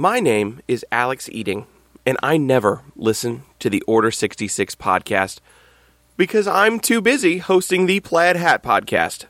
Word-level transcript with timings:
My 0.00 0.18
name 0.18 0.62
is 0.66 0.82
Alex 0.90 1.28
Eating, 1.30 1.66
and 2.06 2.16
I 2.22 2.38
never 2.38 2.80
listen 2.96 3.42
to 3.58 3.68
the 3.68 3.82
Order 3.82 4.10
66 4.10 4.74
podcast 4.76 5.40
because 6.16 6.48
I'm 6.48 6.80
too 6.80 7.02
busy 7.02 7.36
hosting 7.36 7.84
the 7.84 8.00
Plaid 8.00 8.36
Hat 8.36 8.62
podcast. 8.62 9.26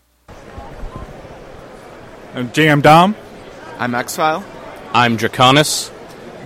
I'm 2.37 2.53
Jam 2.53 2.83
Dom. 2.83 3.17
I'm 3.80 3.96
X 3.96 4.14
File. 4.14 4.45
I'm 4.93 5.19
Draconis. 5.19 5.91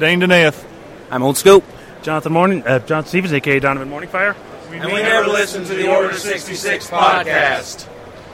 Dane 0.00 0.20
Denath. 0.20 0.66
I'm 1.10 1.22
Old 1.22 1.36
Scope. 1.36 1.64
Jonathan 2.00 2.32
Morning, 2.32 2.66
uh, 2.66 2.78
John 2.78 3.04
Stevens, 3.04 3.34
aka 3.34 3.60
Donovan 3.60 3.90
Morningfire. 3.90 4.34
And 4.70 4.90
we 4.90 5.02
never 5.02 5.28
listen 5.28 5.66
to 5.66 5.74
the 5.74 5.94
Order 5.94 6.14
66 6.14 6.88
podcast. 6.88 7.86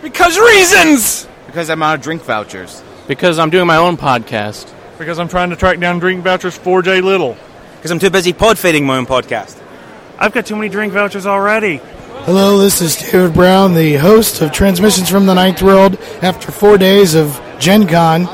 Because 0.03 0.39
reasons! 0.39 1.27
Because 1.47 1.69
I'm 1.69 1.83
out 1.83 1.97
of 1.97 2.01
drink 2.01 2.23
vouchers. 2.23 2.81
Because 3.09 3.41
I'm 3.41 3.51
doing 3.51 3.67
my 3.67 3.79
own 3.79 3.97
podcast. 3.97 4.73
Because 5.01 5.19
I'm 5.19 5.29
trying 5.29 5.49
to 5.49 5.57
track 5.57 5.81
down 5.81 5.99
drink 5.99 6.23
vouchers 6.23 6.59
for 6.59 6.83
Jay 6.83 7.01
Little. 7.01 7.35
Because 7.77 7.91
I'm 7.91 7.99
too 7.99 8.11
busy 8.11 8.35
pod 8.35 8.59
feeding 8.59 8.85
my 8.85 8.99
own 8.99 9.07
podcast. 9.07 9.59
I've 10.19 10.35
got 10.35 10.45
too 10.45 10.55
many 10.55 10.69
drink 10.69 10.93
vouchers 10.93 11.25
already. 11.25 11.81
Hello, 12.27 12.59
this 12.59 12.83
is 12.83 12.97
David 12.97 13.33
Brown, 13.33 13.73
the 13.73 13.95
host 13.95 14.43
of 14.43 14.53
Transmissions 14.53 15.09
from 15.09 15.25
the 15.25 15.33
Ninth 15.33 15.63
World 15.63 15.99
after 16.21 16.53
four 16.53 16.77
days 16.77 17.15
of 17.15 17.41
Gen 17.59 17.89
Con, 17.89 18.27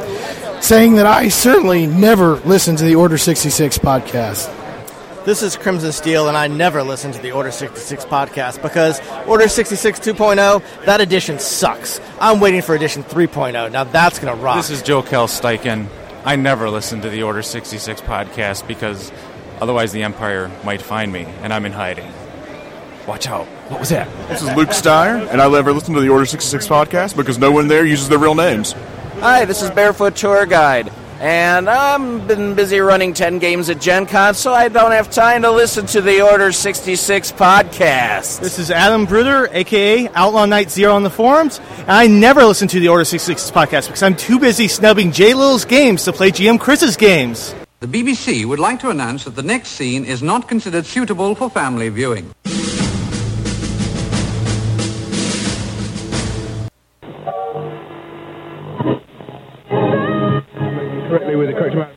saying 0.61 0.97
that 0.97 1.07
I 1.07 1.29
certainly 1.29 1.87
never 1.87 2.35
listen 2.39 2.75
to 2.75 2.85
the 2.85 2.97
Order 2.97 3.17
66 3.17 3.79
podcast. 3.79 4.53
This 5.25 5.45
is 5.45 5.57
Crimson 5.57 5.93
Steel, 5.93 6.27
and 6.27 6.37
I 6.37 6.49
never 6.49 6.83
listen 6.83 7.13
to 7.13 7.23
the 7.23 7.31
Order 7.31 7.53
66 7.53 8.07
podcast 8.07 8.61
because 8.61 9.01
Order 9.29 9.47
66 9.47 10.01
2.0, 10.01 10.85
that 10.85 11.01
edition 11.01 11.39
sucks. 11.39 12.01
I'm 12.21 12.41
waiting 12.41 12.61
for 12.61 12.75
edition 12.75 13.05
3.0. 13.05 13.71
Now 13.71 13.85
that's 13.85 14.19
going 14.19 14.37
to 14.37 14.43
rock. 14.43 14.57
This 14.57 14.71
is 14.71 14.83
Joe 14.83 15.03
Kel 15.05 15.29
Steichen. 15.29 15.87
I 16.27 16.35
never 16.35 16.69
listen 16.69 17.03
to 17.03 17.09
the 17.09 17.23
Order 17.23 17.41
66 17.41 18.01
podcast 18.01 18.67
because 18.67 19.13
otherwise 19.61 19.93
the 19.93 20.03
Empire 20.03 20.51
might 20.65 20.83
find 20.83 21.13
me, 21.13 21.23
and 21.43 21.53
I'm 21.53 21.65
in 21.65 21.71
hiding. 21.71 22.13
Watch 23.07 23.29
out. 23.29 23.47
What 23.71 23.79
was 23.79 23.91
that? 23.91 24.09
This 24.29 24.43
is 24.43 24.53
Luke 24.57 24.71
Steyer, 24.71 25.31
and 25.31 25.41
I 25.41 25.49
never 25.49 25.73
listen 25.73 25.95
to 25.95 26.01
the 26.01 26.09
Order 26.09 26.27
66 26.27 26.67
podcast 26.67 27.17
because 27.17 27.39
no 27.39 27.53
one 27.53 27.69
there 27.69 27.87
uses 27.87 28.09
their 28.09 28.19
real 28.19 28.35
names. 28.35 28.73
Hi, 29.21 29.45
this 29.45 29.63
is 29.63 29.71
Barefoot 29.71 30.17
Tour 30.17 30.47
Guide, 30.47 30.91
and 31.21 31.69
I've 31.69 32.29
been 32.29 32.55
busy 32.55 32.81
running 32.81 33.15
10 33.15 33.39
games 33.39 33.71
at 33.71 33.81
Gen 33.81 34.07
Con, 34.07 34.35
so 34.35 34.53
I 34.53 34.69
don't 34.69 34.91
have 34.91 35.11
time 35.11 35.43
to 35.43 35.51
listen 35.51 35.87
to 35.87 36.01
the 36.01 36.21
Order 36.21 36.53
66 36.53 37.33
podcast. 37.33 38.41
This 38.41 38.59
is 38.59 38.71
Adam 38.71 39.07
Bruder, 39.07 39.49
aka 39.53 40.09
Outlaw 40.09 40.45
Knight 40.47 40.71
Zero 40.71 40.95
on 40.95 41.03
the 41.03 41.11
forums, 41.11 41.61
and 41.79 41.91
I 41.91 42.07
never 42.07 42.45
listen 42.45 42.69
to 42.69 42.81
the 42.81 42.89
Order 42.89 43.05
66 43.05 43.51
podcast 43.51 43.87
because 43.87 44.03
I'm 44.03 44.17
too 44.17 44.39
busy 44.39 44.69
snubbing 44.69 45.13
Jay 45.13 45.35
Little's 45.35 45.65
games 45.65 46.05
to 46.05 46.13
play 46.13 46.31
GM 46.31 46.61
Chris's 46.61 46.97
games. 46.97 47.55
The 47.81 47.87
BBC 47.87 48.45
would 48.45 48.59
like 48.59 48.81
to 48.81 48.91
announce 48.91 49.25
that 49.25 49.37
the 49.37 49.43
next 49.43 49.69
scene 49.71 50.05
is 50.05 50.23
not 50.23 50.49
considered 50.49 50.87
suitable 50.87 51.35
for 51.35 51.51
family 51.51 51.89
viewing. 51.89 52.33
Correctly 61.09 61.37
with 61.37 61.49
the 61.49 61.55
correct 61.55 61.75
amount. 61.75 61.97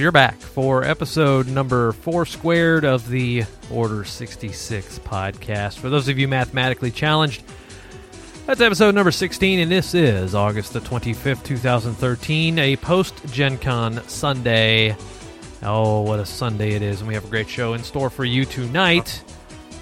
You're 0.07 0.13
back 0.13 0.39
for 0.39 0.85
episode 0.85 1.49
number 1.49 1.91
four 1.91 2.25
squared 2.25 2.85
of 2.85 3.09
the 3.09 3.43
Order 3.69 4.05
66 4.05 4.99
podcast. 4.99 5.79
For 5.79 5.89
those 5.89 6.07
of 6.07 6.17
you 6.17 6.29
mathematically 6.29 6.91
challenged, 6.91 7.43
that's 8.45 8.61
episode 8.61 8.95
number 8.95 9.11
16, 9.11 9.59
and 9.59 9.69
this 9.69 9.93
is 9.93 10.33
August 10.33 10.71
the 10.71 10.79
25th, 10.79 11.43
2013, 11.43 12.57
a 12.57 12.77
post 12.77 13.15
Gen 13.33 13.57
Con 13.57 14.01
Sunday. 14.07 14.95
Oh, 15.61 16.03
what 16.03 16.21
a 16.21 16.25
Sunday 16.25 16.71
it 16.71 16.81
is, 16.81 17.01
and 17.01 17.09
we 17.09 17.13
have 17.13 17.25
a 17.25 17.29
great 17.29 17.49
show 17.49 17.73
in 17.73 17.83
store 17.83 18.09
for 18.09 18.23
you 18.23 18.45
tonight. 18.45 19.21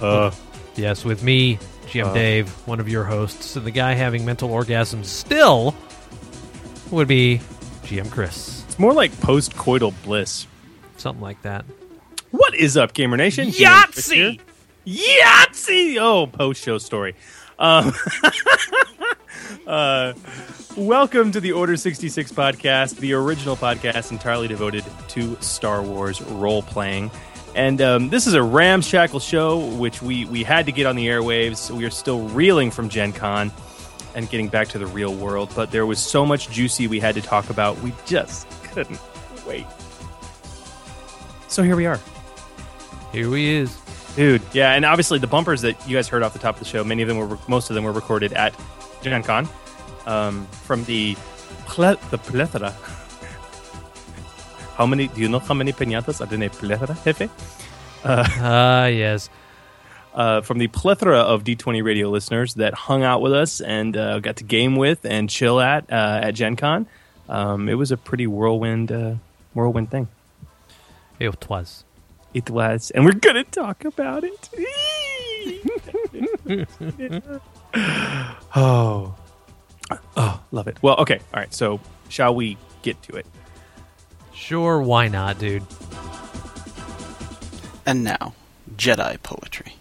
Uh. 0.02 0.32
Yes, 0.76 1.06
with 1.06 1.22
me, 1.22 1.60
GM 1.86 2.08
Uh. 2.08 2.14
Dave, 2.16 2.50
one 2.68 2.80
of 2.80 2.90
your 2.90 3.04
hosts, 3.04 3.58
and 3.58 3.64
the 3.64 3.70
guy 3.70 3.94
having 3.94 4.26
mental 4.26 4.50
orgasms 4.50 5.06
still 5.06 5.76
would 6.90 7.08
be 7.08 7.42
GM 7.84 8.10
Chris. 8.10 8.55
It's 8.76 8.80
more 8.82 8.92
like 8.92 9.18
post-coital 9.22 9.94
bliss. 10.04 10.48
Something 10.98 11.22
like 11.22 11.42
that. 11.44 11.64
What 12.32 12.54
is 12.54 12.76
up, 12.76 12.92
Gamer 12.92 13.16
Nation? 13.16 13.48
GM 13.48 13.64
Yahtzee! 13.64 14.40
Yahtzee! 14.86 15.98
Oh, 15.98 16.28
post-show 16.28 16.78
story. 16.80 17.16
Um, 17.58 17.94
uh, 19.68 20.12
welcome 20.76 21.32
to 21.32 21.40
the 21.40 21.54
Order 21.54 21.78
66 21.78 22.34
podcast, 22.34 22.98
the 22.98 23.14
original 23.14 23.56
podcast 23.56 24.12
entirely 24.12 24.50
devoted 24.50 24.84
to 25.08 25.38
Star 25.40 25.82
Wars 25.82 26.22
role-playing. 26.24 27.12
And 27.56 27.82
um, 27.82 28.10
this 28.10 28.28
is 28.28 28.34
a 28.34 28.44
ramshackle 28.44 29.22
show, 29.22 29.68
which 29.78 30.02
we, 30.02 30.26
we 30.26 30.44
had 30.44 30.66
to 30.66 30.74
get 30.74 30.86
on 30.86 30.98
the 30.98 31.08
airwaves. 31.08 31.72
We 31.72 31.86
are 31.86 31.90
still 31.90 32.28
reeling 32.28 32.72
from 32.72 32.90
Gen 32.90 33.14
Con 33.14 33.54
and 34.16 34.30
getting 34.30 34.50
back 34.50 34.68
to 34.70 34.78
the 34.78 34.88
real 34.88 35.16
world, 35.16 35.54
but 35.56 35.72
there 35.72 35.86
was 35.86 36.00
so 36.00 36.26
much 36.26 36.50
juicy 36.50 36.88
we 36.88 37.00
had 37.00 37.16
to 37.16 37.22
talk 37.22 37.50
about, 37.50 37.80
we 37.82 37.94
just 38.06 38.46
couldn't 38.76 39.00
wait. 39.48 39.66
So 41.48 41.64
here 41.64 41.78
we 41.78 41.86
are. 41.86 42.00
Here 43.14 43.34
he 43.34 43.56
is. 43.56 43.76
Dude, 44.16 44.42
yeah, 44.54 44.74
and 44.74 44.84
obviously 44.86 45.20
the 45.20 45.28
bumpers 45.28 45.62
that 45.62 45.76
you 45.88 45.96
guys 45.96 46.08
heard 46.08 46.24
off 46.24 46.34
the 46.34 46.40
top 46.40 46.56
of 46.56 46.60
the 46.60 46.66
show, 46.66 46.84
many 46.84 47.02
of 47.02 47.08
them 47.08 47.18
were, 47.18 47.38
most 47.48 47.70
of 47.70 47.76
them 47.76 47.86
were 47.86 47.94
recorded 47.94 48.34
at 48.34 48.54
Gen 49.02 49.24
Con 49.24 49.48
um, 50.06 50.46
from 50.48 50.84
the 50.86 51.16
ple- 51.66 52.00
the 52.12 52.18
plethora. 52.18 52.72
How 54.76 54.86
many? 54.86 55.08
Do 55.08 55.22
you 55.22 55.30
know 55.30 55.40
how 55.40 55.54
many 55.54 55.72
pinatas 55.72 56.20
are 56.20 56.34
in 56.34 56.44
a 56.44 56.50
plethora, 56.50 56.98
Jefe? 57.04 57.30
Ah, 58.04 58.84
uh, 58.84 58.88
yes. 58.88 59.30
Uh, 60.16 60.40
from 60.40 60.60
the 60.60 60.68
plethora 60.68 61.20
of 61.20 61.44
D20 61.44 61.84
radio 61.84 62.10
listeners 62.10 62.54
that 62.54 62.74
hung 62.74 63.04
out 63.04 63.22
with 63.22 63.34
us 63.34 63.60
and 63.60 63.98
uh, 63.98 64.22
got 64.22 64.38
to 64.38 64.46
game 64.46 64.78
with 64.78 65.04
and 65.06 65.30
chill 65.30 65.60
at 65.60 65.92
uh, 65.92 66.22
at 66.24 66.32
Gen 66.32 66.56
Con. 66.56 66.88
Um, 67.28 67.70
it 67.70 67.76
was 67.76 67.92
a 67.92 67.98
pretty 67.98 68.28
whirlwind, 68.28 68.92
uh, 68.92 69.16
whirlwind 69.54 69.92
thing. 69.92 70.08
It 71.20 71.50
was. 71.50 71.84
It 72.34 72.50
was, 72.50 72.92
and 72.92 73.06
we're 73.06 73.14
gonna 73.14 73.46
talk 73.46 73.86
about 73.86 74.24
it. 74.26 74.50
oh, 78.56 79.16
oh, 80.18 80.44
love 80.52 80.68
it. 80.68 80.78
Well, 80.84 80.98
okay, 80.98 81.20
all 81.34 81.40
right. 81.40 81.54
So, 81.54 81.80
shall 82.10 82.36
we 82.36 82.58
get 82.82 83.02
to 83.04 83.16
it? 83.16 83.26
Sure, 84.34 84.82
why 84.82 85.08
not, 85.08 85.40
dude? 85.40 85.64
And 87.86 88.04
now, 88.04 88.34
Jedi 88.76 89.22
poetry. 89.24 89.76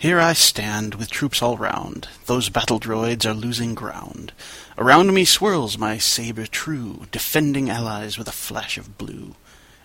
Here 0.00 0.20
I 0.20 0.32
stand 0.32 0.94
with 0.94 1.10
troops 1.10 1.42
all 1.42 1.56
round. 1.56 2.06
Those 2.26 2.50
battle 2.50 2.78
droids 2.78 3.26
are 3.26 3.34
losing 3.34 3.74
ground. 3.74 4.32
Around 4.76 5.12
me 5.12 5.24
swirls 5.24 5.76
my 5.76 5.98
saber 5.98 6.46
true, 6.46 7.06
defending 7.10 7.68
allies 7.68 8.16
with 8.16 8.28
a 8.28 8.32
flash 8.32 8.78
of 8.78 8.96
blue. 8.96 9.34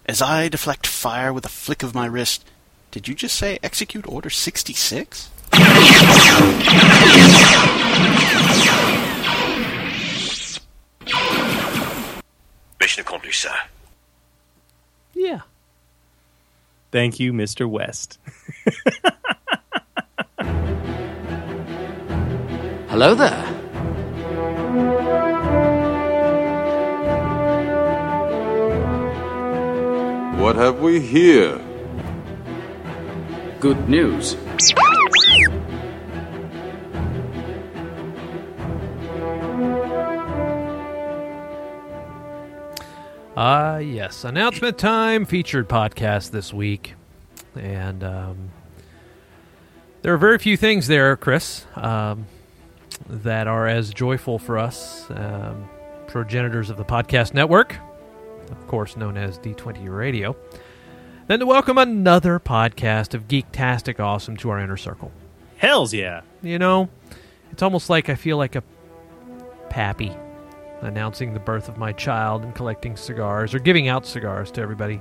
As 0.05 0.21
I 0.21 0.49
deflect 0.49 0.85
fire 0.85 1.33
with 1.33 1.45
a 1.45 1.49
flick 1.49 1.81
of 1.81 1.95
my 1.95 2.05
wrist, 2.05 2.45
did 2.91 3.07
you 3.07 3.15
just 3.15 3.35
say 3.35 3.57
execute 3.63 4.07
Order 4.07 4.29
66? 4.29 5.31
Mission 12.79 13.01
accomplished, 13.01 13.41
sir. 13.41 13.55
Yeah. 15.15 15.41
Thank 16.91 17.19
you, 17.19 17.33
Mr. 17.33 17.67
West. 17.67 18.19
Hello 22.93 23.15
there. 23.15 23.43
What 30.39 30.55
have 30.57 30.79
we 30.79 30.99
here? 30.99 31.59
Good 33.59 33.89
news. 33.89 34.37
Ah, 43.35 43.77
yes. 43.77 44.23
Announcement 44.23 44.77
time 44.77 45.25
featured 45.25 45.67
podcast 45.67 46.29
this 46.29 46.53
week. 46.53 46.93
And 47.55 48.03
um, 48.03 48.51
there 50.03 50.13
are 50.13 50.19
very 50.19 50.37
few 50.37 50.55
things 50.57 50.85
there, 50.85 51.17
Chris, 51.17 51.65
um, 51.75 52.27
that 53.09 53.47
are 53.47 53.67
as 53.67 53.93
joyful 53.93 54.39
for 54.39 54.57
us, 54.57 55.09
um, 55.11 55.69
progenitors 56.07 56.69
of 56.69 56.77
the 56.77 56.85
podcast 56.85 57.33
network, 57.33 57.75
of 58.51 58.67
course 58.67 58.95
known 58.95 59.17
as 59.17 59.39
D20 59.39 59.95
Radio, 59.95 60.35
than 61.27 61.39
to 61.39 61.45
welcome 61.45 61.77
another 61.77 62.39
podcast 62.39 63.13
of 63.13 63.27
Geektastic 63.27 63.99
Awesome 63.99 64.37
to 64.37 64.49
our 64.49 64.59
inner 64.59 64.77
circle. 64.77 65.11
Hells 65.57 65.93
yeah. 65.93 66.21
You 66.41 66.59
know, 66.59 66.89
it's 67.51 67.61
almost 67.61 67.89
like 67.89 68.09
I 68.09 68.15
feel 68.15 68.37
like 68.37 68.55
a 68.55 68.63
pappy 69.69 70.11
announcing 70.81 71.33
the 71.33 71.39
birth 71.39 71.69
of 71.69 71.77
my 71.77 71.93
child 71.93 72.43
and 72.43 72.53
collecting 72.53 72.97
cigars 72.97 73.53
or 73.53 73.59
giving 73.59 73.87
out 73.87 74.05
cigars 74.05 74.51
to 74.51 74.61
everybody 74.61 74.99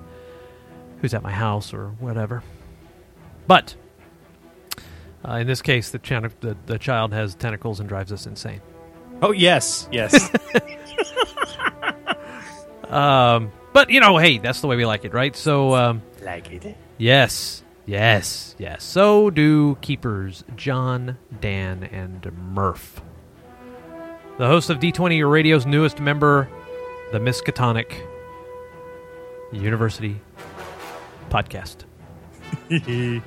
who's 1.00 1.12
at 1.14 1.22
my 1.22 1.32
house 1.32 1.74
or 1.74 1.88
whatever. 1.98 2.42
But 3.46 3.74
uh, 5.26 5.34
in 5.34 5.46
this 5.46 5.62
case, 5.62 5.90
the, 5.90 5.98
chan- 5.98 6.32
the 6.40 6.56
the 6.66 6.78
child 6.78 7.12
has 7.12 7.34
tentacles 7.34 7.80
and 7.80 7.88
drives 7.88 8.12
us 8.12 8.26
insane. 8.26 8.60
Oh 9.20 9.32
yes, 9.32 9.88
yes. 9.92 10.30
Um, 12.88 13.52
but 13.72 13.88
you 13.88 14.00
know, 14.00 14.18
hey, 14.18 14.36
that's 14.36 14.60
the 14.60 14.66
way 14.66 14.76
we 14.76 14.84
like 14.84 15.06
it, 15.06 15.14
right? 15.14 15.34
So, 15.34 15.74
um, 15.74 16.02
like 16.22 16.50
it. 16.52 16.76
yes, 16.98 17.62
yes, 17.86 18.54
yes. 18.58 18.84
So 18.84 19.30
do 19.30 19.76
keepers 19.80 20.44
John, 20.56 21.16
Dan, 21.40 21.84
and 21.84 22.30
Murph. 22.52 23.00
The 24.36 24.46
host 24.46 24.68
of 24.68 24.78
D20 24.78 25.26
Radio's 25.26 25.64
newest 25.64 26.00
member, 26.00 26.50
the 27.12 27.18
Miskatonic 27.18 27.94
University 29.52 30.20
podcast. 31.30 31.84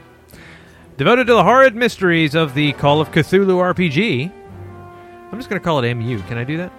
Devoted 0.98 1.28
to 1.28 1.34
the 1.34 1.44
horrid 1.44 1.76
mysteries 1.76 2.36
of 2.36 2.54
the 2.54 2.72
Call 2.74 3.02
of 3.02 3.12
Cthulhu 3.12 3.58
RPG. 3.74 4.32
I'm 5.32 5.38
just 5.38 5.50
going 5.50 5.60
to 5.60 5.64
call 5.64 5.84
it 5.84 5.94
MU. 5.94 6.22
Can 6.24 6.38
I 6.38 6.46
do 6.46 6.58
that? 6.58 6.72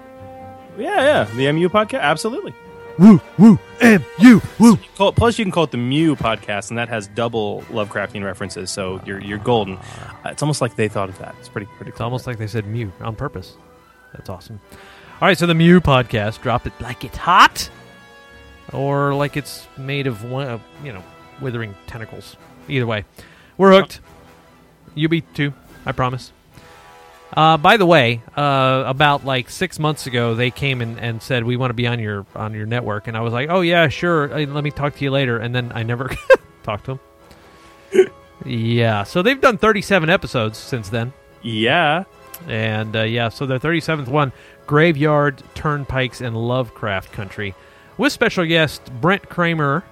Yeah, 0.77 0.95
yeah. 1.03 1.23
The 1.35 1.51
MU 1.51 1.69
podcast, 1.69 2.01
absolutely. 2.01 2.55
Woo, 2.97 3.21
woo, 3.37 3.59
MU, 3.79 4.41
woo. 4.59 4.79
Call 4.95 5.09
it, 5.09 5.15
plus, 5.15 5.37
you 5.37 5.45
can 5.45 5.51
call 5.51 5.65
it 5.65 5.71
the 5.71 5.77
Mew 5.77 6.15
podcast, 6.15 6.69
and 6.69 6.79
that 6.79 6.89
has 6.89 7.07
double 7.09 7.61
Lovecraftian 7.69 8.23
references. 8.23 8.71
So 8.71 8.99
you're 9.05 9.19
you're 9.19 9.37
golden. 9.37 9.77
Uh, 9.77 10.13
it's 10.25 10.41
almost 10.41 10.61
like 10.61 10.75
they 10.75 10.87
thought 10.87 11.09
of 11.09 11.19
that. 11.19 11.35
It's 11.39 11.47
pretty 11.47 11.67
pretty. 11.75 11.91
It's 11.91 12.01
almost 12.01 12.25
like 12.25 12.39
they 12.39 12.47
said 12.47 12.65
Mew 12.65 12.91
on 12.99 13.15
purpose. 13.15 13.55
That's 14.13 14.29
awesome. 14.29 14.59
All 15.21 15.27
right, 15.27 15.37
so 15.37 15.45
the 15.45 15.53
Mew 15.53 15.79
podcast, 15.79 16.41
drop 16.41 16.65
it 16.65 16.73
like 16.81 17.03
it's 17.03 17.17
hot, 17.17 17.69
or 18.73 19.13
like 19.13 19.37
it's 19.37 19.67
made 19.77 20.07
of 20.07 20.23
one, 20.23 20.47
of, 20.47 20.61
you 20.83 20.91
know, 20.91 21.03
withering 21.39 21.75
tentacles. 21.85 22.35
Either 22.67 22.87
way, 22.87 23.05
we're 23.57 23.73
hooked. 23.73 23.99
You 24.95 25.09
be 25.09 25.21
too, 25.21 25.53
I 25.85 25.91
promise. 25.91 26.31
Uh, 27.35 27.57
by 27.57 27.77
the 27.77 27.85
way, 27.85 28.21
uh, 28.35 28.83
about 28.87 29.25
like 29.25 29.49
six 29.49 29.79
months 29.79 30.07
ago, 30.07 30.33
they 30.33 30.49
came 30.49 30.81
and, 30.81 30.99
and 30.99 31.21
said 31.21 31.43
we 31.43 31.57
want 31.57 31.71
to 31.71 31.73
be 31.75 31.85
on 31.85 31.99
your 31.99 32.25
on 32.35 32.53
your 32.53 32.65
network, 32.65 33.07
and 33.07 33.17
I 33.17 33.21
was 33.21 33.33
like, 33.33 33.49
oh 33.49 33.61
yeah, 33.61 33.89
sure. 33.89 34.27
Let 34.27 34.63
me 34.63 34.71
talk 34.71 34.95
to 34.95 35.03
you 35.03 35.11
later, 35.11 35.37
and 35.37 35.53
then 35.53 35.71
I 35.75 35.83
never 35.83 36.09
talked 36.63 36.85
to 36.85 36.99
them. 37.93 38.09
yeah, 38.45 39.03
so 39.03 39.21
they've 39.21 39.39
done 39.39 39.57
37 39.57 40.09
episodes 40.09 40.57
since 40.57 40.89
then. 40.89 41.13
Yeah, 41.41 42.05
and 42.47 42.95
uh, 42.95 43.03
yeah, 43.03 43.29
so 43.29 43.45
the 43.45 43.59
37th 43.59 44.07
one, 44.07 44.31
Graveyard, 44.65 45.43
Turnpikes, 45.53 46.21
and 46.21 46.35
Lovecraft 46.35 47.11
Country, 47.11 47.55
with 47.97 48.13
special 48.13 48.45
guest 48.45 48.89
Bret 49.01 49.29
Kramer, 49.29 49.83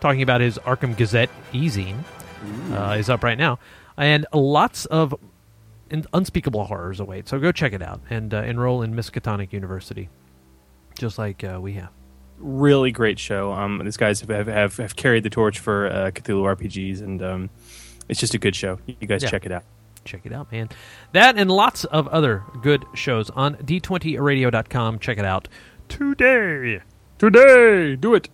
talking 0.00 0.22
about 0.22 0.40
his 0.40 0.58
Arkham 0.58 0.96
Gazette 0.96 1.30
e-zine, 1.52 2.04
uh, 2.72 2.96
is 2.98 3.08
up 3.08 3.22
right 3.22 3.38
now, 3.38 3.58
and 3.96 4.26
lots 4.32 4.86
of 4.86 5.14
unspeakable 6.12 6.64
horrors 6.64 7.00
await. 7.00 7.28
So 7.28 7.38
go 7.38 7.52
check 7.52 7.72
it 7.72 7.82
out 7.82 8.00
and 8.10 8.32
uh, 8.32 8.38
enroll 8.42 8.82
in 8.82 8.94
Miskatonic 8.94 9.52
University, 9.52 10.08
just 10.98 11.18
like 11.18 11.44
uh, 11.44 11.58
we 11.60 11.74
have. 11.74 11.90
really 12.38 12.90
great 12.92 13.18
show. 13.18 13.52
Um, 13.52 13.80
these 13.84 13.96
guys 13.96 14.20
have 14.22 14.46
have, 14.46 14.76
have 14.78 14.96
carried 14.96 15.22
the 15.22 15.30
torch 15.30 15.58
for 15.58 15.86
uh, 15.86 16.10
Cthulhu 16.10 16.56
RPGs, 16.56 17.00
and 17.02 17.22
um, 17.22 17.50
it's 18.08 18.18
just 18.20 18.34
a 18.34 18.38
good 18.38 18.56
show. 18.56 18.78
You 18.86 19.06
guys 19.06 19.22
Yeah. 19.22 19.30
check 19.30 19.46
it 19.46 19.52
out. 19.52 19.64
Check 20.04 20.22
it 20.24 20.32
out, 20.32 20.50
man. 20.50 20.68
That 21.12 21.36
and 21.38 21.48
lots 21.50 21.84
of 21.84 22.08
other 22.08 22.42
good 22.62 22.84
shows 22.94 23.30
on 23.30 23.54
d20radio.com. 23.56 24.98
Check 24.98 25.18
it 25.18 25.24
out 25.24 25.46
today. 25.88 26.80
Today, 27.18 27.94
do 27.94 28.14
it. 28.14 28.28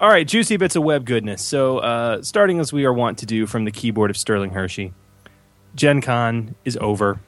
All 0.00 0.08
right, 0.08 0.26
juicy 0.26 0.56
bits 0.56 0.76
of 0.76 0.82
web 0.82 1.04
goodness. 1.04 1.42
So, 1.42 1.76
uh, 1.78 2.22
starting 2.22 2.58
as 2.58 2.72
we 2.72 2.86
are 2.86 2.92
wont 2.92 3.18
to 3.18 3.26
do 3.26 3.46
from 3.46 3.66
the 3.66 3.70
keyboard 3.70 4.08
of 4.08 4.16
Sterling 4.16 4.50
Hershey, 4.52 4.94
Gen 5.74 6.00
Con 6.00 6.54
is 6.64 6.78
over, 6.80 7.20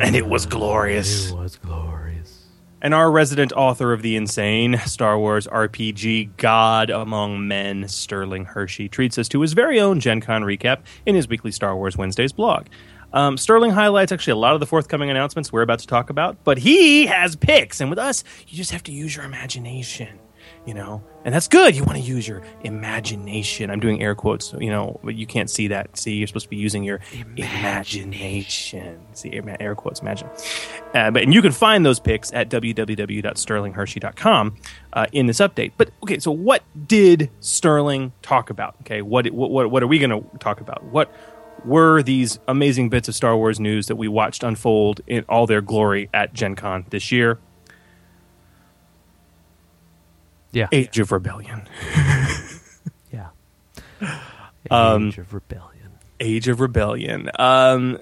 and 0.00 0.16
it 0.16 0.26
was 0.26 0.44
glorious. 0.44 1.30
It 1.30 1.36
was 1.36 1.56
glorious. 1.56 2.46
And 2.82 2.94
our 2.94 3.12
resident 3.12 3.52
author 3.52 3.92
of 3.92 4.02
the 4.02 4.16
insane 4.16 4.76
Star 4.86 5.16
Wars 5.16 5.46
RPG 5.46 6.36
God 6.36 6.90
Among 6.90 7.46
Men, 7.46 7.86
Sterling 7.86 8.44
Hershey, 8.44 8.88
treats 8.88 9.16
us 9.16 9.28
to 9.28 9.40
his 9.40 9.52
very 9.52 9.78
own 9.78 10.00
Gen 10.00 10.20
Con 10.20 10.42
recap 10.42 10.80
in 11.06 11.14
his 11.14 11.28
weekly 11.28 11.52
Star 11.52 11.76
Wars 11.76 11.96
Wednesdays 11.96 12.32
blog. 12.32 12.66
Um, 13.12 13.36
Sterling 13.36 13.70
highlights 13.70 14.10
actually 14.10 14.32
a 14.32 14.36
lot 14.36 14.54
of 14.54 14.60
the 14.60 14.66
forthcoming 14.66 15.10
announcements 15.10 15.52
we're 15.52 15.62
about 15.62 15.78
to 15.78 15.86
talk 15.86 16.10
about, 16.10 16.42
but 16.42 16.58
he 16.58 17.06
has 17.06 17.36
picks, 17.36 17.80
and 17.80 17.88
with 17.88 18.00
us, 18.00 18.24
you 18.48 18.56
just 18.56 18.72
have 18.72 18.82
to 18.82 18.92
use 18.92 19.14
your 19.14 19.24
imagination, 19.24 20.18
you 20.66 20.74
know, 20.74 21.02
and 21.24 21.34
that's 21.34 21.48
good. 21.48 21.76
You 21.76 21.84
want 21.84 21.98
to 21.98 22.04
use 22.04 22.28
your 22.28 22.42
imagination. 22.62 23.70
I'm 23.70 23.80
doing 23.80 24.02
air 24.02 24.14
quotes, 24.14 24.52
you 24.54 24.70
know, 24.70 24.98
but 25.02 25.14
you 25.14 25.26
can't 25.26 25.50
see 25.50 25.68
that. 25.68 25.96
See, 25.96 26.14
you're 26.14 26.26
supposed 26.26 26.46
to 26.46 26.50
be 26.50 26.56
using 26.56 26.84
your 26.84 27.00
imagination. 27.36 29.00
See, 29.12 29.40
air 29.60 29.74
quotes, 29.74 30.00
imagine. 30.00 30.28
Uh, 30.94 31.10
but 31.10 31.22
and 31.22 31.34
you 31.34 31.42
can 31.42 31.52
find 31.52 31.84
those 31.84 32.00
picks 32.00 32.32
at 32.32 32.48
www.sterlinghershey.com 32.48 34.56
uh, 34.92 35.06
in 35.12 35.26
this 35.26 35.38
update. 35.38 35.72
But 35.76 35.90
okay, 36.02 36.18
so 36.18 36.30
what 36.30 36.62
did 36.86 37.30
Sterling 37.40 38.12
talk 38.22 38.50
about? 38.50 38.76
Okay, 38.82 39.02
what 39.02 39.26
what 39.28 39.50
what, 39.50 39.70
what 39.70 39.82
are 39.82 39.86
we 39.86 39.98
going 39.98 40.10
to 40.10 40.24
talk 40.38 40.60
about? 40.60 40.84
What 40.84 41.12
were 41.64 42.02
these 42.02 42.38
amazing 42.48 42.90
bits 42.90 43.08
of 43.08 43.14
Star 43.14 43.36
Wars 43.36 43.58
news 43.58 43.86
that 43.86 43.96
we 43.96 44.08
watched 44.08 44.42
unfold 44.42 45.00
in 45.06 45.24
all 45.28 45.46
their 45.46 45.60
glory 45.60 46.10
at 46.12 46.34
Gen 46.34 46.54
Con 46.54 46.84
this 46.90 47.10
year? 47.10 47.38
Yeah. 50.54 50.68
Age 50.72 50.98
of 50.98 51.12
Rebellion. 51.12 51.68
Yeah. 53.12 53.28
Um, 54.70 55.08
Age 55.08 55.18
of 55.18 55.34
Rebellion. 55.34 55.90
Age 56.20 56.48
of 56.48 56.60
Rebellion. 56.60 57.30
Um, 57.38 57.98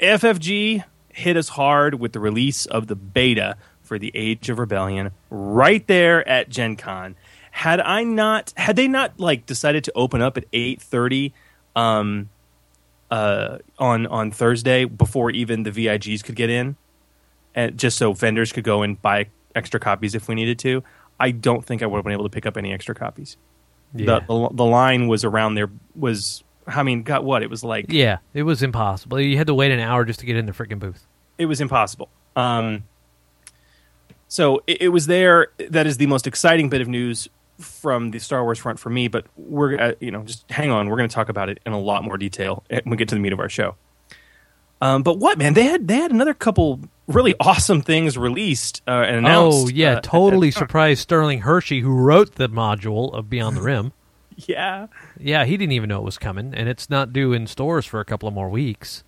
FFG 0.00 0.84
hit 1.08 1.36
us 1.36 1.48
hard 1.48 1.94
with 1.94 2.12
the 2.12 2.20
release 2.20 2.66
of 2.66 2.86
the 2.86 2.94
beta 2.94 3.56
for 3.82 3.98
the 3.98 4.12
Age 4.14 4.48
of 4.50 4.58
Rebellion 4.58 5.10
right 5.30 5.86
there 5.86 6.26
at 6.28 6.48
Gen 6.48 6.76
Con. 6.76 7.16
Had 7.50 7.80
I 7.80 8.04
not, 8.04 8.52
had 8.56 8.76
they 8.76 8.88
not 8.88 9.18
like 9.18 9.46
decided 9.46 9.84
to 9.84 9.92
open 9.94 10.22
up 10.22 10.36
at 10.36 10.44
eight 10.52 10.80
thirty, 10.80 11.34
um, 11.76 12.30
uh, 13.10 13.58
on 13.78 14.06
on 14.06 14.30
Thursday 14.30 14.84
before 14.86 15.30
even 15.30 15.64
the 15.64 15.70
VIGs 15.70 16.24
could 16.24 16.36
get 16.36 16.48
in, 16.48 16.76
and 17.54 17.78
just 17.78 17.98
so 17.98 18.12
vendors 18.14 18.52
could 18.52 18.64
go 18.64 18.82
and 18.82 19.00
buy 19.02 19.26
extra 19.54 19.78
copies 19.78 20.14
if 20.14 20.28
we 20.28 20.34
needed 20.34 20.58
to, 20.60 20.82
I 21.22 21.30
don't 21.30 21.64
think 21.64 21.82
I 21.82 21.86
would 21.86 21.96
have 21.98 22.04
been 22.04 22.12
able 22.12 22.24
to 22.24 22.30
pick 22.30 22.46
up 22.46 22.56
any 22.56 22.72
extra 22.72 22.94
copies. 22.94 23.36
Yeah. 23.94 24.20
The, 24.20 24.20
the 24.26 24.48
the 24.54 24.64
line 24.64 25.06
was 25.06 25.24
around 25.24 25.54
there 25.54 25.70
was 25.94 26.42
I 26.66 26.82
mean, 26.82 27.02
got 27.02 27.24
what? 27.24 27.42
It 27.42 27.50
was 27.50 27.62
like 27.62 27.86
Yeah, 27.88 28.18
it 28.34 28.42
was 28.42 28.62
impossible. 28.62 29.20
You 29.20 29.36
had 29.36 29.46
to 29.46 29.54
wait 29.54 29.70
an 29.70 29.80
hour 29.80 30.04
just 30.04 30.20
to 30.20 30.26
get 30.26 30.36
in 30.36 30.46
the 30.46 30.52
freaking 30.52 30.78
booth. 30.78 31.06
it 31.38 31.46
was 31.46 31.60
impossible. 31.60 32.08
Um, 32.34 32.84
so 34.28 34.62
it, 34.66 34.82
it 34.82 34.88
was 34.88 35.06
there. 35.06 35.48
That 35.70 35.86
is 35.86 35.98
the 35.98 36.06
most 36.06 36.26
exciting 36.26 36.68
bit 36.68 36.80
of 36.80 36.88
news 36.88 37.28
from 37.58 38.10
the 38.10 38.18
Star 38.18 38.42
Wars 38.42 38.58
front 38.58 38.80
for 38.80 38.90
me. 38.90 39.08
But 39.08 39.26
we're 39.36 39.78
uh, 39.78 39.92
you 40.00 40.10
know 40.10 40.22
just 40.22 40.50
hang 40.50 40.70
on. 40.70 40.88
We're 40.88 40.96
going 40.96 41.08
to 41.08 41.14
talk 41.14 41.28
about 41.28 41.48
it 41.48 41.60
in 41.64 41.72
a 41.72 41.80
lot 41.80 42.02
more 42.02 42.18
detail 42.18 42.64
when 42.68 42.82
we 42.86 42.96
get 42.96 43.08
to 43.10 43.14
the 43.14 43.20
meat 43.20 43.32
of 43.32 43.40
our 43.40 43.48
show. 43.48 43.76
Um, 44.80 45.02
but 45.02 45.18
what 45.18 45.38
man? 45.38 45.54
They 45.54 45.64
had 45.64 45.86
they 45.86 45.96
had 45.96 46.10
another 46.10 46.34
couple 46.34 46.80
really 47.06 47.34
awesome 47.40 47.82
things 47.82 48.16
released 48.16 48.82
uh, 48.86 48.90
and 49.06 49.16
announced. 49.16 49.66
Oh 49.66 49.68
yeah, 49.68 49.94
uh, 49.94 50.00
totally 50.00 50.48
at- 50.48 50.54
surprised 50.54 51.00
Sterling 51.02 51.40
Hershey, 51.40 51.80
who 51.80 51.94
wrote 51.94 52.36
the 52.36 52.48
module 52.48 53.12
of 53.14 53.28
Beyond 53.30 53.56
the 53.56 53.62
Rim. 53.62 53.92
Yeah, 54.36 54.86
yeah, 55.20 55.44
he 55.44 55.56
didn't 55.56 55.72
even 55.72 55.88
know 55.88 55.98
it 55.98 56.04
was 56.04 56.18
coming, 56.18 56.54
and 56.54 56.68
it's 56.68 56.88
not 56.88 57.12
due 57.12 57.32
in 57.32 57.46
stores 57.46 57.84
for 57.84 58.00
a 58.00 58.04
couple 58.04 58.26
of 58.28 58.34
more 58.34 58.48
weeks. 58.48 59.04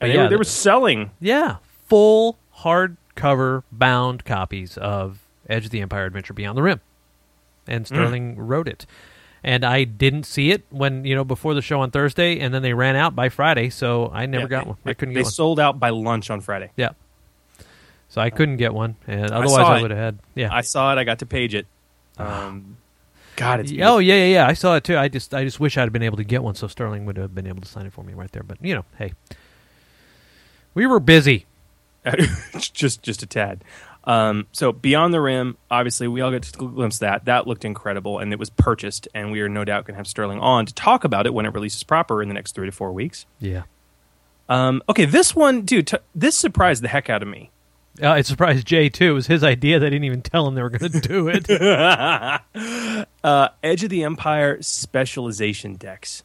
And 0.00 0.10
they, 0.10 0.16
yeah, 0.16 0.24
were, 0.24 0.28
they 0.30 0.36
were 0.36 0.44
selling. 0.44 1.10
Yeah, 1.20 1.56
full 1.86 2.38
hardcover 2.58 3.62
bound 3.70 4.24
copies 4.24 4.76
of 4.78 5.20
Edge 5.48 5.66
of 5.66 5.70
the 5.70 5.80
Empire 5.80 6.06
Adventure 6.06 6.34
Beyond 6.34 6.58
the 6.58 6.62
Rim. 6.62 6.80
And 7.68 7.86
Sterling 7.86 8.36
wrote 8.36 8.66
it. 8.66 8.84
And 9.44 9.64
I 9.64 9.84
didn't 9.84 10.24
see 10.24 10.50
it 10.50 10.64
when, 10.70 11.04
you 11.04 11.14
know, 11.14 11.24
before 11.24 11.54
the 11.54 11.62
show 11.62 11.80
on 11.80 11.90
Thursday, 11.92 12.40
and 12.40 12.52
then 12.52 12.62
they 12.62 12.74
ran 12.74 12.96
out 12.96 13.14
by 13.14 13.28
Friday, 13.28 13.70
so 13.70 14.10
I 14.12 14.26
never 14.26 14.44
Yeah, 14.44 14.48
got 14.48 14.66
one. 14.66 14.76
I 14.84 14.94
couldn't 14.94 15.14
They 15.14 15.20
get 15.20 15.26
one. 15.26 15.32
sold 15.32 15.60
out 15.60 15.78
by 15.78 15.90
lunch 15.90 16.30
on 16.30 16.40
Friday. 16.40 16.70
Yeah. 16.76 16.90
So 18.12 18.20
I 18.20 18.28
couldn't 18.28 18.58
get 18.58 18.74
one, 18.74 18.96
and 19.06 19.30
otherwise 19.30 19.54
saw 19.54 19.72
I, 19.72 19.80
would 19.80 19.90
have 19.90 19.98
had. 19.98 20.18
Yeah. 20.34 20.54
I 20.54 20.60
saw 20.60 20.92
it. 20.92 20.98
I 20.98 21.04
got 21.04 21.20
to 21.20 21.26
page 21.26 21.54
it. 21.54 21.66
Um, 22.18 22.76
God, 23.36 23.60
it's 23.60 23.72
oh 23.80 24.00
yeah, 24.00 24.16
yeah, 24.16 24.26
yeah. 24.26 24.46
I 24.46 24.52
saw 24.52 24.76
it 24.76 24.84
too. 24.84 24.98
I 24.98 25.08
just, 25.08 25.32
I 25.32 25.44
just 25.44 25.58
wish 25.58 25.78
I'd 25.78 25.90
been 25.94 26.02
able 26.02 26.18
to 26.18 26.24
get 26.24 26.42
one, 26.42 26.54
so 26.54 26.66
Sterling 26.66 27.06
would 27.06 27.16
have 27.16 27.34
been 27.34 27.46
able 27.46 27.62
to 27.62 27.68
sign 27.68 27.86
it 27.86 27.92
for 27.94 28.04
me 28.04 28.12
right 28.12 28.30
there. 28.30 28.42
But 28.42 28.58
you 28.60 28.74
know, 28.74 28.84
hey, 28.98 29.14
we 30.74 30.84
were 30.84 31.00
busy. 31.00 31.46
just 32.58 33.02
just 33.02 33.22
a 33.22 33.26
tad. 33.26 33.64
Um, 34.04 34.46
so 34.52 34.72
beyond 34.72 35.14
the 35.14 35.20
rim, 35.22 35.56
obviously 35.70 36.06
we 36.06 36.20
all 36.20 36.30
got 36.30 36.42
to 36.42 36.58
glimpse 36.58 36.98
that. 36.98 37.24
That 37.24 37.46
looked 37.46 37.64
incredible, 37.64 38.18
and 38.18 38.30
it 38.30 38.38
was 38.38 38.50
purchased. 38.50 39.08
And 39.14 39.32
we 39.32 39.40
are 39.40 39.48
no 39.48 39.64
doubt 39.64 39.86
going 39.86 39.94
to 39.94 39.98
have 39.98 40.06
Sterling 40.06 40.38
on 40.38 40.66
to 40.66 40.74
talk 40.74 41.04
about 41.04 41.24
it 41.24 41.32
when 41.32 41.46
it 41.46 41.54
releases 41.54 41.82
proper 41.82 42.20
in 42.20 42.28
the 42.28 42.34
next 42.34 42.54
three 42.54 42.66
to 42.66 42.72
four 42.72 42.92
weeks. 42.92 43.24
Yeah. 43.40 43.62
Um, 44.50 44.82
okay, 44.86 45.06
this 45.06 45.34
one, 45.34 45.62
dude, 45.62 45.86
t- 45.86 45.96
this 46.14 46.36
surprised 46.36 46.82
the 46.82 46.88
heck 46.88 47.08
out 47.08 47.22
of 47.22 47.28
me. 47.28 47.51
Uh, 48.02 48.14
it 48.14 48.26
surprised 48.26 48.66
Jay 48.66 48.88
too. 48.88 49.10
It 49.10 49.14
was 49.14 49.26
his 49.28 49.44
idea. 49.44 49.78
They 49.78 49.90
didn't 49.90 50.04
even 50.04 50.22
tell 50.22 50.46
him 50.48 50.54
they 50.54 50.62
were 50.62 50.70
going 50.70 50.92
to 51.00 51.00
do 51.00 51.28
it. 51.28 51.48
uh, 53.24 53.48
Edge 53.62 53.84
of 53.84 53.90
the 53.90 54.02
Empire 54.04 54.60
specialization 54.60 55.74
decks. 55.76 56.22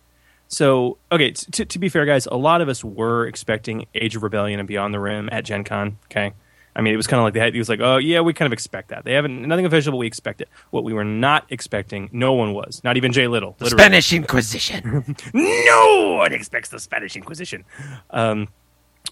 So, 0.48 0.98
okay, 1.12 1.32
t- 1.32 1.52
t- 1.52 1.66
to 1.66 1.80
be 1.80 1.90
fair, 1.90 2.06
guys, 2.06 2.26
a 2.26 2.36
lot 2.38 2.62
of 2.62 2.70
us 2.70 2.84
were 2.84 3.28
expecting 3.28 3.86
Age 3.94 4.16
of 4.16 4.24
Rebellion 4.24 4.60
and 4.60 4.68
Beyond 4.68 4.94
the 4.94 5.00
Rim 5.00 5.30
at 5.32 5.44
Gen 5.44 5.64
Con. 5.64 5.98
Okay. 6.06 6.34
I 6.74 6.82
mean, 6.82 6.94
it 6.94 6.98
was 6.98 7.08
kind 7.08 7.20
of 7.20 7.24
like 7.26 7.34
they 7.34 7.40
had, 7.40 7.54
he 7.54 7.60
was 7.60 7.70
like, 7.70 7.80
oh, 7.82 7.98
yeah, 7.98 8.22
we 8.22 8.34
kind 8.34 8.46
of 8.46 8.54
expect 8.54 8.90
that. 8.90 9.04
They 9.04 9.14
haven't, 9.14 9.42
nothing 9.48 9.66
official, 9.66 9.92
but 9.92 9.98
we 9.98 10.06
expect 10.08 10.42
it. 10.42 10.50
What 10.70 10.84
we 10.84 10.94
were 10.94 11.04
not 11.04 11.46
expecting, 11.50 12.08
no 12.14 12.34
one 12.34 12.54
was, 12.54 12.82
not 12.84 12.98
even 12.98 13.12
Jay 13.12 13.28
Little. 13.28 13.56
The 13.58 13.66
literally. 13.66 13.82
Spanish 13.84 14.14
Inquisition. 14.14 15.16
no 15.34 16.16
one 16.20 16.34
expects 16.34 16.70
the 16.70 16.80
Spanish 16.80 17.16
Inquisition. 17.16 17.66
Um, 18.12 18.48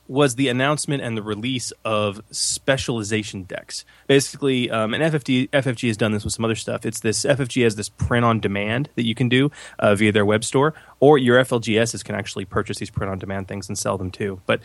was 0.08 0.36
the 0.36 0.48
announcement 0.48 1.02
and 1.02 1.18
the 1.18 1.24
release 1.24 1.74
of 1.84 2.22
specialization 2.32 3.44
decks. 3.44 3.86
Basically, 4.08 4.70
um, 4.70 4.94
and 4.94 5.04
FFG, 5.04 5.50
FFG 5.50 5.88
has 5.88 5.98
done 5.98 6.12
this 6.12 6.24
with 6.24 6.34
some 6.34 6.46
other 6.46 6.56
stuff. 6.56 6.86
It's 6.86 7.00
this 7.00 7.26
FFG 7.26 7.64
has 7.64 7.76
this 7.76 7.90
print 7.90 8.24
on 8.24 8.40
demand 8.40 8.90
that 8.96 9.06
you 9.06 9.16
can 9.16 9.30
do 9.30 9.52
uh, 9.80 9.96
via 9.96 10.12
their 10.12 10.26
web 10.26 10.44
store, 10.44 10.74
or 11.00 11.18
your 11.18 11.44
FLGSs 11.44 12.04
can 12.04 12.16
actually 12.16 12.46
purchase 12.46 12.78
these 12.78 12.92
print 12.92 13.12
on 13.12 13.20
demand 13.20 13.48
things 13.48 13.68
and 13.68 13.78
sell 13.78 13.98
them 13.98 14.12
too. 14.12 14.42
But 14.46 14.62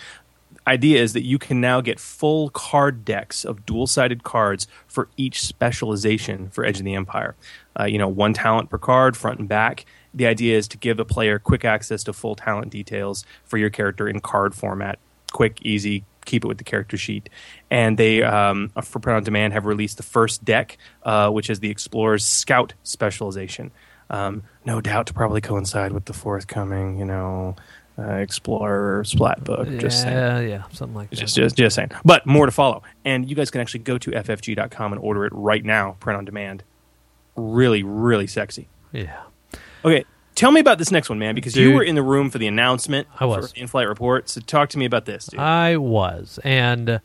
idea 0.67 1.03
is 1.03 1.15
that 1.15 1.25
you 1.25 1.39
can 1.39 1.61
now 1.61 1.81
get 1.81 1.99
full 1.99 2.51
card 2.51 3.05
decks 3.05 3.45
of 3.45 3.65
dual 3.65 3.87
sided 3.87 4.23
cards 4.23 4.67
for 4.87 5.09
each 5.17 5.43
specialization 5.43 6.51
for 6.51 6.65
Edge 6.65 6.79
of 6.79 6.85
the 6.85 6.95
Empire. 6.95 7.35
Uh, 7.79 7.85
you 7.85 7.99
know, 7.99 8.09
one 8.09 8.35
talent 8.35 8.69
per 8.69 8.79
card, 8.79 9.17
front 9.17 9.39
and 9.39 9.49
back. 9.49 9.87
The 10.13 10.27
idea 10.27 10.59
is 10.59 10.69
to 10.69 10.77
give 10.77 10.99
a 10.99 11.05
player 11.05 11.39
quick 11.39 11.65
access 11.65 12.05
to 12.05 12.13
full 12.13 12.35
talent 12.35 12.71
details 12.71 13.25
for 13.45 13.59
your 13.59 13.71
character 13.71 14.09
in 14.09 14.21
card 14.21 14.55
format. 14.55 14.99
Quick, 15.31 15.59
easy, 15.63 16.05
keep 16.25 16.45
it 16.45 16.49
with 16.49 16.59
the 16.59 16.65
character 16.65 16.97
sheet. 16.97 17.29
And 17.71 17.99
they, 17.99 18.23
um, 18.23 18.71
for 18.83 18.99
print 18.99 19.17
on 19.17 19.25
demand, 19.25 19.53
have 19.53 19.67
released 19.67 19.97
the 19.97 20.03
first 20.03 20.45
deck, 20.45 20.79
uh, 21.05 21.31
which 21.31 21.51
is 21.51 21.61
the 21.61 21.71
Explorer's 21.71 22.25
Scout 22.25 22.75
specialization. 22.83 23.71
Um, 24.11 24.43
no 24.65 24.81
doubt 24.81 25.07
to 25.07 25.15
probably 25.15 25.41
coincide 25.41 25.93
with 25.93 26.07
the 26.07 26.13
forthcoming, 26.13 26.99
you 26.99 27.05
know, 27.05 27.57
uh, 27.99 28.15
Explorer 28.15 29.05
Splat 29.05 29.45
book. 29.45 29.69
Just 29.79 30.03
saying. 30.03 30.17
yeah, 30.17 30.41
yeah, 30.41 30.63
something 30.73 30.97
like 30.97 31.11
that. 31.11 31.17
Just, 31.17 31.37
just, 31.37 31.57
just 31.57 31.77
saying. 31.77 31.91
But 32.05 32.27
more 32.27 32.47
to 32.47 32.53
follow. 32.53 32.83
And 33.05 33.29
you 33.29 33.37
guys 33.37 33.51
can 33.51 33.61
actually 33.61 33.81
go 33.81 33.99
to 33.99 34.11
ffg.com 34.11 34.93
and 34.93 35.01
order 35.01 35.27
it 35.27 35.33
right 35.35 35.65
now, 35.65 35.97
print 36.01 36.17
on 36.17 36.25
demand. 36.25 36.65
Really, 37.37 37.83
really 37.83 38.27
sexy. 38.27 38.69
Yeah. 38.93 39.23
Okay, 39.85 40.05
tell 40.35 40.51
me 40.51 40.61
about 40.61 40.79
this 40.79 40.91
next 40.91 41.09
one, 41.09 41.19
man, 41.19 41.35
because 41.35 41.57
you 41.57 41.73
were 41.73 41.83
in 41.83 41.95
the 41.95 42.03
room 42.03 42.31
for 42.31 42.39
the 42.39 42.47
announcement. 42.47 43.09
I 43.19 43.27
was. 43.27 43.53
In-flight 43.55 43.89
report. 43.89 44.29
So 44.29 44.41
talk 44.41 44.69
to 44.71 44.79
me 44.79 44.85
about 44.85 45.05
this, 45.05 45.27
dude. 45.27 45.41
I 45.41 45.77
was, 45.77 46.39
and 46.45 47.01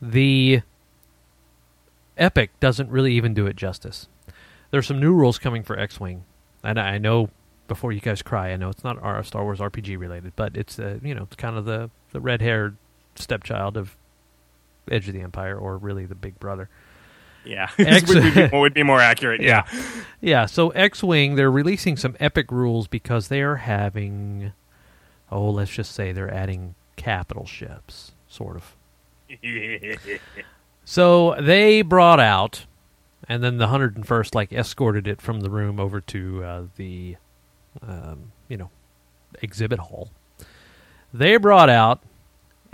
the 0.00 0.62
Epic 2.16 2.50
doesn't 2.60 2.90
really 2.90 3.14
even 3.14 3.34
do 3.34 3.46
it 3.46 3.56
justice. 3.56 4.08
There's 4.70 4.86
some 4.86 5.00
new 5.00 5.12
rules 5.14 5.38
coming 5.38 5.62
for 5.62 5.78
X-wing, 5.78 6.24
and 6.62 6.78
I 6.78 6.98
know 6.98 7.30
before 7.68 7.92
you 7.92 8.00
guys 8.00 8.22
cry, 8.22 8.52
I 8.52 8.56
know 8.56 8.68
it's 8.68 8.84
not 8.84 9.02
our 9.02 9.22
Star 9.22 9.44
Wars 9.44 9.58
RPG 9.60 9.98
related, 9.98 10.32
but 10.36 10.56
it's 10.56 10.78
uh, 10.78 10.98
you 11.02 11.14
know 11.14 11.22
it's 11.22 11.36
kind 11.36 11.56
of 11.56 11.64
the 11.64 11.90
the 12.12 12.20
red-haired 12.20 12.76
stepchild 13.14 13.76
of 13.76 13.96
Edge 14.90 15.08
of 15.08 15.14
the 15.14 15.20
Empire, 15.20 15.56
or 15.56 15.76
really 15.78 16.06
the 16.06 16.14
big 16.14 16.38
brother. 16.40 16.68
Yeah, 17.44 17.68
X- 17.78 18.08
would, 18.08 18.34
be, 18.34 18.48
would 18.58 18.74
be 18.74 18.82
more 18.82 19.00
accurate. 19.00 19.40
Yeah. 19.40 19.64
Yeah, 20.20 20.46
so 20.46 20.70
X 20.70 21.02
Wing, 21.02 21.34
they're 21.34 21.50
releasing 21.50 21.96
some 21.96 22.16
epic 22.20 22.52
rules 22.52 22.86
because 22.86 23.28
they 23.28 23.40
are 23.42 23.56
having, 23.56 24.52
oh, 25.30 25.50
let's 25.50 25.72
just 25.72 25.92
say 25.92 26.12
they're 26.12 26.32
adding 26.32 26.74
capital 26.96 27.44
ships, 27.46 28.12
sort 28.28 28.56
of. 28.56 28.76
So 30.84 31.36
they 31.40 31.82
brought 31.82 32.18
out, 32.18 32.66
and 33.28 33.42
then 33.42 33.58
the 33.58 33.68
101st, 33.68 34.34
like, 34.34 34.52
escorted 34.52 35.06
it 35.06 35.20
from 35.20 35.40
the 35.40 35.48
room 35.48 35.78
over 35.78 36.00
to 36.00 36.44
uh, 36.44 36.62
the, 36.76 37.16
um, 37.80 38.32
you 38.48 38.56
know, 38.56 38.70
exhibit 39.40 39.78
hall. 39.78 40.10
They 41.14 41.36
brought 41.36 41.70
out 41.70 42.02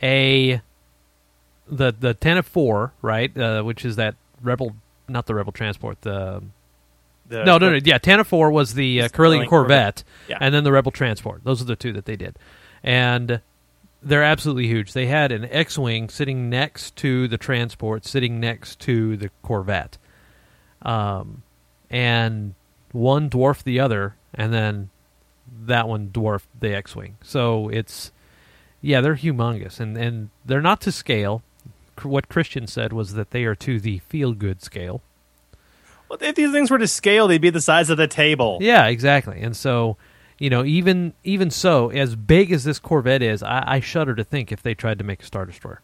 a, 0.02 0.62
the, 1.70 1.92
the 1.92 2.14
Tantive 2.14 2.46
IV, 2.86 2.92
right, 3.02 3.36
uh, 3.36 3.62
which 3.62 3.84
is 3.84 3.96
that 3.96 4.14
Rebel, 4.42 4.76
not 5.08 5.26
the 5.26 5.34
Rebel 5.34 5.52
Transport, 5.52 6.00
the 6.02 6.42
The- 7.28 7.44
no, 7.44 7.58
no, 7.58 7.70
no. 7.70 7.78
Yeah, 7.84 7.98
of 8.20 8.26
four 8.26 8.50
was 8.50 8.74
the 8.74 9.02
uh, 9.02 9.08
Corellian 9.08 9.44
Corellian 9.44 9.48
Corvette, 9.48 9.48
Corvette. 9.48 10.04
Yeah. 10.28 10.38
and 10.40 10.54
then 10.54 10.64
the 10.64 10.72
Rebel 10.72 10.92
Transport. 10.92 11.42
Those 11.44 11.60
are 11.60 11.66
the 11.66 11.76
two 11.76 11.92
that 11.92 12.04
they 12.06 12.16
did, 12.16 12.36
and 12.82 13.40
they're 14.02 14.22
absolutely 14.22 14.66
huge. 14.66 14.92
They 14.92 15.06
had 15.06 15.32
an 15.32 15.44
X-wing 15.44 16.08
sitting 16.08 16.48
next 16.48 16.96
to 16.96 17.28
the 17.28 17.36
transport, 17.38 18.06
sitting 18.06 18.40
next 18.40 18.78
to 18.80 19.16
the 19.16 19.30
Corvette, 19.42 19.98
um, 20.82 21.42
and 21.90 22.54
one 22.92 23.28
dwarfed 23.28 23.64
the 23.64 23.80
other, 23.80 24.14
and 24.34 24.52
then 24.52 24.90
that 25.66 25.88
one 25.88 26.10
dwarfed 26.12 26.48
the 26.58 26.74
X-wing. 26.74 27.16
So 27.22 27.68
it's 27.68 28.12
yeah, 28.80 29.00
they're 29.00 29.16
humongous, 29.16 29.80
and 29.80 29.96
and 29.96 30.30
they're 30.44 30.62
not 30.62 30.80
to 30.82 30.92
scale. 30.92 31.42
What 32.04 32.28
Christian 32.28 32.66
said 32.66 32.92
was 32.92 33.14
that 33.14 33.30
they 33.30 33.44
are 33.44 33.54
to 33.56 33.80
the 33.80 33.98
feel-good 33.98 34.62
scale. 34.62 35.02
Well, 36.08 36.18
if 36.22 36.34
these 36.34 36.52
things 36.52 36.70
were 36.70 36.78
to 36.78 36.88
scale, 36.88 37.28
they'd 37.28 37.40
be 37.40 37.50
the 37.50 37.60
size 37.60 37.90
of 37.90 37.96
the 37.98 38.06
table. 38.06 38.58
Yeah, 38.60 38.86
exactly. 38.86 39.40
And 39.42 39.56
so, 39.56 39.96
you 40.38 40.48
know, 40.48 40.64
even 40.64 41.12
even 41.24 41.50
so, 41.50 41.90
as 41.90 42.16
big 42.16 42.50
as 42.52 42.64
this 42.64 42.78
Corvette 42.78 43.22
is, 43.22 43.42
I, 43.42 43.64
I 43.66 43.80
shudder 43.80 44.14
to 44.14 44.24
think 44.24 44.50
if 44.50 44.62
they 44.62 44.74
tried 44.74 44.98
to 44.98 45.04
make 45.04 45.22
a 45.22 45.26
Star 45.26 45.44
Destroyer. 45.44 45.82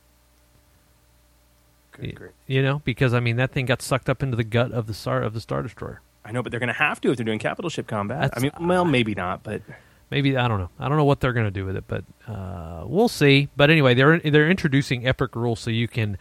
Good 1.92 2.14
grief. 2.14 2.32
You 2.46 2.62
know, 2.62 2.80
because 2.84 3.14
I 3.14 3.20
mean 3.20 3.36
that 3.36 3.52
thing 3.52 3.66
got 3.66 3.82
sucked 3.82 4.08
up 4.08 4.22
into 4.22 4.36
the 4.36 4.44
gut 4.44 4.72
of 4.72 4.86
the 4.86 4.94
star 4.94 5.22
of 5.22 5.34
the 5.34 5.40
Star 5.40 5.62
Destroyer. 5.62 6.00
I 6.24 6.32
know, 6.32 6.42
but 6.42 6.50
they're 6.50 6.60
going 6.60 6.68
to 6.68 6.72
have 6.72 7.00
to 7.02 7.10
if 7.10 7.16
they're 7.18 7.24
doing 7.24 7.38
capital 7.38 7.68
ship 7.68 7.86
combat. 7.86 8.32
I 8.34 8.40
mean, 8.40 8.50
well, 8.58 8.84
maybe 8.84 9.14
not, 9.14 9.42
but 9.42 9.60
Maybe 10.14 10.36
I 10.36 10.46
don't 10.46 10.60
know. 10.60 10.70
I 10.78 10.88
don't 10.88 10.96
know 10.96 11.04
what 11.04 11.18
they're 11.18 11.32
going 11.32 11.46
to 11.46 11.50
do 11.50 11.66
with 11.66 11.76
it, 11.76 11.84
but 11.88 12.04
uh, 12.28 12.84
we'll 12.86 13.08
see. 13.08 13.48
But 13.56 13.68
anyway, 13.68 13.94
they're 13.94 14.20
they're 14.20 14.48
introducing 14.48 15.04
epic 15.08 15.34
rules 15.34 15.58
so 15.58 15.70
you 15.70 15.88
can 15.88 16.18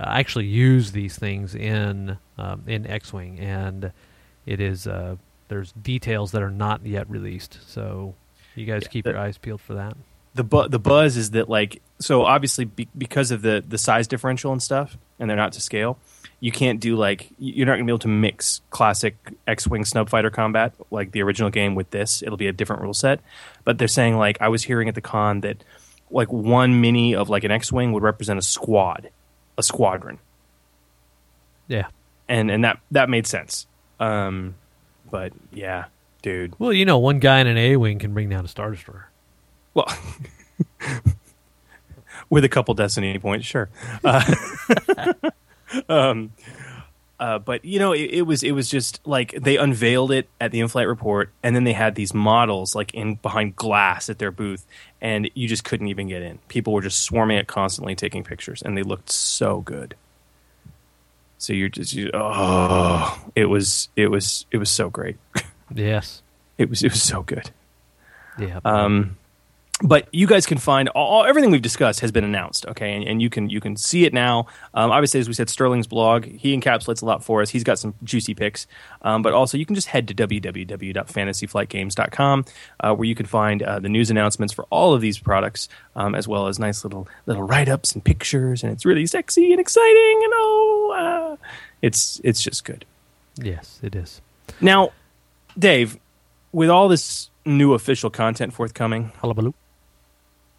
uh, 0.00 0.04
actually 0.08 0.46
use 0.46 0.90
these 0.90 1.16
things 1.16 1.54
in 1.54 2.18
um, 2.38 2.64
in 2.66 2.88
X-wing, 2.88 3.38
and 3.38 3.92
it 4.46 4.60
is 4.60 4.88
uh, 4.88 5.14
there's 5.46 5.70
details 5.72 6.32
that 6.32 6.42
are 6.42 6.50
not 6.50 6.84
yet 6.84 7.08
released. 7.08 7.58
So 7.68 8.16
you 8.56 8.66
guys 8.66 8.82
Yeah, 8.82 8.88
keep 8.88 9.04
the- 9.04 9.10
your 9.12 9.20
eyes 9.20 9.38
peeled 9.38 9.60
for 9.60 9.74
that. 9.74 9.96
The 10.36 10.44
bu- 10.44 10.68
the 10.68 10.78
buzz 10.78 11.16
is 11.16 11.32
that 11.32 11.48
like 11.48 11.82
so 11.98 12.22
obviously 12.24 12.64
be- 12.66 12.88
because 12.96 13.30
of 13.30 13.42
the 13.42 13.64
the 13.66 13.78
size 13.78 14.06
differential 14.06 14.52
and 14.52 14.62
stuff, 14.62 14.96
and 15.18 15.28
they're 15.28 15.36
not 15.36 15.52
to 15.54 15.60
scale. 15.60 15.98
You 16.38 16.52
can't 16.52 16.78
do 16.80 16.96
like 16.96 17.30
you're 17.38 17.66
not 17.66 17.72
going 17.72 17.86
to 17.86 17.90
be 17.90 17.92
able 17.92 17.98
to 18.00 18.08
mix 18.08 18.60
classic 18.70 19.16
X-wing 19.46 19.84
snub 19.86 20.10
fighter 20.10 20.28
combat 20.30 20.74
like 20.90 21.12
the 21.12 21.22
original 21.22 21.48
game 21.50 21.74
with 21.74 21.90
this. 21.90 22.22
It'll 22.22 22.36
be 22.36 22.46
a 22.46 22.52
different 22.52 22.82
rule 22.82 22.92
set. 22.94 23.20
But 23.64 23.78
they're 23.78 23.88
saying 23.88 24.18
like 24.18 24.36
I 24.42 24.48
was 24.48 24.62
hearing 24.62 24.88
at 24.88 24.94
the 24.94 25.00
con 25.00 25.40
that 25.40 25.64
like 26.10 26.30
one 26.32 26.80
mini 26.80 27.14
of 27.14 27.28
like 27.30 27.44
an 27.44 27.50
X-wing 27.50 27.92
would 27.92 28.02
represent 28.02 28.38
a 28.38 28.42
squad, 28.42 29.08
a 29.58 29.62
squadron, 29.62 30.18
Yeah. 31.68 31.88
and 32.28 32.50
and 32.50 32.64
that 32.64 32.80
that 32.90 33.08
made 33.08 33.26
sense. 33.26 33.66
Um, 33.98 34.56
but 35.10 35.32
yeah, 35.52 35.86
dude. 36.20 36.54
Well, 36.58 36.72
you 36.72 36.84
know, 36.84 36.98
one 36.98 37.18
guy 37.18 37.40
in 37.40 37.46
an 37.46 37.56
A 37.56 37.76
wing 37.76 37.98
can 37.98 38.12
bring 38.12 38.28
down 38.28 38.44
a 38.44 38.48
Star 38.48 38.70
Destroyer. 38.70 39.08
Well, 39.76 39.94
with 42.30 42.44
a 42.44 42.48
couple 42.48 42.72
destiny 42.72 43.18
points, 43.18 43.44
sure. 43.46 43.68
Uh, 44.02 44.34
um, 45.90 46.32
uh, 47.20 47.38
but 47.38 47.62
you 47.62 47.78
know, 47.78 47.92
it, 47.92 48.10
it 48.10 48.22
was 48.22 48.42
it 48.42 48.52
was 48.52 48.70
just 48.70 49.06
like 49.06 49.32
they 49.32 49.58
unveiled 49.58 50.12
it 50.12 50.30
at 50.40 50.50
the 50.50 50.60
in-flight 50.60 50.88
report, 50.88 51.30
and 51.42 51.54
then 51.54 51.64
they 51.64 51.74
had 51.74 51.94
these 51.94 52.14
models 52.14 52.74
like 52.74 52.94
in 52.94 53.16
behind 53.16 53.54
glass 53.54 54.08
at 54.08 54.18
their 54.18 54.30
booth, 54.30 54.66
and 55.02 55.30
you 55.34 55.46
just 55.46 55.62
couldn't 55.64 55.88
even 55.88 56.08
get 56.08 56.22
in. 56.22 56.38
People 56.48 56.72
were 56.72 56.80
just 56.80 57.00
swarming 57.00 57.36
it 57.36 57.46
constantly, 57.46 57.94
taking 57.94 58.24
pictures, 58.24 58.62
and 58.62 58.78
they 58.78 58.82
looked 58.82 59.12
so 59.12 59.60
good. 59.60 59.94
So 61.36 61.52
you're 61.52 61.68
just 61.68 61.92
you, 61.92 62.10
oh, 62.14 63.18
it 63.34 63.44
was 63.44 63.90
it 63.94 64.10
was 64.10 64.46
it 64.50 64.56
was 64.56 64.70
so 64.70 64.88
great. 64.88 65.16
Yes. 65.74 66.22
it 66.58 66.70
was 66.70 66.82
it 66.84 66.92
was 66.92 67.02
so 67.02 67.22
good. 67.22 67.50
Yeah. 68.38 68.60
Um, 68.64 69.16
but 69.82 70.08
you 70.10 70.26
guys 70.26 70.46
can 70.46 70.56
find 70.56 70.88
all, 70.90 71.26
everything 71.26 71.50
we've 71.50 71.60
discussed 71.60 72.00
has 72.00 72.10
been 72.10 72.24
announced, 72.24 72.64
okay, 72.66 72.94
and, 72.94 73.06
and 73.06 73.20
you 73.20 73.28
can 73.28 73.50
you 73.50 73.60
can 73.60 73.76
see 73.76 74.06
it 74.06 74.14
now. 74.14 74.46
Um, 74.72 74.90
obviously, 74.90 75.20
as 75.20 75.28
we 75.28 75.34
said, 75.34 75.50
Sterling's 75.50 75.86
blog 75.86 76.24
he 76.24 76.58
encapsulates 76.58 77.02
a 77.02 77.04
lot 77.04 77.22
for 77.22 77.42
us. 77.42 77.50
He's 77.50 77.62
got 77.62 77.78
some 77.78 77.92
juicy 78.02 78.32
picks, 78.32 78.66
um, 79.02 79.20
but 79.20 79.34
also 79.34 79.58
you 79.58 79.66
can 79.66 79.74
just 79.74 79.88
head 79.88 80.08
to 80.08 80.14
www.fantasyflightgames.com 80.14 82.44
uh, 82.80 82.94
where 82.94 83.06
you 83.06 83.14
can 83.14 83.26
find 83.26 83.62
uh, 83.62 83.78
the 83.78 83.90
news 83.90 84.10
announcements 84.10 84.54
for 84.54 84.64
all 84.70 84.94
of 84.94 85.02
these 85.02 85.18
products, 85.18 85.68
um, 85.94 86.14
as 86.14 86.26
well 86.26 86.46
as 86.46 86.58
nice 86.58 86.82
little 86.82 87.06
little 87.26 87.42
write 87.42 87.68
ups 87.68 87.92
and 87.92 88.02
pictures, 88.02 88.62
and 88.62 88.72
it's 88.72 88.86
really 88.86 89.04
sexy 89.04 89.52
and 89.52 89.60
exciting, 89.60 90.20
and 90.24 90.32
oh, 90.34 90.94
uh, 90.96 91.36
it's 91.82 92.18
it's 92.24 92.42
just 92.42 92.64
good. 92.64 92.86
Yes, 93.36 93.78
it 93.82 93.94
is. 93.94 94.22
Now, 94.58 94.92
Dave, 95.58 95.98
with 96.52 96.70
all 96.70 96.88
this 96.88 97.28
new 97.44 97.74
official 97.74 98.08
content 98.08 98.54
forthcoming, 98.54 99.12
Hullabaloo. 99.20 99.52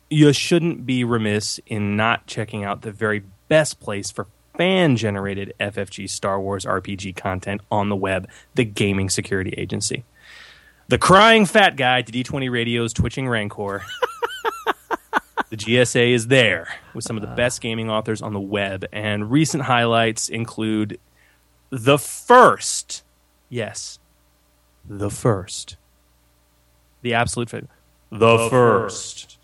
You 0.09 0.31
shouldn't 0.33 0.85
be 0.85 1.03
remiss 1.03 1.59
in 1.65 1.95
not 1.95 2.27
checking 2.27 2.63
out 2.63 2.81
the 2.81 2.91
very 2.91 3.23
best 3.47 3.79
place 3.79 4.11
for 4.11 4.27
fan 4.57 4.95
generated 4.95 5.53
FFG 5.59 6.09
Star 6.09 6.41
Wars 6.41 6.65
RPG 6.65 7.15
content 7.15 7.61
on 7.71 7.89
the 7.89 7.95
web, 7.95 8.27
the 8.55 8.65
Gaming 8.65 9.09
Security 9.09 9.53
Agency. 9.57 10.03
The 10.87 10.97
crying 10.97 11.45
fat 11.45 11.75
guy 11.75 12.01
to 12.01 12.11
D20 12.11 12.49
Radio's 12.49 12.93
Twitching 12.93 13.27
Rancor. 13.27 13.83
the 15.49 15.57
GSA 15.57 16.13
is 16.13 16.27
there 16.27 16.67
with 16.93 17.03
some 17.03 17.17
of 17.17 17.21
the 17.21 17.35
best 17.35 17.61
gaming 17.61 17.89
authors 17.89 18.21
on 18.21 18.33
the 18.33 18.39
web, 18.39 18.85
and 18.91 19.29
recent 19.29 19.63
highlights 19.63 20.29
include 20.29 20.99
the 21.69 21.97
first, 21.97 23.03
yes, 23.49 23.99
the 24.87 25.11
first, 25.11 25.75
the 27.01 27.13
absolute, 27.13 27.49
the, 27.49 27.67
The 28.11 28.49
first. 28.49 29.31
Yeah. 29.31 29.36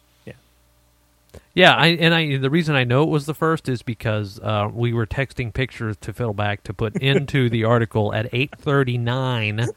Yeah, 1.55 1.75
I, 1.75 1.87
and 1.89 2.13
I 2.15 2.37
the 2.37 2.49
reason 2.49 2.75
I 2.75 2.83
know 2.83 3.03
it 3.03 3.09
was 3.09 3.27
the 3.27 3.35
first 3.35 3.69
is 3.69 3.83
because 3.83 4.39
uh, 4.39 4.69
we 4.73 4.91
were 4.91 5.05
texting 5.05 5.53
pictures 5.53 5.95
to 5.97 6.11
Fiddleback 6.11 6.63
to 6.63 6.73
put 6.73 6.95
into 6.97 7.49
the 7.49 7.63
article 7.65 8.13
at 8.13 8.29
eight 8.33 8.55
thirty 8.57 8.97
nine 8.97 9.67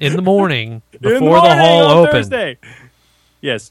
in 0.00 0.16
the 0.16 0.22
morning 0.22 0.82
before 0.92 1.12
the, 1.12 1.20
morning 1.20 1.50
hall 1.58 1.84
on 1.86 1.96
opened. 1.98 2.12
Thursday. 2.12 2.58
Yes. 3.40 3.70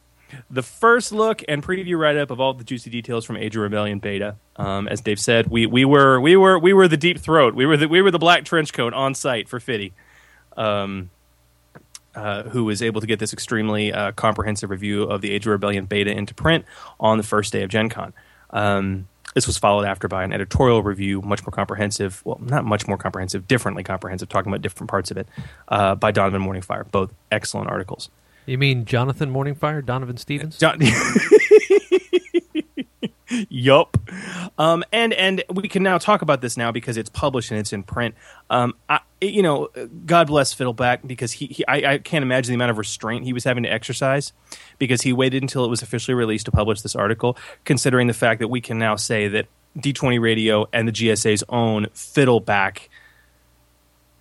The 0.49 0.63
first 0.63 1.11
look 1.11 1.43
and 1.49 1.61
preview 1.61 1.99
write 1.99 2.15
up 2.15 2.31
of 2.31 2.39
all 2.39 2.53
the 2.53 2.63
juicy 2.63 2.89
details 2.89 3.25
from 3.25 3.35
Age 3.35 3.57
of 3.57 3.63
Rebellion 3.63 3.99
beta. 3.99 4.37
Um, 4.55 4.87
as 4.87 5.01
Dave 5.01 5.19
said, 5.19 5.47
we, 5.47 5.65
we 5.65 5.83
were 5.83 6.21
we 6.21 6.37
were 6.37 6.57
we 6.57 6.71
were 6.71 6.87
the 6.87 6.95
deep 6.95 7.19
throat. 7.19 7.53
We 7.53 7.65
were 7.65 7.75
the 7.75 7.87
we 7.89 8.01
were 8.01 8.11
the 8.11 8.19
black 8.19 8.45
trench 8.45 8.71
coat 8.71 8.93
on 8.93 9.13
site 9.13 9.49
for 9.49 9.59
Fiddy. 9.59 9.91
Um, 10.55 11.09
uh, 12.15 12.43
who 12.43 12.65
was 12.65 12.81
able 12.81 13.01
to 13.01 13.07
get 13.07 13.19
this 13.19 13.33
extremely 13.33 13.93
uh, 13.93 14.11
comprehensive 14.13 14.69
review 14.69 15.03
of 15.03 15.21
the 15.21 15.31
Age 15.31 15.45
of 15.45 15.51
Rebellion 15.51 15.85
beta 15.85 16.11
into 16.11 16.33
print 16.33 16.65
on 16.99 17.17
the 17.17 17.23
first 17.23 17.53
day 17.53 17.63
of 17.63 17.69
Gen 17.69 17.89
Con. 17.89 18.13
Um, 18.49 19.07
this 19.33 19.47
was 19.47 19.57
followed 19.57 19.85
after 19.85 20.07
by 20.09 20.23
an 20.23 20.33
editorial 20.33 20.83
review, 20.83 21.21
much 21.21 21.41
more 21.45 21.51
comprehensive. 21.51 22.21
Well, 22.25 22.39
not 22.41 22.65
much 22.65 22.87
more 22.87 22.97
comprehensive, 22.97 23.47
differently 23.47 23.83
comprehensive, 23.83 24.27
talking 24.27 24.51
about 24.51 24.61
different 24.61 24.89
parts 24.89 25.09
of 25.09 25.17
it, 25.17 25.27
uh, 25.69 25.95
by 25.95 26.11
Donovan 26.11 26.41
Morningfire. 26.41 26.89
Both 26.91 27.13
excellent 27.31 27.69
articles. 27.69 28.09
You 28.45 28.57
mean 28.57 28.83
Jonathan 28.85 29.31
Morningfire, 29.31 29.85
Donovan 29.85 30.17
Stevens? 30.17 30.57
John- 30.57 30.79
yup. 33.49 33.97
Um, 34.57 34.83
and 34.91 35.13
and 35.13 35.43
we 35.49 35.67
can 35.67 35.83
now 35.83 35.97
talk 35.97 36.21
about 36.21 36.41
this 36.41 36.57
now 36.57 36.71
because 36.71 36.97
it's 36.97 37.09
published 37.09 37.51
and 37.51 37.59
it's 37.59 37.73
in 37.73 37.83
print. 37.83 38.15
Um, 38.49 38.75
I, 38.89 38.99
you 39.21 39.41
know, 39.41 39.69
God 40.05 40.27
bless 40.27 40.53
Fiddleback 40.53 41.05
because 41.05 41.31
he, 41.31 41.47
he 41.47 41.67
I, 41.67 41.93
I 41.93 41.97
can't 41.97 42.23
imagine 42.23 42.51
the 42.51 42.55
amount 42.55 42.71
of 42.71 42.77
restraint 42.77 43.25
he 43.25 43.33
was 43.33 43.43
having 43.43 43.63
to 43.63 43.71
exercise 43.71 44.33
because 44.79 45.01
he 45.01 45.13
waited 45.13 45.41
until 45.41 45.65
it 45.65 45.69
was 45.69 45.81
officially 45.81 46.15
released 46.15 46.45
to 46.45 46.51
publish 46.51 46.81
this 46.81 46.95
article. 46.95 47.37
Considering 47.65 48.07
the 48.07 48.13
fact 48.13 48.39
that 48.39 48.47
we 48.47 48.61
can 48.61 48.77
now 48.77 48.95
say 48.95 49.27
that 49.27 49.47
D20 49.77 50.19
Radio 50.19 50.67
and 50.73 50.87
the 50.87 50.91
GSA's 50.91 51.43
own 51.49 51.87
Fiddleback 51.93 52.89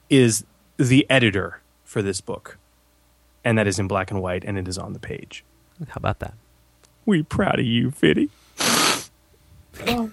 is 0.08 0.44
the 0.76 1.06
editor 1.10 1.60
for 1.84 2.02
this 2.02 2.20
book, 2.20 2.58
and 3.44 3.58
that 3.58 3.66
is 3.66 3.78
in 3.78 3.88
black 3.88 4.10
and 4.10 4.22
white, 4.22 4.44
and 4.44 4.58
it 4.58 4.68
is 4.68 4.78
on 4.78 4.92
the 4.92 4.98
page. 4.98 5.44
How 5.88 5.96
about 5.96 6.18
that? 6.20 6.34
We 7.06 7.22
proud 7.22 7.58
of 7.58 7.64
you, 7.64 7.90
Fiddy. 7.90 8.30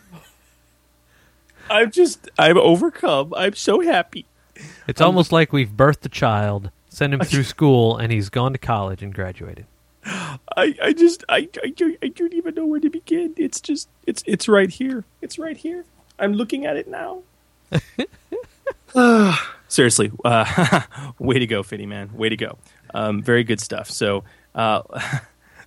I'm 1.69 1.91
just, 1.91 2.29
I'm 2.37 2.57
overcome. 2.57 3.33
I'm 3.35 3.53
so 3.55 3.81
happy. 3.81 4.25
It's 4.87 5.01
Um, 5.01 5.07
almost 5.07 5.31
like 5.31 5.51
we've 5.53 5.69
birthed 5.69 6.05
a 6.05 6.09
child, 6.09 6.71
sent 6.89 7.13
him 7.13 7.19
through 7.21 7.43
school, 7.43 7.97
and 7.97 8.11
he's 8.11 8.29
gone 8.29 8.53
to 8.53 8.57
college 8.57 9.03
and 9.03 9.13
graduated. 9.13 9.65
I, 10.05 10.75
I 10.81 10.93
just, 10.93 11.23
I, 11.29 11.49
I, 11.63 11.69
don't, 11.75 11.97
I 12.01 12.07
don't 12.07 12.33
even 12.33 12.55
know 12.55 12.65
where 12.65 12.79
to 12.79 12.89
begin. 12.89 13.33
It's 13.37 13.59
just, 13.59 13.89
it's, 14.05 14.23
it's 14.25 14.47
right 14.47 14.69
here. 14.69 15.03
It's 15.21 15.37
right 15.37 15.57
here. 15.57 15.83
I'm 16.17 16.33
looking 16.33 16.65
at 16.65 16.77
it 16.77 16.87
now. 16.87 17.21
Seriously, 19.67 20.11
uh, 20.23 20.81
way 21.19 21.39
to 21.39 21.45
go, 21.47 21.61
Fiddy 21.61 21.85
man. 21.85 22.09
Way 22.13 22.29
to 22.29 22.37
go. 22.37 22.57
Um, 22.93 23.21
very 23.21 23.43
good 23.43 23.59
stuff. 23.59 23.89
So, 23.91 24.23
uh, 24.55 24.81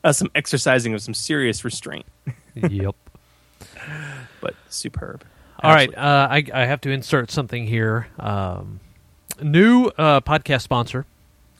uh, 0.02 0.12
some 0.12 0.30
exercising 0.34 0.94
of 0.94 1.02
some 1.02 1.14
serious 1.14 1.64
restraint. 1.64 2.06
yep. 2.54 2.96
But 4.40 4.54
superb. 4.68 5.24
All 5.62 5.74
right, 5.74 5.94
uh, 5.94 6.28
I, 6.30 6.44
I 6.54 6.64
have 6.64 6.80
to 6.82 6.90
insert 6.90 7.30
something 7.30 7.66
here. 7.66 8.08
Um, 8.18 8.80
new 9.42 9.86
uh, 9.98 10.20
podcast 10.22 10.62
sponsor. 10.62 11.04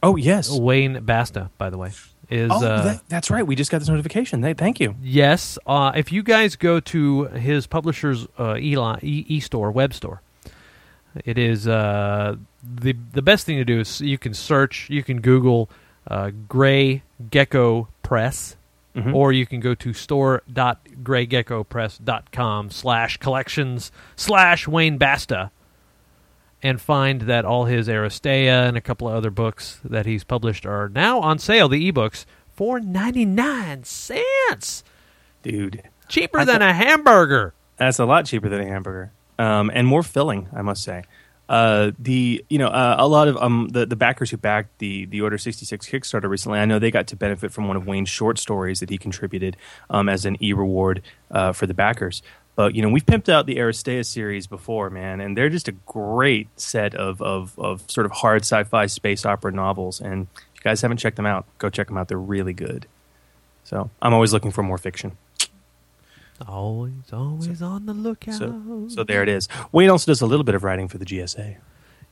Oh 0.03 0.17
yes, 0.17 0.51
Wayne 0.51 1.05
Basta. 1.05 1.51
By 1.59 1.69
the 1.69 1.77
way, 1.77 1.91
is 2.31 2.51
oh, 2.51 2.65
uh, 2.65 2.83
that, 2.83 3.03
that's 3.09 3.31
right. 3.31 3.47
We 3.47 3.57
just 3.57 3.71
got 3.71 3.79
this 3.81 3.89
notification. 3.89 4.41
Th- 4.41 4.57
Thank 4.57 4.81
you. 4.81 4.95
Yes, 5.03 5.59
uh, 5.67 5.93
if 5.95 6.13
you 6.13 6.23
guys 6.23 6.57
go 6.57 6.81
to 6.81 7.25
his 7.25 7.67
publisher's 7.67 8.27
uh, 8.39 8.57
e-line, 8.57 9.01
e- 9.03 9.27
e-store, 9.29 9.71
web 9.71 9.93
store, 9.93 10.23
it 11.25 11.37
is 11.37 11.69
uh, 11.69 12.37
the 12.63 12.97
the 13.13 13.21
best 13.23 13.45
thing 13.45 13.59
to 13.59 13.65
do 13.65 13.81
is 13.81 14.01
you 14.01 14.17
can 14.17 14.33
search, 14.33 14.89
you 14.89 15.03
can 15.03 15.21
Google 15.21 15.69
uh, 16.07 16.31
Gray 16.49 17.03
Gecko 17.31 17.89
Press, 18.03 18.57
Mhm. 18.95 19.15
or 19.15 19.33
you 19.33 19.47
can 19.47 19.61
go 19.61 19.75
to 19.75 19.93
store.graygeckopress.com 19.93 22.71
slash 22.71 23.17
collections 23.19 23.93
slash 24.17 24.67
Wayne 24.69 24.99
Basta 24.99 25.51
and 26.63 26.81
find 26.81 27.23
that 27.23 27.45
all 27.45 27.65
his 27.65 27.89
Aristeia 27.89 28.69
and 28.69 28.77
a 28.77 28.81
couple 28.81 29.09
of 29.09 29.15
other 29.15 29.31
books 29.31 29.81
that 29.85 30.07
he's 30.07 30.25
published 30.25 30.67
are 30.67 30.89
now 30.89 31.21
on 31.21 31.39
sale, 31.39 31.69
the 31.69 31.91
ebooks, 31.91 32.25
for 32.55 32.79
99 32.81 33.85
cents. 33.85 34.85
Dude. 35.43 35.83
Cheaper 36.09 36.45
than 36.45 36.61
a 36.61 36.75
hamburger. 36.75 37.55
That's 37.79 37.99
a 37.99 38.05
lot 38.05 38.27
cheaper 38.27 38.49
than 38.51 38.61
a 38.61 38.67
hamburger, 38.67 39.13
um, 39.39 39.71
and 39.73 39.87
more 39.87 40.03
filling, 40.03 40.49
I 40.55 40.61
must 40.63 40.83
say. 40.83 41.05
Uh, 41.51 41.91
the 41.99 42.45
you 42.49 42.59
know 42.59 42.69
uh, 42.69 42.95
a 42.97 43.09
lot 43.09 43.27
of 43.27 43.37
um, 43.39 43.67
the 43.73 43.85
the 43.85 43.97
backers 43.97 44.31
who 44.31 44.37
backed 44.37 44.79
the 44.79 45.07
the 45.07 45.21
Order 45.21 45.37
sixty 45.37 45.67
six 45.67 45.89
Kickstarter 45.89 46.31
recently, 46.31 46.61
I 46.61 46.65
know 46.65 46.79
they 46.79 46.93
got 46.93 47.09
to 47.09 47.17
benefit 47.17 47.51
from 47.51 47.67
one 47.67 47.77
of 47.77 47.89
Wayne's 47.89 48.09
short 48.09 48.39
stories 48.39 48.79
that 48.79 48.89
he 48.89 48.97
contributed 48.97 49.57
um, 49.91 50.09
as 50.09 50.25
an 50.25 50.41
e 50.41 50.53
reward 50.53 51.03
uh, 51.33 51.51
for 51.51 51.67
the 51.67 51.75
backers. 51.75 52.23
But 52.55 52.77
you 52.77 52.83
know 52.83 52.89
we've 52.89 53.05
pimped 53.05 53.29
out 53.29 53.47
the 53.47 53.57
Aristeia 53.57 54.07
series 54.07 54.47
before, 54.47 54.91
man, 54.91 55.21
and 55.21 55.37
they're 55.37 55.49
just 55.49 55.67
a 55.67 55.73
great 55.73 56.47
set 56.55 56.95
of 56.95 57.21
of 57.21 57.59
of 57.59 57.83
sort 57.91 58.07
of 58.07 58.13
hard 58.13 58.43
sci 58.43 58.63
fi 58.63 58.87
space 58.87 59.27
opera 59.27 59.51
novels. 59.51 60.01
And 60.01 60.29
if 60.37 60.59
you 60.59 60.63
guys 60.63 60.83
haven't 60.83 60.99
checked 60.99 61.17
them 61.17 61.27
out, 61.27 61.47
go 61.59 61.69
check 61.69 61.89
them 61.89 61.99
out. 61.99 62.07
They're 62.07 62.17
really 62.17 62.53
good. 62.53 62.87
So 63.65 63.91
I'm 64.01 64.15
always 64.15 64.33
looking 64.33 64.53
for 64.53 64.63
more 64.63 64.79
fiction. 64.79 65.17
Always, 66.47 66.93
always 67.13 67.61
on 67.63 67.87
the 67.87 67.93
lookout. 67.95 68.35
So, 68.35 68.87
so 68.89 69.05
there 69.05 69.23
it 69.23 69.29
is. 69.29 69.49
Wayne 69.73 69.91
also 69.91 70.11
does 70.11 70.21
a 70.21 70.27
little 70.27 70.45
bit 70.45 70.55
of 70.55 70.65
writing 70.65 70.89
for 70.89 70.99
the 70.99 71.05
GSA. 71.05 71.57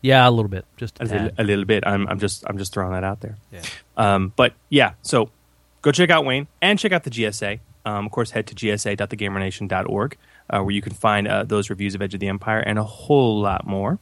Yeah, 0.02 0.28
a 0.28 0.30
little 0.30 0.48
bit, 0.50 0.64
just 0.76 1.00
a 1.00 1.04
a, 1.04 1.06
little, 1.06 1.30
a 1.38 1.44
little 1.44 1.64
bit. 1.64 1.84
I'm, 1.86 2.06
I'm 2.08 2.18
just, 2.20 2.44
I'm 2.46 2.56
just 2.58 2.72
throwing 2.72 2.92
that 2.92 3.02
out 3.04 3.20
there. 3.20 3.36
Yeah. 3.50 3.62
Um, 3.96 4.32
but 4.36 4.52
yeah, 4.68 4.92
so 5.02 5.30
go 5.82 5.90
check 5.92 6.10
out 6.10 6.24
Wayne 6.24 6.46
and 6.62 6.78
check 6.78 6.92
out 6.92 7.04
the 7.04 7.10
GSA. 7.10 7.60
Um, 7.84 8.06
of 8.06 8.12
course, 8.12 8.30
head 8.32 8.46
to 8.48 8.54
gsa.thegamernation.org 8.54 10.16
uh, 10.50 10.60
where 10.60 10.70
you 10.74 10.82
can 10.82 10.92
find 10.92 11.26
uh, 11.26 11.44
those 11.44 11.70
reviews 11.70 11.94
of 11.94 12.02
Edge 12.02 12.14
of 12.14 12.20
the 12.20 12.28
Empire 12.28 12.60
and 12.60 12.78
a 12.78 12.84
whole 12.84 13.40
lot 13.40 13.66
more. 13.66 13.98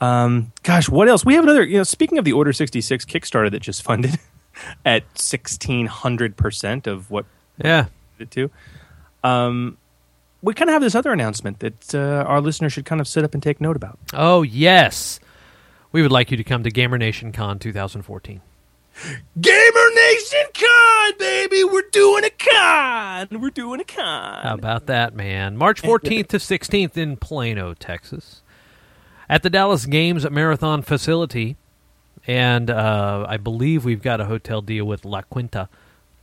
Um, 0.00 0.52
gosh, 0.62 0.88
what 0.88 1.08
else? 1.08 1.24
We 1.24 1.34
have 1.34 1.44
another. 1.44 1.64
You 1.64 1.78
know, 1.78 1.82
speaking 1.82 2.18
of 2.18 2.24
the 2.24 2.32
Order 2.32 2.52
sixty 2.52 2.80
six 2.80 3.04
Kickstarter 3.04 3.50
that 3.50 3.60
just 3.60 3.82
funded 3.82 4.18
at 4.84 5.02
sixteen 5.18 5.86
hundred 5.86 6.36
percent 6.36 6.86
of 6.86 7.10
what 7.10 7.24
Yeah. 7.62 7.86
it 8.18 8.30
to. 8.32 8.50
Um, 9.28 9.76
we 10.42 10.54
kind 10.54 10.70
of 10.70 10.74
have 10.74 10.82
this 10.82 10.94
other 10.94 11.12
announcement 11.12 11.58
that 11.60 11.94
uh, 11.94 12.24
our 12.26 12.40
listeners 12.40 12.72
should 12.72 12.84
kind 12.84 13.00
of 13.00 13.08
sit 13.08 13.24
up 13.24 13.34
and 13.34 13.42
take 13.42 13.60
note 13.60 13.76
about. 13.76 13.98
Oh, 14.14 14.42
yes. 14.42 15.18
We 15.90 16.02
would 16.02 16.12
like 16.12 16.30
you 16.30 16.36
to 16.36 16.44
come 16.44 16.62
to 16.62 16.70
Gamer 16.70 16.98
Nation 16.98 17.32
Con 17.32 17.58
2014. 17.58 18.40
Gamer 19.40 19.94
Nation 19.94 20.46
Con, 20.54 21.12
baby, 21.18 21.62
we're 21.64 21.88
doing 21.92 22.24
a 22.24 22.30
con. 22.30 23.40
We're 23.40 23.50
doing 23.50 23.80
a 23.80 23.84
con. 23.84 24.42
How 24.42 24.54
about 24.54 24.86
that, 24.86 25.14
man? 25.14 25.56
March 25.56 25.82
14th 25.82 26.28
to 26.28 26.38
16th 26.38 26.96
in 26.96 27.16
Plano, 27.16 27.74
Texas, 27.74 28.42
at 29.28 29.44
the 29.44 29.50
Dallas 29.50 29.86
Games 29.86 30.28
Marathon 30.28 30.82
facility, 30.82 31.56
and 32.26 32.70
uh, 32.70 33.24
I 33.28 33.36
believe 33.36 33.84
we've 33.84 34.02
got 34.02 34.20
a 34.20 34.24
hotel 34.24 34.62
deal 34.62 34.84
with 34.84 35.04
La 35.04 35.22
Quinta, 35.22 35.68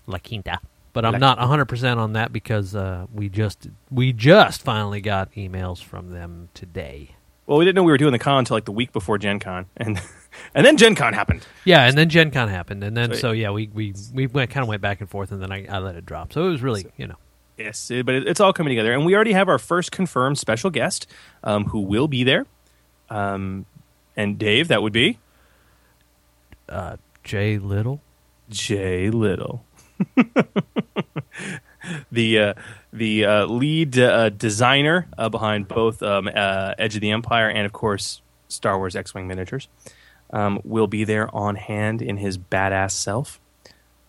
La 0.05 0.17
Quinta. 0.17 0.59
But 0.95 1.05
I'm 1.05 1.19
not 1.19 1.37
100 1.37 1.65
percent 1.65 1.99
on 1.99 2.13
that 2.13 2.33
because 2.33 2.73
uh, 2.73 3.05
we 3.13 3.29
just 3.29 3.67
we 3.91 4.11
just 4.13 4.63
finally 4.63 5.01
got 5.01 5.31
emails 5.33 5.83
from 5.83 6.09
them 6.09 6.49
today. 6.55 7.11
Well, 7.45 7.59
we 7.59 7.65
didn't 7.65 7.75
know 7.75 7.83
we 7.83 7.91
were 7.91 7.97
doing 7.99 8.11
the 8.13 8.17
con 8.17 8.39
until 8.39 8.55
like 8.57 8.65
the 8.65 8.71
week 8.71 8.91
before 8.91 9.19
Gen 9.19 9.37
Con, 9.39 9.67
and 9.77 10.01
and 10.55 10.65
then 10.65 10.77
Gen 10.77 10.95
Con 10.95 11.13
happened. 11.13 11.45
Yeah, 11.63 11.85
and 11.85 11.95
then 11.95 12.09
Gen 12.09 12.31
Con 12.31 12.47
happened, 12.47 12.83
and 12.83 12.97
then 12.97 13.11
Right. 13.11 13.19
so 13.19 13.33
yeah, 13.33 13.51
we 13.51 13.67
we 13.71 13.93
we 14.13 14.25
went, 14.25 14.49
kind 14.49 14.63
of 14.63 14.67
went 14.67 14.81
back 14.81 14.99
and 15.01 15.07
forth, 15.09 15.31
and 15.31 15.39
then 15.41 15.51
I, 15.51 15.67
I 15.67 15.77
let 15.79 15.95
it 15.95 16.05
drop. 16.07 16.33
So 16.33 16.47
it 16.47 16.49
was 16.49 16.61
really 16.63 16.87
you 16.97 17.05
know 17.07 17.17
Yes, 17.57 17.91
uh, 17.91 18.01
but 18.03 18.15
it- 18.15 18.27
it's 18.27 18.39
all 18.39 18.51
coming 18.53 18.71
together, 18.71 18.93
and 18.93 19.05
we 19.05 19.13
already 19.13 19.33
have 19.33 19.47
our 19.47 19.59
first 19.59 19.91
confirmed 19.91 20.39
special 20.39 20.69
guest 20.71 21.05
um, 21.43 21.65
who 21.65 21.81
will 21.81 22.07
be 22.07 22.23
there. 22.23 22.45
Um, 23.09 23.65
and 24.17 24.39
Dave, 24.39 24.67
that 24.69 24.81
would 24.81 24.93
be 24.93 25.19
uh, 26.69 26.97
Jay 27.23 27.57
Little. 27.57 28.01
Jay 28.49 29.09
Little, 29.09 29.63
the 32.11 32.39
uh, 32.39 32.53
the 32.93 33.25
uh, 33.25 33.45
lead 33.45 33.99
uh, 33.99 34.29
designer 34.29 35.07
uh, 35.17 35.29
behind 35.29 35.67
both 35.67 36.01
um, 36.01 36.29
uh, 36.33 36.73
Edge 36.77 36.95
of 36.95 37.01
the 37.01 37.11
Empire 37.11 37.49
and, 37.49 37.65
of 37.65 37.73
course, 37.73 38.21
Star 38.47 38.77
Wars 38.77 38.95
X-wing 38.95 39.27
miniatures, 39.27 39.67
um, 40.31 40.61
will 40.63 40.87
be 40.87 41.03
there 41.03 41.33
on 41.35 41.55
hand 41.55 42.01
in 42.01 42.17
his 42.17 42.37
badass 42.37 42.91
self, 42.91 43.39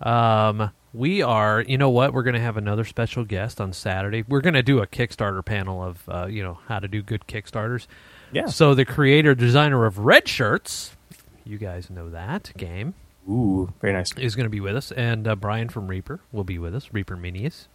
Um, 0.00 0.70
we 0.98 1.22
are, 1.22 1.62
you 1.62 1.78
know 1.78 1.90
what? 1.90 2.12
We're 2.12 2.24
going 2.24 2.34
to 2.34 2.40
have 2.40 2.56
another 2.56 2.84
special 2.84 3.24
guest 3.24 3.60
on 3.60 3.72
Saturday. 3.72 4.24
We're 4.26 4.40
going 4.40 4.54
to 4.54 4.64
do 4.64 4.80
a 4.80 4.86
Kickstarter 4.86 5.44
panel 5.44 5.80
of, 5.80 6.02
uh, 6.08 6.26
you 6.26 6.42
know, 6.42 6.58
how 6.66 6.80
to 6.80 6.88
do 6.88 7.02
good 7.02 7.28
Kickstarters. 7.28 7.86
Yeah. 8.32 8.46
So 8.46 8.74
the 8.74 8.84
creator 8.84 9.36
designer 9.36 9.86
of 9.86 10.00
Red 10.00 10.26
Shirts, 10.26 10.96
you 11.44 11.56
guys 11.56 11.88
know 11.88 12.10
that 12.10 12.50
game. 12.56 12.94
Ooh, 13.30 13.72
very 13.80 13.92
nice. 13.92 14.12
Is 14.16 14.34
going 14.34 14.46
to 14.46 14.50
be 14.50 14.60
with 14.60 14.74
us, 14.74 14.90
and 14.90 15.28
uh, 15.28 15.36
Brian 15.36 15.68
from 15.68 15.86
Reaper 15.86 16.18
will 16.32 16.44
be 16.44 16.58
with 16.58 16.74
us. 16.74 16.88
Reaper 16.92 17.16
Minis. 17.16 17.68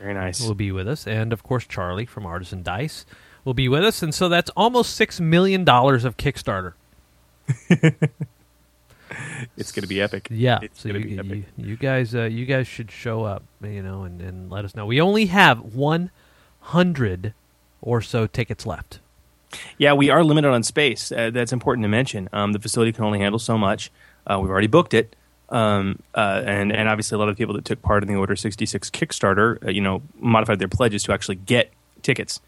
Very 0.00 0.14
nice. 0.14 0.40
Will 0.40 0.54
be 0.54 0.72
with 0.72 0.88
us, 0.88 1.06
and 1.06 1.32
of 1.32 1.42
course 1.42 1.66
Charlie 1.66 2.06
from 2.06 2.24
Artisan 2.24 2.62
Dice 2.62 3.04
will 3.44 3.54
be 3.54 3.68
with 3.68 3.84
us, 3.84 4.02
and 4.02 4.14
so 4.14 4.28
that's 4.28 4.50
almost 4.56 4.94
six 4.96 5.20
million 5.20 5.64
dollars 5.64 6.04
of 6.04 6.16
Kickstarter. 6.16 6.72
It's 9.56 9.72
going 9.72 9.82
to 9.82 9.88
be 9.88 10.00
epic. 10.00 10.28
Yeah, 10.30 10.58
it's 10.62 10.80
so 10.80 10.88
you, 10.88 11.04
be 11.04 11.18
epic. 11.18 11.44
you, 11.56 11.66
you 11.66 11.76
guys, 11.76 12.14
uh, 12.14 12.24
you 12.24 12.46
guys 12.46 12.66
should 12.66 12.90
show 12.90 13.24
up, 13.24 13.42
you 13.62 13.82
know, 13.82 14.02
and, 14.04 14.20
and 14.20 14.50
let 14.50 14.64
us 14.64 14.74
know. 14.74 14.86
We 14.86 15.00
only 15.00 15.26
have 15.26 15.74
one 15.74 16.10
hundred 16.60 17.34
or 17.80 18.00
so 18.00 18.26
tickets 18.26 18.66
left. 18.66 19.00
Yeah, 19.78 19.92
we 19.92 20.10
are 20.10 20.24
limited 20.24 20.50
on 20.50 20.62
space. 20.62 21.12
Uh, 21.12 21.30
that's 21.30 21.52
important 21.52 21.84
to 21.84 21.88
mention. 21.88 22.28
Um, 22.32 22.52
the 22.52 22.58
facility 22.58 22.92
can 22.92 23.04
only 23.04 23.20
handle 23.20 23.38
so 23.38 23.56
much. 23.56 23.90
Uh, 24.26 24.38
we've 24.40 24.50
already 24.50 24.66
booked 24.66 24.94
it, 24.94 25.14
um, 25.50 26.00
uh, 26.14 26.42
and 26.44 26.72
and 26.72 26.88
obviously 26.88 27.16
a 27.16 27.18
lot 27.18 27.28
of 27.28 27.36
people 27.36 27.54
that 27.54 27.64
took 27.64 27.82
part 27.82 28.02
in 28.02 28.08
the 28.08 28.16
Order 28.16 28.36
sixty 28.36 28.66
six 28.66 28.90
Kickstarter, 28.90 29.64
uh, 29.64 29.70
you 29.70 29.80
know, 29.80 30.02
modified 30.18 30.58
their 30.58 30.68
pledges 30.68 31.02
to 31.04 31.12
actually 31.12 31.36
get 31.36 31.70
tickets. 32.02 32.40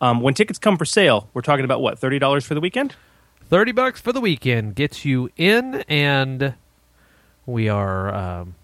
Um, 0.00 0.20
when 0.20 0.34
tickets 0.34 0.58
come 0.58 0.76
for 0.76 0.84
sale, 0.84 1.28
we're 1.34 1.42
talking 1.42 1.64
about 1.64 1.80
what 1.80 1.98
thirty 1.98 2.18
dollars 2.18 2.44
for 2.44 2.54
the 2.54 2.60
weekend. 2.60 2.94
Thirty 3.50 3.72
bucks 3.72 4.00
for 4.00 4.12
the 4.12 4.20
weekend 4.20 4.76
gets 4.76 5.04
you 5.04 5.28
in, 5.36 5.82
and 5.88 6.54
we 7.46 7.68
are 7.68 8.14
um, 8.14 8.54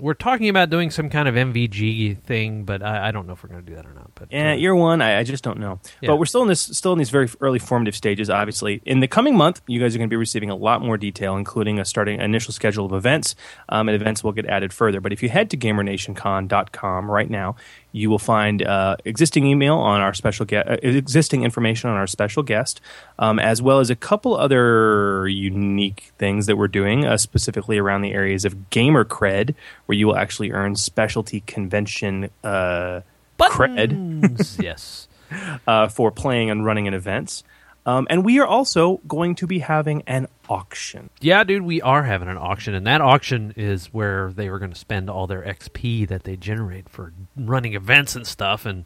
we're 0.00 0.14
talking 0.14 0.48
about 0.48 0.70
doing 0.70 0.90
some 0.90 1.10
kind 1.10 1.28
of 1.28 1.34
MVG 1.34 2.18
thing, 2.18 2.64
but 2.64 2.82
I, 2.82 3.08
I 3.08 3.10
don't 3.10 3.26
know 3.26 3.32
if 3.32 3.42
we're 3.42 3.48
going 3.48 3.64
to 3.64 3.66
do 3.66 3.74
that 3.74 3.86
or 3.86 3.94
not. 3.94 4.10
But 4.14 4.30
Yeah, 4.30 4.52
year 4.52 4.74
one, 4.74 5.02
I, 5.02 5.18
I 5.18 5.22
just 5.24 5.42
don't 5.42 5.58
know. 5.58 5.80
Yeah. 6.00 6.08
But 6.08 6.16
we're 6.16 6.26
still 6.26 6.42
in 6.42 6.48
this, 6.48 6.60
still 6.60 6.92
in 6.92 6.98
these 6.98 7.10
very 7.10 7.28
early 7.40 7.58
formative 7.58 7.96
stages. 7.96 8.30
Obviously, 8.30 8.80
in 8.84 9.00
the 9.00 9.08
coming 9.08 9.36
month, 9.36 9.60
you 9.66 9.80
guys 9.80 9.94
are 9.94 9.98
going 9.98 10.08
to 10.08 10.12
be 10.12 10.16
receiving 10.16 10.50
a 10.50 10.56
lot 10.56 10.82
more 10.82 10.96
detail, 10.96 11.36
including 11.36 11.78
a 11.78 11.84
starting 11.84 12.20
initial 12.20 12.52
schedule 12.52 12.86
of 12.86 12.92
events, 12.92 13.34
um, 13.70 13.88
and 13.88 13.96
events 14.00 14.22
will 14.22 14.32
get 14.32 14.46
added 14.46 14.72
further. 14.72 15.00
But 15.00 15.12
if 15.12 15.22
you 15.22 15.28
head 15.28 15.50
to 15.50 15.56
GamerNationCon.com 15.56 17.10
right 17.10 17.30
now, 17.30 17.56
you 17.92 18.10
will 18.10 18.18
find 18.18 18.62
uh, 18.62 18.96
existing 19.04 19.46
email 19.46 19.76
on 19.76 20.00
our 20.00 20.14
special 20.14 20.44
guest, 20.46 20.68
uh, 20.68 20.76
existing 20.82 21.42
information 21.42 21.90
on 21.90 21.96
our 21.96 22.06
special 22.06 22.42
guest, 22.42 22.80
um, 23.18 23.38
as 23.38 23.62
well 23.62 23.80
as 23.80 23.90
a 23.90 23.96
couple 23.96 24.36
other 24.36 25.26
unique 25.28 26.12
things 26.18 26.46
that 26.46 26.56
we're 26.56 26.68
doing, 26.68 27.04
uh, 27.04 27.16
specifically 27.16 27.78
around 27.78 28.02
the 28.02 28.12
areas 28.12 28.44
of 28.44 28.70
gamer 28.70 29.04
cred, 29.04 29.54
where 29.86 29.96
you 29.96 30.06
will 30.06 30.16
actually 30.16 30.52
earn 30.52 30.76
specialty 30.76 31.40
convention. 31.40 32.30
Uh, 32.44 33.00
cred. 33.38 34.62
Yes. 34.62 35.08
Uh, 35.66 35.86
for 35.88 36.10
playing 36.10 36.48
and 36.48 36.64
running 36.64 36.86
in 36.86 36.94
events 36.94 37.44
um, 37.88 38.06
and 38.10 38.22
we 38.24 38.38
are 38.38 38.46
also 38.46 38.98
going 39.08 39.34
to 39.36 39.46
be 39.46 39.60
having 39.60 40.02
an 40.06 40.26
auction 40.48 41.08
Yeah, 41.20 41.42
dude, 41.44 41.62
we 41.62 41.80
are 41.80 42.02
having 42.02 42.28
an 42.28 42.36
auction, 42.36 42.74
and 42.74 42.86
that 42.86 43.00
auction 43.00 43.52
is 43.56 43.86
where 43.86 44.30
they 44.32 44.48
are 44.48 44.58
going 44.58 44.72
to 44.72 44.78
spend 44.78 45.08
all 45.08 45.26
their 45.26 45.42
XP 45.42 46.06
that 46.08 46.24
they 46.24 46.36
generate 46.36 46.88
for 46.88 47.12
running 47.36 47.74
events 47.74 48.14
and 48.14 48.26
stuff. 48.26 48.66
And 48.66 48.84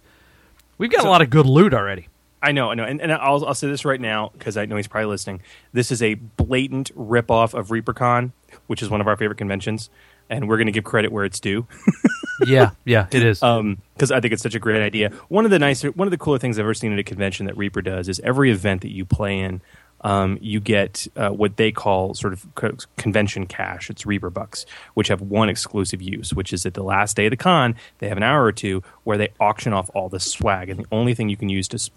we've 0.78 0.90
got 0.90 1.02
So- 1.02 1.08
a 1.08 1.10
lot 1.10 1.20
of 1.22 1.30
good 1.30 1.46
loot 1.46 1.74
already. 1.74 2.08
I 2.44 2.50
know, 2.50 2.70
I 2.70 2.74
know, 2.74 2.82
and, 2.84 3.00
and 3.00 3.12
I'll, 3.12 3.44
I'll 3.46 3.54
say 3.54 3.68
this 3.68 3.84
right 3.84 4.00
now 4.00 4.30
because 4.36 4.56
I 4.56 4.66
know 4.66 4.74
he's 4.76 4.88
probably 4.88 5.06
listening. 5.06 5.42
This 5.72 5.92
is 5.92 6.02
a 6.02 6.14
blatant 6.14 6.92
ripoff 6.96 7.54
of 7.54 7.68
ReaperCon, 7.68 8.32
which 8.66 8.82
is 8.82 8.90
one 8.90 9.00
of 9.00 9.06
our 9.06 9.16
favorite 9.16 9.38
conventions, 9.38 9.90
and 10.28 10.48
we're 10.48 10.56
going 10.56 10.66
to 10.66 10.72
give 10.72 10.82
credit 10.82 11.12
where 11.12 11.24
it's 11.24 11.38
due. 11.38 11.66
yeah, 12.46 12.70
yeah, 12.84 13.06
it 13.10 13.22
is. 13.24 13.40
because 13.40 14.10
I 14.12 14.20
think 14.20 14.32
it's 14.32 14.42
such 14.42 14.54
a 14.54 14.58
great 14.58 14.82
idea. 14.82 15.10
One 15.28 15.44
of 15.44 15.50
the 15.50 15.58
nicer, 15.58 15.90
one 15.92 16.06
of 16.08 16.12
the 16.12 16.18
cooler 16.18 16.38
things 16.38 16.58
I've 16.58 16.64
ever 16.64 16.74
seen 16.74 16.92
at 16.92 16.98
a 16.98 17.04
convention 17.04 17.46
that 17.46 17.56
Reaper 17.56 17.82
does 17.82 18.08
is 18.08 18.20
every 18.20 18.50
event 18.50 18.82
that 18.82 18.90
you 18.90 19.04
play 19.04 19.40
in, 19.40 19.60
um, 20.04 20.36
you 20.40 20.58
get 20.58 21.06
uh, 21.16 21.28
what 21.30 21.56
they 21.56 21.70
call 21.70 22.14
sort 22.14 22.32
of 22.32 22.44
co- 22.56 22.76
convention 22.96 23.46
cash. 23.46 23.88
It's 23.88 24.04
Reaper 24.04 24.30
bucks, 24.30 24.66
which 24.94 25.08
have 25.08 25.20
one 25.20 25.48
exclusive 25.48 26.02
use, 26.02 26.34
which 26.34 26.52
is 26.52 26.66
at 26.66 26.74
the 26.74 26.82
last 26.82 27.16
day 27.16 27.26
of 27.26 27.30
the 27.30 27.36
con. 27.36 27.76
They 27.98 28.08
have 28.08 28.16
an 28.16 28.24
hour 28.24 28.44
or 28.44 28.52
two 28.52 28.82
where 29.04 29.16
they 29.16 29.28
auction 29.38 29.72
off 29.72 29.90
all 29.94 30.08
the 30.08 30.18
swag, 30.20 30.68
and 30.70 30.80
the 30.80 30.86
only 30.90 31.14
thing 31.14 31.28
you 31.28 31.36
can 31.36 31.48
use 31.48 31.68
to 31.68 31.90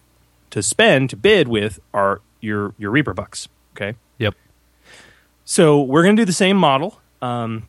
to 0.52 0.62
spend 0.62 1.10
to 1.10 1.16
bid 1.18 1.48
with 1.48 1.80
are 1.94 2.22
your 2.42 2.74
your 2.78 2.92
Reaper 2.92 3.14
bucks. 3.16 3.48
Okay. 3.76 3.98
Yep. 4.20 4.36
So 5.44 5.82
we're 5.82 6.04
going 6.04 6.16
to 6.16 6.22
do 6.22 6.26
the 6.26 6.32
same 6.34 6.58
model, 6.58 7.00
um, 7.22 7.68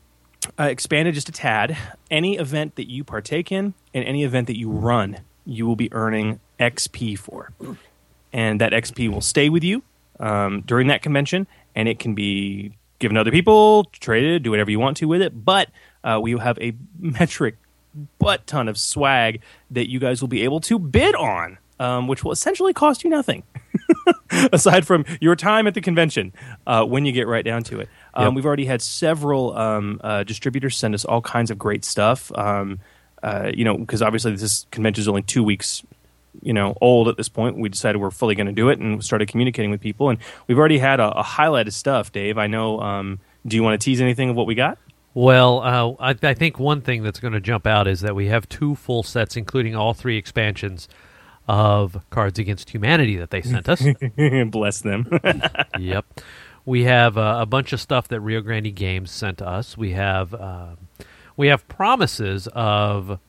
uh, 0.58 0.64
expanded 0.64 1.14
just 1.14 1.28
a 1.28 1.32
tad. 1.32 1.76
Any 2.10 2.36
event 2.36 2.76
that 2.76 2.88
you 2.88 3.04
partake 3.04 3.50
in 3.52 3.74
and 3.94 4.04
any 4.04 4.24
event 4.24 4.46
that 4.46 4.58
you 4.58 4.70
run, 4.70 5.18
you 5.44 5.66
will 5.66 5.76
be 5.76 5.92
earning 5.92 6.40
XP 6.58 7.18
for, 7.18 7.52
and 8.32 8.60
that 8.60 8.72
XP 8.72 9.10
will 9.10 9.20
stay 9.20 9.48
with 9.48 9.64
you 9.64 9.82
um, 10.20 10.62
during 10.62 10.88
that 10.88 11.02
convention, 11.02 11.46
and 11.74 11.88
it 11.88 11.98
can 11.98 12.14
be 12.14 12.72
given 12.98 13.14
to 13.16 13.20
other 13.20 13.30
people, 13.30 13.84
traded, 13.92 14.42
do 14.42 14.50
whatever 14.50 14.70
you 14.70 14.78
want 14.78 14.96
to 14.98 15.06
with 15.06 15.20
it. 15.20 15.44
But 15.44 15.68
uh, 16.02 16.18
we 16.22 16.34
will 16.34 16.40
have 16.40 16.58
a 16.58 16.74
metric 16.98 17.56
butt 18.18 18.46
ton 18.46 18.68
of 18.68 18.78
swag 18.78 19.40
that 19.70 19.90
you 19.90 19.98
guys 19.98 20.20
will 20.20 20.28
be 20.28 20.42
able 20.42 20.60
to 20.60 20.78
bid 20.78 21.14
on, 21.14 21.58
um, 21.78 22.08
which 22.08 22.24
will 22.24 22.32
essentially 22.32 22.72
cost 22.72 23.04
you 23.04 23.10
nothing 23.10 23.42
aside 24.52 24.86
from 24.86 25.04
your 25.20 25.36
time 25.36 25.66
at 25.66 25.74
the 25.74 25.80
convention 25.80 26.32
uh, 26.66 26.84
when 26.84 27.04
you 27.04 27.12
get 27.12 27.26
right 27.26 27.44
down 27.44 27.62
to 27.64 27.80
it. 27.80 27.88
Um, 28.14 28.26
Yep. 28.26 28.34
We've 28.34 28.46
already 28.46 28.64
had 28.64 28.82
several 28.82 29.56
um, 29.56 30.00
uh, 30.02 30.24
distributors 30.24 30.76
send 30.76 30.94
us 30.94 31.04
all 31.04 31.20
kinds 31.20 31.50
of 31.50 31.58
great 31.58 31.84
stuff. 31.84 32.32
Um, 32.36 32.80
uh, 33.22 33.50
you 33.52 33.64
know, 33.64 33.76
because 33.76 34.02
obviously 34.02 34.34
this 34.36 34.66
convention 34.70 35.00
is 35.00 35.08
only 35.08 35.22
two 35.22 35.42
weeks, 35.42 35.82
you 36.42 36.52
know, 36.52 36.76
old 36.80 37.08
at 37.08 37.16
this 37.16 37.28
point. 37.28 37.58
We 37.58 37.68
decided 37.68 38.00
we're 38.00 38.10
fully 38.10 38.34
going 38.34 38.46
to 38.46 38.52
do 38.52 38.68
it 38.68 38.78
and 38.78 39.02
started 39.02 39.28
communicating 39.28 39.70
with 39.70 39.80
people. 39.80 40.10
And 40.10 40.18
we've 40.46 40.58
already 40.58 40.78
had 40.78 41.00
a, 41.00 41.10
a 41.10 41.22
highlight 41.22 41.66
of 41.66 41.74
stuff. 41.74 42.12
Dave, 42.12 42.38
I 42.38 42.46
know. 42.46 42.80
Um, 42.80 43.18
do 43.46 43.56
you 43.56 43.62
want 43.62 43.80
to 43.80 43.84
tease 43.84 44.00
anything 44.00 44.30
of 44.30 44.36
what 44.36 44.46
we 44.46 44.54
got? 44.54 44.78
Well, 45.14 45.60
uh, 45.60 46.12
I, 46.12 46.28
I 46.28 46.34
think 46.34 46.58
one 46.58 46.82
thing 46.82 47.02
that's 47.02 47.20
going 47.20 47.32
to 47.32 47.40
jump 47.40 47.66
out 47.66 47.86
is 47.88 48.00
that 48.02 48.14
we 48.14 48.26
have 48.26 48.48
two 48.48 48.74
full 48.74 49.02
sets, 49.02 49.36
including 49.36 49.74
all 49.74 49.94
three 49.94 50.18
expansions 50.18 50.88
of 51.48 52.00
Cards 52.10 52.38
Against 52.38 52.70
Humanity 52.70 53.16
that 53.16 53.30
they 53.30 53.42
sent 53.42 53.68
us. 53.68 53.84
Bless 54.50 54.80
them. 54.80 55.20
yep. 55.78 56.04
We 56.64 56.84
have 56.84 57.16
uh, 57.16 57.38
a 57.40 57.46
bunch 57.46 57.72
of 57.72 57.80
stuff 57.80 58.08
that 58.08 58.20
Rio 58.20 58.40
Grande 58.40 58.74
Games 58.74 59.10
sent 59.10 59.40
us. 59.40 59.78
We 59.78 59.92
have 59.92 60.34
um 60.34 60.78
we 61.36 61.48
have 61.48 61.66
promises 61.68 62.48
of 62.48 63.20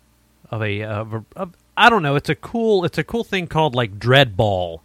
of 0.50 0.62
a 0.62 0.84
of 0.84 1.14
a, 1.14 1.26
of 1.36 1.54
I 1.76 1.90
don't 1.90 2.02
know. 2.02 2.16
It's 2.16 2.30
a 2.30 2.36
cool. 2.36 2.86
It's 2.86 2.98
a 2.98 3.04
cool 3.04 3.24
thing 3.24 3.48
called 3.48 3.76
like 3.76 4.00
Dread 4.00 4.36
Ball. 4.36 4.82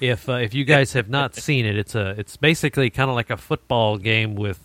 If 0.00 0.28
uh, 0.28 0.34
if 0.34 0.54
you 0.54 0.64
guys 0.64 0.94
have 0.94 1.10
not 1.10 1.34
seen 1.36 1.66
it, 1.66 1.76
it's 1.76 1.94
a 1.94 2.14
it's 2.18 2.36
basically 2.36 2.88
kind 2.90 3.10
of 3.10 3.16
like 3.16 3.30
a 3.30 3.36
football 3.36 3.98
game 3.98 4.34
with 4.34 4.60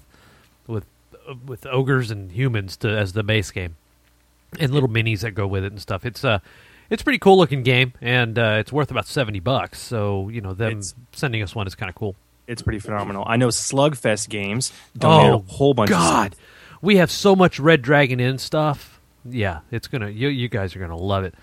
with 0.68 0.86
uh, 1.28 1.36
with 1.46 1.66
ogres 1.66 2.12
and 2.12 2.32
humans 2.32 2.78
to 2.78 2.90
as 2.90 3.14
the 3.14 3.24
base 3.24 3.52
game, 3.52 3.76
and 4.58 4.72
little 4.72 4.90
minis 4.90 5.20
that 5.22 5.32
go 5.32 5.46
with 5.46 5.66
it 5.66 5.74
and 5.74 5.82
stuff. 5.82 6.06
It's 6.06 6.24
a 6.24 6.42
it's 6.90 7.02
a 7.02 7.04
pretty 7.04 7.20
cool 7.20 7.38
looking 7.38 7.64
game, 7.64 7.94
and 8.02 8.38
uh, 8.38 8.58
it's 8.60 8.72
worth 8.72 8.92
about 8.92 9.08
seventy 9.08 9.40
bucks. 9.40 9.80
So 9.82 10.30
you 10.30 10.42
know 10.42 10.54
them 10.54 10.70
It's- 10.72 10.96
sending 11.14 11.42
us 11.42 11.56
one 11.56 11.68
is 11.68 11.76
kind 11.76 11.90
of 11.90 11.96
cool. 11.96 12.16
It's 12.48 12.62
pretty 12.62 12.80
phenomenal. 12.80 13.24
I 13.26 13.38
know 13.38 13.48
Slugfest 13.48 14.30
Games 14.30 14.72
donated 14.98 15.32
Oh 15.32 15.46
a 15.48 15.52
whole 15.54 15.74
bunch. 15.74 15.90
of 15.90 15.98
God, 15.98 16.36
we 16.82 16.98
have 16.98 17.10
so 17.10 17.36
much 17.36 17.60
Red 17.60 17.82
Dragon 17.82 18.20
Inn 18.20 18.38
stuff. 18.38 19.00
Yeah, 19.28 19.62
it's 19.72 19.88
gonna. 19.88 20.10
You, 20.10 20.28
you 20.28 20.48
guys 20.48 20.76
are 20.76 20.80
gonna 20.80 20.96
love 20.98 21.24
it. 21.24 21.34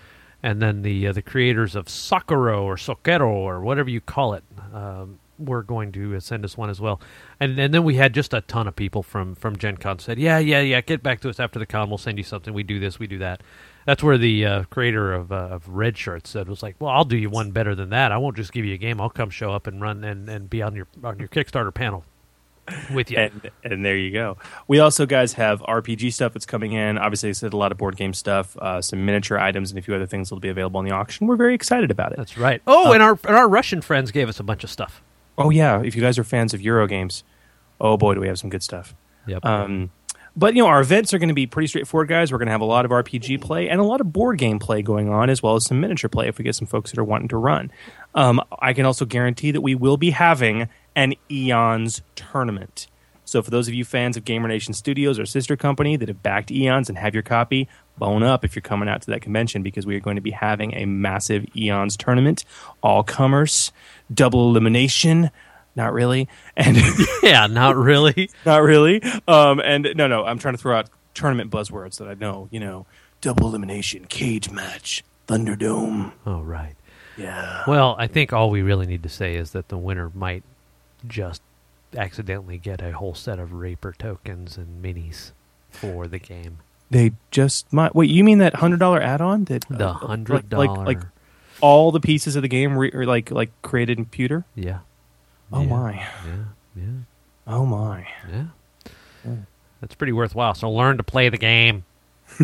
And 0.41 0.61
then 0.61 0.81
the 0.81 1.07
uh, 1.07 1.11
the 1.13 1.21
creators 1.21 1.75
of 1.75 1.85
Sakuro 1.87 2.63
or 2.63 2.75
Sokero 2.75 3.27
or 3.27 3.61
whatever 3.61 3.89
you 3.89 3.99
call 4.01 4.33
it, 4.33 4.43
um, 4.73 5.19
we're 5.39 5.61
going 5.61 5.91
to 5.93 6.19
send 6.21 6.43
us 6.45 6.57
one 6.57 6.69
as 6.69 6.79
well. 6.81 7.01
And 7.39 7.57
and 7.59 7.73
then 7.73 7.83
we 7.83 7.95
had 7.95 8.13
just 8.13 8.33
a 8.33 8.41
ton 8.41 8.67
of 8.67 8.75
people 8.75 9.03
from 9.03 9.35
from 9.35 9.57
Gen 9.57 9.77
Con 9.77 9.99
said, 9.99 10.19
yeah, 10.19 10.37
yeah, 10.39 10.59
yeah, 10.61 10.79
get 10.81 11.01
back 11.03 11.19
to 11.21 11.29
us 11.29 11.39
after 11.39 11.59
the 11.59 11.65
con. 11.65 11.89
We'll 11.89 11.97
send 11.97 12.17
you 12.17 12.23
something. 12.23 12.53
We 12.53 12.63
do 12.63 12.79
this, 12.79 12.99
we 12.99 13.07
do 13.07 13.17
that. 13.19 13.41
That's 13.85 14.01
where 14.03 14.17
the 14.17 14.45
uh, 14.45 14.63
creator 14.65 15.13
of 15.13 15.31
uh, 15.31 15.35
of 15.51 15.67
Red 15.67 15.97
Shirt 15.97 16.27
said 16.27 16.47
was 16.47 16.63
like, 16.63 16.75
well, 16.79 16.91
I'll 16.91 17.05
do 17.05 17.17
you 17.17 17.29
one 17.29 17.51
better 17.51 17.75
than 17.75 17.89
that. 17.89 18.11
I 18.11 18.17
won't 18.17 18.35
just 18.35 18.53
give 18.53 18.65
you 18.65 18.73
a 18.73 18.77
game. 18.77 19.01
I'll 19.01 19.09
come 19.09 19.29
show 19.29 19.51
up 19.51 19.67
and 19.67 19.81
run 19.81 20.03
and, 20.03 20.29
and 20.29 20.49
be 20.49 20.61
on 20.61 20.75
your 20.75 20.87
on 21.03 21.19
your 21.19 21.27
Kickstarter 21.27 21.73
panel 21.73 22.05
with 22.93 23.11
you. 23.11 23.17
And, 23.17 23.51
and 23.65 23.83
there 23.85 23.97
you 23.97 24.11
go. 24.11 24.37
We 24.69 24.79
also, 24.79 25.05
guys, 25.05 25.33
have 25.33 25.59
RPG 25.61 26.13
stuff 26.13 26.31
that's 26.33 26.45
coming 26.45 26.71
in. 26.71 26.97
Obviously, 26.97 27.27
I 27.29 27.33
said 27.33 27.51
a 27.53 27.57
lot 27.57 27.73
of 27.73 27.77
board 27.77 27.97
game 27.97 28.13
stuff, 28.13 28.55
uh, 28.57 28.81
some 28.81 29.05
miniature 29.05 29.37
items, 29.37 29.69
and 29.71 29.77
a 29.77 29.81
few 29.81 29.93
other 29.93 30.07
things 30.07 30.31
will 30.31 30.39
be 30.39 30.47
available 30.49 30.79
in 30.79 30.85
the 30.85 30.93
auction. 30.93 31.27
We're 31.27 31.35
very 31.35 31.55
excited 31.55 31.91
about 31.91 32.13
it. 32.13 32.17
That's 32.17 32.37
right. 32.37 32.61
Oh, 32.65 32.91
Uh, 32.91 32.93
and 32.93 33.03
our 33.03 33.19
and 33.25 33.35
our 33.35 33.49
Russian 33.49 33.81
friends 33.81 34.11
gave 34.11 34.29
us 34.29 34.39
a 34.39 34.43
bunch 34.43 34.63
of 34.63 34.69
stuff. 34.69 35.01
Oh 35.37 35.49
yeah, 35.49 35.81
if 35.81 35.95
you 35.95 36.01
guys 36.01 36.17
are 36.17 36.23
fans 36.23 36.53
of 36.53 36.61
Euro 36.61 36.87
games, 36.87 37.23
oh 37.81 37.97
boy, 37.97 38.13
do 38.13 38.21
we 38.21 38.27
have 38.27 38.39
some 38.39 38.49
good 38.49 38.63
stuff. 38.63 38.95
Yep. 39.27 39.43
Um, 39.45 39.91
but 40.35 40.55
you 40.55 40.63
know, 40.63 40.67
our 40.67 40.81
events 40.81 41.13
are 41.13 41.19
going 41.19 41.29
to 41.29 41.35
be 41.35 41.45
pretty 41.45 41.67
straightforward, 41.67 42.07
guys. 42.07 42.31
We're 42.31 42.39
going 42.39 42.47
to 42.47 42.53
have 42.53 42.61
a 42.61 42.65
lot 42.65 42.85
of 42.85 42.91
RPG 42.91 43.41
play 43.41 43.69
and 43.69 43.79
a 43.79 43.83
lot 43.83 44.01
of 44.01 44.11
board 44.11 44.37
game 44.37 44.59
play 44.59 44.81
going 44.81 45.09
on, 45.09 45.29
as 45.29 45.43
well 45.43 45.55
as 45.55 45.65
some 45.65 45.79
miniature 45.79 46.09
play 46.09 46.27
if 46.27 46.37
we 46.37 46.43
get 46.43 46.55
some 46.55 46.67
folks 46.67 46.91
that 46.91 46.99
are 46.99 47.03
wanting 47.03 47.27
to 47.29 47.37
run. 47.37 47.71
Um, 48.15 48.41
I 48.59 48.73
can 48.73 48.85
also 48.85 49.05
guarantee 49.05 49.51
that 49.51 49.61
we 49.61 49.75
will 49.75 49.97
be 49.97 50.09
having 50.11 50.69
an 50.95 51.13
Eons 51.29 52.01
tournament. 52.15 52.87
So 53.25 53.41
for 53.41 53.51
those 53.51 53.67
of 53.67 53.73
you 53.73 53.85
fans 53.85 54.17
of 54.17 54.25
Gamer 54.25 54.47
Nation 54.47 54.73
Studios, 54.73 55.17
our 55.17 55.25
sister 55.25 55.55
company 55.55 55.95
that 55.97 56.07
have 56.07 56.21
backed 56.21 56.51
Eons 56.51 56.89
and 56.89 56.97
have 56.97 57.13
your 57.13 57.23
copy, 57.23 57.67
bone 57.97 58.23
up 58.23 58.43
if 58.43 58.55
you're 58.55 58.61
coming 58.61 58.89
out 58.89 59.01
to 59.03 59.11
that 59.11 59.21
convention 59.21 59.63
because 59.63 59.85
we 59.85 59.95
are 59.95 59.99
going 59.99 60.17
to 60.17 60.21
be 60.21 60.31
having 60.31 60.73
a 60.73 60.85
massive 60.85 61.45
Eons 61.55 61.95
tournament, 61.95 62.43
all 62.81 63.03
comers, 63.03 63.71
double 64.13 64.49
elimination. 64.49 65.31
Not 65.75 65.93
really, 65.93 66.27
and 66.55 66.77
yeah, 67.23 67.47
not 67.47 67.75
really, 67.75 68.29
not 68.45 68.61
really. 68.61 69.01
Um, 69.27 69.59
and 69.59 69.91
no, 69.95 70.07
no, 70.07 70.25
I'm 70.25 70.37
trying 70.37 70.53
to 70.53 70.57
throw 70.57 70.77
out 70.77 70.89
tournament 71.13 71.49
buzzwords 71.49 71.97
that 71.97 72.07
I 72.07 72.13
know. 72.13 72.47
You 72.51 72.59
know, 72.59 72.85
double 73.21 73.47
elimination, 73.47 74.05
cage 74.05 74.51
match, 74.51 75.03
Thunderdome. 75.27 76.11
Oh 76.25 76.41
right. 76.41 76.75
Yeah. 77.17 77.63
Well, 77.67 77.95
I 77.97 78.07
think 78.07 78.33
all 78.33 78.49
we 78.49 78.61
really 78.61 78.85
need 78.85 79.03
to 79.03 79.09
say 79.09 79.35
is 79.35 79.51
that 79.51 79.69
the 79.69 79.77
winner 79.77 80.11
might 80.13 80.43
just 81.07 81.41
accidentally 81.95 82.57
get 82.57 82.81
a 82.81 82.91
whole 82.91 83.13
set 83.13 83.39
of 83.39 83.53
Reaper 83.53 83.93
tokens 83.97 84.57
and 84.57 84.83
minis 84.83 85.31
for 85.69 86.07
the 86.07 86.19
game. 86.19 86.59
They 86.89 87.13
just 87.31 87.71
might. 87.73 87.95
Wait, 87.95 88.09
you 88.09 88.23
mean 88.23 88.37
that 88.39 88.55
hundred 88.55 88.79
dollar 88.79 89.01
add 89.01 89.21
on? 89.21 89.45
That 89.45 89.65
The 89.69 89.89
uh, 89.89 89.99
$100 89.99 90.29
like, 90.29 90.51
like 90.51 90.77
like 90.85 90.99
all 91.61 91.91
the 91.91 91.99
pieces 91.99 92.35
of 92.35 92.41
the 92.41 92.47
game 92.47 92.77
re- 92.77 92.91
are 92.93 93.05
like 93.05 93.31
like 93.31 93.49
created 93.61 93.97
in 93.97 94.05
pewter. 94.05 94.45
Yeah. 94.55 94.79
Oh 95.53 95.61
Yeah. 95.61 95.67
my. 95.69 95.93
Yeah. 95.93 96.43
Yeah. 96.75 96.83
Oh 97.47 97.65
my. 97.65 98.05
Yeah. 98.29 99.35
That's 99.79 99.95
pretty 99.95 100.13
worthwhile. 100.13 100.53
So 100.55 100.69
learn 100.71 100.97
to 100.97 101.03
play 101.03 101.29
the 101.29 101.37
game. 101.37 101.85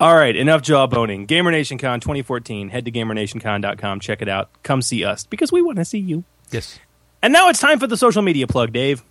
All 0.00 0.16
right, 0.16 0.34
enough 0.34 0.62
jawboning. 0.62 1.26
Gamer 1.28 1.50
Nation 1.52 1.78
Con 1.78 2.00
2014. 2.00 2.70
Head 2.70 2.84
to 2.86 2.90
gamernationcon.com. 2.90 4.00
Check 4.00 4.20
it 4.20 4.28
out. 4.28 4.50
Come 4.62 4.82
see 4.82 5.04
us 5.04 5.24
because 5.26 5.52
we 5.52 5.62
want 5.62 5.78
to 5.78 5.84
see 5.84 5.98
you. 5.98 6.24
Yes. 6.50 6.80
And 7.22 7.32
now 7.32 7.48
it's 7.48 7.60
time 7.60 7.78
for 7.78 7.86
the 7.86 7.96
social 7.96 8.22
media 8.22 8.46
plug, 8.48 8.72
Dave. 8.72 9.04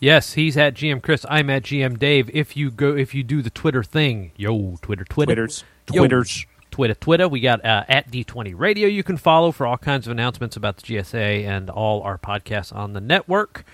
Yes, 0.00 0.34
he's 0.34 0.56
at 0.56 0.74
GM 0.74 1.02
Chris. 1.02 1.24
I'm 1.28 1.48
at 1.50 1.62
GM 1.62 1.98
Dave. 1.98 2.30
If 2.34 2.56
you 2.56 2.70
go, 2.70 2.94
if 2.94 3.14
you 3.14 3.22
do 3.22 3.40
the 3.42 3.50
Twitter 3.50 3.82
thing, 3.82 4.32
yo, 4.36 4.76
Twitter, 4.82 5.04
Twitter, 5.04 5.34
Twitters. 5.34 5.64
Yo, 5.92 6.00
Twitters. 6.02 6.46
Twitter, 6.78 6.94
Twitter. 6.94 7.28
We 7.28 7.40
got 7.40 7.64
uh, 7.64 7.82
at 7.88 8.08
D20 8.08 8.54
Radio. 8.56 8.86
You 8.86 9.02
can 9.02 9.16
follow 9.16 9.50
for 9.50 9.66
all 9.66 9.78
kinds 9.78 10.06
of 10.06 10.12
announcements 10.12 10.54
about 10.54 10.76
the 10.76 10.82
GSA 10.82 11.44
and 11.44 11.68
all 11.68 12.02
our 12.02 12.16
podcasts 12.16 12.72
on 12.72 12.92
the 12.92 13.00
network. 13.00 13.64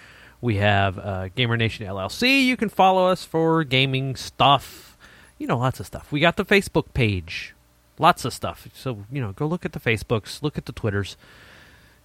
We 0.40 0.56
have 0.56 0.98
uh, 0.98 1.28
Gamer 1.28 1.58
Nation 1.58 1.86
LLC. 1.86 2.42
You 2.44 2.56
can 2.56 2.70
follow 2.70 3.08
us 3.08 3.22
for 3.22 3.62
gaming 3.62 4.16
stuff. 4.16 4.96
You 5.36 5.46
know, 5.46 5.58
lots 5.58 5.80
of 5.80 5.86
stuff. 5.86 6.10
We 6.10 6.18
got 6.18 6.38
the 6.38 6.46
Facebook 6.46 6.94
page. 6.94 7.54
Lots 7.98 8.24
of 8.24 8.32
stuff. 8.32 8.68
So, 8.72 9.04
you 9.12 9.20
know, 9.20 9.32
go 9.32 9.46
look 9.46 9.66
at 9.66 9.74
the 9.74 9.80
Facebooks, 9.80 10.42
look 10.42 10.56
at 10.56 10.64
the 10.64 10.72
Twitters. 10.72 11.18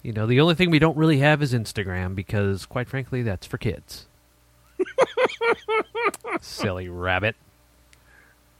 You 0.02 0.12
know, 0.12 0.26
the 0.26 0.38
only 0.38 0.54
thing 0.54 0.68
we 0.68 0.78
don't 0.78 0.98
really 0.98 1.20
have 1.20 1.40
is 1.40 1.54
Instagram 1.54 2.14
because, 2.14 2.66
quite 2.66 2.88
frankly, 2.88 3.22
that's 3.22 3.46
for 3.46 3.56
kids. 3.56 4.06
Silly 6.42 6.90
rabbit. 6.90 7.36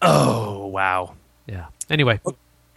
Oh, 0.01 0.65
wow. 0.65 1.17
Yeah. 1.51 1.67
Anyway, 1.89 2.21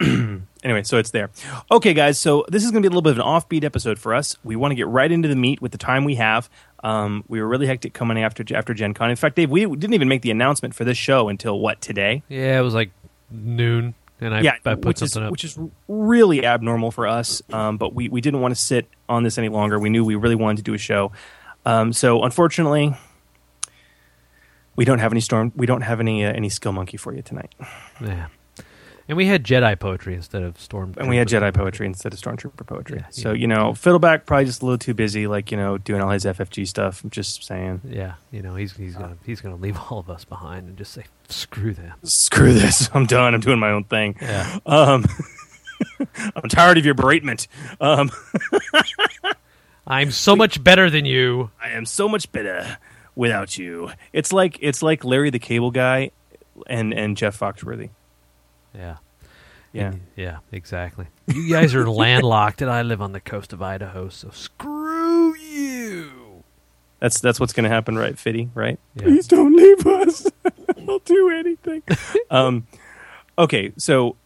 anyway, 0.00 0.82
so 0.82 0.98
it's 0.98 1.10
there. 1.12 1.30
Okay, 1.70 1.94
guys. 1.94 2.18
So 2.18 2.44
this 2.48 2.64
is 2.64 2.72
going 2.72 2.82
to 2.82 2.88
be 2.88 2.92
a 2.92 2.94
little 2.96 3.02
bit 3.02 3.12
of 3.12 3.18
an 3.18 3.24
offbeat 3.24 3.62
episode 3.62 3.98
for 3.98 4.14
us. 4.14 4.36
We 4.42 4.56
want 4.56 4.72
to 4.72 4.74
get 4.74 4.88
right 4.88 5.10
into 5.10 5.28
the 5.28 5.36
meat 5.36 5.62
with 5.62 5.70
the 5.72 5.78
time 5.78 6.04
we 6.04 6.16
have. 6.16 6.50
Um, 6.82 7.22
we 7.28 7.40
were 7.40 7.46
really 7.46 7.66
hectic 7.66 7.94
coming 7.94 8.18
after 8.20 8.44
after 8.54 8.74
Gen 8.74 8.92
Con. 8.92 9.10
In 9.10 9.16
fact, 9.16 9.36
Dave, 9.36 9.50
we 9.50 9.64
didn't 9.64 9.94
even 9.94 10.08
make 10.08 10.22
the 10.22 10.30
announcement 10.32 10.74
for 10.74 10.84
this 10.84 10.98
show 10.98 11.28
until 11.28 11.58
what 11.60 11.80
today? 11.80 12.22
yeah, 12.28 12.58
it 12.58 12.62
was 12.62 12.74
like 12.74 12.90
noon, 13.30 13.94
and 14.20 14.34
I, 14.34 14.40
yeah, 14.40 14.56
I 14.66 14.74
put 14.74 14.84
which 14.84 15.02
is 15.02 15.12
something 15.12 15.26
up. 15.26 15.30
which 15.32 15.44
is 15.44 15.58
really 15.88 16.44
abnormal 16.44 16.90
for 16.90 17.06
us. 17.06 17.40
Um, 17.52 17.76
but 17.78 17.94
we 17.94 18.08
we 18.08 18.20
didn't 18.20 18.40
want 18.40 18.54
to 18.54 18.60
sit 18.60 18.88
on 19.08 19.22
this 19.22 19.38
any 19.38 19.48
longer. 19.48 19.78
We 19.78 19.88
knew 19.90 20.04
we 20.04 20.16
really 20.16 20.34
wanted 20.34 20.56
to 20.58 20.62
do 20.64 20.74
a 20.74 20.78
show. 20.78 21.12
Um, 21.64 21.92
so 21.92 22.22
unfortunately, 22.24 22.94
we 24.76 24.84
don't 24.84 24.98
have 24.98 25.12
any 25.12 25.20
storm. 25.20 25.52
We 25.56 25.66
don't 25.66 25.82
have 25.82 26.00
any 26.00 26.24
uh, 26.24 26.32
any 26.32 26.48
skill 26.48 26.72
monkey 26.72 26.96
for 26.96 27.14
you 27.14 27.22
tonight. 27.22 27.54
yeah. 28.00 28.26
And 29.06 29.16
we 29.16 29.26
had 29.26 29.44
Jedi 29.44 29.78
poetry 29.78 30.14
instead 30.14 30.42
of 30.42 30.58
Storm. 30.58 30.94
And 30.96 31.08
we 31.08 31.16
had 31.16 31.28
Jedi 31.28 31.52
poetry 31.52 31.86
instead 31.86 32.14
of 32.14 32.18
Stormtrooper 32.18 32.66
poetry. 32.66 33.00
Yeah, 33.00 33.06
so, 33.10 33.32
yeah. 33.32 33.40
you 33.40 33.46
know, 33.46 33.72
Fiddleback 33.72 34.24
probably 34.24 34.46
just 34.46 34.62
a 34.62 34.64
little 34.64 34.78
too 34.78 34.94
busy, 34.94 35.26
like, 35.26 35.50
you 35.50 35.58
know, 35.58 35.76
doing 35.76 36.00
all 36.00 36.10
his 36.10 36.24
FFG 36.24 36.66
stuff. 36.66 37.04
I'm 37.04 37.10
just 37.10 37.44
saying. 37.44 37.82
Yeah, 37.84 38.14
you 38.30 38.42
know 38.42 38.54
he's 38.54 38.76
he's 38.76 38.94
gonna 38.94 39.16
he's 39.24 39.40
gonna 39.40 39.56
leave 39.56 39.78
all 39.90 39.98
of 39.98 40.08
us 40.08 40.24
behind 40.24 40.68
and 40.68 40.76
just 40.76 40.92
say 40.92 41.04
screw 41.28 41.74
them. 41.74 41.92
Screw 42.02 42.54
this. 42.54 42.88
I'm 42.94 43.06
done. 43.06 43.34
I'm 43.34 43.40
doing 43.40 43.58
my 43.58 43.70
own 43.70 43.84
thing. 43.84 44.16
Yeah. 44.20 44.58
Um, 44.64 45.04
I'm 46.36 46.48
tired 46.48 46.78
of 46.78 46.84
your 46.84 46.94
beratement. 46.94 47.46
Um, 47.80 48.10
I'm 49.86 50.10
so 50.10 50.34
much 50.34 50.62
better 50.62 50.88
than 50.88 51.04
you. 51.04 51.50
I 51.62 51.70
am 51.70 51.84
so 51.84 52.08
much 52.08 52.32
better 52.32 52.78
without 53.14 53.58
you. 53.58 53.90
It's 54.12 54.32
like 54.32 54.58
it's 54.60 54.82
like 54.82 55.04
Larry 55.04 55.30
the 55.30 55.38
Cable 55.38 55.70
Guy 55.70 56.10
and, 56.66 56.94
and 56.94 57.16
Jeff 57.16 57.38
Foxworthy. 57.38 57.90
Yeah. 58.74 58.96
Yeah. 59.72 59.86
And- 59.88 60.00
yeah, 60.16 60.38
exactly. 60.52 61.06
You 61.26 61.48
guys 61.50 61.74
are 61.74 61.88
landlocked, 61.90 62.62
and 62.62 62.70
I 62.70 62.82
live 62.82 63.02
on 63.02 63.12
the 63.12 63.20
coast 63.20 63.52
of 63.52 63.60
Idaho, 63.62 64.08
so 64.08 64.30
screw 64.30 65.34
you. 65.36 66.44
That's 67.00 67.20
that's 67.20 67.38
what's 67.40 67.52
going 67.52 67.64
to 67.64 67.70
happen, 67.70 67.98
right, 67.98 68.18
Fitty? 68.18 68.50
Right? 68.54 68.78
Yeah. 68.94 69.02
Please 69.02 69.26
don't 69.26 69.54
leave 69.54 69.86
us. 69.86 70.26
I'll 70.88 71.00
do 71.00 71.28
anything. 71.30 71.82
um, 72.30 72.66
okay, 73.36 73.72
so 73.76 74.16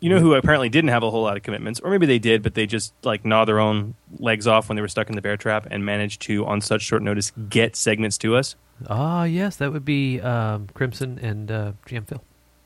you 0.00 0.08
know 0.08 0.18
who 0.18 0.34
apparently 0.34 0.68
didn't 0.68 0.90
have 0.90 1.02
a 1.02 1.10
whole 1.10 1.22
lot 1.22 1.36
of 1.36 1.42
commitments, 1.42 1.80
or 1.80 1.90
maybe 1.90 2.06
they 2.06 2.18
did, 2.18 2.42
but 2.42 2.54
they 2.54 2.66
just 2.66 2.92
like 3.04 3.24
gnaw 3.24 3.44
their 3.44 3.58
own 3.60 3.94
legs 4.18 4.46
off 4.46 4.68
when 4.68 4.76
they 4.76 4.82
were 4.82 4.88
stuck 4.88 5.08
in 5.10 5.16
the 5.16 5.22
bear 5.22 5.36
trap 5.36 5.66
and 5.70 5.84
managed 5.84 6.22
to, 6.22 6.46
on 6.46 6.60
such 6.60 6.82
short 6.82 7.02
notice, 7.02 7.32
get 7.48 7.76
segments 7.76 8.18
to 8.18 8.34
us. 8.36 8.56
Ah, 8.88 9.24
yes, 9.24 9.56
that 9.56 9.72
would 9.72 9.84
be 9.84 10.20
um, 10.20 10.68
Crimson 10.74 11.18
and 11.20 11.50
uh, 11.50 11.72
GM 11.86 12.06
Phil. 12.06 12.22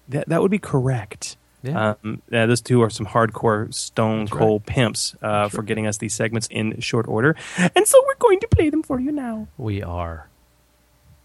That 0.08 0.28
that 0.28 0.42
would 0.42 0.50
be 0.50 0.58
correct. 0.58 1.36
Yeah. 1.62 1.94
Um, 2.02 2.22
yeah, 2.30 2.46
those 2.46 2.60
two 2.60 2.82
are 2.82 2.90
some 2.90 3.06
hardcore 3.06 3.74
stone 3.74 4.26
That's 4.26 4.38
cold 4.38 4.66
pimps 4.66 5.16
uh, 5.20 5.48
for 5.48 5.62
getting 5.62 5.86
us 5.86 5.96
these 5.98 6.14
segments 6.14 6.46
in 6.48 6.78
short 6.80 7.08
order, 7.08 7.34
and 7.58 7.86
so 7.86 8.02
we're 8.06 8.14
going 8.18 8.38
to 8.40 8.48
play 8.48 8.70
them 8.70 8.82
for 8.82 9.00
you 9.00 9.10
now. 9.10 9.48
We 9.58 9.82
are, 9.82 10.28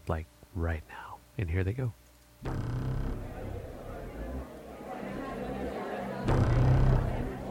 like, 0.07 0.25
right 0.55 0.81
now. 0.89 1.17
And 1.37 1.49
here 1.49 1.63
they 1.63 1.73
go. 1.73 1.93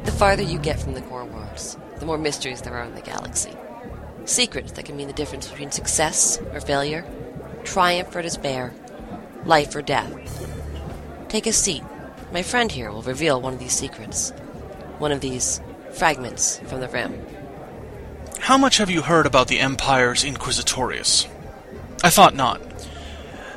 The 0.05 0.13
farther 0.13 0.43
you 0.43 0.59
get 0.59 0.81
from 0.81 0.95
the 0.95 1.03
core 1.03 1.25
worlds, 1.25 1.77
the 1.99 2.07
more 2.07 2.19
mysteries 2.19 2.63
there 2.63 2.75
are 2.75 2.85
in 2.85 2.95
the 2.95 3.03
galaxy. 3.03 3.53
Secrets 4.25 4.73
that 4.73 4.85
can 4.85 4.97
mean 4.97 5.07
the 5.07 5.13
difference 5.13 5.49
between 5.49 5.71
success 5.71 6.41
or 6.53 6.61
failure, 6.61 7.05
triumph 7.65 8.15
or 8.15 8.23
despair, 8.23 8.73
life 9.45 9.75
or 9.75 9.83
death. 9.83 10.50
Take 11.31 11.47
a 11.47 11.53
seat 11.53 11.85
My 12.33 12.43
friend 12.43 12.73
here 12.73 12.91
will 12.91 13.03
reveal 13.03 13.41
one 13.41 13.55
of 13.55 13.61
these 13.61 13.73
secrets. 13.73 14.31
One 14.99 15.13
of 15.13 15.21
these 15.21 15.61
fragments 15.93 16.59
from 16.67 16.81
the 16.81 16.89
rim. 16.89 17.25
How 18.41 18.59
much 18.59 18.79
have 18.79 18.91
you 18.91 19.03
heard 19.03 19.27
about 19.27 19.47
the 19.47 19.61
Empire's 19.61 20.25
Inquisitorius? 20.25 21.29
I 22.03 22.11
thought 22.11 22.35
not. 22.35 22.61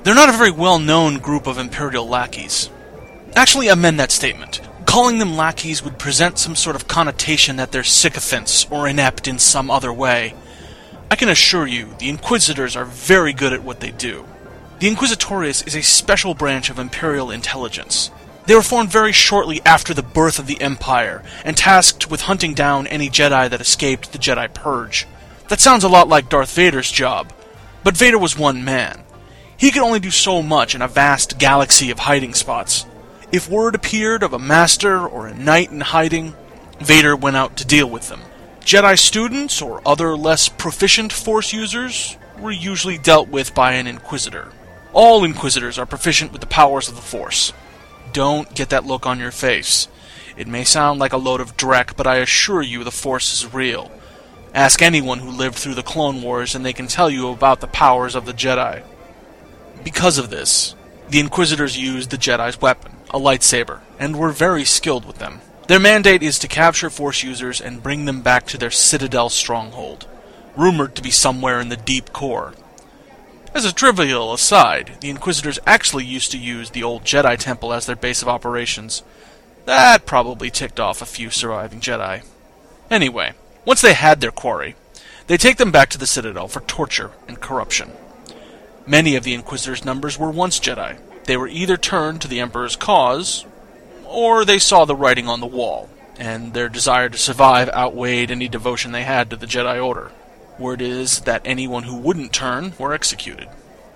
They're 0.04 0.14
not 0.14 0.30
a 0.30 0.38
very 0.38 0.52
well 0.52 0.78
known 0.78 1.18
group 1.18 1.48
of 1.48 1.58
Imperial 1.58 2.08
lackeys. 2.08 2.70
Actually, 3.36 3.70
amend 3.70 4.00
that 4.00 4.12
statement. 4.12 4.62
Calling 4.86 5.18
them 5.18 5.36
lackeys 5.36 5.84
would 5.84 5.98
present 5.98 6.38
some 6.38 6.56
sort 6.56 6.76
of 6.76 6.88
connotation 6.88 7.56
that 7.56 7.72
they're 7.72 7.84
sycophants 7.84 8.68
or 8.70 8.88
inept 8.88 9.28
in 9.28 9.40
some 9.40 9.72
other 9.72 9.92
way. 9.92 10.36
I 11.10 11.16
can 11.16 11.30
assure 11.30 11.66
you, 11.66 11.96
the 11.98 12.10
Inquisitors 12.10 12.76
are 12.76 12.86
very 12.86 13.34
good 13.34 13.52
at 13.52 13.64
what 13.64 13.80
they 13.80 13.90
do. 13.90 14.26
The 14.80 14.90
Inquisitorius 14.94 15.66
is 15.66 15.76
a 15.76 15.84
special 15.84 16.34
branch 16.34 16.70
of 16.70 16.78
Imperial 16.78 17.32
intelligence. 17.32 18.12
They 18.46 18.56
were 18.56 18.62
formed 18.62 18.90
very 18.90 19.14
shortly 19.14 19.62
after 19.66 19.94
the 19.94 20.04
birth 20.04 20.40
of 20.40 20.48
the 20.48 20.60
Empire, 20.60 21.24
and 21.46 21.56
tasked 21.56 22.12
with 22.12 22.22
hunting 22.22 22.54
down 22.54 22.88
any 22.88 23.10
Jedi 23.10 23.50
that 23.50 23.62
escaped 23.62 24.12
the 24.12 24.18
Jedi 24.18 24.54
Purge. 24.54 25.08
That 25.48 25.62
sounds 25.62 25.86
a 25.86 25.90
lot 25.90 26.10
like 26.10 26.28
Darth 26.28 26.54
Vader's 26.54 26.92
job, 26.92 27.32
but 27.84 27.96
Vader 27.96 28.18
was 28.18 28.38
one 28.38 28.66
man. 28.66 29.04
He 29.56 29.72
could 29.72 29.82
only 29.82 30.02
do 30.02 30.12
so 30.12 30.42
much 30.42 30.76
in 30.76 30.82
a 30.82 30.88
vast 30.90 31.38
galaxy 31.38 31.90
of 31.90 32.00
hiding 32.00 32.34
spots. 32.34 32.86
If 33.32 33.50
word 33.50 33.76
appeared 33.76 34.24
of 34.24 34.34
a 34.34 34.40
master 34.40 35.08
or 35.08 35.28
a 35.28 35.34
knight 35.34 35.72
in 35.72 35.80
hiding, 35.80 36.36
Vader 36.80 37.16
went 37.16 37.38
out 37.38 37.56
to 37.58 37.66
deal 37.66 37.90
with 37.90 38.10
them. 38.10 38.22
Jedi 38.62 39.00
students 39.00 39.62
or 39.62 39.82
other 39.86 40.18
less 40.18 40.50
proficient 40.50 41.14
Force 41.14 41.54
users 41.54 42.18
were 42.40 42.52
usually 42.52 42.98
dealt 42.98 43.30
with 43.30 43.56
by 43.56 43.74
an 43.74 43.88
Inquisitor. 43.88 44.52
All 44.94 45.24
Inquisitors 45.24 45.80
are 45.80 45.88
proficient 45.88 46.32
with 46.32 46.42
the 46.42 46.48
powers 46.48 46.88
of 46.88 46.96
the 46.96 47.02
Force. 47.02 47.52
Don't 48.12 48.54
get 48.54 48.70
that 48.70 48.86
look 48.86 49.08
on 49.08 49.20
your 49.20 49.32
face. 49.32 49.88
It 50.38 50.48
may 50.48 50.64
sound 50.64 51.00
like 51.00 51.14
a 51.14 51.18
load 51.18 51.42
of 51.42 51.58
dreck, 51.58 51.98
but 51.98 52.06
I 52.06 52.18
assure 52.18 52.62
you 52.62 52.84
the 52.84 52.92
Force 52.92 53.34
is 53.34 53.54
real. 53.54 53.92
Ask 54.54 54.84
anyone 54.84 55.18
who 55.18 55.32
lived 55.32 55.56
through 55.56 55.74
the 55.74 55.82
Clone 55.82 56.22
Wars, 56.22 56.54
and 56.54 56.64
they 56.64 56.74
can 56.74 56.86
tell 56.86 57.10
you 57.10 57.30
about 57.30 57.60
the 57.60 57.68
powers 57.68 58.14
of 58.14 58.28
the 58.28 58.34
Jedi. 58.34 58.84
Because 59.84 60.20
of 60.20 60.30
this, 60.30 60.76
the 61.10 61.20
Inquisitors 61.20 61.76
used 61.76 62.12
the 62.12 62.18
Jedi's 62.18 62.62
weapon, 62.62 62.98
a 63.10 63.20
lightsaber, 63.20 63.82
and 63.98 64.16
were 64.16 64.32
very 64.32 64.64
skilled 64.64 65.06
with 65.06 65.18
them. 65.18 65.42
Their 65.68 65.80
mandate 65.80 66.22
is 66.22 66.38
to 66.40 66.48
capture 66.48 66.92
Force 66.92 67.24
users 67.24 67.60
and 67.60 67.82
bring 67.82 68.06
them 68.06 68.22
back 68.22 68.46
to 68.48 68.60
their 68.60 68.70
Citadel 68.70 69.30
stronghold, 69.30 70.06
rumored 70.56 70.94
to 70.96 71.02
be 71.02 71.10
somewhere 71.10 71.60
in 71.60 71.70
the 71.70 71.78
deep 71.78 72.14
core. 72.14 72.54
As 73.56 73.66
a 73.66 73.74
trivial 73.74 74.34
aside, 74.34 74.98
the 75.00 75.12
Inquisitors 75.12 75.60
actually 75.68 76.06
used 76.06 76.32
to 76.32 76.40
use 76.40 76.72
the 76.72 76.82
old 76.82 77.04
Jedi 77.04 77.38
Temple 77.38 77.72
as 77.72 77.86
their 77.86 77.96
base 77.96 78.24
of 78.24 78.28
operations. 78.28 79.04
That 79.66 80.08
probably 80.08 80.50
ticked 80.50 80.80
off 80.80 81.04
a 81.04 81.06
few 81.06 81.30
surviving 81.30 81.80
Jedi. 81.80 82.24
Anyway, 82.90 83.34
once 83.64 83.82
they 83.82 83.94
had 83.94 84.22
their 84.22 84.32
quarry, 84.32 84.76
they 85.28 85.38
take 85.38 85.58
them 85.58 85.72
back 85.72 85.90
to 85.90 86.00
the 86.00 86.08
Citadel 86.08 86.48
for 86.48 86.62
torture 86.62 87.12
and 87.28 87.40
corruption. 87.40 87.92
Many 88.88 89.16
of 89.16 89.24
the 89.24 89.36
Inquisitors' 89.36 89.86
numbers 89.86 90.18
were 90.18 90.32
once 90.32 90.60
Jedi. 90.60 90.98
They 91.26 91.38
were 91.38 91.48
either 91.48 91.78
turned 91.78 92.22
to 92.22 92.28
the 92.28 92.40
Emperor's 92.40 92.76
cause, 92.76 93.46
or 94.04 94.46
they 94.46 94.60
saw 94.60 94.84
the 94.86 94.96
writing 94.96 95.30
on 95.30 95.42
the 95.42 95.46
wall, 95.46 95.90
and 96.18 96.54
their 96.54 96.70
desire 96.70 97.08
to 97.08 97.18
survive 97.20 97.70
outweighed 97.70 98.32
any 98.32 98.48
devotion 98.48 98.92
they 98.92 99.04
had 99.04 99.30
to 99.30 99.36
the 99.36 99.46
Jedi 99.46 99.84
Order. 99.84 100.12
Word 100.60 100.82
is 100.82 101.22
that 101.22 101.42
anyone 101.46 101.84
who 101.84 101.96
wouldn't 101.96 102.34
turn 102.34 102.74
were 102.78 102.94
executed. 102.94 103.50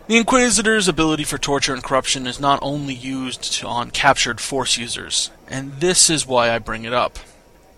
The 0.08 0.18
Inquisitor's 0.18 0.88
ability 0.88 1.26
for 1.26 1.38
torture 1.38 1.74
and 1.74 1.84
corruption 1.84 2.26
is 2.26 2.40
not 2.40 2.60
only 2.62 2.94
used 2.94 3.64
on 3.66 3.92
captured 3.92 4.40
Force 4.40 4.78
users, 4.78 5.32
and 5.50 5.74
this 5.80 6.10
is 6.10 6.26
why 6.26 6.50
I 6.50 6.60
bring 6.60 6.86
it 6.86 6.94
up. 6.94 7.20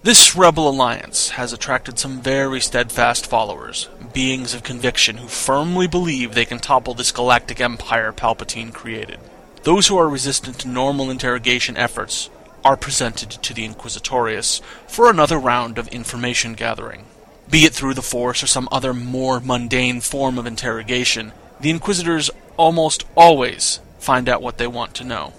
This 0.02 0.34
rebel 0.36 0.70
alliance 0.70 1.32
has 1.32 1.52
attracted 1.52 2.00
some 2.00 2.22
very 2.22 2.62
steadfast 2.62 3.26
followers, 3.28 3.90
beings 4.14 4.54
of 4.54 4.64
conviction 4.64 5.18
who 5.18 5.28
firmly 5.28 5.88
believe 5.88 6.34
they 6.34 6.46
can 6.46 6.60
topple 6.60 6.94
this 6.94 7.12
galactic 7.12 7.60
empire 7.60 8.14
Palpatine 8.14 8.74
created. 8.74 9.20
Those 9.64 9.88
who 9.88 9.98
are 9.98 10.08
resistant 10.08 10.60
to 10.60 10.70
normal 10.70 11.10
interrogation 11.10 11.76
efforts 11.76 12.30
are 12.64 12.78
presented 12.78 13.30
to 13.30 13.54
the 13.54 13.68
Inquisitorius 13.68 14.62
for 14.88 15.10
another 15.10 15.38
round 15.38 15.78
of 15.78 15.88
information 15.90 16.54
gathering. 16.54 17.06
Be 17.50 17.66
it 17.66 17.74
through 17.74 17.96
the 17.96 18.04
Force 18.04 18.44
or 18.44 18.48
some 18.48 18.70
other 18.72 18.94
more 18.94 19.40
mundane 19.40 20.02
form 20.02 20.38
of 20.38 20.46
interrogation, 20.46 21.32
the 21.60 21.72
Inquisitors 21.72 22.30
almost 22.58 23.06
always 23.16 23.80
find 23.98 24.30
out 24.30 24.44
what 24.44 24.60
they 24.60 24.68
want 24.68 24.94
to 24.96 25.04
know. 25.04 25.34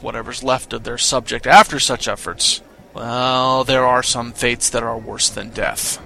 Whatever's 0.00 0.42
left 0.42 0.72
of 0.72 0.84
their 0.84 0.96
subject 0.96 1.46
after 1.46 1.78
such 1.78 2.08
efforts, 2.08 2.62
well, 2.94 3.64
there 3.64 3.84
are 3.84 4.02
some 4.02 4.32
fates 4.32 4.70
that 4.70 4.82
are 4.82 4.98
worse 4.98 5.28
than 5.28 5.50
death. 5.50 6.00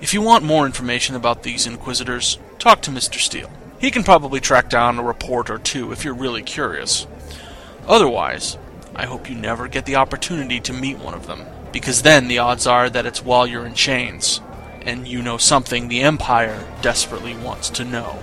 If 0.00 0.14
you 0.14 0.22
want 0.22 0.44
more 0.44 0.64
information 0.64 1.14
about 1.14 1.42
these 1.42 1.66
Inquisitors, 1.66 2.38
talk 2.58 2.80
to 2.82 2.90
Mr. 2.90 3.18
Steele. 3.18 3.50
He 3.78 3.90
can 3.90 4.02
probably 4.02 4.40
track 4.40 4.70
down 4.70 4.98
a 4.98 5.02
report 5.02 5.50
or 5.50 5.58
two 5.58 5.92
if 5.92 6.04
you're 6.04 6.14
really 6.14 6.42
curious. 6.42 7.06
Otherwise, 7.86 8.56
I 8.94 9.04
hope 9.04 9.28
you 9.28 9.36
never 9.36 9.68
get 9.68 9.84
the 9.84 9.96
opportunity 9.96 10.58
to 10.60 10.72
meet 10.72 10.98
one 10.98 11.12
of 11.12 11.26
them, 11.26 11.44
because 11.70 12.00
then 12.00 12.28
the 12.28 12.38
odds 12.38 12.66
are 12.66 12.88
that 12.88 13.04
it's 13.04 13.22
while 13.22 13.46
you're 13.46 13.66
in 13.66 13.74
chains, 13.74 14.40
and 14.86 15.06
you 15.06 15.20
know 15.20 15.36
something 15.36 15.88
the 15.88 16.00
Empire 16.00 16.66
desperately 16.80 17.36
wants 17.36 17.68
to 17.70 17.84
know. 17.84 18.18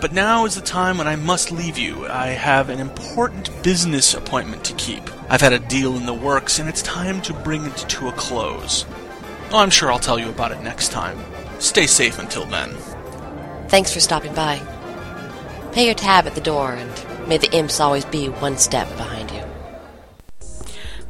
But 0.00 0.12
now 0.12 0.44
is 0.44 0.54
the 0.54 0.60
time 0.60 0.98
when 0.98 1.06
I 1.06 1.16
must 1.16 1.52
leave 1.52 1.78
you. 1.78 2.06
I 2.06 2.28
have 2.28 2.68
an 2.68 2.80
important 2.80 3.50
business 3.62 4.12
appointment 4.14 4.64
to 4.64 4.74
keep. 4.74 5.02
I've 5.30 5.40
had 5.40 5.52
a 5.52 5.58
deal 5.58 5.96
in 5.96 6.06
the 6.06 6.12
works, 6.12 6.58
and 6.58 6.68
it's 6.68 6.82
time 6.82 7.22
to 7.22 7.32
bring 7.32 7.64
it 7.64 7.76
to 7.76 8.08
a 8.08 8.12
close. 8.12 8.84
Oh, 9.50 9.58
I'm 9.58 9.70
sure 9.70 9.92
I'll 9.92 9.98
tell 9.98 10.18
you 10.18 10.28
about 10.28 10.52
it 10.52 10.62
next 10.62 10.90
time. 10.90 11.18
Stay 11.58 11.86
safe 11.86 12.18
until 12.18 12.44
then. 12.44 12.74
Thanks 13.68 13.92
for 13.92 14.00
stopping 14.00 14.34
by. 14.34 14.60
Pay 15.72 15.86
your 15.86 15.94
tab 15.94 16.26
at 16.26 16.34
the 16.34 16.40
door, 16.40 16.72
and 16.72 17.28
may 17.28 17.38
the 17.38 17.50
imps 17.52 17.80
always 17.80 18.04
be 18.04 18.28
one 18.28 18.58
step 18.58 18.88
behind. 18.96 19.23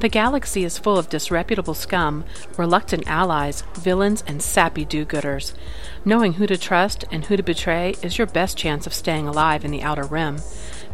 The 0.01 0.09
galaxy 0.09 0.65
is 0.65 0.79
full 0.79 0.99
of 0.99 1.09
disreputable 1.09 1.75
scum, 1.75 2.25
reluctant 2.59 3.07
allies, 3.07 3.63
villains, 3.75 4.23
and 4.27 4.43
sappy 4.43 4.85
do 4.85 5.07
gooders. 5.07 5.55
Knowing 6.05 6.35
who 6.35 6.47
to 6.47 6.59
trust 6.59 7.05
and 7.11 7.25
who 7.25 7.37
to 7.37 7.43
betray 7.43 7.95
is 8.03 8.19
your 8.19 8.27
best 8.27 8.57
chance 8.59 8.87
of 8.87 8.93
staying 8.93 9.27
alive 9.27 9.65
in 9.65 9.71
the 9.71 9.83
Outer 9.83 10.05
Rim. 10.05 10.37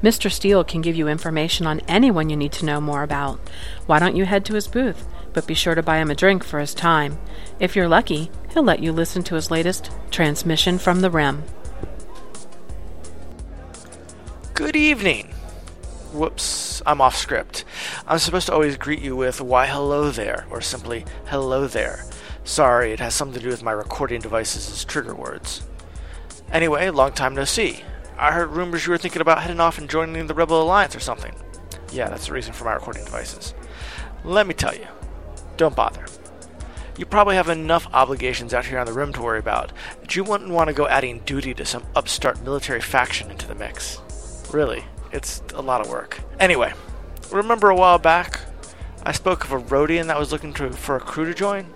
Mr. 0.03 0.31
Steele 0.31 0.65
can 0.65 0.81
give 0.81 0.97
you 0.97 1.09
information 1.09 1.67
on 1.67 1.81
anyone 1.89 2.31
you 2.31 2.37
need 2.37 2.53
to 2.53 2.65
know 2.65 2.81
more 2.81 3.03
about. 3.03 3.41
Why 3.87 3.99
don't 3.99 4.17
you 4.17 4.27
head 4.27 4.45
to 4.47 4.55
his 4.55 4.69
booth? 4.69 5.07
But 5.33 5.47
be 5.47 5.55
sure 5.55 5.75
to 5.75 5.83
buy 5.83 5.99
him 5.99 6.11
a 6.11 6.15
drink 6.15 6.45
for 6.45 6.59
his 6.61 6.75
time. 6.75 7.19
If 7.59 7.77
you're 7.77 7.89
lucky, 7.89 8.31
he'll 8.53 8.63
let 8.63 8.83
you 8.83 8.93
listen 8.93 9.23
to 9.25 9.35
his 9.35 9.51
latest 9.51 9.91
transmission 10.11 10.79
from 10.79 11.01
the 11.01 11.11
Rim. 11.11 11.45
Good 14.55 14.77
evening. 14.77 15.35
Whoops, 16.12 16.83
I'm 16.87 17.01
off 17.01 17.16
script. 17.16 17.64
I'm 18.07 18.18
supposed 18.18 18.46
to 18.46 18.53
always 18.53 18.77
greet 18.77 19.01
you 19.01 19.14
with, 19.14 19.40
why 19.40 19.66
hello 19.66 20.11
there, 20.11 20.46
or 20.51 20.61
simply, 20.61 21.05
hello 21.27 21.68
there. 21.68 22.05
Sorry, 22.42 22.92
it 22.92 22.99
has 22.99 23.14
something 23.14 23.38
to 23.38 23.44
do 23.44 23.51
with 23.51 23.62
my 23.62 23.70
recording 23.70 24.20
devices' 24.20 24.73
as 24.73 24.85
trigger 24.85 25.14
words. 25.14 25.62
Anyway, 26.51 26.88
long 26.90 27.12
time 27.12 27.37
no 27.37 27.44
see. 27.44 27.85
I 28.18 28.33
heard 28.33 28.51
rumors 28.51 28.87
you 28.87 28.90
were 28.90 28.99
thinking 28.99 29.23
about 29.23 29.42
heading 29.42 29.61
off 29.61 29.79
and 29.79 29.88
joining 29.88 30.27
the 30.27 30.35
Rebel 30.35 30.61
Alliance 30.61 30.96
or 30.96 31.01
something. 31.01 31.35
Yeah, 31.92 32.09
that's 32.09 32.27
the 32.27 32.33
reason 32.33 32.53
for 32.53 32.64
my 32.64 32.73
recording 32.73 33.05
devices. 33.05 33.55
Let 34.25 34.49
me 34.49 34.55
tell 34.55 34.75
you, 34.75 34.88
don't 35.57 35.77
bother. 35.77 36.07
You 36.99 37.07
probably 37.07 37.37
have 37.37 37.49
enough 37.49 37.87
obligations 37.92 38.53
out 38.53 38.66
here 38.66 38.81
on 38.81 38.87
the 38.87 38.92
rim 38.92 39.12
to 39.12 39.23
worry 39.23 39.38
about 39.38 39.73
that 40.01 40.16
you 40.16 40.25
wouldn't 40.25 40.51
want 40.51 40.68
to 40.68 40.75
go 40.75 40.88
adding 40.88 41.20
duty 41.20 41.55
to 41.55 41.64
some 41.64 41.85
upstart 41.94 42.42
military 42.42 42.81
faction 42.81 43.31
into 43.31 43.46
the 43.46 43.55
mix. 43.55 44.01
Really, 44.53 44.85
it's 45.12 45.42
a 45.55 45.62
lot 45.62 45.81
of 45.81 45.88
work. 45.88 46.20
Anyway, 46.38 46.73
remember 47.31 47.70
a 47.70 47.77
while 47.77 47.99
back 47.99 48.40
I 49.03 49.12
spoke 49.12 49.44
of 49.44 49.53
a 49.53 49.59
Rodian 49.59 50.07
that 50.07 50.18
was 50.18 50.31
looking 50.31 50.53
to, 50.55 50.70
for 50.70 50.96
a 50.96 51.01
crew 51.01 51.25
to 51.25 51.35
join? 51.35 51.66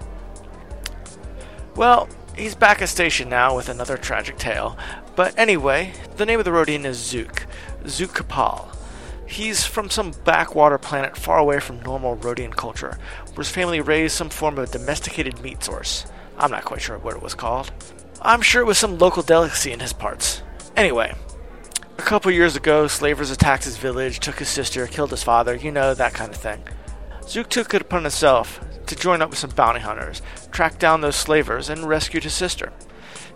Well, 1.74 2.08
he's 2.36 2.54
back 2.54 2.82
at 2.82 2.88
station 2.88 3.28
now 3.28 3.56
with 3.56 3.68
another 3.68 3.96
tragic 3.96 4.36
tale. 4.36 4.76
But 5.16 5.38
anyway, 5.38 5.92
the 6.16 6.26
name 6.26 6.38
of 6.38 6.44
the 6.44 6.50
Rodian 6.50 6.84
is 6.84 6.98
Zook. 6.98 7.46
Zook 7.86 8.10
Kapal. 8.10 8.74
He's 9.26 9.64
from 9.64 9.88
some 9.88 10.12
backwater 10.24 10.76
planet 10.76 11.16
far 11.16 11.38
away 11.38 11.60
from 11.60 11.80
normal 11.82 12.16
Rodian 12.18 12.54
culture, 12.54 12.98
where 13.28 13.38
his 13.38 13.48
family 13.48 13.80
raised 13.80 14.14
some 14.14 14.28
form 14.28 14.58
of 14.58 14.70
domesticated 14.70 15.40
meat 15.40 15.64
source. 15.64 16.06
I'm 16.36 16.50
not 16.50 16.64
quite 16.64 16.82
sure 16.82 16.98
what 16.98 17.16
it 17.16 17.22
was 17.22 17.34
called. 17.34 17.72
I'm 18.20 18.42
sure 18.42 18.60
it 18.60 18.66
was 18.66 18.78
some 18.78 18.98
local 18.98 19.22
delicacy 19.22 19.72
in 19.72 19.80
his 19.80 19.92
parts. 19.92 20.42
Anyway, 20.76 21.14
a 21.98 22.02
couple 22.02 22.30
years 22.30 22.56
ago, 22.56 22.86
slavers 22.86 23.30
attacked 23.30 23.64
his 23.64 23.76
village, 23.76 24.20
took 24.20 24.38
his 24.38 24.48
sister, 24.48 24.86
killed 24.86 25.10
his 25.10 25.22
father, 25.22 25.54
you 25.54 25.70
know, 25.70 25.94
that 25.94 26.14
kind 26.14 26.30
of 26.30 26.36
thing. 26.36 26.62
Zook 27.26 27.48
took 27.48 27.72
it 27.72 27.82
upon 27.82 28.02
himself 28.02 28.60
to 28.86 28.96
join 28.96 29.22
up 29.22 29.30
with 29.30 29.38
some 29.38 29.50
bounty 29.50 29.80
hunters, 29.80 30.20
track 30.50 30.78
down 30.78 31.00
those 31.00 31.16
slavers, 31.16 31.68
and 31.68 31.88
rescued 31.88 32.24
his 32.24 32.34
sister. 32.34 32.72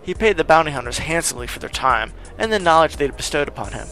He 0.01 0.13
paid 0.13 0.37
the 0.37 0.43
bounty 0.43 0.71
hunters 0.71 0.99
handsomely 0.99 1.47
for 1.47 1.59
their 1.59 1.69
time 1.69 2.13
and 2.37 2.51
the 2.51 2.59
knowledge 2.59 2.97
they 2.97 3.05
had 3.05 3.17
bestowed 3.17 3.47
upon 3.47 3.73
him. 3.73 3.87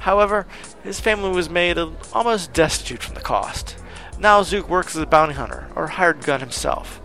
However, 0.00 0.46
his 0.82 1.00
family 1.00 1.30
was 1.30 1.48
made 1.48 1.78
almost 2.12 2.52
destitute 2.52 3.02
from 3.02 3.14
the 3.14 3.20
cost. 3.20 3.76
Now 4.18 4.42
Zook 4.42 4.68
works 4.68 4.94
as 4.94 5.02
a 5.02 5.06
bounty 5.06 5.34
hunter, 5.34 5.68
or 5.74 5.86
hired 5.86 6.24
gun 6.24 6.40
himself. 6.40 7.00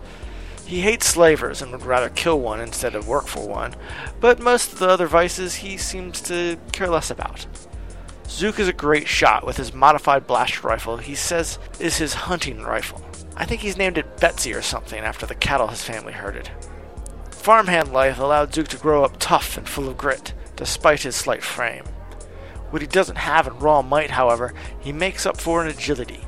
He 0.70 0.82
hates 0.82 1.06
slavers 1.06 1.60
and 1.60 1.72
would 1.72 1.82
rather 1.82 2.08
kill 2.08 2.38
one 2.38 2.60
instead 2.60 2.94
of 2.94 3.08
work 3.08 3.26
for 3.26 3.44
one, 3.44 3.74
but 4.20 4.38
most 4.38 4.72
of 4.72 4.78
the 4.78 4.88
other 4.88 5.08
vices 5.08 5.56
he 5.56 5.76
seems 5.76 6.20
to 6.20 6.58
care 6.70 6.86
less 6.86 7.10
about. 7.10 7.44
Zook 8.28 8.60
is 8.60 8.68
a 8.68 8.72
great 8.72 9.08
shot 9.08 9.44
with 9.44 9.56
his 9.56 9.74
modified 9.74 10.28
blaster 10.28 10.68
rifle 10.68 10.98
he 10.98 11.16
says 11.16 11.58
is 11.80 11.96
his 11.96 12.14
hunting 12.14 12.62
rifle. 12.62 13.04
I 13.34 13.46
think 13.46 13.62
he's 13.62 13.76
named 13.76 13.98
it 13.98 14.18
Betsy 14.18 14.54
or 14.54 14.62
something 14.62 15.00
after 15.00 15.26
the 15.26 15.34
cattle 15.34 15.66
his 15.66 15.82
family 15.82 16.12
herded. 16.12 16.48
Farmhand 17.32 17.92
life 17.92 18.20
allowed 18.20 18.54
Zook 18.54 18.68
to 18.68 18.76
grow 18.76 19.02
up 19.02 19.16
tough 19.18 19.56
and 19.56 19.68
full 19.68 19.88
of 19.88 19.98
grit, 19.98 20.34
despite 20.54 21.02
his 21.02 21.16
slight 21.16 21.42
frame. 21.42 21.82
What 22.70 22.80
he 22.80 22.86
doesn't 22.86 23.18
have 23.18 23.48
in 23.48 23.58
raw 23.58 23.82
might, 23.82 24.10
however, 24.10 24.54
he 24.78 24.92
makes 24.92 25.26
up 25.26 25.40
for 25.40 25.62
in 25.62 25.68
agility. 25.68 26.20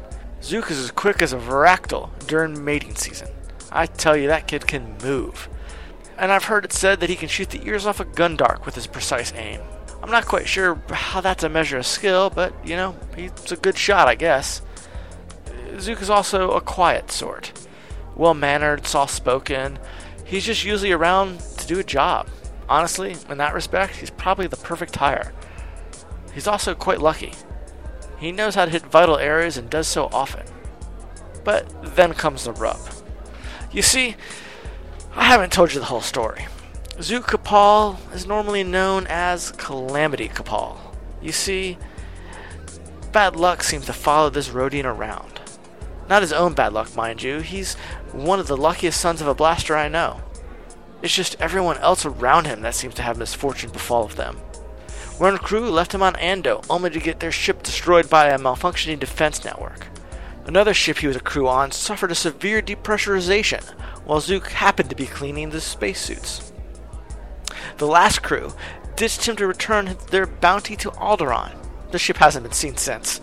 Zook 0.42 0.68
is 0.68 0.80
as 0.80 0.90
quick 0.90 1.22
as 1.22 1.32
a 1.32 1.38
Varactyl 1.38 2.10
during 2.26 2.64
mating 2.64 2.96
season. 2.96 3.28
I 3.74 3.86
tell 3.86 4.16
you, 4.16 4.28
that 4.28 4.46
kid 4.46 4.66
can 4.66 4.96
move. 5.02 5.48
And 6.18 6.30
I've 6.30 6.44
heard 6.44 6.64
it 6.64 6.72
said 6.72 7.00
that 7.00 7.10
he 7.10 7.16
can 7.16 7.28
shoot 7.28 7.50
the 7.50 7.66
ears 7.66 7.86
off 7.86 8.00
a 8.00 8.04
Gundark 8.04 8.66
with 8.66 8.74
his 8.74 8.86
precise 8.86 9.32
aim. 9.34 9.60
I'm 10.02 10.10
not 10.10 10.26
quite 10.26 10.48
sure 10.48 10.82
how 10.90 11.20
that's 11.20 11.42
a 11.42 11.48
measure 11.48 11.78
of 11.78 11.86
skill, 11.86 12.28
but, 12.28 12.54
you 12.66 12.76
know, 12.76 12.96
he's 13.16 13.52
a 13.52 13.56
good 13.56 13.78
shot, 13.78 14.08
I 14.08 14.14
guess. 14.14 14.62
Zook 15.78 16.02
is 16.02 16.10
also 16.10 16.50
a 16.52 16.60
quiet 16.60 17.10
sort. 17.10 17.52
Well 18.14 18.34
mannered, 18.34 18.86
soft 18.86 19.14
spoken. 19.14 19.78
He's 20.24 20.44
just 20.44 20.64
usually 20.64 20.92
around 20.92 21.40
to 21.40 21.66
do 21.66 21.78
a 21.78 21.84
job. 21.84 22.28
Honestly, 22.68 23.16
in 23.28 23.38
that 23.38 23.54
respect, 23.54 23.96
he's 23.96 24.10
probably 24.10 24.46
the 24.46 24.56
perfect 24.56 24.96
hire. 24.96 25.32
He's 26.34 26.46
also 26.46 26.74
quite 26.74 27.00
lucky. 27.00 27.32
He 28.18 28.32
knows 28.32 28.54
how 28.54 28.64
to 28.64 28.70
hit 28.70 28.82
vital 28.82 29.18
areas 29.18 29.56
and 29.56 29.68
does 29.70 29.88
so 29.88 30.08
often. 30.12 30.46
But 31.44 31.96
then 31.96 32.12
comes 32.12 32.44
the 32.44 32.52
rub. 32.52 32.78
You 33.72 33.80
see, 33.82 34.16
I 35.14 35.24
haven't 35.24 35.52
told 35.52 35.72
you 35.72 35.80
the 35.80 35.86
whole 35.86 36.02
story. 36.02 36.46
Zook 37.00 37.26
Kapal 37.26 37.96
is 38.14 38.26
normally 38.26 38.62
known 38.62 39.06
as 39.08 39.52
Calamity 39.52 40.28
Kapal. 40.28 40.78
You 41.22 41.32
see, 41.32 41.78
bad 43.12 43.34
luck 43.34 43.62
seems 43.62 43.86
to 43.86 43.94
follow 43.94 44.28
this 44.28 44.50
Rodian 44.50 44.84
around. 44.84 45.40
Not 46.08 46.20
his 46.20 46.34
own 46.34 46.52
bad 46.52 46.74
luck, 46.74 46.94
mind 46.94 47.22
you. 47.22 47.40
He's 47.40 47.74
one 48.12 48.38
of 48.38 48.46
the 48.46 48.56
luckiest 48.56 49.00
sons 49.00 49.22
of 49.22 49.26
a 49.26 49.34
blaster 49.34 49.74
I 49.74 49.88
know. 49.88 50.20
It's 51.00 51.14
just 51.14 51.40
everyone 51.40 51.78
else 51.78 52.04
around 52.04 52.46
him 52.46 52.60
that 52.62 52.74
seems 52.74 52.94
to 52.96 53.02
have 53.02 53.16
misfortune 53.16 53.70
befall 53.70 54.04
of 54.04 54.16
them. 54.16 54.36
One 55.16 55.38
crew 55.38 55.70
left 55.70 55.94
him 55.94 56.02
on 56.02 56.14
Ando, 56.14 56.64
only 56.68 56.90
to 56.90 57.00
get 57.00 57.20
their 57.20 57.32
ship 57.32 57.62
destroyed 57.62 58.10
by 58.10 58.28
a 58.28 58.38
malfunctioning 58.38 59.00
defense 59.00 59.44
network. 59.44 59.86
Another 60.46 60.74
ship 60.74 60.98
he 60.98 61.06
was 61.06 61.16
a 61.16 61.20
crew 61.20 61.46
on 61.46 61.70
suffered 61.70 62.10
a 62.10 62.16
severe 62.16 62.60
depressurization, 62.60 63.62
while 64.04 64.20
Zook 64.20 64.48
happened 64.48 64.90
to 64.90 64.96
be 64.96 65.06
cleaning 65.06 65.50
the 65.50 65.60
spacesuits. 65.60 66.52
The 67.78 67.86
last 67.86 68.22
crew 68.22 68.52
ditched 68.96 69.26
him 69.26 69.36
to 69.36 69.46
return 69.46 69.96
their 70.10 70.26
bounty 70.26 70.76
to 70.76 70.90
Alderaan. 70.92 71.56
The 71.90 71.98
ship 71.98 72.16
hasn't 72.16 72.42
been 72.42 72.52
seen 72.52 72.76
since. 72.76 73.20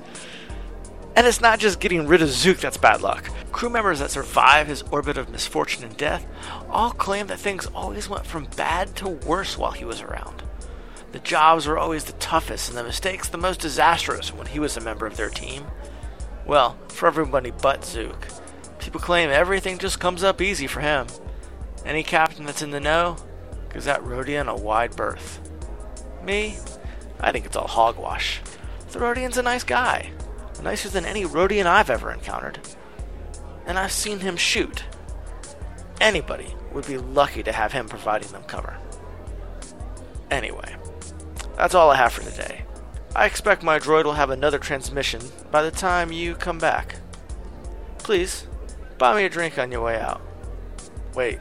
And 1.15 1.27
it's 1.27 1.41
not 1.41 1.59
just 1.59 1.79
getting 1.79 2.07
rid 2.07 2.21
of 2.21 2.29
Zook 2.29 2.57
that's 2.59 2.77
bad 2.77 3.01
luck. 3.01 3.29
Crew 3.51 3.69
members 3.69 3.99
that 3.99 4.11
survive 4.11 4.67
his 4.67 4.83
orbit 4.83 5.17
of 5.17 5.29
misfortune 5.29 5.83
and 5.83 5.97
death 5.97 6.25
all 6.69 6.91
claim 6.91 7.27
that 7.27 7.39
things 7.39 7.65
always 7.67 8.07
went 8.07 8.25
from 8.25 8.45
bad 8.55 8.95
to 8.97 9.09
worse 9.09 9.57
while 9.57 9.71
he 9.71 9.83
was 9.83 10.01
around. 10.01 10.43
The 11.11 11.19
jobs 11.19 11.65
were 11.65 11.77
always 11.77 12.05
the 12.05 12.13
toughest 12.13 12.69
and 12.69 12.77
the 12.77 12.83
mistakes 12.83 13.27
the 13.27 13.37
most 13.37 13.59
disastrous 13.59 14.33
when 14.33 14.47
he 14.47 14.59
was 14.59 14.77
a 14.77 14.81
member 14.81 15.07
of 15.07 15.17
their 15.17 15.29
team. 15.29 15.65
Well, 16.49 16.75
for 16.87 17.05
everybody 17.05 17.51
but 17.51 17.85
Zook. 17.85 18.27
People 18.79 18.99
claim 18.99 19.29
everything 19.29 19.77
just 19.77 19.99
comes 19.99 20.23
up 20.23 20.41
easy 20.41 20.65
for 20.65 20.79
him. 20.79 21.05
Any 21.85 22.01
captain 22.01 22.43
that's 22.43 22.63
in 22.63 22.71
the 22.71 22.79
know 22.79 23.17
gives 23.71 23.85
that 23.85 24.01
Rodian 24.01 24.47
a 24.47 24.55
wide 24.55 24.95
berth. 24.95 25.39
Me? 26.23 26.57
I 27.19 27.31
think 27.31 27.45
it's 27.45 27.55
all 27.55 27.67
hogwash. 27.67 28.41
The 28.89 28.97
Rodian's 28.97 29.37
a 29.37 29.43
nice 29.43 29.63
guy. 29.63 30.09
Nicer 30.63 30.89
than 30.89 31.05
any 31.05 31.23
Rodian 31.23 31.67
I've 31.67 31.91
ever 31.91 32.11
encountered. 32.11 32.57
And 33.67 33.77
I've 33.77 33.91
seen 33.91 34.21
him 34.21 34.35
shoot. 34.35 34.85
Anybody 36.01 36.55
would 36.73 36.87
be 36.87 36.97
lucky 36.97 37.43
to 37.43 37.51
have 37.51 37.73
him 37.73 37.87
providing 37.87 38.31
them 38.31 38.43
cover. 38.45 38.75
Anyway, 40.31 40.75
that's 41.55 41.75
all 41.75 41.91
I 41.91 41.97
have 41.97 42.13
for 42.13 42.23
today. 42.23 42.65
I 43.15 43.25
expect 43.25 43.63
my 43.63 43.79
droid 43.79 44.05
will 44.05 44.13
have 44.13 44.29
another 44.29 44.59
transmission 44.59 45.21
by 45.51 45.63
the 45.63 45.71
time 45.71 46.11
you 46.11 46.35
come 46.35 46.59
back. 46.59 46.97
Please, 47.97 48.47
buy 48.97 49.15
me 49.15 49.25
a 49.25 49.29
drink 49.29 49.57
on 49.57 49.71
your 49.71 49.81
way 49.81 49.99
out. 49.99 50.21
Wait, 51.15 51.39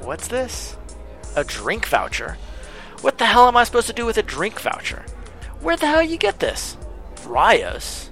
what's 0.00 0.28
this? 0.28 0.76
A 1.36 1.44
drink 1.44 1.86
voucher? 1.86 2.36
What 3.00 3.18
the 3.18 3.26
hell 3.26 3.48
am 3.48 3.56
I 3.56 3.64
supposed 3.64 3.86
to 3.88 3.92
do 3.92 4.06
with 4.06 4.18
a 4.18 4.22
drink 4.22 4.60
voucher? 4.60 5.04
Where 5.60 5.76
the 5.76 5.86
hell 5.86 6.02
you 6.02 6.16
get 6.16 6.38
this? 6.38 6.76
Rios? 7.26 8.10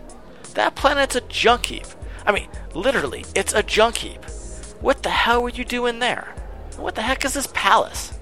That 0.55 0.75
planet's 0.75 1.17
a 1.17 1.21
junk 1.23 1.67
heap. 1.67 1.87
I 2.27 2.33
mean, 2.33 2.49
literally, 2.75 3.25
it's 3.35 3.55
a 3.55 3.63
junk 3.63 3.99
heap. 3.99 4.25
What 4.81 5.03
the 5.03 5.11
hell 5.11 5.43
were 5.43 5.49
you 5.51 5.65
doing 5.65 5.99
there? 5.99 6.35
What 6.77 6.95
the 6.95 7.03
heck 7.03 7.25
is 7.25 7.35
this 7.35 7.49
palace? 7.53 8.19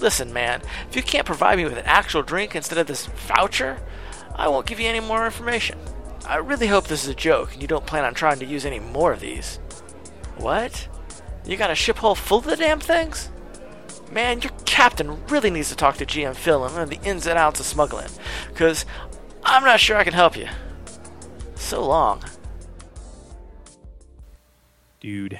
Listen, 0.00 0.32
man, 0.32 0.62
if 0.88 0.96
you 0.96 1.02
can't 1.02 1.26
provide 1.26 1.58
me 1.58 1.64
with 1.64 1.76
an 1.76 1.84
actual 1.84 2.22
drink 2.22 2.54
instead 2.54 2.78
of 2.78 2.86
this 2.86 3.06
voucher, 3.06 3.78
I 4.34 4.48
won't 4.48 4.66
give 4.66 4.80
you 4.80 4.88
any 4.88 5.00
more 5.00 5.24
information. 5.24 5.78
I 6.26 6.36
really 6.36 6.66
hope 6.66 6.86
this 6.86 7.04
is 7.04 7.10
a 7.10 7.14
joke 7.14 7.52
and 7.52 7.62
you 7.62 7.68
don't 7.68 7.86
plan 7.86 8.04
on 8.04 8.14
trying 8.14 8.38
to 8.38 8.46
use 8.46 8.64
any 8.64 8.78
more 8.78 9.12
of 9.12 9.20
these. 9.20 9.58
What? 10.36 10.88
You 11.44 11.56
got 11.56 11.70
a 11.70 11.74
ship 11.74 11.98
hull 11.98 12.14
full 12.14 12.38
of 12.38 12.44
the 12.44 12.56
damn 12.56 12.80
things? 12.80 13.30
Man, 14.12 14.40
your 14.42 14.52
captain 14.66 15.24
really 15.28 15.50
needs 15.50 15.68
to 15.68 15.76
talk 15.76 15.96
to 15.96 16.06
GM 16.06 16.34
Phil 16.34 16.64
and 16.64 16.74
learn 16.74 16.88
the 16.88 17.00
ins 17.02 17.26
and 17.26 17.38
outs 17.38 17.60
of 17.60 17.66
smuggling, 17.66 18.08
because 18.48 18.84
I'm 19.44 19.64
not 19.64 19.78
sure 19.78 19.96
I 19.96 20.04
can 20.04 20.14
help 20.14 20.36
you. 20.36 20.48
So 21.54 21.86
long. 21.86 22.22
Dude, 24.98 25.38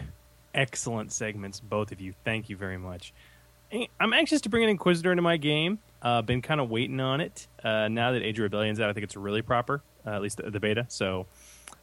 excellent 0.54 1.12
segments, 1.12 1.58
both 1.58 1.90
of 1.90 2.00
you. 2.00 2.14
Thank 2.24 2.48
you 2.48 2.56
very 2.56 2.78
much. 2.78 3.12
I'm 3.98 4.12
anxious 4.12 4.40
to 4.42 4.48
bring 4.48 4.62
an 4.62 4.70
Inquisitor 4.70 5.10
into 5.12 5.22
my 5.22 5.36
game. 5.36 5.80
Uh, 6.02 6.22
been 6.22 6.42
kind 6.42 6.60
of 6.60 6.70
waiting 6.70 7.00
on 7.00 7.20
it. 7.20 7.46
Uh, 7.62 7.88
now 7.88 8.12
that 8.12 8.22
Age 8.22 8.38
of 8.38 8.44
Rebellion's 8.44 8.80
out, 8.80 8.88
I 8.88 8.92
think 8.92 9.04
it's 9.04 9.16
really 9.16 9.42
proper, 9.42 9.82
uh, 10.06 10.10
at 10.10 10.22
least 10.22 10.38
the, 10.38 10.50
the, 10.50 10.60
beta. 10.60 10.86
So 10.88 11.26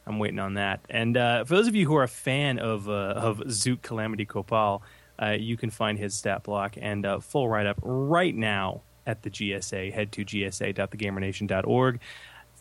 I'm 0.06 0.18
waiting 0.18 0.40
on 0.40 0.54
that. 0.54 0.80
And 0.90 1.16
uh, 1.16 1.44
for 1.44 1.54
those 1.54 1.68
of 1.68 1.74
you 1.74 1.86
who 1.86 1.96
are 1.96 2.02
a 2.02 2.08
fan 2.08 2.58
of 2.58 2.88
uh, 2.88 2.92
of 2.92 3.42
Zook 3.50 3.82
Calamity 3.82 4.26
Kapal, 4.26 4.82
uh, 5.20 5.36
you 5.38 5.56
can 5.56 5.70
find 5.70 5.98
his 5.98 6.14
stat 6.14 6.42
block 6.42 6.74
and 6.80 7.06
full 7.22 7.48
write 7.48 7.66
up 7.66 7.78
right 7.82 8.34
now 8.34 8.82
at 9.06 9.22
the 9.22 9.30
GSA. 9.30 9.92
Head 9.92 10.12
to 10.12 10.24
gsa.thegamernation.org. 10.24 12.00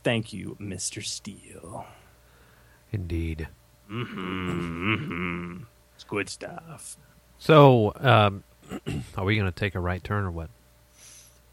Thank 0.04 0.32
you, 0.32 0.58
Mr. 0.60 1.04
Steele. 1.04 1.86
Indeed. 2.92 3.48
Mm-hmm, 3.92 4.94
mm-hmm. 4.94 5.64
It's 5.96 6.04
good 6.04 6.30
stuff. 6.30 6.98
So, 7.38 7.94
um, 7.98 8.44
are 9.18 9.26
we 9.26 9.36
going 9.36 9.52
to 9.52 9.58
take 9.58 9.76
a 9.76 9.80
right 9.80 10.04
turn 10.04 10.26
or 10.26 10.32
what? 10.32 10.50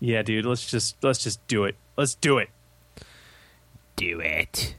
Yeah, 0.01 0.22
dude. 0.22 0.45
Let's 0.45 0.66
just 0.70 1.03
let's 1.03 1.22
just 1.22 1.47
do 1.47 1.64
it. 1.64 1.76
Let's 1.97 2.14
do 2.14 2.38
it. 2.38 2.51
Do 3.97 4.20
it. 4.20 4.74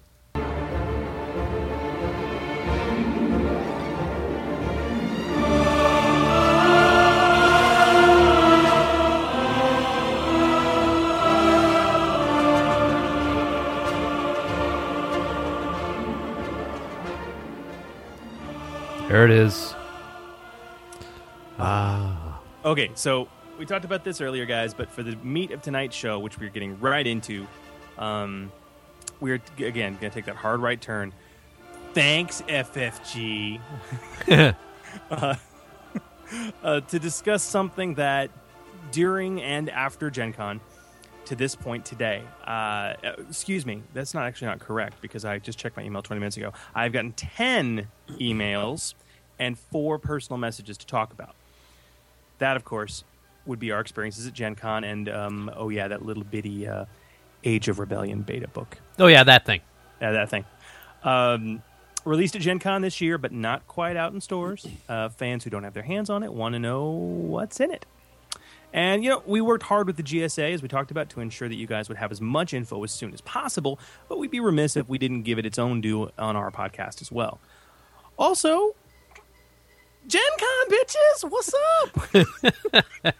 There 19.07 19.23
it 19.23 19.31
is. 19.31 19.73
Ah. 21.57 22.41
Okay, 22.65 22.91
so 22.95 23.29
we 23.57 23.65
talked 23.65 23.85
about 23.85 24.03
this 24.03 24.21
earlier, 24.21 24.45
guys, 24.45 24.73
but 24.73 24.89
for 24.89 25.03
the 25.03 25.15
meat 25.17 25.51
of 25.51 25.61
tonight's 25.61 25.95
show, 25.95 26.19
which 26.19 26.39
we're 26.39 26.49
getting 26.49 26.79
right 26.79 27.05
into, 27.05 27.47
um, 27.97 28.51
we're 29.19 29.41
again 29.57 29.93
going 29.93 29.99
to 29.99 30.09
take 30.09 30.25
that 30.25 30.35
hard 30.35 30.59
right 30.59 30.79
turn. 30.79 31.13
Thanks, 31.93 32.41
FFG, 32.43 33.61
uh, 35.11 35.35
uh, 36.63 36.81
to 36.81 36.99
discuss 36.99 37.43
something 37.43 37.95
that 37.95 38.29
during 38.91 39.41
and 39.41 39.69
after 39.69 40.09
Gen 40.09 40.33
Con 40.33 40.59
to 41.25 41.35
this 41.35 41.55
point 41.55 41.85
today. 41.85 42.21
Uh, 42.43 42.93
excuse 43.29 43.65
me, 43.65 43.81
that's 43.93 44.13
not 44.13 44.25
actually 44.25 44.47
not 44.47 44.59
correct 44.59 45.01
because 45.01 45.25
I 45.25 45.39
just 45.39 45.57
checked 45.57 45.75
my 45.75 45.83
email 45.83 46.01
20 46.01 46.19
minutes 46.19 46.37
ago. 46.37 46.53
I've 46.75 46.91
gotten 46.91 47.13
10 47.13 47.87
emails 48.11 48.93
and 49.39 49.57
four 49.57 49.97
personal 49.97 50.37
messages 50.37 50.77
to 50.77 50.85
talk 50.85 51.11
about. 51.11 51.35
That, 52.37 52.57
of 52.57 52.65
course, 52.65 53.03
would 53.45 53.59
be 53.59 53.71
our 53.71 53.79
experiences 53.79 54.27
at 54.27 54.33
Gen 54.33 54.55
Con 54.55 54.83
and, 54.83 55.09
um, 55.09 55.51
oh, 55.55 55.69
yeah, 55.69 55.87
that 55.87 56.05
little 56.05 56.23
bitty 56.23 56.67
uh, 56.67 56.85
Age 57.45 57.67
of 57.67 57.79
Rebellion 57.79 58.23
beta 58.23 58.47
book. 58.47 58.77
Oh 58.99 59.07
yeah, 59.07 59.23
that 59.23 59.45
thing. 59.45 59.61
Yeah, 60.01 60.11
that 60.13 60.29
thing. 60.29 60.45
Um, 61.03 61.61
released 62.03 62.35
at 62.35 62.41
Gen 62.41 62.59
Con 62.59 62.81
this 62.81 62.99
year, 62.99 63.17
but 63.17 63.31
not 63.31 63.67
quite 63.67 63.95
out 63.95 64.13
in 64.13 64.19
stores. 64.19 64.67
Uh, 64.89 65.09
fans 65.09 65.43
who 65.43 65.49
don't 65.49 65.63
have 65.63 65.73
their 65.73 65.83
hands 65.83 66.09
on 66.09 66.23
it 66.23 66.33
want 66.33 66.53
to 66.53 66.59
know 66.59 66.89
what's 66.89 67.59
in 67.59 67.71
it. 67.71 67.85
And, 68.73 69.03
you 69.03 69.09
know, 69.09 69.23
we 69.25 69.39
worked 69.39 69.63
hard 69.63 69.87
with 69.87 69.95
the 69.95 70.03
GSA, 70.03 70.53
as 70.53 70.61
we 70.61 70.67
talked 70.67 70.91
about, 70.91 71.09
to 71.11 71.21
ensure 71.21 71.47
that 71.47 71.55
you 71.55 71.65
guys 71.65 71.87
would 71.87 71.97
have 71.97 72.11
as 72.11 72.19
much 72.19 72.53
info 72.53 72.83
as 72.83 72.91
soon 72.91 73.13
as 73.13 73.21
possible, 73.21 73.79
but 74.09 74.17
we'd 74.19 74.31
be 74.31 74.41
remiss 74.41 74.75
if 74.75 74.89
we 74.89 74.97
didn't 74.97 75.21
give 75.21 75.39
it 75.39 75.45
its 75.45 75.57
own 75.57 75.79
due 75.79 76.11
on 76.17 76.35
our 76.35 76.51
podcast 76.51 77.01
as 77.01 77.09
well. 77.09 77.39
Also, 78.17 78.75
Gen 80.07 80.21
Con, 80.39 80.69
bitches, 80.69 81.29
what's 81.31 81.53
up? 81.81 83.15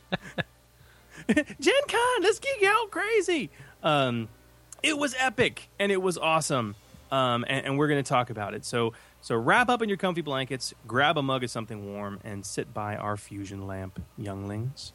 Gen 1.60 1.74
Con, 1.88 2.22
let's 2.22 2.40
geek 2.40 2.64
out 2.68 2.92
crazy. 2.92 3.50
Um, 3.82 4.30
it 4.84 4.98
was 4.98 5.16
epic 5.18 5.70
and 5.80 5.92
it 5.92 6.02
was 6.02 6.18
awesome. 6.18 6.76
Um, 7.12 7.46
and, 7.48 7.66
and 7.66 7.78
we're 7.78 7.88
going 7.88 8.04
to 8.04 8.08
talk 8.08 8.30
about 8.30 8.54
it. 8.54 8.66
So, 8.66 8.94
so 9.22 9.36
wrap 9.36 9.70
up 9.70 9.82
in 9.82 9.90
your 9.90 9.98
comfy 9.98 10.22
blankets, 10.22 10.74
grab 10.88 11.18
a 11.18 11.24
mug 11.24 11.44
of 11.44 11.50
something 11.50 11.94
warm, 11.94 12.20
and 12.24 12.46
sit 12.46 12.74
by 12.74 12.96
our 12.96 13.18
fusion 13.18 13.66
lamp, 13.66 14.02
younglings, 14.18 14.92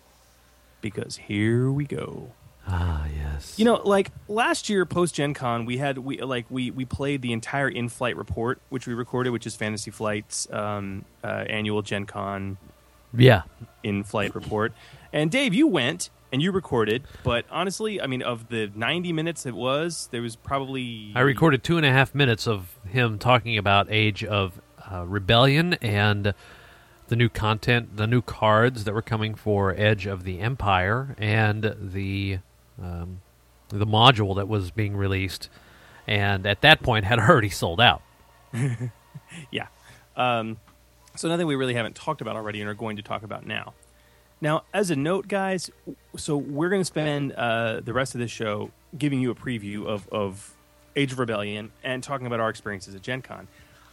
because 0.81 1.17
here 1.17 1.71
we 1.71 1.85
go. 1.85 2.33
Ah, 2.73 3.07
yes. 3.15 3.59
You 3.59 3.65
know, 3.65 3.77
like 3.85 4.11
last 4.29 4.69
year 4.69 4.87
post 4.87 5.15
Gen 5.17 5.35
Con, 5.35 5.65
we 5.65 5.79
had 5.79 5.99
we 5.99 6.21
like 6.23 6.47
we 6.51 6.71
we 6.71 6.85
played 6.85 7.21
the 7.23 7.33
entire 7.33 7.69
in-flight 7.69 8.17
report, 8.17 8.61
which 8.69 8.87
we 8.87 8.95
recorded, 8.95 9.31
which 9.31 9.47
is 9.47 9.57
Fantasy 9.57 9.91
Flight's 9.91 10.49
um, 10.53 11.05
uh, 11.25 11.27
annual 11.49 11.83
Gen 11.83 12.07
Con, 12.07 12.59
Yeah. 13.13 13.43
in-flight 13.83 14.35
report. 14.35 14.73
And 15.13 15.31
Dave, 15.31 15.53
you 15.53 15.67
went 15.67 16.11
and 16.33 16.41
you 16.41 16.53
recorded, 16.53 17.03
but 17.25 17.45
honestly, 17.51 18.01
I 18.01 18.07
mean, 18.07 18.23
of 18.23 18.49
the 18.51 18.71
ninety 18.75 19.13
minutes 19.13 19.47
it 19.47 19.55
was, 19.55 20.09
there 20.13 20.23
was 20.23 20.37
probably 20.37 21.13
I 21.17 21.21
recorded 21.23 21.65
two 21.65 21.77
and 21.77 21.85
a 21.85 21.91
half 21.91 22.15
minutes 22.15 22.47
of 22.47 22.77
him 22.89 23.19
talking 23.19 23.59
about 23.59 23.89
Age 23.91 24.23
of 24.23 24.61
uh, 24.91 25.05
Rebellion 25.07 25.75
and 25.83 26.35
the 27.09 27.17
new 27.17 27.29
content, 27.29 27.97
the 27.97 28.07
new 28.07 28.23
cards 28.23 28.85
that 28.85 28.95
were 28.95 29.03
coming 29.03 29.35
for 29.35 29.75
Edge 29.77 30.07
of 30.07 30.23
the 30.23 30.39
Empire, 30.39 31.17
and 31.19 31.75
the 31.81 32.39
um, 32.83 33.21
the 33.69 33.87
module 33.87 34.37
that 34.37 34.49
was 34.49 34.71
being 34.71 34.97
released, 34.97 35.49
and 36.07 36.47
at 36.47 36.61
that 36.63 36.83
point 36.83 37.05
had 37.05 37.19
already 37.29 37.51
sold 37.51 37.81
out. 37.81 38.03
yeah. 39.51 39.67
Um, 40.17 40.59
so 41.17 41.29
nothing 41.29 41.47
we 41.47 41.57
really 41.57 41.75
haven't 41.75 41.97
talked 41.97 42.21
about 42.21 42.37
already 42.37 42.61
and 42.61 42.69
are 42.69 42.75
going 42.75 42.97
to 42.97 43.03
talk 43.03 43.23
about 43.23 43.47
now. 43.47 43.75
Now, 44.41 44.65
as 44.73 44.91
a 44.91 44.97
note, 44.97 45.29
guys, 45.29 45.71
so 46.17 46.37
we're 46.37 46.71
going 46.71 46.81
to 46.81 46.87
spend 46.87 47.33
uh, 47.33 47.81
the 47.81 47.93
rest 47.93 48.15
of 48.15 48.21
this 48.21 48.31
show 48.31 48.71
giving 48.97 49.21
you 49.21 49.31
a 49.31 49.35
preview 49.35 49.87
of, 49.87 50.09
of 50.09 50.55
Age 50.97 51.13
of 51.13 51.19
Rebellion 51.19 51.73
and 51.85 52.03
talking 52.03 52.27
about 52.27 52.41
our 52.41 52.49
experiences 52.49 52.95
at 52.95 53.03
Gen 53.03 53.23
Con. 53.23 53.49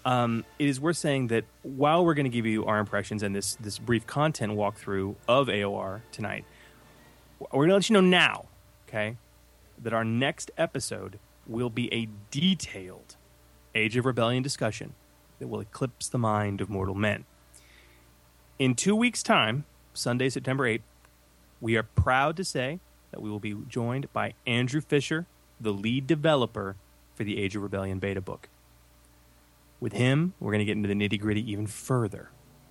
Um, 0.05 0.45
it 0.57 0.69
is 0.69 0.79
worth 0.79 0.95
saying 0.95 1.27
that 1.27 1.43
while 1.63 2.05
we're 2.05 2.13
going 2.13 2.25
to 2.25 2.29
give 2.29 2.45
you 2.45 2.65
our 2.65 2.79
impressions 2.79 3.23
and 3.23 3.35
this, 3.35 3.55
this 3.55 3.77
brief 3.77 4.07
content 4.07 4.53
walkthrough 4.53 5.15
of 5.27 5.47
AOR 5.47 6.01
tonight, 6.13 6.45
we're 7.39 7.67
going 7.67 7.69
to 7.69 7.75
let 7.75 7.89
you 7.89 7.93
know 7.95 8.01
now, 8.01 8.45
okay, 8.87 9.17
that 9.81 9.93
our 9.93 10.05
next 10.05 10.51
episode 10.57 11.19
will 11.45 11.69
be 11.69 11.93
a 11.93 12.07
detailed 12.31 13.15
Age 13.75 13.95
of 13.97 14.05
Rebellion 14.05 14.43
discussion 14.43 14.93
that 15.39 15.47
will 15.47 15.59
eclipse 15.59 16.07
the 16.07 16.17
mind 16.17 16.61
of 16.61 16.69
mortal 16.69 16.95
men. 16.95 17.25
In 18.57 18.73
two 18.73 18.95
weeks' 18.95 19.21
time, 19.21 19.65
Sunday, 19.93 20.29
September 20.29 20.67
8th, 20.67 20.81
we 21.61 21.75
are 21.77 21.83
proud 21.83 22.35
to 22.37 22.43
say 22.43 22.79
that 23.11 23.21
we 23.21 23.29
will 23.29 23.39
be 23.39 23.55
joined 23.67 24.11
by 24.13 24.33
Andrew 24.45 24.81
Fisher, 24.81 25.25
the 25.59 25.71
lead 25.71 26.07
developer 26.07 26.75
for 27.15 27.23
the 27.23 27.39
Age 27.39 27.55
of 27.55 27.61
Rebellion 27.61 27.99
beta 27.99 28.21
book. 28.21 28.49
With 29.79 29.93
him, 29.93 30.33
we're 30.39 30.51
going 30.51 30.59
to 30.59 30.65
get 30.65 30.75
into 30.77 30.87
the 30.87 30.95
nitty 30.95 31.19
gritty 31.19 31.51
even 31.51 31.67
further. 31.67 32.29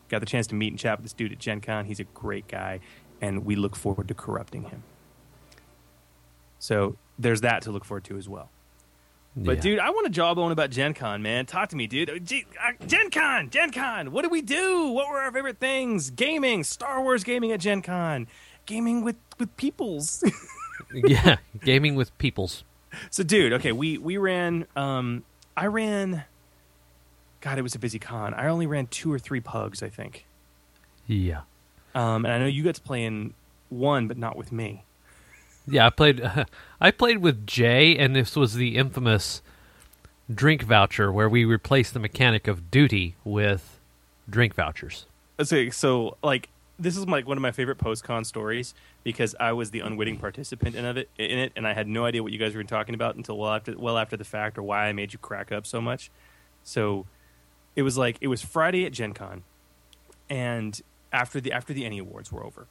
Got 0.09 0.21
the 0.21 0.27
chance 0.27 0.47
to 0.49 0.55
meet 0.55 0.73
and 0.73 0.79
chat 0.79 0.99
with 0.99 1.05
this 1.05 1.13
dude 1.13 1.33
at 1.33 1.39
Gen 1.39 1.61
Con. 1.61 1.85
He's 1.85 2.01
a 2.01 2.05
great 2.05 2.49
guy, 2.49 2.81
and 3.21 3.45
we 3.45 3.55
look 3.57 3.77
forward 3.77 4.09
to 4.09 4.15
corrupting 4.15 4.65
him. 4.65 4.83
So 6.59 6.97
there's 7.19 7.41
that 7.43 7.63
to 7.63 7.71
look 7.71 7.85
forward 7.85 8.05
to 8.05 8.17
as 8.17 8.29
well. 8.29 8.51
But 9.39 9.57
Yeah. 9.57 9.63
dude, 9.63 9.79
I 9.81 9.91
want 9.91 10.07
a 10.07 10.11
jawbone 10.11 10.51
about 10.53 10.71
Gen 10.71 10.95
Con, 10.95 11.23
man. 11.23 11.45
Talk 11.45 11.69
to 11.71 11.77
me, 11.77 11.87
dude. 11.87 12.09
Uh, 12.09 12.19
Gen 12.87 13.11
Con, 13.11 13.51
Gen 13.51 13.71
Con. 13.71 14.11
What 14.11 14.23
did 14.23 14.31
we 14.31 14.41
do? 14.41 14.89
What 14.89 15.11
were 15.11 15.19
our 15.21 15.31
favorite 15.31 15.59
things? 15.59 16.09
Gaming, 16.11 16.65
Star 16.65 17.03
Wars 17.03 17.23
gaming 17.23 17.53
at 17.53 17.61
Gen 17.61 17.83
Con, 17.83 18.29
gaming 18.65 19.05
with 19.05 19.17
with 19.39 19.55
peoples. 19.59 20.25
yeah, 20.95 21.37
gaming 21.63 21.95
with 21.97 22.17
peoples. 22.17 22.65
so, 23.11 23.23
dude, 23.23 23.53
okay, 23.55 23.73
we 23.73 23.99
we 23.99 24.17
ran. 24.17 24.67
Um, 24.75 25.23
I 25.55 25.67
ran. 25.67 26.25
God, 27.43 27.59
it 27.59 27.63
was 27.63 27.75
a 27.75 27.79
busy 27.79 27.99
con. 27.99 28.33
I 28.33 28.49
only 28.49 28.67
ran 28.67 28.87
two 28.87 29.13
or 29.13 29.19
three 29.19 29.41
pugs, 29.41 29.83
I 29.83 29.91
think. 29.91 30.25
Yeah. 31.07 31.43
Um, 31.95 32.25
and 32.25 32.33
I 32.33 32.39
know 32.39 32.47
you 32.47 32.65
got 32.65 32.75
to 32.77 32.81
play 32.81 33.05
in 33.05 33.35
one, 33.69 34.09
but 34.09 34.17
not 34.17 34.37
with 34.37 34.51
me. 34.51 34.83
Yeah, 35.67 35.87
I 35.87 35.91
played. 35.91 36.23
I 36.81 36.91
played 36.91 37.19
with 37.19 37.47
Jay, 37.47 37.97
and 37.97 38.15
this 38.15 38.37
was 38.37 38.55
the 38.55 38.77
infamous 38.77 39.43
drink 40.33 40.63
voucher 40.63 41.13
where 41.13 41.29
we 41.29 41.45
replaced 41.45 41.95
the 41.95 42.01
mechanic 42.01 42.49
of 42.49 42.71
duty 42.71 43.15
with 43.25 43.79
drink 44.29 44.55
vouchers. 44.55 45.07
So, 45.43 45.71
so 45.71 46.17
like 46.23 46.49
this 46.79 46.97
is 46.97 47.07
like 47.07 47.27
one 47.27 47.39
of 47.39 47.43
my 47.43 47.53
favorite 47.53 47.77
post 47.77 48.05
con 48.05 48.25
stories 48.25 48.75
because 49.03 49.35
I 49.39 49.53
was 49.53 49.71
the 49.71 49.81
unwitting 49.81 50.19
participant 50.19 50.75
in 50.75 50.85
of 50.85 50.97
it 50.97 51.11
in 51.19 51.39
it, 51.39 51.53
and 51.57 51.67
I 51.67 51.75
had 51.75 51.89
no 51.89 52.05
idea 52.05 52.23
what 52.23 52.33
you 52.33 52.39
guys 52.39 52.55
were 52.55 52.65
talking 52.65 52.95
about 52.95 53.17
until 53.17 53.39
well 53.39 53.53
after 53.53 53.77
well 53.79 53.99
after 53.99 54.17
the 54.17 54.25
fact, 54.25 54.59
or 54.59 54.63
why 54.63 54.87
I 54.87 54.93
made 54.93 55.13
you 55.13 55.19
crack 55.19 55.53
up 55.53 55.67
so 55.67 55.81
much. 55.81 56.11
So 56.63 57.07
it 57.75 57.83
was 57.83 57.97
like 57.97 58.19
it 58.21 58.29
was 58.29 58.43
Friday 58.43 58.85
at 58.85 58.93
Gen 58.93 59.13
Con, 59.15 59.45
and 60.29 60.81
after 61.13 61.41
the 61.41 61.53
after 61.53 61.73
the 61.73 61.85
Ennie 61.85 61.99
Awards 61.99 62.31
were 62.31 62.45
over, 62.45 62.67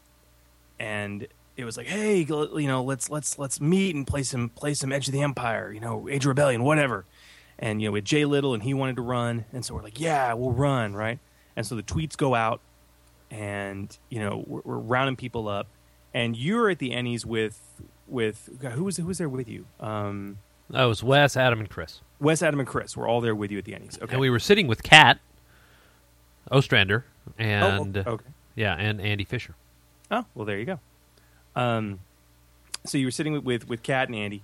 and 0.79 1.27
it 1.57 1.63
was 1.65 1.77
like, 1.77 1.87
hey, 1.87 2.19
you 2.19 2.67
know, 2.67 2.83
let's 2.83 3.09
let's 3.09 3.39
let's 3.39 3.61
meet 3.61 3.95
and 3.95 4.05
play 4.05 4.23
some 4.23 4.49
play 4.49 4.73
some 4.73 4.91
Edge 4.91 5.07
of 5.07 5.13
the 5.13 5.21
Empire, 5.21 5.71
you 5.71 5.79
know, 5.79 6.07
Age 6.09 6.25
of 6.25 6.29
Rebellion, 6.29 6.63
whatever. 6.63 7.05
And 7.57 7.81
you 7.81 7.87
know, 7.87 7.93
with 7.93 8.03
Jay 8.05 8.25
Little, 8.25 8.53
and 8.53 8.63
he 8.63 8.73
wanted 8.73 8.97
to 8.97 9.01
run, 9.01 9.45
and 9.53 9.63
so 9.63 9.73
we're 9.75 9.81
like, 9.83 9.99
yeah, 9.99 10.33
we'll 10.33 10.51
run, 10.51 10.93
right? 10.93 11.19
And 11.55 11.65
so 11.65 11.75
the 11.75 11.83
tweets 11.83 12.17
go 12.17 12.35
out, 12.35 12.59
and 13.31 13.97
you 14.09 14.19
know, 14.19 14.43
we're, 14.45 14.61
we're 14.65 14.77
rounding 14.77 15.15
people 15.15 15.47
up, 15.47 15.67
and 16.13 16.35
you're 16.35 16.69
at 16.69 16.79
the 16.79 16.91
Ennies 16.91 17.25
with 17.25 17.61
with 18.07 18.49
who 18.73 18.83
was 18.83 18.97
who 18.97 19.05
was 19.05 19.17
there 19.19 19.29
with 19.29 19.47
you? 19.47 19.65
Um, 19.79 20.39
That 20.69 20.83
was 20.83 21.01
Wes, 21.01 21.37
Adam, 21.37 21.59
and 21.61 21.69
Chris. 21.69 22.01
Wes, 22.19 22.41
Adam, 22.43 22.59
and 22.59 22.67
Chris. 22.67 22.97
We're 22.97 23.07
all 23.07 23.21
there 23.21 23.35
with 23.35 23.51
you 23.51 23.57
at 23.57 23.63
the 23.65 23.71
Ennies. 23.71 24.01
Okay, 24.01 24.11
And 24.13 24.19
we 24.19 24.29
were 24.29 24.39
sitting 24.39 24.67
with 24.67 24.83
Kat 24.83 25.19
Ostrander 26.51 27.05
and 27.37 27.97
Oh, 28.05 28.11
okay. 28.11 28.29
yeah, 28.55 28.75
and 28.75 28.99
Andy 29.01 29.23
Fisher. 29.23 29.55
Oh, 30.11 30.25
well, 30.35 30.45
there 30.45 30.59
you 30.59 30.65
go. 30.65 30.79
Um, 31.55 31.99
so 32.85 32.97
you 32.97 33.07
were 33.07 33.11
sitting 33.11 33.33
with 33.33 33.43
with, 33.43 33.67
with 33.67 33.83
Kat 33.83 34.09
and 34.09 34.15
Andy, 34.15 34.43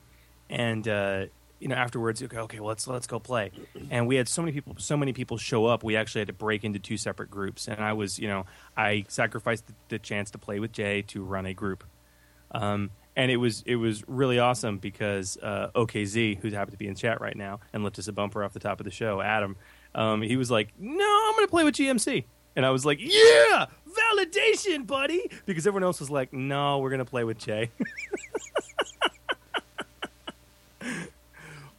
and 0.50 0.88
uh, 0.88 1.26
you 1.60 1.68
know 1.68 1.76
afterwards, 1.76 2.22
okay, 2.24 2.38
okay, 2.38 2.60
well, 2.60 2.70
let's 2.70 2.88
let's 2.88 3.08
go 3.08 3.20
play. 3.20 3.52
And 3.90 4.08
we 4.08 4.16
had 4.16 4.28
so 4.28 4.42
many 4.42 4.52
people, 4.52 4.76
so 4.78 4.98
many 4.98 5.14
people 5.14 5.38
show 5.38 5.66
up. 5.66 5.84
We 5.84 5.96
actually 5.96 6.22
had 6.22 6.28
to 6.28 6.34
break 6.34 6.64
into 6.64 6.80
two 6.80 6.98
separate 6.98 7.30
groups, 7.30 7.68
and 7.68 7.82
I 7.84 7.94
was, 7.94 8.20
you 8.20 8.28
know, 8.28 8.46
I 8.76 9.06
sacrificed 9.08 9.68
the, 9.68 9.74
the 9.90 10.00
chance 10.00 10.32
to 10.32 10.38
play 10.38 10.60
with 10.60 10.72
Jay 10.72 11.04
to 11.04 11.24
run 11.24 11.46
a 11.46 11.54
group. 11.54 11.84
Um, 12.54 12.92
and 13.16 13.30
it 13.30 13.38
was 13.38 13.64
it 13.66 13.76
was 13.76 14.08
really 14.08 14.40
awesome 14.40 14.78
because 14.78 15.38
uh, 15.42 15.70
OKZ, 15.76 16.40
who 16.40 16.50
happened 16.50 16.72
to 16.72 16.78
be 16.78 16.88
in 16.88 16.96
chat 16.96 17.22
right 17.22 17.36
now 17.36 17.60
and 17.74 17.84
left 17.84 18.00
us 18.00 18.08
a 18.08 18.14
bumper 18.14 18.44
off 18.44 18.54
the 18.54 18.60
top 18.60 18.80
of 18.80 18.86
the 18.86 18.92
show, 18.92 19.22
Adam, 19.22 19.56
um, 19.94 20.22
he 20.22 20.38
was 20.38 20.50
like, 20.50 20.70
"No, 20.80 21.28
I'm 21.28 21.36
going 21.36 21.46
to 21.46 21.52
play 21.52 21.64
with 21.64 21.76
GMC," 21.76 22.26
and 22.56 22.66
I 22.66 22.70
was 22.72 22.86
like, 22.86 23.00
"Yeah, 23.02 23.68
validation, 24.16 24.86
buddy," 24.88 25.30
because 25.46 25.66
everyone 25.68 25.84
else 25.84 26.00
was 26.00 26.10
like, 26.10 26.34
"No, 26.34 26.80
we're 26.80 26.90
going 26.90 27.00
to 27.00 27.06
play 27.06 27.24
with 27.24 27.38
Jay." 27.38 27.70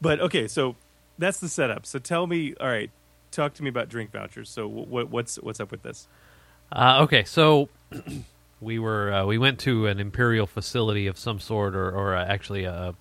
but 0.00 0.20
okay, 0.20 0.48
so 0.48 0.76
that's 1.18 1.38
the 1.40 1.48
setup. 1.48 1.86
So 1.86 1.98
tell 1.98 2.26
me, 2.26 2.54
all 2.60 2.68
right, 2.68 2.90
talk 3.30 3.54
to 3.54 3.62
me 3.62 3.68
about 3.68 3.88
drink 3.88 4.12
vouchers. 4.12 4.48
So 4.48 4.66
what, 4.68 5.10
what's 5.10 5.36
what's 5.36 5.60
up 5.60 5.70
with 5.70 5.82
this? 5.82 6.06
Uh, 6.70 7.00
okay, 7.02 7.24
so 7.24 7.68
we 8.60 8.78
were 8.78 9.12
uh, 9.12 9.26
we 9.26 9.38
went 9.38 9.58
to 9.60 9.86
an 9.86 10.00
imperial 10.00 10.46
facility 10.46 11.06
of 11.06 11.18
some 11.18 11.38
sort, 11.38 11.74
or, 11.74 11.90
or 11.90 12.16
uh, 12.16 12.24
actually 12.24 12.64
a 12.64 12.94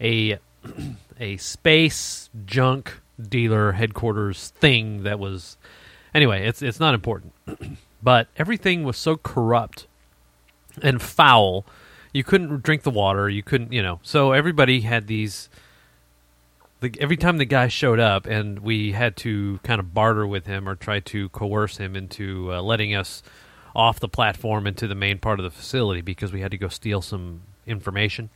a, 0.00 0.38
a 1.18 1.36
space 1.38 2.30
junk 2.44 3.00
dealer 3.20 3.72
headquarters 3.72 4.48
thing 4.48 5.02
that 5.02 5.18
was 5.18 5.56
anyway. 6.14 6.46
It's 6.46 6.62
it's 6.62 6.80
not 6.80 6.94
important, 6.94 7.32
but 8.02 8.28
everything 8.36 8.84
was 8.84 8.96
so 8.96 9.16
corrupt 9.16 9.86
and 10.82 11.00
foul. 11.00 11.64
You 12.12 12.24
couldn't 12.24 12.62
drink 12.62 12.82
the 12.82 12.90
water. 12.90 13.28
You 13.28 13.42
couldn't, 13.42 13.72
you 13.72 13.82
know. 13.82 14.00
So 14.02 14.32
everybody 14.32 14.80
had 14.80 15.06
these. 15.06 15.48
The, 16.80 16.94
every 16.98 17.18
time 17.18 17.36
the 17.36 17.44
guy 17.44 17.68
showed 17.68 18.00
up, 18.00 18.26
and 18.26 18.60
we 18.60 18.92
had 18.92 19.16
to 19.18 19.60
kind 19.62 19.80
of 19.80 19.92
barter 19.92 20.26
with 20.26 20.46
him 20.46 20.68
or 20.68 20.74
try 20.74 21.00
to 21.00 21.28
coerce 21.28 21.76
him 21.76 21.94
into 21.94 22.52
uh, 22.54 22.62
letting 22.62 22.94
us 22.94 23.22
off 23.74 24.00
the 24.00 24.08
platform 24.08 24.66
into 24.66 24.86
the 24.86 24.94
main 24.94 25.18
part 25.18 25.38
of 25.38 25.44
the 25.44 25.50
facility 25.50 26.00
because 26.00 26.32
we 26.32 26.40
had 26.40 26.50
to 26.50 26.58
go 26.58 26.68
steal 26.68 27.02
some 27.02 27.42
information. 27.66 28.30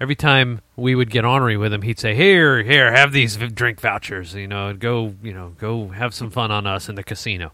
Every 0.00 0.14
time 0.14 0.60
we 0.76 0.94
would 0.94 1.10
get 1.10 1.24
ornery 1.24 1.56
with 1.56 1.72
him, 1.72 1.82
he'd 1.82 1.98
say, 1.98 2.14
"Here, 2.14 2.62
here, 2.62 2.92
have 2.92 3.12
these 3.12 3.36
v- 3.36 3.48
drink 3.48 3.80
vouchers. 3.80 4.34
You 4.34 4.46
know, 4.46 4.72
go, 4.74 5.14
you 5.22 5.32
know, 5.32 5.54
go 5.58 5.88
have 5.88 6.14
some 6.14 6.30
fun 6.30 6.50
on 6.50 6.66
us 6.66 6.88
in 6.88 6.94
the 6.94 7.02
casino." 7.02 7.52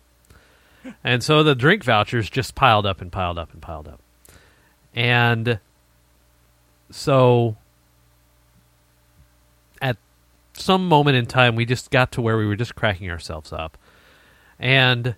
and 1.05 1.22
so 1.22 1.42
the 1.42 1.55
drink 1.55 1.84
vouchers 1.84 2.28
just 2.28 2.55
piled 2.55 2.86
up 2.86 3.01
and 3.01 3.11
piled 3.11 3.38
up 3.38 3.53
and 3.53 3.62
piled 3.62 3.88
up, 3.88 4.01
and 4.95 5.59
so 6.90 7.57
at 9.80 9.97
some 10.53 10.86
moment 10.88 11.16
in 11.16 11.26
time, 11.26 11.57
we 11.57 11.64
just 11.64 11.90
got 11.90 12.12
to 12.12 12.22
where 12.22 12.36
we 12.36 12.47
were 12.47 12.57
just 12.57 12.74
cracking 12.74 13.11
ourselves 13.11 13.53
up, 13.53 13.78
and 14.59 15.14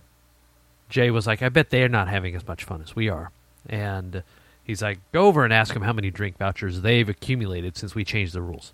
Jay 0.88 1.10
was 1.10 1.26
like, 1.26 1.42
"I 1.42 1.48
bet 1.48 1.70
they're 1.70 1.88
not 1.88 2.08
having 2.08 2.34
as 2.36 2.46
much 2.46 2.64
fun 2.64 2.80
as 2.82 2.94
we 2.94 3.08
are," 3.08 3.32
and 3.68 4.22
he's 4.66 4.82
like, 4.82 4.98
"Go 5.12 5.26
over 5.26 5.44
and 5.44 5.52
ask 5.52 5.72
them 5.72 5.82
how 5.82 5.92
many 5.92 6.10
drink 6.10 6.36
vouchers 6.38 6.80
they've 6.82 7.08
accumulated 7.08 7.76
since 7.76 7.94
we 7.94 8.04
changed 8.04 8.34
the 8.34 8.42
rules." 8.42 8.72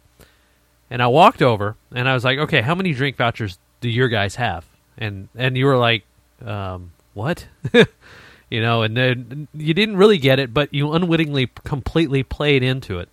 And 0.90 1.02
I 1.02 1.06
walked 1.06 1.42
over 1.42 1.76
and 1.94 2.08
I 2.08 2.14
was 2.14 2.24
like, 2.24 2.38
"Okay, 2.38 2.62
how 2.62 2.74
many 2.74 2.92
drink 2.92 3.16
vouchers 3.16 3.58
do 3.80 3.88
your 3.88 4.08
guys 4.08 4.36
have?" 4.36 4.64
And 4.96 5.28
and 5.36 5.56
you 5.56 5.66
were 5.66 5.76
like, 5.76 6.04
um, 6.44 6.92
"What?" 7.14 7.46
you 8.50 8.60
know, 8.60 8.82
and 8.82 8.96
then 8.96 9.48
you 9.54 9.74
didn't 9.74 9.96
really 9.96 10.18
get 10.18 10.38
it, 10.38 10.52
but 10.52 10.72
you 10.72 10.92
unwittingly 10.92 11.50
completely 11.64 12.22
played 12.22 12.62
into 12.62 12.98
it, 12.98 13.08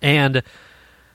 and 0.00 0.42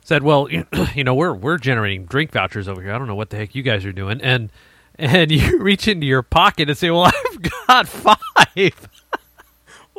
said, 0.02 0.24
"Well, 0.24 0.50
you 0.96 1.04
know, 1.04 1.16
we're 1.16 1.34
we're 1.34 1.58
generating 1.58 2.06
drink 2.06 2.32
vouchers 2.32 2.68
over 2.68 2.82
here. 2.82 2.94
I 2.94 2.98
don't 2.98 3.08
know 3.08 3.16
what 3.16 3.30
the 3.30 3.38
heck 3.38 3.56
you 3.56 3.64
guys 3.64 3.86
are 3.86 3.94
doing." 3.94 4.22
And 4.22 4.50
and 4.98 5.32
you 5.34 5.60
reach 5.60 5.88
into 5.88 6.06
your 6.06 6.22
pocket 6.22 6.70
and 6.70 6.78
say, 6.78 6.90
"Well, 6.90 7.06
I've 7.06 7.42
got 7.68 7.88
five 7.88 8.90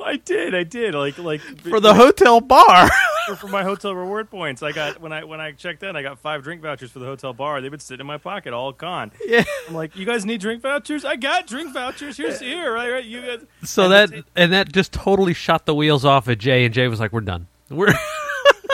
I 0.03 0.17
did, 0.17 0.55
I 0.55 0.63
did. 0.63 0.95
Like 0.95 1.19
like 1.19 1.41
for 1.41 1.81
the 1.81 1.95
hotel 1.95 2.41
bar." 2.41 2.89
for, 3.27 3.37
for 3.37 3.49
my 3.49 3.63
hotel 3.63 3.95
reward 3.95 4.31
points. 4.31 4.63
I 4.63 4.73
got 4.73 5.01
when 5.01 5.13
I 5.13 5.25
when 5.25 5.41
I 5.41 5.53
checked 5.53 5.83
in, 5.83 5.97
I 5.97 6.03
got 6.03 6.19
five 6.19 6.43
drink 6.43 6.63
vouchers 6.63 6.91
for 6.91 6.99
the 6.99 7.07
hotel 7.07 7.33
bar. 7.33 7.61
They've 7.61 7.71
been 7.71 7.81
sitting 7.81 8.01
in 8.01 8.07
my 8.07 8.19
pocket 8.19 8.53
all 8.53 8.73
gone. 8.73 9.13
Yeah. 9.27 9.45
I'm 9.69 9.75
like, 9.75 9.97
you 9.97 10.07
guys 10.07 10.25
need 10.25 10.41
drink 10.41 10.63
vouchers? 10.63 11.05
I 11.05 11.17
got 11.17 11.47
drink 11.47 11.73
vouchers. 11.73 12.17
Here's 12.17 12.41
here, 12.41 12.73
right? 12.73 12.91
right 12.91 13.05
you 13.05 13.21
guys. 13.23 13.45
so 13.63 13.85
and 13.85 13.93
that 13.93 14.25
and 14.37 14.53
that 14.53 14.73
just 14.73 14.93
totally 14.93 15.35
shot 15.35 15.67
the 15.67 15.75
wheels 15.75 16.05
off 16.05 16.29
at 16.29 16.39
Jay, 16.39 16.65
and 16.65 16.73
Jay 16.73 16.89
was 16.89 17.01
like, 17.01 17.13
"We're 17.13 17.21
done. 17.23 17.49
We're 17.69 17.93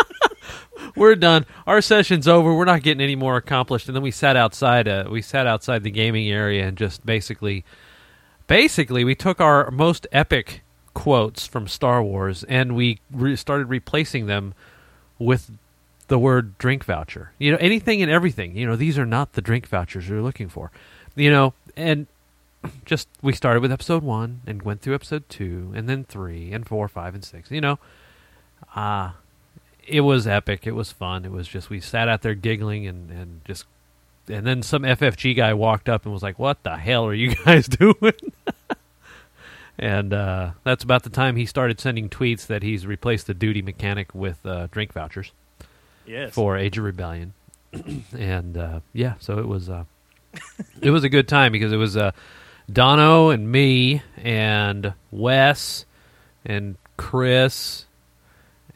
we're 0.97 1.15
done. 1.15 1.47
Our 1.67 1.81
session's 1.81 2.29
over. 2.29 2.55
We're 2.55 2.65
not 2.65 2.83
getting 2.83 3.03
any 3.03 3.17
more 3.17 3.37
accomplished." 3.37 3.89
And 3.89 3.97
then 3.97 4.03
we 4.03 4.11
sat 4.11 4.37
outside. 4.37 4.89
Uh, 4.89 5.05
we 5.11 5.23
sat 5.23 5.47
outside 5.47 5.83
the 5.83 5.91
gaming 5.91 6.31
area 6.31 6.67
and 6.67 6.77
just 6.77 7.07
basically, 7.07 7.65
basically, 8.47 9.05
we 9.05 9.15
took 9.15 9.41
our 9.41 9.71
most 9.71 10.07
epic 10.13 10.63
quotes 10.95 11.47
from 11.47 11.67
Star 11.67 12.03
Wars 12.03 12.45
and 12.45 12.77
we 12.77 12.99
re- 13.11 13.37
started 13.37 13.67
replacing 13.67 14.27
them 14.27 14.55
with 15.19 15.51
the 16.09 16.19
word 16.19 16.59
drink 16.59 16.85
voucher. 16.85 17.33
You 17.39 17.53
know, 17.53 17.59
anything 17.59 18.03
and 18.03 18.11
everything. 18.11 18.57
You 18.57 18.67
know, 18.67 18.77
these 18.77 18.99
are 18.99 19.07
not 19.07 19.33
the 19.33 19.41
drink 19.41 19.67
vouchers 19.67 20.09
you're 20.09 20.23
looking 20.23 20.49
for. 20.49 20.71
You 21.15 21.31
know, 21.31 21.55
and 21.77 22.07
just 22.85 23.09
we 23.23 23.33
started 23.33 23.61
with 23.61 23.73
episode 23.73 24.03
one 24.03 24.43
and 24.47 24.63
went 24.63 24.83
through 24.83 24.95
episode 24.95 25.29
two 25.29 25.73
and 25.75 25.89
then 25.89 26.05
three 26.05 26.53
and 26.53 26.67
four, 26.67 26.89
five, 26.89 27.15
and 27.15 27.25
six. 27.25 27.51
You 27.51 27.61
know, 27.61 27.79
uh 28.75 29.13
it 29.87 30.03
was 30.03 30.27
epic. 30.27 30.67
It 30.67 30.73
was 30.77 30.93
fun. 30.93 31.25
It 31.25 31.33
was 31.33 31.49
just 31.49 31.69
we 31.71 31.81
sat 31.81 32.09
out 32.09 32.23
there 32.23 32.35
giggling 32.35 32.87
and 32.87 33.11
and 33.11 33.41
just 33.45 33.65
and 34.29 34.47
then 34.47 34.63
some 34.63 34.83
FFG 34.83 35.37
guy 35.37 35.53
walked 35.55 35.89
up 35.89 36.05
and 36.05 36.13
was 36.13 36.23
like, 36.23 36.39
"What 36.39 36.63
the 36.63 36.77
hell 36.77 37.07
are 37.07 37.15
you 37.15 37.35
guys 37.45 37.67
doing?" 37.69 38.13
And 39.79 40.13
uh, 40.13 40.51
that's 40.65 40.85
about 40.85 41.03
the 41.03 41.11
time 41.11 41.37
he 41.37 41.47
started 41.47 41.81
sending 41.81 42.09
tweets 42.09 42.47
that 42.47 42.63
he's 42.63 42.87
replaced 42.87 43.27
the 43.27 43.35
duty 43.35 43.63
mechanic 43.63 44.15
with 44.15 44.45
uh, 44.47 44.69
drink 44.71 44.93
vouchers 44.93 45.33
Yes. 46.07 46.33
for 46.35 46.57
Age 46.57 46.79
of 46.79 46.85
Rebellion. 46.85 47.33
and 48.19 48.57
uh, 48.57 48.81
yeah, 48.93 49.15
so 49.19 49.39
it 49.39 49.47
was 49.49 49.69
uh, 49.71 49.85
it 50.81 50.91
was 50.91 51.05
a 51.05 51.09
good 51.09 51.27
time 51.29 51.53
because 51.53 51.73
it 51.73 51.77
was 51.77 51.97
uh, 51.97 52.13
Dono 52.71 53.31
and 53.31 53.51
me 53.51 54.03
and 54.17 54.93
Wes 55.11 55.85
and 56.45 56.77
Chris 56.97 57.87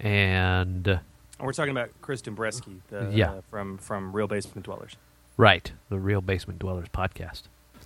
and 0.00 1.00
we're 1.40 1.52
talking 1.52 1.70
about 1.70 1.90
Kristen 2.00 2.34
Bresky, 2.34 2.78
the, 2.88 3.10
Yeah. 3.12 3.30
uh, 3.32 3.40
from 3.50 3.78
from 3.78 4.12
Real 4.12 4.26
Basement 4.26 4.64
Dwellers. 4.64 4.96
right 5.36 5.70
the 5.90 5.98
Real 5.98 6.20
Basement 6.22 6.58
Dwellers 6.58 6.88
podcast, 6.88 7.42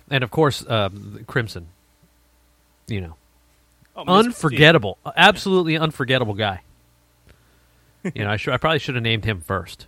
and 0.09 0.23
of 0.23 0.31
course 0.31 0.65
um, 0.69 1.23
Crimson. 1.27 1.67
You 2.87 3.01
know, 3.01 3.15
Oh, 3.95 4.03
unforgettable, 4.07 4.97
absolutely 5.17 5.77
unforgettable 5.77 6.33
guy. 6.33 6.61
you 8.03 8.23
know, 8.23 8.29
I 8.31 8.37
should 8.37 8.53
I 8.53 8.57
probably 8.57 8.79
should 8.79 8.95
have 8.95 9.03
named 9.03 9.25
him 9.25 9.41
first. 9.41 9.87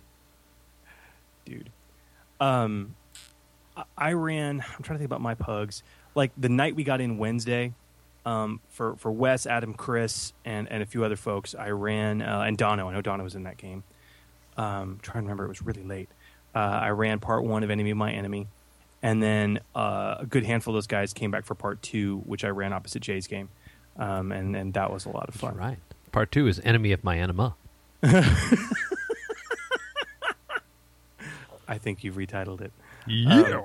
dude. 1.44 1.70
Um, 2.40 2.94
I- 3.76 3.84
I 3.96 4.12
ran. 4.12 4.60
I'm 4.60 4.82
trying 4.82 4.96
to 4.96 4.98
think 4.98 5.08
about 5.08 5.20
my 5.20 5.34
pugs. 5.34 5.82
Like 6.14 6.30
the 6.36 6.48
night 6.48 6.76
we 6.76 6.84
got 6.84 7.00
in 7.00 7.18
Wednesday, 7.18 7.72
um, 8.26 8.60
for 8.70 8.94
for 8.96 9.10
Wes, 9.10 9.46
Adam, 9.46 9.74
Chris, 9.74 10.32
and 10.44 10.70
and 10.70 10.82
a 10.82 10.86
few 10.86 11.04
other 11.04 11.16
folks. 11.16 11.54
I 11.54 11.70
ran 11.70 12.22
uh, 12.22 12.40
and 12.46 12.56
Dono. 12.56 12.88
I 12.88 12.92
know 12.92 13.00
Dono 13.02 13.24
was 13.24 13.34
in 13.34 13.42
that 13.44 13.56
game. 13.56 13.82
Um, 14.56 15.00
trying 15.02 15.14
to 15.16 15.20
remember, 15.22 15.44
it 15.44 15.48
was 15.48 15.62
really 15.62 15.82
late. 15.82 16.08
Uh, 16.54 16.58
I 16.58 16.90
ran 16.90 17.18
part 17.18 17.42
one 17.44 17.64
of 17.64 17.70
Enemy 17.70 17.90
of 17.90 17.96
My 17.96 18.12
Enemy, 18.12 18.46
and 19.04 19.22
then 19.22 19.60
uh, 19.76 20.16
a 20.20 20.26
good 20.26 20.44
handful 20.44 20.72
of 20.72 20.76
those 20.78 20.86
guys 20.86 21.12
came 21.12 21.30
back 21.30 21.44
for 21.44 21.54
part 21.54 21.82
two, 21.82 22.22
which 22.26 22.42
I 22.44 22.48
ran 22.48 22.72
opposite 22.72 23.02
Jay's 23.02 23.26
game, 23.26 23.50
um, 23.98 24.32
and 24.32 24.56
and 24.56 24.72
that 24.74 24.90
was 24.90 25.04
a 25.04 25.10
lot 25.10 25.28
of 25.28 25.34
fun. 25.34 25.56
Right. 25.56 25.76
Part 26.10 26.32
two 26.32 26.46
is 26.48 26.58
Enemy 26.64 26.92
of 26.92 27.04
My 27.04 27.18
Enema. 27.18 27.54
I 31.66 31.78
think 31.78 32.04
you've 32.04 32.16
retitled 32.16 32.60
it. 32.60 32.72
Yeah. 33.06 33.40
Um, 33.60 33.64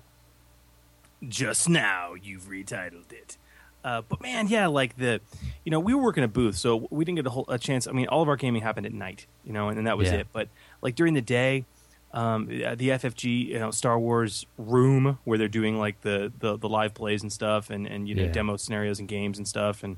just 1.27 1.67
now 1.67 2.13
you've 2.13 2.43
retitled 2.49 3.11
it. 3.11 3.37
Uh, 3.83 4.01
but 4.07 4.21
man, 4.21 4.47
yeah, 4.47 4.67
like 4.67 4.97
the, 4.97 5.21
you 5.63 5.71
know, 5.71 5.79
we 5.79 5.93
were 5.93 6.01
working 6.03 6.23
a 6.23 6.27
booth, 6.27 6.57
so 6.57 6.87
we 6.91 7.05
didn't 7.05 7.17
get 7.17 7.27
a 7.27 7.29
whole 7.29 7.45
a 7.47 7.57
chance. 7.57 7.87
I 7.87 7.91
mean, 7.91 8.07
all 8.07 8.21
of 8.21 8.27
our 8.29 8.35
gaming 8.35 8.61
happened 8.61 8.85
at 8.85 8.93
night, 8.93 9.25
you 9.45 9.53
know, 9.53 9.69
and, 9.69 9.77
and 9.77 9.87
that 9.87 9.97
was 9.97 10.09
Yeah. 10.09 10.15
it. 10.19 10.27
But 10.33 10.49
like 10.81 10.95
during 10.95 11.13
the 11.13 11.21
day, 11.21 11.65
um, 12.11 12.47
the 12.47 12.61
FFG, 12.63 13.47
you 13.49 13.59
know, 13.59 13.71
Star 13.71 13.99
Wars 13.99 14.45
room 14.57 15.19
where 15.25 15.37
they're 15.37 15.47
doing 15.47 15.77
like 15.77 16.01
the 16.01 16.31
the, 16.39 16.57
the 16.57 16.69
live 16.69 16.93
plays 16.93 17.21
and 17.21 17.31
stuff, 17.31 17.69
and 17.69 17.85
and 17.87 18.07
you 18.07 18.15
know, 18.15 18.23
Yeah. 18.23 18.31
demo 18.31 18.57
scenarios 18.57 18.99
and 18.99 19.07
games 19.07 19.37
and 19.37 19.47
stuff, 19.47 19.83
and 19.83 19.97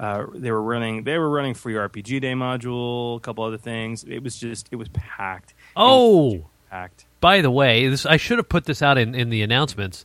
uh, 0.00 0.24
they 0.34 0.50
were 0.50 0.62
running 0.62 1.04
they 1.04 1.18
were 1.18 1.28
running 1.30 1.54
free 1.54 1.74
RPG 1.74 2.20
Day 2.22 2.32
module, 2.32 3.16
a 3.16 3.20
couple 3.20 3.44
other 3.44 3.58
things. 3.58 4.04
It 4.04 4.22
was 4.22 4.36
just 4.38 4.68
it 4.70 4.76
was 4.76 4.88
packed. 4.88 5.50
It 5.50 5.54
was 5.78 6.40
Oh, 6.40 6.46
packed. 6.70 7.04
by 7.20 7.40
the 7.42 7.50
way, 7.50 7.86
this 7.88 8.06
I 8.06 8.16
should 8.16 8.38
have 8.38 8.48
put 8.48 8.64
this 8.64 8.80
out 8.80 8.96
in, 8.98 9.14
in 9.14 9.28
the 9.28 9.42
announcements. 9.42 10.04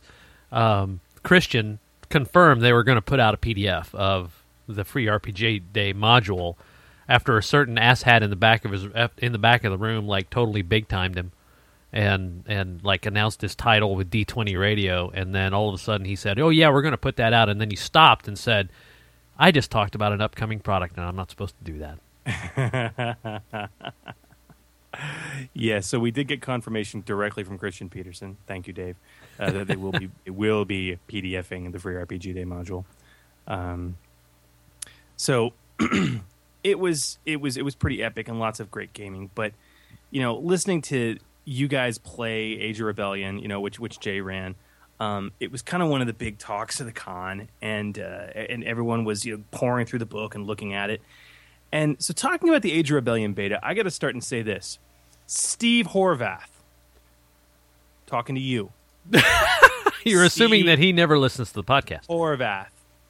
Um, 0.52 1.00
Christian 1.22 1.78
confirmed 2.10 2.62
they 2.62 2.72
were 2.72 2.84
going 2.84 2.96
to 2.96 3.02
put 3.02 3.20
out 3.20 3.34
a 3.34 3.36
PDF 3.38 3.94
of 3.94 4.42
the 4.66 4.84
free 4.84 5.06
RPG 5.06 5.62
Day 5.72 5.94
module 5.94 6.56
after 7.08 7.38
a 7.38 7.42
certain 7.42 7.76
asshat 7.76 8.20
in 8.22 8.28
the 8.30 8.36
back 8.36 8.66
of 8.66 8.70
his 8.72 8.86
in 9.16 9.32
the 9.32 9.38
back 9.38 9.64
of 9.64 9.72
the 9.72 9.78
room 9.78 10.06
like 10.06 10.28
totally 10.28 10.60
big 10.62 10.88
timed 10.88 11.16
him 11.16 11.32
and 11.92 12.44
and 12.46 12.82
like 12.84 13.06
announced 13.06 13.40
his 13.40 13.54
title 13.54 13.94
with 13.94 14.10
D20 14.10 14.58
Radio 14.58 15.10
and 15.10 15.34
then 15.34 15.54
all 15.54 15.68
of 15.68 15.74
a 15.74 15.78
sudden 15.78 16.06
he 16.06 16.16
said, 16.16 16.38
"Oh 16.38 16.50
yeah, 16.50 16.70
we're 16.70 16.82
going 16.82 16.92
to 16.92 16.98
put 16.98 17.16
that 17.16 17.32
out." 17.32 17.48
And 17.48 17.60
then 17.60 17.70
he 17.70 17.76
stopped 17.76 18.28
and 18.28 18.38
said, 18.38 18.70
"I 19.38 19.50
just 19.50 19.70
talked 19.70 19.94
about 19.94 20.12
an 20.12 20.20
upcoming 20.20 20.60
product 20.60 20.96
and 20.96 21.06
I'm 21.06 21.16
not 21.16 21.30
supposed 21.30 21.54
to 21.58 21.72
do 21.72 21.78
that." 21.78 23.70
Yeah, 25.52 25.80
so 25.80 25.98
we 25.98 26.10
did 26.10 26.28
get 26.28 26.40
confirmation 26.40 27.02
directly 27.04 27.44
from 27.44 27.58
Christian 27.58 27.88
Petersen. 27.88 28.36
Thank 28.46 28.66
you, 28.66 28.72
Dave. 28.72 28.96
Uh, 29.38 29.50
that 29.50 29.68
they 29.68 29.76
will 29.76 29.92
be 29.92 30.10
it 30.24 30.30
will 30.30 30.64
be 30.64 30.98
PDFing 31.08 31.72
the 31.72 31.78
free 31.78 31.94
RPG 31.94 32.34
Day 32.34 32.44
module. 32.44 32.84
Um, 33.46 33.96
so 35.16 35.52
it 36.64 36.78
was 36.78 37.18
it 37.26 37.40
was 37.40 37.56
it 37.56 37.64
was 37.64 37.74
pretty 37.74 38.02
epic 38.02 38.28
and 38.28 38.40
lots 38.40 38.60
of 38.60 38.70
great 38.70 38.92
gaming. 38.92 39.30
But 39.34 39.52
you 40.10 40.20
know, 40.20 40.36
listening 40.36 40.82
to 40.82 41.18
you 41.48 41.66
guys 41.66 41.96
play 41.96 42.40
Age 42.60 42.78
of 42.80 42.86
Rebellion, 42.86 43.38
you 43.38 43.48
know, 43.48 43.60
which 43.60 43.80
which 43.80 43.98
Jay 44.00 44.20
ran, 44.20 44.54
um, 45.00 45.32
it 45.40 45.50
was 45.50 45.62
kind 45.62 45.82
of 45.82 45.88
one 45.88 46.00
of 46.02 46.06
the 46.06 46.12
big 46.12 46.38
talks 46.38 46.78
of 46.80 46.86
the 46.86 46.92
con, 46.92 47.48
and 47.62 47.98
uh, 47.98 48.26
and 48.34 48.62
everyone 48.64 49.04
was 49.04 49.24
you 49.24 49.36
know 49.36 49.44
pouring 49.50 49.86
through 49.86 50.00
the 50.00 50.06
book 50.06 50.34
and 50.34 50.46
looking 50.46 50.74
at 50.74 50.90
it. 50.90 51.00
And 51.72 52.02
so, 52.02 52.12
talking 52.12 52.48
about 52.48 52.62
the 52.62 52.72
Age 52.72 52.90
of 52.90 52.96
Rebellion 52.96 53.32
beta, 53.32 53.58
I 53.62 53.74
got 53.74 53.84
to 53.84 53.90
start 53.90 54.14
and 54.14 54.22
say 54.22 54.42
this: 54.42 54.78
Steve 55.26 55.88
Horvath, 55.88 56.50
talking 58.06 58.34
to 58.34 58.40
you. 58.40 58.72
You're 60.04 60.24
assuming 60.24 60.66
that 60.66 60.78
he 60.78 60.92
never 60.92 61.18
listens 61.18 61.48
to 61.48 61.54
the 61.54 61.64
podcast. 61.64 62.06
Horvath. 62.08 62.68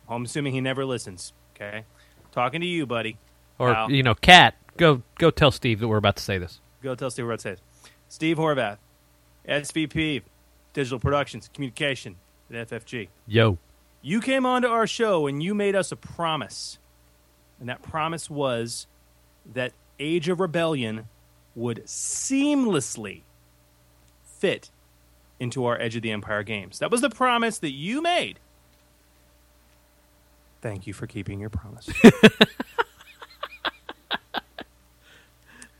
I'm 0.08 0.24
assuming 0.24 0.52
he 0.54 0.60
never 0.60 0.84
listens. 0.84 1.32
Okay, 1.56 1.84
talking 2.30 2.60
to 2.60 2.66
you, 2.66 2.86
buddy. 2.86 3.18
Or 3.58 3.86
you 3.88 4.04
know, 4.04 4.14
Kat, 4.14 4.54
go 4.76 5.02
go 5.18 5.30
tell 5.30 5.50
Steve 5.50 5.80
that 5.80 5.88
we're 5.88 5.96
about 5.96 6.16
to 6.16 6.22
say 6.22 6.38
this. 6.38 6.60
Go 6.82 6.94
tell 6.94 7.10
Steve 7.10 7.26
what 7.26 7.34
it 7.34 7.40
says. 7.40 7.58
Steve 8.08 8.36
Horvath, 8.36 8.78
SVP, 9.48 10.22
Digital 10.72 10.98
Productions, 10.98 11.50
Communication 11.52 12.16
at 12.52 12.68
FFG. 12.68 13.08
Yo. 13.26 13.58
You 14.00 14.20
came 14.20 14.46
onto 14.46 14.68
our 14.68 14.86
show 14.86 15.26
and 15.26 15.42
you 15.42 15.54
made 15.54 15.74
us 15.74 15.92
a 15.92 15.96
promise. 15.96 16.78
And 17.60 17.68
that 17.68 17.82
promise 17.82 18.30
was 18.30 18.86
that 19.52 19.72
Age 19.98 20.28
of 20.28 20.38
Rebellion 20.40 21.08
would 21.54 21.84
seamlessly 21.84 23.22
fit 24.24 24.70
into 25.40 25.64
our 25.64 25.80
Edge 25.80 25.96
of 25.96 26.02
the 26.02 26.12
Empire 26.12 26.42
games. 26.42 26.78
That 26.78 26.90
was 26.90 27.00
the 27.00 27.10
promise 27.10 27.58
that 27.58 27.72
you 27.72 28.00
made. 28.00 28.38
Thank 30.60 30.86
you 30.86 30.92
for 30.92 31.06
keeping 31.06 31.40
your 31.40 31.50
promise. 31.50 31.88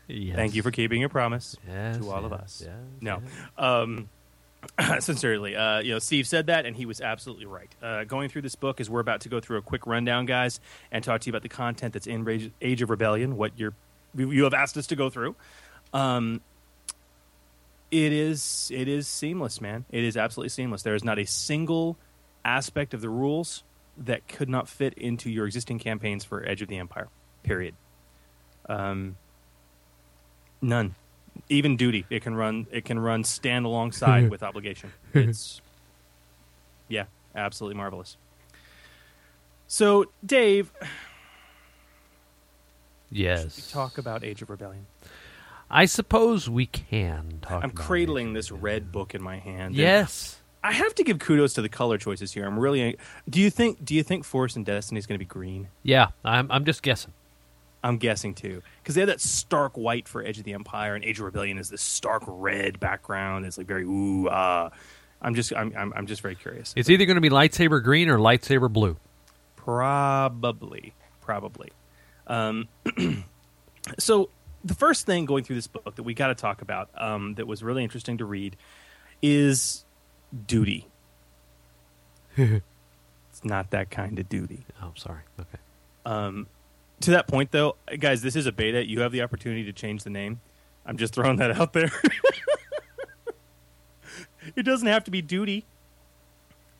Yes. 0.08 0.36
Thank 0.36 0.54
you 0.54 0.62
for 0.62 0.70
keeping 0.70 1.00
your 1.00 1.10
promise 1.10 1.54
Yes, 1.68 1.98
to 1.98 2.10
all 2.10 2.24
of 2.24 2.32
us. 2.32 2.62
yes, 2.64 2.74
no, 3.00 3.20
um, 3.58 4.08
sincerely, 5.00 5.54
uh, 5.54 5.80
you 5.80 5.92
know, 5.92 5.98
Steve 5.98 6.26
said 6.26 6.46
that, 6.46 6.64
and 6.66 6.74
he 6.74 6.86
was 6.86 7.00
absolutely 7.00 7.44
right. 7.46 7.68
Uh, 7.82 8.04
going 8.04 8.28
through 8.30 8.42
this 8.42 8.54
book, 8.54 8.80
as 8.80 8.88
we're 8.88 9.00
about 9.00 9.20
to 9.22 9.28
go 9.28 9.38
through 9.38 9.58
a 9.58 9.62
quick 9.62 9.86
rundown, 9.86 10.24
guys, 10.26 10.60
and 10.90 11.04
talk 11.04 11.20
to 11.20 11.26
you 11.26 11.32
about 11.32 11.42
the 11.42 11.48
content 11.50 11.92
that's 11.92 12.06
in 12.06 12.24
Rage, 12.24 12.50
Age 12.62 12.80
of 12.82 12.88
Rebellion, 12.90 13.36
what 13.36 13.52
you're 13.56 13.74
you 14.16 14.44
have 14.44 14.54
asked 14.54 14.76
us 14.78 14.86
to 14.88 14.96
go 14.96 15.10
through. 15.10 15.36
Um, 15.92 16.40
it 17.90 18.12
is 18.12 18.70
it 18.74 18.88
is 18.88 19.06
seamless, 19.06 19.60
man. 19.60 19.84
It 19.90 20.04
is 20.04 20.16
absolutely 20.16 20.48
seamless. 20.50 20.82
There 20.82 20.94
is 20.94 21.04
not 21.04 21.18
a 21.18 21.26
single 21.26 21.96
aspect 22.44 22.94
of 22.94 23.00
the 23.02 23.08
rules 23.10 23.62
that 23.98 24.26
could 24.28 24.48
not 24.48 24.68
fit 24.68 24.94
into 24.94 25.30
your 25.30 25.46
existing 25.46 25.78
campaigns 25.78 26.24
for 26.24 26.46
Edge 26.46 26.62
of 26.62 26.68
the 26.68 26.78
Empire. 26.78 27.08
Period. 27.42 27.74
Um, 28.68 29.16
none. 30.60 30.94
Even 31.48 31.76
duty, 31.76 32.04
it 32.10 32.22
can 32.22 32.34
run. 32.34 32.66
It 32.70 32.84
can 32.84 32.98
run 32.98 33.24
stand 33.24 33.64
alongside 33.64 34.30
with 34.30 34.42
obligation. 34.42 34.92
It's 35.14 35.60
yeah, 36.88 37.04
absolutely 37.34 37.76
marvelous. 37.76 38.16
So, 39.66 40.06
Dave, 40.24 40.72
Yes. 43.10 43.70
talk 43.70 43.98
about 43.98 44.24
Age 44.24 44.42
of 44.42 44.50
Rebellion. 44.50 44.86
I 45.70 45.84
suppose 45.84 46.48
we 46.48 46.66
can 46.66 47.38
talk. 47.42 47.62
I'm 47.62 47.70
about 47.70 47.74
cradling 47.74 48.32
this 48.32 48.50
red 48.50 48.90
book 48.90 49.14
in 49.14 49.22
my 49.22 49.36
hand. 49.38 49.74
Yes. 49.74 50.38
I 50.64 50.72
have 50.72 50.94
to 50.96 51.04
give 51.04 51.18
kudos 51.18 51.52
to 51.54 51.62
the 51.62 51.68
color 51.68 51.98
choices 51.98 52.32
here. 52.32 52.46
I'm 52.46 52.58
really. 52.58 52.96
Do 53.28 53.40
you 53.40 53.48
think? 53.50 53.84
Do 53.84 53.94
you 53.94 54.02
think 54.02 54.24
Force 54.24 54.56
and 54.56 54.66
Destiny 54.66 54.98
is 54.98 55.06
going 55.06 55.14
to 55.14 55.24
be 55.24 55.28
green? 55.28 55.68
Yeah, 55.82 56.08
I'm. 56.24 56.50
I'm 56.50 56.64
just 56.64 56.82
guessing. 56.82 57.12
I'm 57.82 57.98
guessing 57.98 58.34
too, 58.34 58.62
because 58.82 58.94
they 58.94 59.02
have 59.02 59.08
that 59.08 59.20
stark 59.20 59.76
white 59.76 60.08
for 60.08 60.22
Edge 60.22 60.38
of 60.38 60.44
the 60.44 60.54
Empire, 60.54 60.94
and 60.94 61.04
Age 61.04 61.18
of 61.18 61.24
Rebellion 61.24 61.58
is 61.58 61.70
this 61.70 61.82
stark 61.82 62.22
red 62.26 62.80
background. 62.80 63.46
It's 63.46 63.58
like 63.58 63.66
very 63.66 63.84
ooh 63.84 64.28
ah. 64.28 64.70
I'm 65.20 65.34
just. 65.34 65.52
I'm. 65.54 65.72
I'm, 65.76 65.92
I'm 65.96 66.06
just 66.06 66.22
very 66.22 66.36
curious. 66.36 66.72
It's 66.76 66.88
either 66.88 67.04
going 67.04 67.16
to 67.16 67.20
be 67.20 67.30
lightsaber 67.30 67.82
green 67.82 68.08
or 68.08 68.18
lightsaber 68.18 68.72
blue. 68.72 68.96
Probably. 69.56 70.94
Probably. 71.20 71.72
Um, 72.26 72.68
so 73.98 74.30
the 74.64 74.74
first 74.74 75.06
thing 75.06 75.24
going 75.24 75.44
through 75.44 75.56
this 75.56 75.66
book 75.66 75.94
that 75.96 76.02
we 76.02 76.14
got 76.14 76.28
to 76.28 76.34
talk 76.34 76.62
about 76.62 76.90
um, 76.94 77.34
that 77.34 77.46
was 77.46 77.62
really 77.62 77.82
interesting 77.82 78.18
to 78.18 78.24
read 78.24 78.56
is 79.22 79.84
duty. 80.46 80.86
it's 82.36 82.62
not 83.44 83.70
that 83.70 83.90
kind 83.90 84.18
of 84.18 84.28
duty. 84.28 84.64
Oh, 84.82 84.92
sorry. 84.94 85.22
Okay. 85.40 85.58
Um, 86.06 86.46
to 87.00 87.10
that 87.12 87.28
point, 87.28 87.50
though, 87.50 87.76
guys, 87.98 88.22
this 88.22 88.36
is 88.36 88.46
a 88.46 88.52
beta. 88.52 88.86
You 88.86 89.00
have 89.00 89.12
the 89.12 89.22
opportunity 89.22 89.64
to 89.64 89.72
change 89.72 90.04
the 90.04 90.10
name. 90.10 90.40
I'm 90.84 90.96
just 90.96 91.14
throwing 91.14 91.36
that 91.36 91.58
out 91.58 91.72
there. 91.72 91.90
it 94.56 94.62
doesn't 94.62 94.88
have 94.88 95.04
to 95.04 95.10
be 95.10 95.22
duty. 95.22 95.64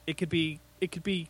It 0.07 0.17
could 0.17 0.29
be. 0.29 0.61
It 0.81 0.91
could 0.91 1.03
be. 1.03 1.29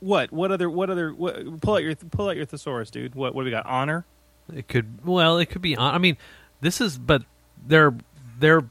What? 0.00 0.32
What 0.32 0.50
other? 0.50 0.70
What 0.70 0.90
other? 0.90 1.12
What, 1.12 1.60
pull 1.60 1.74
out 1.74 1.82
your 1.82 1.94
pull 1.94 2.28
out 2.28 2.36
your 2.36 2.46
thesaurus, 2.46 2.90
dude. 2.90 3.14
What? 3.14 3.34
What 3.34 3.42
do 3.42 3.44
we 3.44 3.50
got? 3.50 3.66
Honor. 3.66 4.04
It 4.52 4.68
could. 4.68 5.04
Well, 5.04 5.38
it 5.38 5.46
could 5.46 5.62
be. 5.62 5.76
I 5.76 5.98
mean, 5.98 6.16
this 6.60 6.80
is. 6.80 6.98
But 6.98 7.22
there, 7.64 7.94
there. 8.38 8.62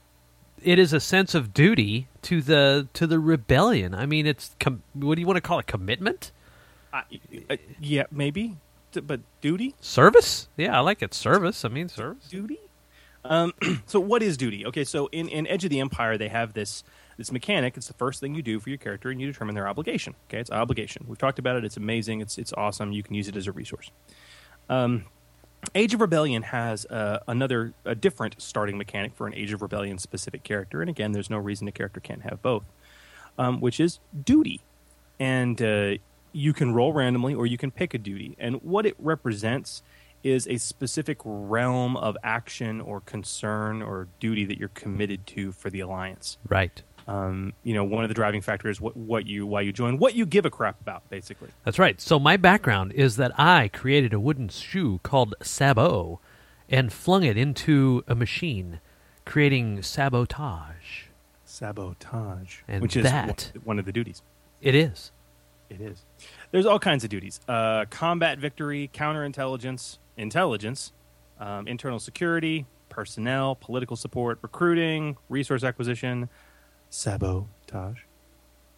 It 0.64 0.80
is 0.80 0.94
a 0.94 1.00
sense 1.00 1.36
of 1.36 1.54
duty 1.54 2.08
to 2.24 2.42
the 2.42 2.88
to 2.94 3.08
the 3.08 3.20
rebellion. 3.20 3.94
I 3.94 4.08
mean, 4.08 4.26
it's. 4.26 4.56
Com- 4.60 4.84
what 4.94 5.16
do 5.16 5.22
you 5.22 5.28
want 5.28 5.38
to 5.38 5.42
call 5.42 5.60
it? 5.60 5.68
Commitment. 5.68 6.32
Uh, 6.92 7.04
yeah, 7.80 8.04
maybe. 8.12 8.58
But 8.92 9.22
duty. 9.42 9.76
Service. 9.80 10.48
Yeah, 10.58 10.78
I 10.78 10.82
like 10.82 11.02
it. 11.02 11.14
Service. 11.14 11.64
I 11.66 11.70
mean, 11.70 11.90
service. 11.90 12.28
Duty. 12.28 12.60
Um, 13.24 13.54
so 13.86 14.00
what 14.00 14.24
is 14.24 14.38
duty? 14.38 14.66
Okay, 14.66 14.84
so 14.84 15.08
in, 15.12 15.28
in 15.28 15.48
Edge 15.48 15.64
of 15.64 15.70
the 15.70 15.80
Empire, 15.80 16.18
they 16.18 16.30
have 16.30 16.54
this 16.54 16.84
this 17.18 17.32
mechanic. 17.32 17.78
It's 17.78 17.88
the 17.88 17.94
first 17.94 18.20
thing 18.20 18.34
you 18.34 18.42
do 18.42 18.60
for 18.60 18.70
your 18.70 18.78
character, 18.78 19.10
and 19.10 19.22
you 19.22 19.28
determine 19.28 19.54
their 19.56 19.68
obligation. 19.68 20.16
Okay, 20.28 20.40
it's 20.40 20.50
obligation. 20.52 21.06
We've 21.08 21.18
talked 21.18 21.40
about 21.40 21.56
it. 21.56 21.66
It's 21.66 21.78
amazing. 21.78 22.22
It's 22.22 22.38
it's 22.38 22.54
awesome. 22.54 22.92
You 22.92 23.04
can 23.04 23.16
use 23.16 23.28
it 23.28 23.36
as 23.36 23.48
a 23.48 23.52
resource. 23.52 23.92
Um, 24.70 25.06
Age 25.76 25.94
of 25.94 26.02
Rebellion 26.02 26.42
has 26.44 26.86
uh, 26.88 27.20
another 27.28 27.74
a 27.86 27.94
different 27.94 28.42
starting 28.42 28.78
mechanic 28.78 29.14
for 29.16 29.28
an 29.28 29.36
Age 29.36 29.54
of 29.54 29.62
Rebellion 29.62 30.00
specific 30.00 30.44
character, 30.44 30.82
and 30.82 30.90
again, 30.90 31.12
there's 31.12 31.30
no 31.30 31.38
reason 31.38 31.68
a 31.68 31.72
character 31.72 32.00
can't 32.00 32.24
have 32.24 32.42
both, 32.42 32.64
um, 33.38 33.62
which 33.62 33.80
is 33.80 34.00
duty, 34.26 34.62
and 35.20 35.62
uh, 35.62 35.96
you 36.32 36.54
can 36.54 36.74
roll 36.74 36.94
randomly 36.94 37.34
or 37.34 37.46
you 37.46 37.58
can 37.58 37.72
pick 37.72 37.94
a 37.94 37.98
duty, 37.98 38.36
and 38.40 38.62
what 38.62 38.86
it 38.86 38.96
represents 39.00 39.84
is 40.24 40.48
a 40.48 40.58
specific 40.58 41.18
realm 41.24 41.98
of 41.98 42.16
action 42.24 42.80
or 42.80 43.02
concern 43.02 43.82
or 43.82 44.08
duty 44.20 44.46
that 44.46 44.58
you're 44.60 44.70
committed 44.70 45.26
to 45.26 45.52
for 45.52 45.70
the 45.72 45.80
alliance. 45.80 46.38
Right. 46.48 46.82
Um, 47.08 47.54
you 47.64 47.74
know, 47.74 47.84
one 47.84 48.04
of 48.04 48.08
the 48.10 48.14
driving 48.14 48.42
factors 48.42 48.80
what 48.80 48.96
what 48.96 49.26
you 49.26 49.48
why 49.48 49.62
you 49.62 49.74
join, 49.74 49.98
what 49.98 50.14
you 50.14 50.26
give 50.28 50.46
a 50.46 50.52
crap 50.52 50.80
about, 50.80 51.10
basically. 51.10 51.50
That's 51.66 51.80
right. 51.80 52.00
So 52.00 52.20
my 52.20 52.38
background 52.38 52.94
is 52.94 53.16
that 53.18 53.32
I 53.40 53.68
created 53.70 54.14
a 54.14 54.20
wooden 54.20 54.50
shoe 54.50 55.00
called 55.02 55.34
Sabot 55.42 56.20
and 56.70 56.94
flung 56.94 57.24
it 57.24 57.36
into 57.36 58.04
a 58.08 58.14
machine, 58.14 58.80
creating 59.26 59.82
sabotage. 59.82 61.06
Sabotage, 61.44 62.60
And 62.68 62.82
which 62.82 62.96
is 62.96 63.04
that- 63.04 63.52
one- 63.56 63.64
one 63.66 63.80
of 63.80 63.86
the 63.86 63.92
duties. 63.92 64.22
It 64.62 64.76
is. 64.76 65.12
It 65.72 65.80
is. 65.80 66.06
There's 66.52 66.66
all 66.66 66.80
kinds 66.80 67.04
of 67.06 67.10
duties: 67.10 67.40
uh, 67.48 67.86
combat 67.90 68.40
victory, 68.40 68.90
counterintelligence, 68.94 70.00
intelligence, 70.18 70.92
um, 71.40 71.68
internal 71.68 72.00
security, 72.00 72.66
personnel, 72.90 73.56
political 73.56 73.96
support, 73.96 74.40
recruiting, 74.42 75.18
resource 75.30 75.64
acquisition, 75.64 76.30
sabotage, 76.90 78.00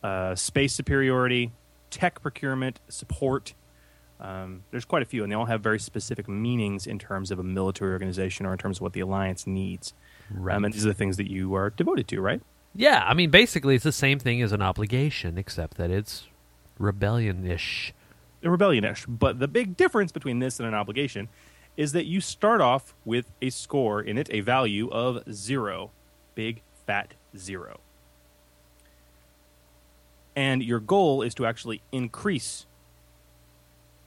uh, 0.04 0.36
space 0.36 0.74
superiority, 0.74 1.52
tech 1.90 2.22
procurement, 2.22 2.80
support. 2.88 3.56
Um, 4.20 4.64
there's 4.70 4.86
quite 4.86 5.02
a 5.02 5.06
few, 5.06 5.24
and 5.24 5.32
they 5.32 5.36
all 5.36 5.46
have 5.46 5.62
very 5.62 5.80
specific 5.80 6.30
meanings 6.30 6.86
in 6.86 7.00
terms 7.00 7.32
of 7.32 7.40
a 7.40 7.44
military 7.44 7.92
organization 7.92 8.46
or 8.46 8.54
in 8.54 8.60
terms 8.60 8.78
of 8.78 8.82
what 8.82 8.94
the 8.94 9.00
alliance 9.00 9.48
needs. 9.48 9.94
Right. 10.30 10.56
Um, 10.56 10.64
and 10.64 10.74
these 10.74 10.86
are 10.86 10.90
the 10.90 10.94
things 10.94 11.18
that 11.18 11.30
you 11.30 11.56
are 11.56 11.72
devoted 11.72 12.08
to, 12.10 12.22
right? 12.22 12.42
Yeah, 12.76 13.04
I 13.06 13.16
mean, 13.16 13.32
basically, 13.32 13.76
it's 13.76 13.84
the 13.84 13.92
same 13.92 14.20
thing 14.20 14.42
as 14.42 14.52
an 14.52 14.62
obligation, 14.62 15.38
except 15.38 15.78
that 15.78 15.90
it's 15.90 16.28
rebellion-ish. 16.84 17.94
rebellion-ish. 18.44 19.06
But 19.08 19.40
the 19.40 19.48
big 19.48 19.76
difference 19.78 20.12
between 20.12 20.40
this 20.40 20.60
and 20.60 20.68
an 20.68 20.74
obligation 20.74 21.30
is 21.78 21.92
that 21.94 22.06
you 22.06 22.22
start 22.22 22.62
off 22.62 22.94
with 23.06 23.32
a 23.42 23.50
score 23.50 24.02
in 24.02 24.18
it, 24.18 24.28
a 24.32 24.42
value 24.42 24.90
of 24.92 25.24
zero, 25.32 25.92
big 26.36 26.62
fat 26.86 27.16
zero, 27.38 27.80
and 30.36 30.64
your 30.64 30.80
goal 30.80 31.22
is 31.22 31.34
to 31.36 31.46
actually 31.46 31.82
increase 31.92 32.66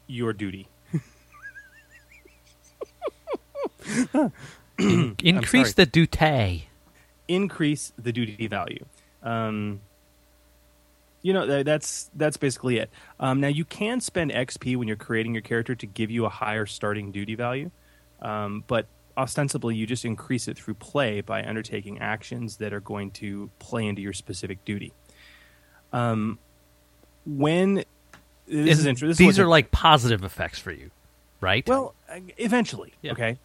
your 0.07 0.33
duty. 0.33 0.69
I'm 4.15 4.33
Increase 5.23 5.73
the 5.75 5.87
duty. 5.87 6.69
increase 7.29 7.93
the 7.99 8.13
duty 8.13 8.47
value. 8.47 8.85
Um, 9.23 9.81
you 11.27 11.33
know 11.33 11.65
that's 11.65 12.09
that's 12.15 12.37
basically 12.37 12.79
it. 12.79 12.89
Um, 13.19 13.41
now 13.41 13.49
you 13.49 13.65
can 13.65 14.01
spend 14.01 14.31
XP 14.31 14.77
when 14.77 14.87
you're 14.87 14.97
creating 14.97 15.35
your 15.35 15.43
character 15.43 15.75
to 15.75 15.85
give 15.85 16.09
you 16.09 16.25
a 16.25 16.29
higher 16.29 16.67
starting 16.67 17.11
duty 17.11 17.35
value, 17.35 17.73
um, 18.23 18.63
but 18.69 18.87
ostensibly 19.19 19.75
you 19.75 19.89
just 19.89 20.05
increase 20.05 20.47
it 20.47 20.57
through 20.57 20.75
play 20.75 21.23
by 21.23 21.43
undertaking 21.43 21.99
actions 21.99 22.59
that 22.59 22.73
are 22.73 22.79
going 22.79 23.11
to 23.11 23.51
play 23.59 23.87
into 23.87 24.01
your 24.01 24.13
specific 24.13 24.65
duty. 24.65 24.93
Um, 25.93 26.39
when 27.27 27.85
this 28.47 28.79
is 28.79 28.81
And 28.81 28.91
interesting. 28.91 29.27
These 29.27 29.41
are 29.41 29.49
like 29.49 29.73
positive 29.73 30.23
effects 30.23 30.61
for 30.61 30.71
you, 30.71 30.93
right? 31.41 31.67
well, 31.67 31.97
uh, 32.09 32.21
eventually. 32.37 32.93
Yeah. 33.03 33.13
Okay. 33.13 33.37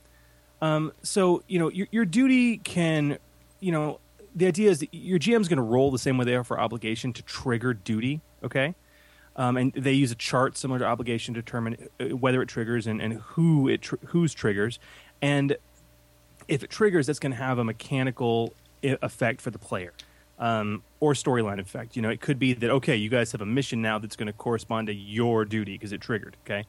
Um, 0.62 0.94
so 1.02 1.42
you 1.48 1.58
know 1.58 1.72
your 1.72 1.88
your 1.90 2.06
duty 2.06 2.58
can, 2.58 3.18
you 3.60 3.72
know, 3.72 4.00
the 4.36 4.48
idea 4.48 4.70
is 4.70 4.80
that 4.80 4.94
your 4.94 5.20
GM 5.20 5.42
is 5.42 5.48
going 5.48 5.58
to 5.58 5.64
roll 5.64 5.92
the 5.92 6.00
same 6.00 6.18
way 6.18 6.26
they 6.26 6.36
are 6.36 6.44
for 6.44 6.60
obligation 6.60 7.14
to 7.14 7.22
trigger 7.24 7.74
duty. 7.74 8.22
Okay. 8.44 8.76
Um, 9.36 9.56
and 9.58 9.74
they 9.74 9.94
use 9.94 10.12
a 10.12 10.16
chart 10.16 10.58
similar 10.58 10.80
to 10.80 10.86
obligation 10.86 11.34
to 11.36 11.42
determine 11.42 11.88
uh, 12.00 12.16
whether 12.16 12.42
it 12.42 12.48
triggers 12.50 12.86
and, 12.86 13.02
and 13.02 13.14
who 13.14 13.70
it 13.70 13.82
tr- 13.82 13.96
whose 14.08 14.34
triggers, 14.34 14.78
and 15.22 15.56
if 16.50 16.64
it 16.64 16.70
triggers, 16.70 17.08
that's 17.08 17.20
going 17.20 17.32
to 17.32 17.38
have 17.38 17.58
a 17.58 17.64
mechanical 17.64 18.54
i- 18.84 18.98
effect 19.02 19.40
for 19.40 19.50
the 19.50 19.58
player 19.58 19.94
um, 20.38 20.84
or 21.00 21.14
storyline 21.14 21.60
effect. 21.62 21.96
You 21.96 22.02
know, 22.02 22.10
it 22.10 22.20
could 22.20 22.40
be 22.40 22.52
that 22.54 22.70
okay, 22.70 22.98
you 22.98 23.10
guys 23.10 23.32
have 23.32 23.40
a 23.40 23.46
mission 23.46 23.82
now 23.82 24.00
that's 24.00 24.18
going 24.18 24.28
to 24.28 24.34
correspond 24.34 24.88
to 24.88 24.94
your 24.94 25.46
duty 25.46 25.74
because 25.74 25.94
it 25.94 26.02
triggered. 26.02 26.36
Okay, 26.46 26.66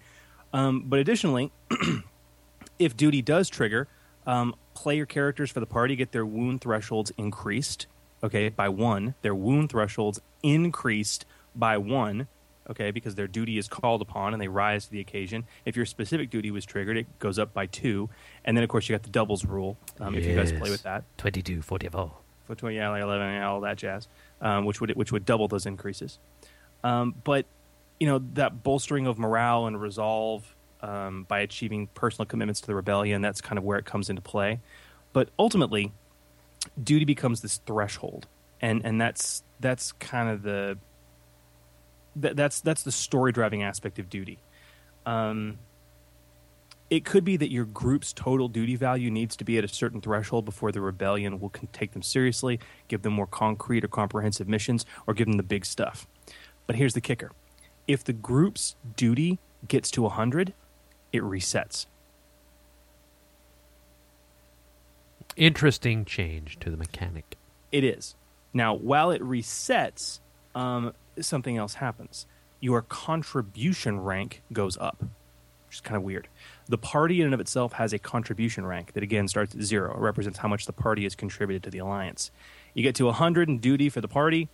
um, 0.52 0.84
but 0.86 1.00
additionally, 1.00 1.50
if 2.78 2.96
duty 2.96 3.22
does 3.22 3.48
trigger, 3.48 3.88
um, 4.26 4.54
player 4.74 5.06
characters 5.06 5.50
for 5.50 5.60
the 5.60 5.66
party 5.66 5.96
get 5.96 6.12
their 6.12 6.26
wound 6.26 6.60
thresholds 6.60 7.12
increased, 7.18 7.86
okay, 8.22 8.48
by 8.48 8.68
one. 8.68 9.14
Their 9.22 9.34
wound 9.34 9.70
thresholds 9.70 10.20
increased 10.42 11.24
by 11.54 11.78
one, 11.78 12.28
okay, 12.70 12.90
because 12.90 13.14
their 13.14 13.26
duty 13.26 13.58
is 13.58 13.68
called 13.68 14.02
upon 14.02 14.32
and 14.32 14.40
they 14.40 14.48
rise 14.48 14.86
to 14.86 14.92
the 14.92 15.00
occasion. 15.00 15.44
If 15.64 15.76
your 15.76 15.86
specific 15.86 16.30
duty 16.30 16.50
was 16.50 16.64
triggered, 16.64 16.96
it 16.96 17.18
goes 17.18 17.38
up 17.38 17.52
by 17.52 17.66
two. 17.66 18.08
And 18.44 18.56
then, 18.56 18.64
of 18.64 18.70
course, 18.70 18.88
you 18.88 18.94
got 18.94 19.02
the 19.02 19.10
doubles 19.10 19.44
rule, 19.44 19.76
um, 20.00 20.14
if 20.14 20.24
you 20.24 20.34
guys 20.34 20.52
play 20.52 20.70
with 20.70 20.82
that. 20.84 21.04
22, 21.18 21.62
44. 21.62 22.12
For 22.46 22.54
20, 22.54 22.76
yeah, 22.76 22.88
like 22.90 23.02
11, 23.02 23.34
yeah, 23.34 23.48
all 23.48 23.60
that 23.60 23.76
jazz, 23.76 24.08
um, 24.40 24.64
which, 24.64 24.80
would, 24.80 24.90
which 24.96 25.12
would 25.12 25.24
double 25.24 25.48
those 25.48 25.66
increases. 25.66 26.18
Um, 26.82 27.14
but, 27.22 27.46
you 28.00 28.06
know, 28.08 28.20
that 28.34 28.64
bolstering 28.64 29.06
of 29.06 29.18
morale 29.18 29.66
and 29.66 29.80
resolve 29.80 30.54
um, 30.82 31.24
by 31.24 31.40
achieving 31.40 31.86
personal 31.88 32.26
commitments 32.26 32.60
to 32.62 32.66
the 32.66 32.74
rebellion, 32.74 33.22
that's 33.22 33.40
kind 33.40 33.58
of 33.58 33.64
where 33.64 33.78
it 33.78 33.84
comes 33.84 34.10
into 34.10 34.22
play. 34.22 34.60
But 35.12 35.28
ultimately, 35.38 35.92
duty 36.82 37.04
becomes 37.04 37.40
this 37.40 37.58
threshold. 37.66 38.26
And, 38.60 38.84
and 38.84 39.00
that's 39.00 39.42
that's 39.58 39.92
kind 39.92 40.28
of 40.28 40.42
the 40.42 40.78
that, 42.16 42.36
that's 42.36 42.60
that's 42.60 42.82
the 42.82 42.92
story 42.92 43.32
driving 43.32 43.62
aspect 43.62 43.98
of 43.98 44.08
duty. 44.08 44.38
Um, 45.06 45.58
it 46.90 47.06
could 47.06 47.24
be 47.24 47.38
that 47.38 47.50
your 47.50 47.64
group's 47.64 48.12
total 48.12 48.48
duty 48.48 48.76
value 48.76 49.10
needs 49.10 49.34
to 49.36 49.44
be 49.44 49.56
at 49.56 49.64
a 49.64 49.68
certain 49.68 50.02
threshold 50.02 50.44
before 50.44 50.72
the 50.72 50.80
rebellion 50.82 51.40
will 51.40 51.50
take 51.72 51.92
them 51.92 52.02
seriously, 52.02 52.60
give 52.86 53.00
them 53.00 53.14
more 53.14 53.26
concrete 53.26 53.82
or 53.82 53.88
comprehensive 53.88 54.46
missions, 54.46 54.84
or 55.06 55.14
give 55.14 55.26
them 55.26 55.38
the 55.38 55.42
big 55.42 55.64
stuff. 55.64 56.06
But 56.66 56.76
here's 56.76 56.92
the 56.92 57.00
kicker 57.00 57.32
if 57.88 58.04
the 58.04 58.12
group's 58.12 58.76
duty 58.94 59.38
gets 59.66 59.90
to 59.92 60.02
100, 60.02 60.52
it 61.12 61.22
resets. 61.22 61.86
Interesting 65.36 66.04
change 66.04 66.58
to 66.60 66.70
the 66.70 66.76
mechanic. 66.76 67.36
It 67.70 67.84
is. 67.84 68.16
Now, 68.52 68.74
while 68.74 69.10
it 69.10 69.22
resets, 69.22 70.20
um, 70.54 70.92
something 71.20 71.56
else 71.56 71.74
happens. 71.74 72.26
Your 72.60 72.82
contribution 72.82 74.00
rank 74.00 74.42
goes 74.52 74.76
up, 74.76 75.00
which 75.00 75.76
is 75.76 75.80
kind 75.80 75.96
of 75.96 76.02
weird. 76.02 76.28
The 76.68 76.78
party 76.78 77.20
in 77.20 77.26
and 77.26 77.34
of 77.34 77.40
itself 77.40 77.72
has 77.74 77.92
a 77.92 77.98
contribution 77.98 78.66
rank 78.66 78.92
that 78.92 79.02
again 79.02 79.26
starts 79.26 79.54
at 79.54 79.62
zero. 79.62 79.94
It 79.94 80.00
represents 80.00 80.38
how 80.38 80.48
much 80.48 80.66
the 80.66 80.72
party 80.72 81.04
has 81.04 81.14
contributed 81.14 81.62
to 81.64 81.70
the 81.70 81.78
alliance. 81.78 82.30
You 82.74 82.82
get 82.82 82.94
to 82.96 83.06
100 83.06 83.48
in 83.48 83.58
duty 83.58 83.88
for 83.88 84.00
the 84.00 84.08
party, 84.08 84.48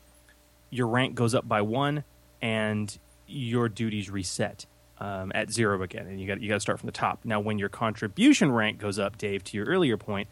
your 0.71 0.87
rank 0.87 1.15
goes 1.15 1.35
up 1.35 1.49
by 1.49 1.63
one, 1.63 2.05
and 2.41 2.97
your 3.27 3.69
duties 3.69 4.11
reset 4.11 4.67
um, 5.01 5.33
at 5.35 5.51
zero 5.51 5.83
again, 5.83 6.07
and 6.07 6.21
you 6.21 6.27
got 6.27 6.41
you 6.41 6.49
got 6.49 6.57
to 6.57 6.61
start 6.61 6.79
from 6.81 6.87
the 6.87 6.93
top. 6.93 7.25
Now, 7.25 7.41
when 7.41 7.59
your 7.59 7.69
contribution 7.69 8.51
rank 8.53 8.79
goes 8.79 8.99
up, 8.99 9.19
Dave, 9.19 9.45
to 9.45 9.57
your 9.57 9.67
earlier 9.67 9.97
point, 9.97 10.29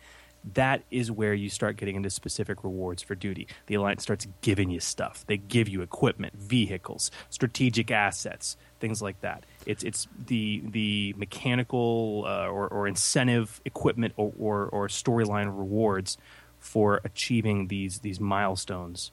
that 0.54 0.82
is 0.90 1.10
where 1.10 1.34
you 1.34 1.48
start 1.50 1.76
getting 1.76 1.96
into 1.96 2.10
specific 2.10 2.62
rewards 2.62 3.02
for 3.02 3.14
duty. 3.14 3.48
The 3.66 3.74
alliance 3.74 4.02
starts 4.02 4.26
giving 4.42 4.70
you 4.70 4.80
stuff. 4.80 5.24
They 5.26 5.36
give 5.36 5.68
you 5.68 5.82
equipment, 5.82 6.34
vehicles, 6.34 7.10
strategic 7.30 7.90
assets, 7.90 8.56
things 8.78 9.02
like 9.02 9.20
that. 9.22 9.44
It's 9.66 9.82
it's 9.82 10.06
the 10.26 10.62
the 10.64 11.14
mechanical 11.16 12.24
uh, 12.26 12.46
or, 12.46 12.68
or 12.68 12.86
incentive 12.86 13.60
equipment 13.64 14.14
or, 14.16 14.32
or, 14.38 14.66
or 14.66 14.88
storyline 14.88 15.46
rewards 15.46 16.16
for 16.58 17.00
achieving 17.04 17.68
these 17.68 18.00
these 18.00 18.20
milestones, 18.20 19.10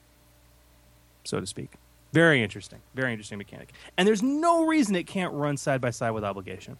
so 1.24 1.40
to 1.40 1.46
speak. 1.46 1.72
Very 2.14 2.44
interesting. 2.44 2.78
Very 2.94 3.10
interesting 3.10 3.38
mechanic. 3.38 3.72
And 3.98 4.06
there's 4.06 4.22
no 4.22 4.66
reason 4.66 4.94
it 4.94 5.08
can't 5.08 5.34
run 5.34 5.56
side 5.56 5.80
by 5.80 5.90
side 5.90 6.12
with 6.12 6.22
obligation. 6.22 6.76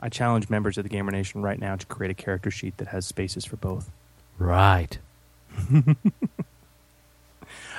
I 0.00 0.08
challenge 0.08 0.50
members 0.50 0.76
of 0.76 0.82
the 0.82 0.88
Gamer 0.88 1.12
Nation 1.12 1.40
right 1.40 1.60
now 1.60 1.76
to 1.76 1.86
create 1.86 2.10
a 2.10 2.14
character 2.14 2.50
sheet 2.50 2.78
that 2.78 2.88
has 2.88 3.06
spaces 3.06 3.44
for 3.44 3.54
both. 3.54 3.92
Right. 4.40 4.98
I 5.72 5.94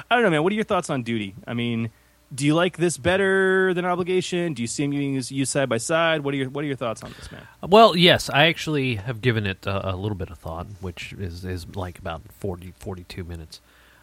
don't 0.09 0.23
know, 0.23 0.29
man. 0.29 0.43
What 0.43 0.53
are 0.53 0.55
your 0.55 0.63
thoughts 0.63 0.89
on 0.89 1.03
duty? 1.03 1.35
I 1.45 1.53
mean, 1.53 1.89
do 2.33 2.45
you 2.45 2.55
like 2.55 2.77
this 2.77 2.97
better 2.97 3.73
than 3.73 3.83
obligation? 3.83 4.53
Do 4.53 4.61
you 4.61 4.67
see 4.67 4.83
them 4.83 4.93
used 4.93 5.29
used 5.29 5.51
side 5.51 5.67
by 5.67 5.77
side? 5.77 6.21
What 6.21 6.33
are 6.33 6.37
your 6.37 6.49
What 6.49 6.63
are 6.63 6.67
your 6.67 6.77
thoughts 6.77 7.03
on 7.03 7.11
this, 7.19 7.29
man? 7.33 7.45
Well, 7.61 7.97
yes, 7.97 8.29
I 8.29 8.45
actually 8.45 8.95
have 8.95 9.19
given 9.21 9.45
it 9.45 9.65
a, 9.65 9.93
a 9.93 9.95
little 9.97 10.15
bit 10.15 10.29
of 10.29 10.37
thought, 10.37 10.67
which 10.79 11.11
is, 11.11 11.43
is 11.43 11.67
like 11.75 11.99
about 11.99 12.21
40, 12.39 12.73
42 12.79 13.25
minutes. 13.25 13.59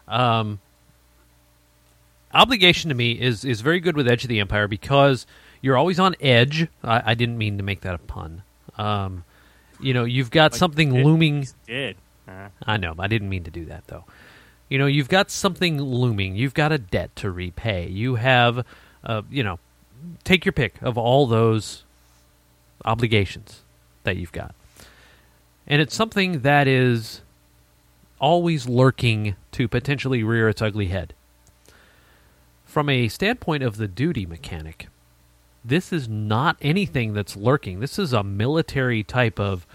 Um, 0.07 0.59
obligation 2.33 2.89
to 2.89 2.95
me 2.95 3.13
is, 3.13 3.45
is 3.45 3.61
very 3.61 3.79
good 3.79 3.95
with 3.95 4.07
Edge 4.07 4.23
of 4.23 4.29
the 4.29 4.39
Empire 4.39 4.67
because 4.67 5.25
you're 5.61 5.77
always 5.77 5.99
on 5.99 6.15
edge. 6.19 6.67
I, 6.83 7.11
I 7.11 7.13
didn't 7.13 7.37
mean 7.37 7.57
to 7.57 7.63
make 7.63 7.81
that 7.81 7.95
a 7.95 7.99
pun. 7.99 8.43
Um, 8.77 9.23
you 9.79 9.93
know, 9.93 10.03
you've 10.03 10.31
got 10.31 10.51
Like 10.53 10.59
something 10.59 11.03
looming. 11.03 11.47
Did 11.67 11.97
uh, 12.27 12.49
I 12.65 12.77
know. 12.77 12.95
I 12.97 13.07
didn't 13.07 13.29
mean 13.29 13.43
to 13.43 13.51
do 13.51 13.65
that, 13.65 13.87
though. 13.87 14.05
You 14.69 14.77
know, 14.77 14.85
you've 14.85 15.09
got 15.09 15.29
something 15.29 15.81
looming. 15.81 16.35
You've 16.35 16.53
got 16.53 16.71
a 16.71 16.77
debt 16.77 17.15
to 17.17 17.31
repay. 17.31 17.89
You 17.89 18.15
have, 18.15 18.65
uh, 19.03 19.23
you 19.29 19.43
know, 19.43 19.59
take 20.23 20.45
your 20.45 20.53
pick 20.53 20.81
of 20.81 20.97
all 20.97 21.27
those 21.27 21.83
obligations 22.85 23.61
that 24.03 24.17
you've 24.17 24.31
got. 24.31 24.55
And 25.67 25.81
it's 25.81 25.95
something 25.95 26.41
that 26.41 26.67
is 26.67 27.21
always 28.19 28.67
lurking 28.67 29.35
to 29.51 29.67
potentially 29.67 30.23
rear 30.23 30.47
its 30.47 30.61
ugly 30.61 30.87
head. 30.87 31.13
From 32.71 32.87
a 32.87 33.09
standpoint 33.09 33.63
of 33.63 33.75
the 33.75 33.89
duty 33.89 34.25
mechanic, 34.25 34.87
this 35.61 35.91
is 35.91 36.07
not 36.07 36.55
anything 36.61 37.11
that's 37.13 37.35
lurking. 37.35 37.81
This 37.81 37.99
is 37.99 38.13
a 38.13 38.23
military 38.23 39.03
type 39.03 39.41
of 39.41 39.67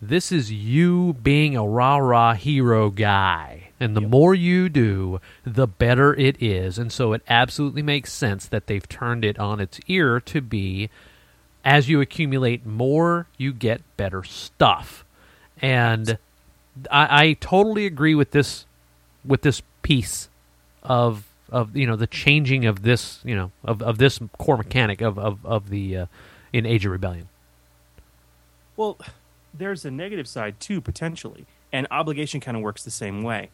this 0.00 0.30
is 0.30 0.52
you 0.52 1.14
being 1.14 1.56
a 1.56 1.66
rah 1.66 1.96
rah 1.96 2.34
hero 2.34 2.88
guy. 2.90 3.70
And 3.80 3.96
the 3.96 4.00
more 4.00 4.32
you 4.32 4.68
do, 4.68 5.20
the 5.42 5.66
better 5.66 6.14
it 6.14 6.40
is. 6.40 6.78
And 6.78 6.92
so 6.92 7.14
it 7.14 7.22
absolutely 7.26 7.82
makes 7.82 8.12
sense 8.12 8.46
that 8.46 8.68
they've 8.68 8.88
turned 8.88 9.24
it 9.24 9.36
on 9.40 9.58
its 9.58 9.80
ear 9.88 10.20
to 10.20 10.40
be 10.40 10.88
as 11.64 11.88
you 11.88 12.00
accumulate 12.00 12.64
more, 12.64 13.26
you 13.38 13.52
get 13.52 13.82
better 13.96 14.22
stuff. 14.22 15.04
And 15.60 16.16
I, 16.92 17.24
I 17.24 17.32
totally 17.40 17.86
agree 17.86 18.14
with 18.14 18.30
this 18.30 18.66
with 19.24 19.42
this 19.42 19.62
piece 19.82 20.28
of 20.84 21.24
of 21.50 21.76
you 21.76 21.86
know 21.86 21.96
the 21.96 22.06
changing 22.06 22.64
of 22.66 22.82
this 22.82 23.20
you 23.24 23.34
know 23.36 23.50
of, 23.64 23.82
of 23.82 23.98
this 23.98 24.18
core 24.38 24.56
mechanic 24.56 25.00
of 25.00 25.18
of, 25.18 25.44
of 25.44 25.70
the 25.70 25.96
uh, 25.96 26.06
in 26.52 26.66
Age 26.66 26.84
of 26.86 26.92
Rebellion. 26.92 27.28
Well, 28.76 28.98
there's 29.52 29.84
a 29.84 29.90
negative 29.90 30.26
side 30.28 30.58
too 30.60 30.80
potentially, 30.80 31.46
and 31.72 31.86
obligation 31.90 32.40
kind 32.40 32.56
of 32.56 32.62
works 32.62 32.82
the 32.82 32.90
same 32.90 33.22
way. 33.22 33.50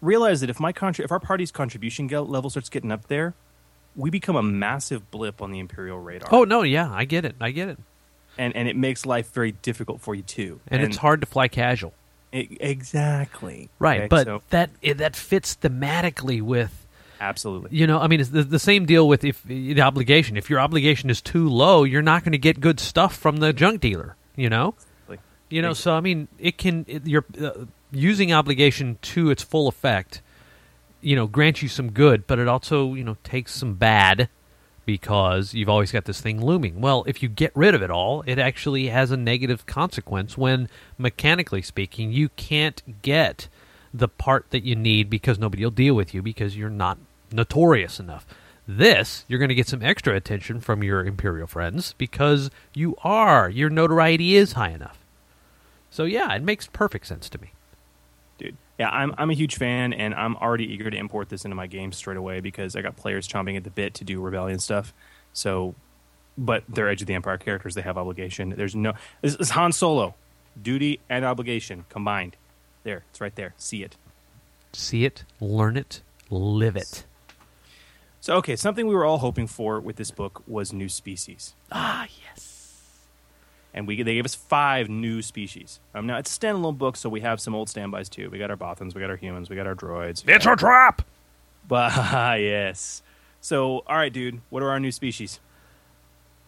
Realize 0.00 0.40
that 0.42 0.50
if 0.50 0.60
my 0.60 0.72
contri- 0.72 1.04
if 1.04 1.10
our 1.10 1.20
party's 1.20 1.50
contribution 1.50 2.06
level 2.08 2.50
starts 2.50 2.68
getting 2.68 2.92
up 2.92 3.08
there, 3.08 3.34
we 3.96 4.10
become 4.10 4.36
a 4.36 4.42
massive 4.42 5.10
blip 5.10 5.42
on 5.42 5.50
the 5.50 5.58
imperial 5.58 5.98
radar. 5.98 6.28
Oh 6.32 6.44
no, 6.44 6.62
yeah, 6.62 6.90
I 6.92 7.04
get 7.04 7.24
it, 7.24 7.34
I 7.40 7.50
get 7.50 7.68
it, 7.68 7.78
and 8.36 8.54
and 8.54 8.68
it 8.68 8.76
makes 8.76 9.06
life 9.06 9.32
very 9.32 9.52
difficult 9.52 10.00
for 10.00 10.14
you 10.14 10.22
too. 10.22 10.60
and, 10.68 10.82
it's 10.82 10.98
hard 10.98 11.20
to 11.20 11.26
fly 11.26 11.48
casual. 11.48 11.94
E- 12.32 12.58
exactly. 12.60 13.70
Right, 13.78 14.00
Okay, 14.02 14.08
but 14.08 14.26
so- 14.26 14.42
that 14.50 14.70
that 14.96 15.16
fits 15.16 15.56
thematically 15.60 16.42
with 16.42 16.86
absolutely. 17.20 17.76
you 17.76 17.86
know. 17.86 17.98
I 17.98 18.06
mean, 18.06 18.20
it's 18.20 18.30
the, 18.30 18.42
the 18.42 18.58
same 18.58 18.86
deal 18.86 19.08
with 19.08 19.24
if 19.24 19.42
the 19.42 19.80
obligation. 19.80 20.36
If 20.36 20.50
your 20.50 20.60
obligation 20.60 21.10
is 21.10 21.20
too 21.20 21.48
low, 21.48 21.84
you're 21.84 22.02
not 22.02 22.24
going 22.24 22.32
to 22.32 22.38
get 22.38 22.60
good 22.60 22.80
stuff 22.80 23.16
from 23.16 23.38
the 23.38 23.52
junk 23.52 23.80
dealer. 23.80 24.16
You 24.36 24.48
know, 24.50 24.74
Like, 25.08 25.20
you 25.50 25.62
know. 25.62 25.72
So 25.72 25.94
I 25.94 26.00
mean, 26.00 26.28
it 26.38 26.58
can 26.58 26.84
it, 26.88 27.06
you're 27.06 27.24
uh, 27.40 27.66
using 27.90 28.32
obligation 28.32 28.98
to 29.02 29.30
its 29.30 29.42
full 29.42 29.68
effect. 29.68 30.22
You 31.00 31.14
know, 31.14 31.26
grants 31.26 31.62
you 31.62 31.68
some 31.68 31.92
good, 31.92 32.26
but 32.26 32.38
it 32.38 32.48
also 32.48 32.94
you 32.94 33.04
know 33.04 33.16
takes 33.22 33.54
some 33.54 33.74
bad 33.74 34.28
because 34.88 35.52
you've 35.52 35.68
always 35.68 35.92
got 35.92 36.06
this 36.06 36.18
thing 36.18 36.42
looming. 36.42 36.80
Well, 36.80 37.04
if 37.06 37.22
you 37.22 37.28
get 37.28 37.52
rid 37.54 37.74
of 37.74 37.82
it 37.82 37.90
all, 37.90 38.24
it 38.26 38.38
actually 38.38 38.86
has 38.86 39.10
a 39.10 39.18
negative 39.18 39.66
consequence 39.66 40.38
when, 40.38 40.70
mechanically 40.96 41.60
speaking, 41.60 42.10
you 42.10 42.30
can't 42.30 43.02
get 43.02 43.48
the 43.92 44.08
part 44.08 44.46
that 44.48 44.64
you 44.64 44.74
need 44.74 45.10
because 45.10 45.38
nobody 45.38 45.62
will 45.62 45.70
deal 45.70 45.94
with 45.94 46.14
you 46.14 46.22
because 46.22 46.56
you're 46.56 46.70
not 46.70 46.96
notorious 47.32 48.00
enough. 48.00 48.26
This, 48.66 49.24
you're 49.28 49.38
going 49.38 49.48
to 49.48 49.54
get 49.54 49.68
some 49.68 49.82
extra 49.82 50.14
attention 50.14 50.60
from 50.60 50.82
your 50.82 51.04
Imperial 51.04 51.46
friends 51.46 51.94
because 51.94 52.50
you 52.74 52.96
are. 53.02 53.48
Your 53.48 53.70
notoriety 53.70 54.36
is 54.36 54.52
high 54.52 54.70
enough. 54.70 54.98
So, 55.90 56.04
yeah, 56.04 56.34
it 56.34 56.42
makes 56.42 56.66
perfect 56.66 57.06
sense 57.06 57.28
to 57.30 57.40
me. 57.40 57.54
dude. 58.38 58.56
Yeah, 58.78 58.90
I'm 58.90 59.14
I'm 59.18 59.30
a 59.30 59.34
huge 59.34 59.56
fan, 59.56 59.92
and 59.92 60.14
I'm 60.14 60.36
already 60.36 60.64
eager 60.72 60.90
to 60.90 60.96
import 60.96 61.30
this 61.30 61.44
into 61.44 61.56
my 61.56 61.66
game 61.66 61.92
straight 61.92 62.16
away 62.18 62.40
because 62.40 62.76
I 62.76 62.82
got 62.82 62.94
players 62.96 63.26
chomping 63.26 63.56
at 63.56 63.64
the 63.64 63.70
bit 63.70 63.94
to 63.94 64.04
do 64.04 64.20
rebellion 64.20 64.58
stuff. 64.60 64.94
So, 65.32 65.74
but 66.36 66.62
they're 66.68 66.88
Edge 66.88 67.00
of 67.00 67.08
the 67.08 67.14
Empire 67.14 67.38
characters; 67.38 67.74
they 67.74 67.82
have 67.82 67.98
obligation. 67.98 68.50
There's 68.50 68.76
no 68.76 68.92
this 69.22 69.34
is 69.36 69.50
Han 69.50 69.72
Solo, 69.72 70.14
duty 70.60 71.00
and 71.08 71.24
obligation 71.24 71.86
combined. 71.88 72.36
There, 72.84 73.04
it's 73.10 73.20
right 73.20 73.34
there. 73.34 73.54
See 73.56 73.82
it. 73.82 73.96
See 74.72 75.04
it, 75.04 75.24
learn 75.40 75.76
it, 75.76 76.02
live 76.30 76.76
it. 76.76 77.04
So, 78.20 78.34
okay, 78.36 78.56
something 78.56 78.86
we 78.86 78.94
were 78.94 79.04
all 79.04 79.18
hoping 79.18 79.46
for 79.46 79.80
with 79.80 79.96
this 79.96 80.10
book 80.10 80.42
was 80.46 80.72
new 80.72 80.88
species. 80.88 81.54
Ah, 81.70 82.06
yes. 82.24 82.54
and 83.72 83.86
we 83.86 84.02
they 84.02 84.14
gave 84.14 84.24
us 84.24 84.34
five 84.34 84.88
new 84.88 85.22
species. 85.22 85.78
Um, 85.94 86.06
now 86.06 86.18
it's 86.18 86.34
a 86.36 86.38
standalone 86.40 86.76
book, 86.78 86.96
so 86.96 87.08
we 87.08 87.20
have 87.20 87.40
some 87.40 87.54
old 87.54 87.68
standbys 87.68 88.08
too. 88.08 88.28
We 88.30 88.38
got 88.38 88.50
our 88.50 88.56
Bothans, 88.56 88.94
we 88.94 89.00
got 89.00 89.10
our 89.10 89.16
humans, 89.16 89.48
we 89.48 89.56
got 89.56 89.66
our 89.66 89.74
droids. 89.76 90.24
It's 90.26 90.46
a 90.46 90.56
trap. 90.56 91.02
But 91.68 91.92
yes. 92.40 93.02
So, 93.40 93.84
all 93.86 93.96
right, 93.96 94.12
dude. 94.12 94.40
What 94.50 94.62
are 94.62 94.70
our 94.70 94.80
new 94.80 94.90
species? 94.92 95.38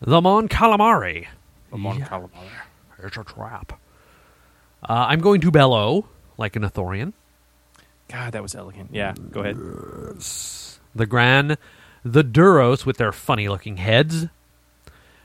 The 0.01 0.21
Mon 0.21 0.49
Calamari. 0.49 1.27
The 1.71 1.79
Mon 1.79 1.99
Yeah. 1.99 2.09
Calamari. 2.09 3.05
It's 3.05 3.16
a 3.16 3.23
trap. 3.25 3.79
Uh, 4.83 5.07
I'm 5.09 5.21
going 5.21 5.41
to 5.43 5.51
bellow 5.51 6.07
like 6.37 6.57
an 6.57 6.62
Ithorian. 6.62 7.12
God, 8.09 8.33
that 8.33 8.43
was 8.43 8.55
elegant. 8.57 8.91
Yeah, 8.93 9.14
go 9.31 9.41
ahead. 9.41 9.57
The 10.95 11.07
Gran, 11.07 11.57
the 12.05 12.24
Duros 12.24 12.84
with 12.86 12.97
their 12.97 13.12
funny 13.12 13.49
looking 13.49 13.76
heads, 13.76 14.26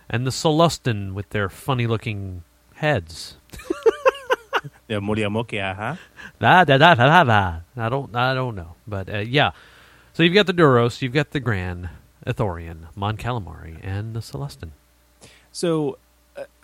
and 0.09 0.25
the 0.25 0.31
Sullustan 0.31 1.13
with 1.13 1.29
their 1.29 1.49
funny 1.49 1.87
looking 1.87 2.43
heads. 2.75 3.37
Yeah, 4.87 4.97
Moriamokia, 4.97 5.75
huh? 5.75 5.95
Da, 6.39 6.63
da, 6.63 6.77
da, 6.77 6.93
da, 6.93 7.23
da. 7.23 7.59
I 7.75 7.89
don't, 7.89 8.15
I 8.15 8.33
don't 8.35 8.55
know, 8.55 8.75
but 8.87 9.11
uh, 9.11 9.19
yeah. 9.19 9.51
So 10.13 10.21
you've 10.21 10.33
got 10.33 10.45
the 10.45 10.53
Duros, 10.53 11.01
you've 11.01 11.13
got 11.13 11.31
the 11.31 11.39
Gran, 11.39 11.89
Ithorian, 12.25 12.87
Mon 12.95 13.17
Calamari, 13.17 13.79
and 13.83 14.15
the 14.15 14.19
Sullustan. 14.19 14.71
So, 15.51 15.97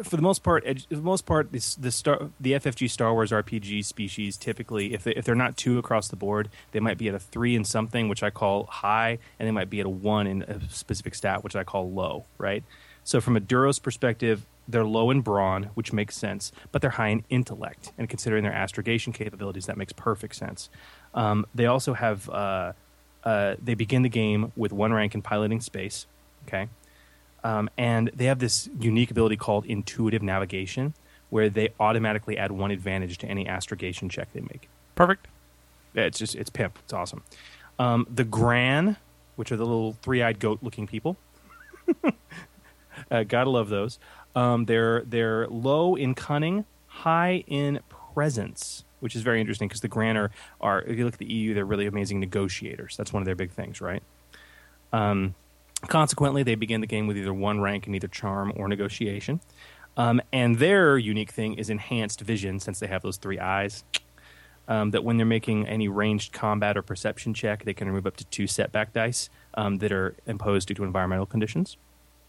for 0.04 0.16
the 0.16 0.22
most 0.22 0.44
part, 0.44 0.64
for 0.66 0.96
the 0.96 1.02
most 1.02 1.26
part, 1.26 1.52
the 1.52 1.92
star, 1.92 2.30
the 2.40 2.54
FFG 2.54 2.90
Star 2.90 3.14
Wars 3.14 3.32
RPG 3.32 3.86
species 3.86 4.38
typically, 4.38 4.94
if 4.94 5.04
they, 5.04 5.12
if 5.12 5.26
they're 5.26 5.36
not 5.36 5.58
two 5.58 5.78
across 5.78 6.08
the 6.10 6.16
board, 6.16 6.50
they 6.72 6.80
might 6.80 6.98
be 6.98 7.08
at 7.08 7.16
a 7.16 7.20
three 7.20 7.56
in 7.56 7.64
something, 7.64 8.10
which 8.10 8.24
I 8.24 8.30
call 8.30 8.66
high, 8.66 9.20
and 9.40 9.48
they 9.48 9.52
might 9.52 9.70
be 9.70 9.80
at 9.80 9.86
a 9.86 9.90
one 9.90 10.28
in 10.28 10.44
a 10.44 10.70
specific 10.70 11.16
stat, 11.16 11.44
which 11.44 11.56
I 11.56 11.64
call 11.64 11.90
low. 11.92 12.26
Right. 12.38 12.64
So, 13.04 13.22
from 13.22 13.38
a 13.38 13.42
Duros 13.42 13.82
perspective, 13.82 14.46
they're 14.68 14.86
low 14.86 15.10
in 15.10 15.22
brawn, 15.22 15.70
which 15.74 15.92
makes 15.94 16.16
sense, 16.18 16.52
but 16.72 16.82
they're 16.82 16.92
high 16.92 17.10
in 17.10 17.24
intellect, 17.30 17.92
and 17.98 18.08
considering 18.10 18.44
their 18.44 18.54
astrogation 18.54 19.14
capabilities, 19.14 19.66
that 19.66 19.78
makes 19.78 19.94
perfect 19.94 20.36
sense. 20.36 20.70
Um, 21.14 21.46
they 21.56 21.66
also 21.66 21.94
have. 21.94 22.30
Uh, 22.30 22.74
uh, 23.24 23.56
they 23.64 23.76
begin 23.76 24.02
the 24.02 24.10
game 24.10 24.52
with 24.56 24.74
one 24.74 24.92
rank 24.92 25.14
in 25.14 25.22
piloting 25.22 25.62
space. 25.62 26.08
Okay. 26.48 26.70
Um, 27.44 27.70
and 27.78 28.12
they 28.14 28.26
have 28.26 28.40
this 28.40 28.70
unique 28.80 29.12
ability 29.12 29.38
called 29.38 29.66
intuitive 29.66 30.22
navigation, 30.22 30.94
where 31.30 31.50
they 31.50 31.70
automatically 31.80 32.38
add 32.38 32.52
one 32.52 32.72
advantage 32.72 33.18
to 33.20 33.28
any 33.28 33.48
astrogation 33.48 34.10
check 34.10 34.32
they 34.34 34.42
make. 34.42 34.70
Perfect. 34.96 35.28
Yeah, 35.94 36.04
it's 36.04 36.20
just 36.20 36.36
it's 36.36 36.50
pimp. 36.50 36.78
It's 36.84 36.94
awesome. 36.94 37.24
Um, 37.80 38.06
the 38.14 38.24
Gran, 38.24 38.98
which 39.36 39.52
are 39.52 39.58
the 39.58 39.66
little 39.66 39.94
three-eyed 40.02 40.40
goat-looking 40.40 40.88
people, 40.88 41.18
uh, 43.12 43.24
gotta 43.24 43.50
love 43.50 43.70
those. 43.70 43.98
Um, 44.36 44.66
they're 44.66 45.02
they're 45.02 45.48
low 45.48 45.96
in 45.96 46.14
cunning, 46.14 46.66
high 46.88 47.44
in 47.48 47.80
presence, 48.14 48.86
which 49.00 49.16
is 49.16 49.22
very 49.22 49.42
interesting 49.42 49.68
because 49.68 49.82
the 49.82 49.88
Gran 49.88 50.18
are, 50.18 50.32
are 50.60 50.82
if 50.82 50.98
you 50.98 51.06
look 51.06 51.16
at 51.16 51.20
the 51.20 51.32
EU, 51.32 51.54
they're 51.54 51.66
really 51.66 51.88
amazing 51.88 52.20
negotiators. 52.20 52.96
That's 52.98 53.12
one 53.12 53.22
of 53.22 53.26
their 53.26 53.36
big 53.36 53.52
things, 53.52 53.82
right? 53.82 54.04
Um, 54.94 55.36
consequently, 55.88 56.44
they 56.44 56.56
begin 56.56 56.82
the 56.82 56.88
game 56.88 57.08
with 57.08 57.18
either 57.18 57.34
one 57.34 57.62
rank 57.62 57.88
in 57.88 57.96
either 57.96 58.08
charm 58.08 58.54
or 58.56 58.68
negotiation. 58.68 59.42
Um, 59.98 60.22
and 60.32 60.58
their 60.58 60.98
unique 60.98 61.32
thing 61.32 61.56
is 61.56 61.70
enhanced 61.70 62.22
vision, 62.22 62.60
since 62.60 62.80
they 62.80 62.88
have 62.88 63.02
those 63.02 63.18
three 63.18 63.40
eyes. 63.40 63.84
Um, 64.68 64.92
that 64.92 65.04
when 65.04 65.18
they're 65.18 65.26
making 65.26 65.68
any 65.68 65.90
ranged 65.90 66.32
combat 66.32 66.78
or 66.78 66.82
perception 66.82 67.34
check, 67.34 67.66
they 67.66 67.74
can 67.74 67.88
remove 67.88 68.08
up 68.08 68.16
to 68.18 68.26
two 68.26 68.48
setback 68.48 68.94
dice 68.94 69.30
um, 69.56 69.80
that 69.80 69.92
are 69.92 70.16
imposed 70.28 70.70
due 70.70 70.76
to 70.76 70.84
environmental 70.84 71.26
conditions. 71.26 71.78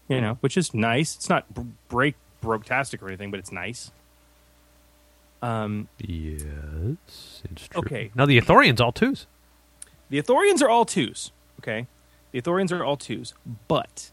You 0.09 0.19
know, 0.19 0.37
which 0.41 0.57
is 0.57 0.73
nice. 0.73 1.15
It's 1.15 1.29
not 1.29 1.45
break 1.87 2.15
broke-tastic 2.41 3.01
or 3.01 3.07
anything, 3.07 3.31
but 3.31 3.39
it's 3.39 3.53
nice. 3.53 3.91
Um, 5.41 5.87
yes, 5.97 7.41
it's 7.49 7.67
true. 7.69 7.79
Okay. 7.79 8.11
Now 8.13 8.25
the 8.25 8.39
Ithorians 8.39 8.81
all 8.81 8.91
twos. 8.91 9.27
The 10.09 10.21
Ithorians 10.21 10.61
are 10.61 10.69
all 10.69 10.83
twos. 10.83 11.31
Okay, 11.59 11.87
the 12.33 12.41
Ithorians 12.41 12.77
are 12.77 12.83
all 12.83 12.97
twos, 12.97 13.33
but 13.69 14.11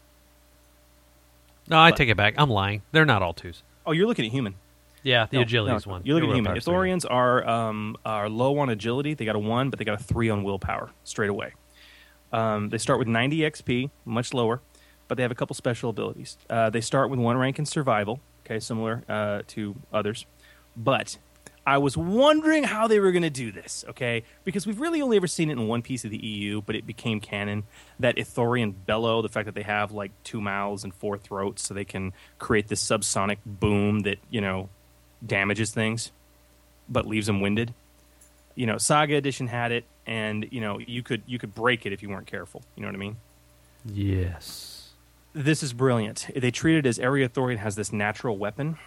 No, 1.67 1.77
I 1.77 1.89
But- 1.91 1.97
take 1.97 2.09
it 2.09 2.15
back. 2.17 2.35
I'm 2.37 2.49
lying. 2.49 2.81
They're 2.91 3.05
not 3.05 3.21
all 3.21 3.33
twos. 3.33 3.63
oh, 3.85 3.91
you're 3.91 4.07
looking 4.07 4.25
at 4.25 4.31
human. 4.31 4.55
Yeah, 5.03 5.25
the 5.29 5.37
No, 5.37 5.41
agility's 5.43 5.85
no, 5.87 5.91
one. 5.93 6.01
You're 6.05 6.15
looking 6.15 6.29
at 6.31 6.35
human. 6.35 6.55
Ithorians 6.57 7.05
are 7.09 7.47
um, 7.47 7.97
are 8.05 8.29
low 8.29 8.57
on 8.59 8.69
agility. 8.69 9.13
They 9.15 9.25
got 9.25 9.35
a 9.35 9.39
one, 9.39 9.69
but 9.71 9.79
they 9.79 9.85
got 9.85 9.99
a 9.99 10.03
three 10.03 10.29
on 10.29 10.43
willpower 10.43 10.91
straight 11.03 11.29
away. 11.29 11.53
Um, 12.31 12.69
they 12.69 12.77
start 12.77 12.99
with 12.99 13.07
90 13.09 13.39
XP, 13.39 13.89
much 14.05 14.33
lower, 14.33 14.61
but 15.07 15.17
they 15.17 15.23
have 15.23 15.31
a 15.31 15.35
couple 15.35 15.53
special 15.55 15.89
abilities. 15.89 16.37
Uh, 16.49 16.69
they 16.69 16.81
start 16.81 17.09
with 17.09 17.19
one 17.19 17.35
rank 17.37 17.57
in 17.59 17.65
survival, 17.65 18.19
okay, 18.45 18.59
similar 18.59 19.03
uh, 19.09 19.41
to 19.47 19.75
others. 19.91 20.25
But 20.77 21.17
I 21.65 21.77
was 21.77 21.95
wondering 21.95 22.63
how 22.63 22.87
they 22.87 22.99
were 22.99 23.11
going 23.11 23.21
to 23.21 23.29
do 23.29 23.51
this, 23.51 23.85
okay? 23.89 24.23
Because 24.43 24.65
we've 24.65 24.79
really 24.79 25.01
only 25.01 25.17
ever 25.17 25.27
seen 25.27 25.49
it 25.49 25.53
in 25.53 25.67
one 25.67 25.83
piece 25.83 26.03
of 26.03 26.11
the 26.11 26.17
EU, 26.17 26.61
but 26.61 26.75
it 26.75 26.87
became 26.87 27.19
canon. 27.19 27.63
That 27.99 28.15
Ithorian 28.15 28.73
bellow, 28.85 29.21
the 29.21 29.29
fact 29.29 29.45
that 29.45 29.53
they 29.53 29.61
have 29.61 29.91
like 29.91 30.11
two 30.23 30.41
mouths 30.41 30.83
and 30.83 30.93
four 30.93 31.17
throats, 31.17 31.61
so 31.61 31.73
they 31.73 31.85
can 31.85 32.13
create 32.39 32.67
this 32.67 32.83
subsonic 32.83 33.37
boom 33.45 34.01
that, 34.01 34.17
you 34.31 34.41
know, 34.41 34.69
damages 35.25 35.71
things, 35.71 36.11
but 36.89 37.05
leaves 37.05 37.27
them 37.27 37.41
winded. 37.41 37.73
You 38.55 38.65
know, 38.65 38.77
Saga 38.77 39.15
Edition 39.15 39.47
had 39.47 39.71
it, 39.71 39.85
and 40.05 40.47
you 40.51 40.61
know 40.61 40.79
you 40.79 41.03
could 41.03 41.21
you 41.25 41.39
could 41.39 41.53
break 41.53 41.85
it 41.85 41.93
if 41.93 42.01
you 42.01 42.09
weren't 42.09 42.27
careful. 42.27 42.63
You 42.75 42.81
know 42.81 42.87
what 42.87 42.95
I 42.95 42.99
mean? 42.99 43.17
Yes. 43.85 44.89
This 45.33 45.63
is 45.63 45.71
brilliant. 45.71 46.27
They 46.35 46.51
treat 46.51 46.77
it 46.77 46.85
as 46.85 46.99
every 46.99 47.27
Ithorian 47.27 47.57
has 47.57 47.75
this 47.75 47.93
natural 47.93 48.37
weapon, 48.37 48.77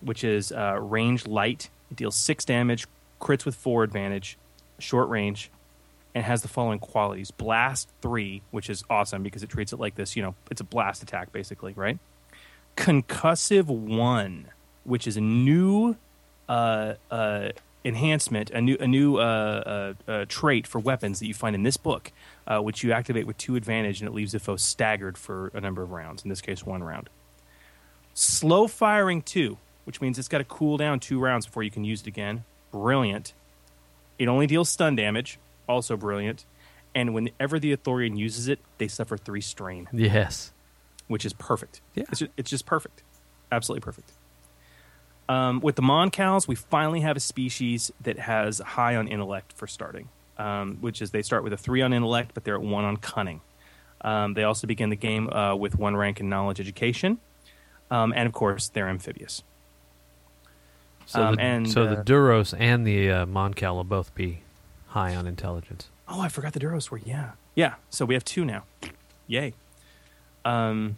which 0.00 0.22
is 0.22 0.52
uh, 0.52 0.78
range 0.78 1.26
light. 1.26 1.70
It 1.90 1.96
deals 1.96 2.14
six 2.14 2.44
damage, 2.44 2.86
crits 3.20 3.44
with 3.44 3.54
four 3.54 3.82
advantage, 3.82 4.38
short 4.78 5.08
range, 5.08 5.50
and 6.14 6.24
has 6.24 6.42
the 6.42 6.48
following 6.48 6.78
qualities: 6.78 7.30
blast 7.30 7.88
three, 8.00 8.42
which 8.50 8.70
is 8.70 8.84
awesome 8.88 9.22
because 9.22 9.42
it 9.42 9.50
treats 9.50 9.72
it 9.72 9.80
like 9.80 9.94
this. 9.94 10.16
You 10.16 10.22
know, 10.22 10.34
it's 10.50 10.60
a 10.60 10.64
blast 10.64 11.02
attack 11.02 11.32
basically, 11.32 11.72
right? 11.74 11.98
Concussive 12.76 13.66
one, 13.66 14.46
which 14.84 15.06
is 15.06 15.16
a 15.16 15.20
new 15.20 15.96
uh, 16.48 16.94
uh, 17.10 17.48
enhancement, 17.84 18.50
a 18.50 18.60
new 18.60 18.76
a 18.80 18.86
new 18.86 19.18
uh, 19.18 19.94
uh, 20.06 20.10
uh, 20.10 20.24
trait 20.28 20.66
for 20.66 20.78
weapons 20.78 21.20
that 21.20 21.26
you 21.26 21.34
find 21.34 21.54
in 21.54 21.62
this 21.62 21.76
book, 21.76 22.12
uh, 22.46 22.58
which 22.60 22.82
you 22.82 22.92
activate 22.92 23.26
with 23.26 23.36
two 23.36 23.56
advantage, 23.56 24.00
and 24.00 24.08
it 24.08 24.14
leaves 24.14 24.32
the 24.32 24.40
foe 24.40 24.56
staggered 24.56 25.18
for 25.18 25.50
a 25.54 25.60
number 25.60 25.82
of 25.82 25.90
rounds. 25.90 26.24
In 26.24 26.30
this 26.30 26.40
case, 26.40 26.64
one 26.64 26.82
round. 26.82 27.10
Slow 28.14 28.68
firing 28.68 29.22
two, 29.22 29.58
which 29.84 30.00
means 30.00 30.18
it's 30.18 30.28
got 30.28 30.38
to 30.38 30.44
cool 30.44 30.76
down 30.76 31.00
two 31.00 31.18
rounds 31.20 31.46
before 31.46 31.62
you 31.62 31.70
can 31.70 31.84
use 31.84 32.00
it 32.02 32.06
again. 32.06 32.44
Brilliant. 32.72 33.32
It 34.18 34.28
only 34.28 34.46
deals 34.46 34.68
stun 34.68 34.96
damage, 34.96 35.38
also 35.68 35.96
brilliant. 35.96 36.44
And 36.94 37.12
whenever 37.14 37.58
the 37.58 37.76
Ithorian 37.76 38.16
uses 38.16 38.46
it, 38.48 38.60
they 38.78 38.86
suffer 38.88 39.16
three 39.16 39.40
strain 39.40 39.88
Yes. 39.92 40.52
which 41.08 41.24
is 41.24 41.32
perfect. 41.32 41.80
Yeah. 41.94 42.04
It's 42.10 42.20
just, 42.20 42.30
it's 42.36 42.50
just 42.50 42.66
perfect. 42.66 43.02
Absolutely 43.50 43.84
perfect. 43.84 44.12
Um, 45.28 45.60
with 45.60 45.76
the 45.76 45.82
Moncals, 45.82 46.46
we 46.46 46.54
finally 46.54 47.00
have 47.00 47.16
a 47.16 47.20
species 47.20 47.90
that 48.02 48.18
has 48.18 48.58
high 48.58 48.94
on 48.96 49.08
intellect 49.08 49.52
for 49.54 49.66
starting, 49.66 50.08
um, 50.38 50.76
which 50.80 51.00
is 51.00 51.10
they 51.12 51.22
start 51.22 51.42
with 51.44 51.52
a 51.52 51.56
three 51.56 51.80
on 51.82 51.92
intellect, 51.92 52.32
but 52.34 52.44
they're 52.44 52.56
at 52.56 52.62
one 52.62 52.84
on 52.84 52.96
cunning. 52.98 53.40
Um, 54.02 54.34
they 54.34 54.44
also 54.44 54.66
begin 54.66 54.90
the 54.90 54.96
game 54.96 55.30
uh, 55.30 55.54
with 55.56 55.78
one 55.78 55.96
rank 55.96 56.20
in 56.20 56.28
knowledge 56.28 56.60
education, 56.60 57.18
um, 57.90 58.12
and 58.14 58.26
of 58.26 58.34
course, 58.34 58.68
they're 58.68 58.88
amphibious. 58.88 59.42
So, 61.06 61.22
Um, 61.22 61.34
the, 61.36 61.42
and, 61.42 61.70
so 61.70 61.84
uh, 61.84 61.94
the 61.94 62.02
Duros 62.02 62.54
and 62.58 62.86
the 62.86 63.10
uh, 63.10 63.26
Moncal 63.26 63.74
will 63.74 63.84
both 63.84 64.14
be 64.14 64.40
high 64.88 65.14
on 65.14 65.26
intelligence. 65.26 65.88
Oh, 66.08 66.20
I 66.20 66.28
forgot 66.28 66.52
the 66.52 66.60
Duros 66.60 66.90
were. 66.90 66.98
Yeah, 66.98 67.32
yeah. 67.54 67.74
So 67.90 68.04
we 68.04 68.14
have 68.14 68.24
two 68.24 68.44
now. 68.44 68.64
Yay. 69.26 69.54
Um, 70.44 70.96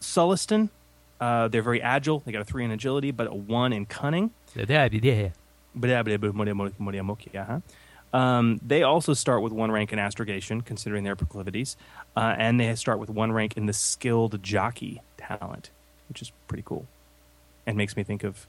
Sullustan, 0.00 0.70
uh, 1.20 1.48
they're 1.48 1.62
very 1.62 1.82
agile. 1.82 2.20
They 2.20 2.32
got 2.32 2.42
a 2.42 2.44
three 2.44 2.64
in 2.64 2.70
agility, 2.70 3.10
but 3.10 3.26
a 3.26 3.34
one 3.34 3.72
in 3.72 3.86
cunning. 3.86 4.30
Yeah, 4.54 4.64
yeah. 7.32 7.60
Um, 8.12 8.60
they 8.66 8.82
also 8.82 9.14
start 9.14 9.42
with 9.42 9.52
one 9.52 9.70
rank 9.70 9.92
in 9.92 9.98
astrogation, 10.00 10.62
considering 10.62 11.04
their 11.04 11.14
proclivities, 11.14 11.76
uh, 12.16 12.34
and 12.36 12.58
they 12.58 12.74
start 12.74 12.98
with 12.98 13.08
one 13.08 13.30
rank 13.30 13.56
in 13.56 13.66
the 13.66 13.72
skilled 13.72 14.42
jockey 14.42 15.00
talent, 15.16 15.70
which 16.08 16.20
is 16.20 16.32
pretty 16.48 16.64
cool, 16.66 16.86
and 17.66 17.76
makes 17.76 17.96
me 17.96 18.02
think 18.02 18.24
of 18.24 18.48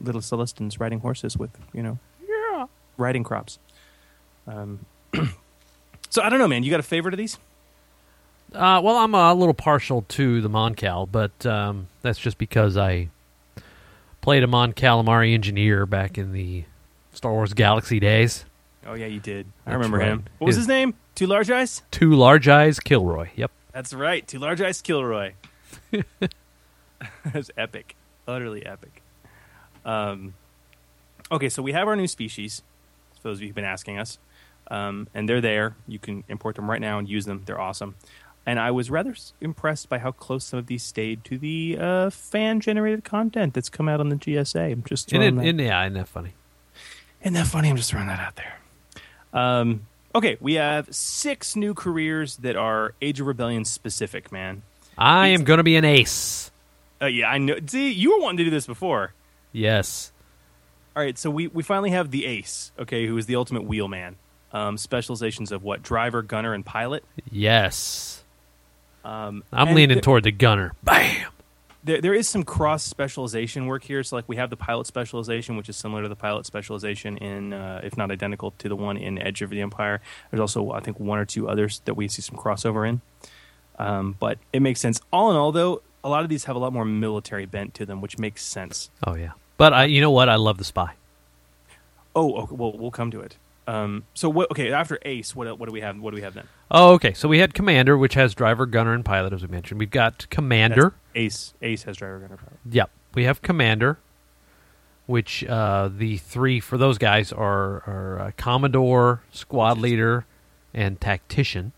little 0.00 0.20
Sullustans 0.20 0.78
riding 0.80 1.00
horses 1.00 1.36
with 1.36 1.50
you 1.72 1.82
know 1.82 1.98
Yeah. 2.28 2.66
riding 2.96 3.24
crops. 3.24 3.58
Um, 4.46 4.80
so 6.10 6.22
I 6.22 6.28
don't 6.28 6.38
know, 6.38 6.48
man. 6.48 6.62
You 6.62 6.70
got 6.70 6.80
a 6.80 6.84
favorite 6.84 7.14
of 7.14 7.18
these? 7.18 7.38
Uh, 8.54 8.80
well, 8.82 8.96
I'm 8.96 9.14
a 9.14 9.34
little 9.34 9.52
partial 9.54 10.02
to 10.08 10.40
the 10.40 10.48
Moncal, 10.48 11.06
but 11.10 11.44
um, 11.44 11.88
that's 12.00 12.18
just 12.18 12.38
because 12.38 12.78
I 12.78 13.08
played 14.22 14.42
a 14.42 14.46
Mon 14.46 14.72
Calamari 14.72 15.34
engineer 15.34 15.84
back 15.84 16.16
in 16.16 16.32
the 16.32 16.64
Star 17.12 17.32
Wars 17.32 17.52
Galaxy 17.52 18.00
days. 18.00 18.46
Oh 18.86 18.94
yeah, 18.94 19.04
you 19.06 19.20
did. 19.20 19.46
I 19.66 19.70
That's 19.70 19.74
remember 19.76 19.98
right. 19.98 20.08
him. 20.08 20.24
What 20.38 20.46
was 20.46 20.56
His- 20.56 20.64
his 20.64 20.68
name? 20.68 20.94
Two 21.14 21.26
large 21.26 21.50
eyes. 21.50 21.82
Two 21.90 22.14
large 22.14 22.48
eyes, 22.48 22.80
Kilroy. 22.80 23.28
Yep. 23.36 23.50
That's 23.72 23.92
right. 23.92 24.26
Two 24.26 24.38
large 24.38 24.60
eyes, 24.62 24.80
Kilroy. 24.80 25.32
That's 27.32 27.50
epic. 27.56 27.96
utterly 28.26 28.64
epic. 28.64 29.02
Um, 29.88 30.34
okay, 31.32 31.48
so 31.48 31.62
we 31.62 31.72
have 31.72 31.88
our 31.88 31.96
new 31.96 32.06
species. 32.06 32.62
For 33.22 33.28
those 33.28 33.38
of 33.38 33.42
you 33.42 33.48
who've 33.48 33.54
been 33.56 33.64
asking 33.64 33.98
us, 33.98 34.18
um, 34.70 35.08
and 35.14 35.28
they're 35.28 35.40
there. 35.40 35.74
You 35.86 35.98
can 35.98 36.24
import 36.28 36.56
them 36.56 36.70
right 36.70 36.80
now 36.80 36.98
and 36.98 37.08
use 37.08 37.24
them. 37.24 37.42
They're 37.46 37.60
awesome. 37.60 37.94
And 38.46 38.58
I 38.60 38.70
was 38.70 38.90
rather 38.90 39.14
impressed 39.40 39.88
by 39.88 39.98
how 39.98 40.12
close 40.12 40.44
some 40.44 40.58
of 40.58 40.66
these 40.66 40.82
stayed 40.82 41.24
to 41.24 41.36
the 41.38 41.76
uh, 41.78 42.10
fan-generated 42.10 43.04
content 43.04 43.54
that's 43.54 43.68
come 43.68 43.88
out 43.88 44.00
on 44.00 44.08
the 44.08 44.16
GSA. 44.16 44.72
I'm 44.72 44.84
just 44.84 45.08
throwing 45.08 45.26
it, 45.26 45.36
that- 45.36 45.44
isn't, 45.46 45.58
yeah, 45.58 45.82
isn't 45.84 45.94
that 45.94 46.08
funny? 46.08 46.32
isn't 47.22 47.34
that 47.34 47.46
funny? 47.46 47.68
I'm 47.70 47.76
just 47.76 47.90
throwing 47.90 48.06
that 48.06 48.20
out 48.20 48.36
there. 48.36 48.58
Um, 49.32 49.82
okay, 50.14 50.36
we 50.40 50.54
have 50.54 50.94
six 50.94 51.56
new 51.56 51.74
careers 51.74 52.36
that 52.36 52.56
are 52.56 52.94
Age 53.02 53.20
of 53.20 53.26
Rebellion 53.26 53.64
specific, 53.64 54.30
man. 54.32 54.62
I 54.96 55.28
am 55.28 55.44
going 55.44 55.58
to 55.58 55.64
be 55.64 55.76
an 55.76 55.84
ace. 55.84 56.50
Uh, 57.02 57.06
yeah, 57.06 57.28
I 57.28 57.38
know. 57.38 57.56
See, 57.66 57.90
you 57.92 58.12
were 58.16 58.20
wanting 58.20 58.38
to 58.38 58.44
do 58.44 58.50
this 58.50 58.66
before. 58.66 59.12
Yes. 59.52 60.12
All 60.96 61.02
right, 61.02 61.16
so 61.16 61.30
we, 61.30 61.46
we 61.46 61.62
finally 61.62 61.90
have 61.90 62.10
the 62.10 62.26
ace, 62.26 62.72
okay, 62.78 63.06
who 63.06 63.16
is 63.16 63.26
the 63.26 63.36
ultimate 63.36 63.64
wheelman. 63.64 64.16
Um, 64.52 64.78
specializations 64.78 65.52
of 65.52 65.62
what? 65.62 65.82
Driver, 65.82 66.22
gunner, 66.22 66.54
and 66.54 66.64
pilot. 66.64 67.04
Yes. 67.30 68.24
Um, 69.04 69.44
I'm 69.52 69.74
leaning 69.74 69.96
th- 69.96 70.04
toward 70.04 70.24
the 70.24 70.32
gunner. 70.32 70.72
Bam. 70.82 71.30
There, 71.84 72.00
there 72.00 72.14
is 72.14 72.28
some 72.28 72.42
cross 72.42 72.82
specialization 72.82 73.66
work 73.66 73.84
here. 73.84 74.02
So, 74.02 74.16
like, 74.16 74.28
we 74.28 74.36
have 74.36 74.50
the 74.50 74.56
pilot 74.56 74.86
specialization, 74.86 75.56
which 75.56 75.68
is 75.68 75.76
similar 75.76 76.02
to 76.02 76.08
the 76.08 76.16
pilot 76.16 76.46
specialization 76.46 77.18
in, 77.18 77.52
uh, 77.52 77.80
if 77.84 77.96
not 77.96 78.10
identical 78.10 78.52
to 78.58 78.68
the 78.68 78.76
one 78.76 78.96
in 78.96 79.18
Edge 79.18 79.42
of 79.42 79.50
the 79.50 79.60
Empire. 79.60 80.00
There's 80.30 80.40
also, 80.40 80.72
I 80.72 80.80
think, 80.80 80.98
one 80.98 81.18
or 81.18 81.24
two 81.24 81.48
others 81.48 81.80
that 81.84 81.94
we 81.94 82.08
see 82.08 82.22
some 82.22 82.36
crossover 82.36 82.88
in. 82.88 83.00
Um, 83.78 84.16
but 84.18 84.38
it 84.52 84.60
makes 84.60 84.80
sense. 84.80 85.00
All 85.12 85.30
in 85.30 85.36
all, 85.36 85.52
though, 85.52 85.82
a 86.08 86.10
lot 86.10 86.22
of 86.22 86.30
these 86.30 86.44
have 86.44 86.56
a 86.56 86.58
lot 86.58 86.72
more 86.72 86.84
military 86.86 87.46
bent 87.46 87.74
to 87.74 87.86
them, 87.86 88.00
which 88.00 88.18
makes 88.18 88.42
sense. 88.42 88.90
Oh 89.06 89.14
yeah. 89.14 89.32
But 89.58 89.74
I, 89.74 89.84
you 89.84 90.00
know 90.00 90.10
what? 90.10 90.28
I 90.28 90.36
love 90.36 90.56
the 90.56 90.64
spy. 90.64 90.94
Oh, 92.16 92.34
okay, 92.42 92.54
well, 92.54 92.72
we'll 92.76 92.90
come 92.90 93.10
to 93.10 93.20
it. 93.20 93.36
Um, 93.66 94.04
so, 94.14 94.30
what? 94.30 94.50
Okay, 94.50 94.72
after 94.72 94.98
Ace, 95.02 95.36
what 95.36 95.58
what 95.58 95.66
do 95.66 95.72
we 95.72 95.82
have? 95.82 95.98
What 95.98 96.12
do 96.12 96.14
we 96.14 96.22
have 96.22 96.32
then? 96.32 96.48
Oh, 96.70 96.94
okay. 96.94 97.12
So 97.12 97.28
we 97.28 97.38
had 97.40 97.52
commander, 97.52 97.98
which 97.98 98.14
has 98.14 98.34
driver, 98.34 98.64
gunner, 98.64 98.94
and 98.94 99.04
pilot, 99.04 99.34
as 99.34 99.42
we 99.42 99.48
mentioned. 99.48 99.78
We've 99.78 99.90
got 99.90 100.28
commander. 100.30 100.94
That's 101.12 101.16
Ace. 101.16 101.54
Ace 101.60 101.82
has 101.82 101.98
driver, 101.98 102.20
gunner, 102.20 102.38
pilot. 102.38 102.58
Yep. 102.70 102.90
We 103.14 103.24
have 103.24 103.42
commander, 103.42 103.98
which 105.06 105.44
uh, 105.44 105.90
the 105.94 106.16
three 106.16 106.60
for 106.60 106.78
those 106.78 106.96
guys 106.96 107.30
are 107.30 107.82
are 107.86 108.20
uh, 108.20 108.30
commodore, 108.38 109.22
squad 109.30 109.76
leader, 109.76 110.24
and 110.72 110.98
tactician. 110.98 111.72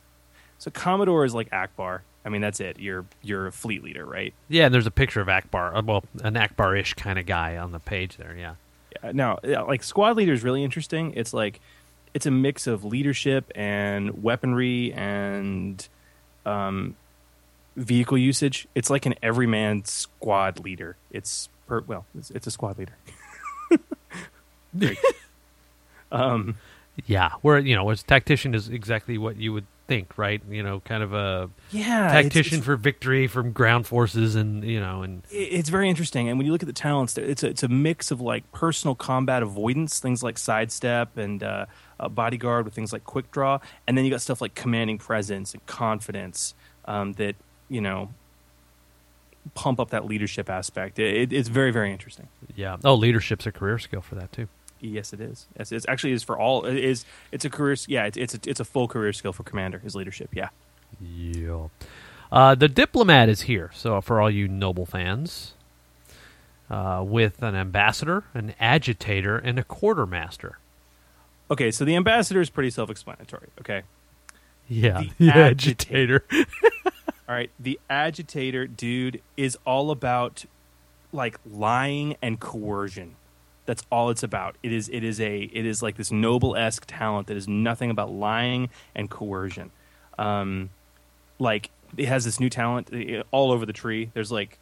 So 0.59 0.71
Commodore 0.71 1.25
is 1.25 1.35
like 1.35 1.51
Ackbar. 1.51 2.01
I 2.25 2.29
mean, 2.29 2.41
that's 2.43 2.61
it. 2.61 2.79
You're 2.79 3.05
you're 3.23 3.47
a 3.47 3.53
fleet 3.53 3.83
leader, 3.83 4.05
right? 4.05 4.35
Yeah, 4.49 4.67
and 4.67 4.75
there's 4.75 4.87
a 4.87 4.91
picture 4.91 5.21
of 5.21 5.29
Ackbar. 5.29 5.75
uh, 5.77 5.83
Well, 5.85 6.05
an 6.23 6.35
Ackbar-ish 6.35 6.95
kind 6.95 7.19
of 7.19 7.27
guy 7.27 7.57
on 7.57 7.73
the 7.73 7.79
page 7.81 8.17
there. 8.19 8.37
Yeah. 8.39 8.55
Yeah, 9.03 9.13
now, 9.13 9.39
yeah, 9.45 9.63
like 9.63 9.83
squad 9.83 10.17
leader 10.17 10.33
is 10.33 10.43
really 10.43 10.63
interesting. 10.65 11.13
It's 11.17 11.33
like 11.33 11.61
it's 12.13 12.27
a 12.27 12.31
mix 12.31 12.67
of 12.67 12.85
leadership 12.85 13.51
and 13.55 14.23
weaponry 14.23 14.93
and 14.93 15.87
um, 16.45 16.97
vehicle 17.77 18.19
usage. 18.19 18.67
It's 18.75 18.91
like 18.91 19.07
an 19.07 19.15
everyman 19.23 19.85
squad 19.85 20.59
leader. 20.61 20.97
It's 21.13 21.49
per, 21.69 21.81
well, 21.87 22.05
it's, 22.19 22.31
it's 22.33 22.47
a 22.47 22.51
squad 22.51 22.79
leader. 22.79 22.93
Um, 26.13 26.57
Yeah, 27.07 27.31
where 27.43 27.59
you 27.59 27.75
know, 27.77 27.89
as 27.91 28.03
tactician 28.03 28.55
is 28.55 28.69
exactly 28.69 29.17
what 29.17 29.37
you 29.37 29.53
would 29.53 29.67
think, 29.91 30.17
right? 30.17 30.41
You 30.49 30.63
know, 30.63 30.79
kind 30.81 31.03
of 31.03 31.13
a 31.13 31.51
Yeah, 31.73 32.13
tactician 32.13 32.59
it's- 32.59 32.65
for 32.65 32.77
victory 32.77 33.27
from 33.27 33.51
ground 33.51 33.89
forces, 33.89 34.37
and 34.37 34.63
you 34.63 34.79
know, 34.79 35.03
and 35.03 35.23
it's 35.33 35.69
very 35.69 35.89
interesting. 35.91 36.29
And 36.29 36.39
when 36.39 36.47
you 36.47 36.53
look 36.53 36.63
at 36.63 36.69
the 36.69 36.73
talents, 36.73 37.19
it's 37.19 37.43
a, 37.43 37.49
it's 37.49 37.65
a 37.65 37.69
mix 37.69 38.13
of 38.13 38.21
like 38.21 38.51
personal 38.53 38.95
combat 38.95 39.43
avoidance, 39.43 39.99
things 39.99 40.23
like 40.23 40.39
sidestep 40.39 41.17
and 41.17 41.43
uh, 41.43 41.67
bodyguard 42.11 42.65
with 42.67 42.73
things 42.75 42.93
like 42.93 43.03
quick 43.03 43.33
draw, 43.33 43.59
and 43.89 43.99
then 43.99 44.05
you 44.05 44.11
got 44.13 44.21
stuff 44.21 44.41
like 44.41 44.55
commanding 44.55 44.97
presence 44.97 45.55
and 45.55 45.67
confidence 45.67 46.55
um, 46.85 47.15
that 47.15 47.35
you 47.69 47.81
know 47.81 48.11
pump 49.55 49.81
up 49.81 49.91
that 49.91 50.05
leadership 50.07 50.49
aspect. 50.51 50.99
It, 51.01 51.33
it's 51.33 51.49
very 51.49 51.73
very 51.73 51.91
interesting. 51.93 52.29
yeah. 52.55 52.77
Oh, 52.85 52.95
leadership's 52.95 53.47
a 53.47 53.53
career 53.53 53.79
skill 53.81 54.03
for 54.03 54.15
that 54.15 54.31
too. 54.33 54.47
Yes, 54.81 55.13
it 55.13 55.21
is. 55.21 55.47
Yes, 55.59 55.73
it's 55.73 55.87
actually 55.89 56.13
is 56.13 56.23
for 56.23 56.39
all. 56.39 56.65
It 56.65 56.77
is 56.77 57.05
it's 57.33 57.45
a 57.45 57.51
career? 57.51 57.77
Yeah, 57.87 58.07
it's 58.07 58.17
it's 58.17 58.35
a, 58.35 58.41
it's 58.47 58.61
a 58.61 58.65
full 58.65 58.89
career 58.89 59.13
skill 59.13 59.33
for 59.33 59.43
commander. 59.43 59.79
His 59.79 59.95
leadership? 59.95 60.31
Yeah. 60.33 60.49
Yeah. 61.01 61.69
Uh, 62.33 62.55
the 62.55 62.69
diplomat 62.69 63.29
is 63.29 63.43
here. 63.43 63.71
So 63.75 64.01
for 64.01 64.21
all 64.21 64.31
you 64.31 64.49
noble 64.49 64.87
fans, 64.87 65.55
uh, 66.71 67.03
with 67.05 67.43
an 67.43 67.55
ambassador, 67.55 68.25
an 68.33 68.55
agitator, 68.61 69.37
and 69.37 69.59
a 69.59 69.65
quartermaster. 69.65 70.59
Okay, 71.51 71.71
so 71.73 71.85
the 71.85 71.97
ambassador 71.97 72.41
is 72.41 72.49
pretty 72.49 72.71
self-explanatory. 72.71 73.49
Okay. 73.61 73.83
Yeah, 74.69 75.03
The 75.19 75.27
the 75.27 75.35
agitator. 75.35 76.25
All 77.29 77.35
right, 77.37 77.51
the 77.59 77.79
agitator 77.89 78.67
dude 78.67 79.21
is 79.37 79.57
all 79.65 79.91
about 79.93 80.45
like 81.13 81.39
lying 81.49 82.17
and 82.21 82.41
coercion. 82.41 83.15
That's 83.71 83.85
all 83.89 84.11
it's 84.11 84.25
about. 84.25 84.57
It 84.65 84.73
is 84.73 84.89
it 84.89 85.05
is 85.05 85.21
a 85.21 85.43
it 85.43 85.65
is 85.65 85.81
like 85.81 85.97
this 85.97 86.11
noble 86.11 86.57
esque 86.57 86.87
talent 86.89 87.29
that 87.29 87.37
is 87.37 87.47
nothing 87.47 87.89
about 87.89 88.11
lying 88.11 88.69
and 88.97 89.09
coercion. 89.09 89.71
Um, 90.19 90.71
like 91.39 91.71
it 91.97 92.07
has 92.07 92.25
this 92.25 92.41
new 92.41 92.51
talent 92.51 92.93
uh, 92.93 93.23
all 93.31 93.53
over 93.53 93.65
the 93.65 93.73
tree. 93.73 94.11
There's 94.13 94.33
like 94.33 94.59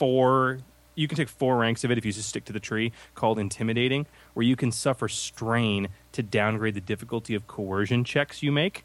four. 0.00 0.58
You 0.96 1.06
can 1.06 1.16
take 1.16 1.28
four 1.28 1.58
ranks 1.58 1.84
of 1.84 1.92
it 1.92 1.98
if 1.98 2.04
you 2.04 2.10
just 2.10 2.28
stick 2.28 2.44
to 2.46 2.52
the 2.52 2.58
tree 2.58 2.90
called 3.14 3.38
intimidating, 3.38 4.06
where 4.34 4.42
you 4.44 4.56
can 4.56 4.72
suffer 4.72 5.06
strain 5.06 5.86
to 6.10 6.20
downgrade 6.20 6.74
the 6.74 6.80
difficulty 6.80 7.36
of 7.36 7.46
coercion 7.46 8.02
checks 8.02 8.42
you 8.42 8.50
make 8.50 8.84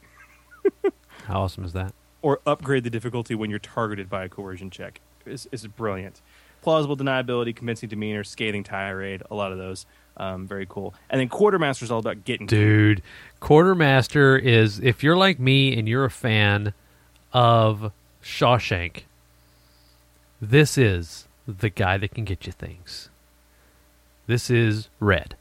How 1.26 1.42
awesome 1.42 1.66
is 1.66 1.74
that? 1.74 1.96
or 2.22 2.40
upgrade 2.46 2.84
the 2.84 2.92
difficulty 2.92 3.34
when 3.34 3.50
you're 3.50 3.58
targeted 3.58 4.12
by 4.12 4.26
a 4.26 4.30
coercion 4.30 4.70
check. 4.70 5.02
It's, 5.26 5.48
is 5.52 5.66
brilliant. 5.66 6.22
Plausible 6.66 6.98
deniability, 6.98 7.56
convincing 7.56 7.90
demeanor, 7.90 8.24
scathing 8.24 8.64
tirade, 8.64 9.22
a 9.30 9.36
lot 9.36 9.52
of 9.52 9.60
those. 9.60 9.86
Um, 10.18 10.48
very 10.48 10.66
cool. 10.68 10.96
And 11.12 11.22
then 11.22 11.30
quartermaster 11.30 11.86
is 11.86 11.92
all 11.92 12.00
about 12.00 12.26
getting 12.26 12.48
Dude, 12.48 13.04
quartermaster 13.40 14.36
is 14.36 14.80
if 14.80 15.04
you're 15.04 15.16
like 15.16 15.40
me 15.40 15.78
and 15.78 15.88
you're 15.88 16.06
a 16.06 16.10
fan 16.10 16.74
of 17.34 17.92
Shawshank, 18.24 19.04
this 20.42 20.76
is 20.76 21.28
the 21.48 21.70
guy 21.70 22.00
that 22.00 22.16
can 22.16 22.24
get 22.26 22.48
you 22.48 22.52
things. 22.52 23.10
This 24.26 24.50
is 24.50 24.90
red. 25.00 25.36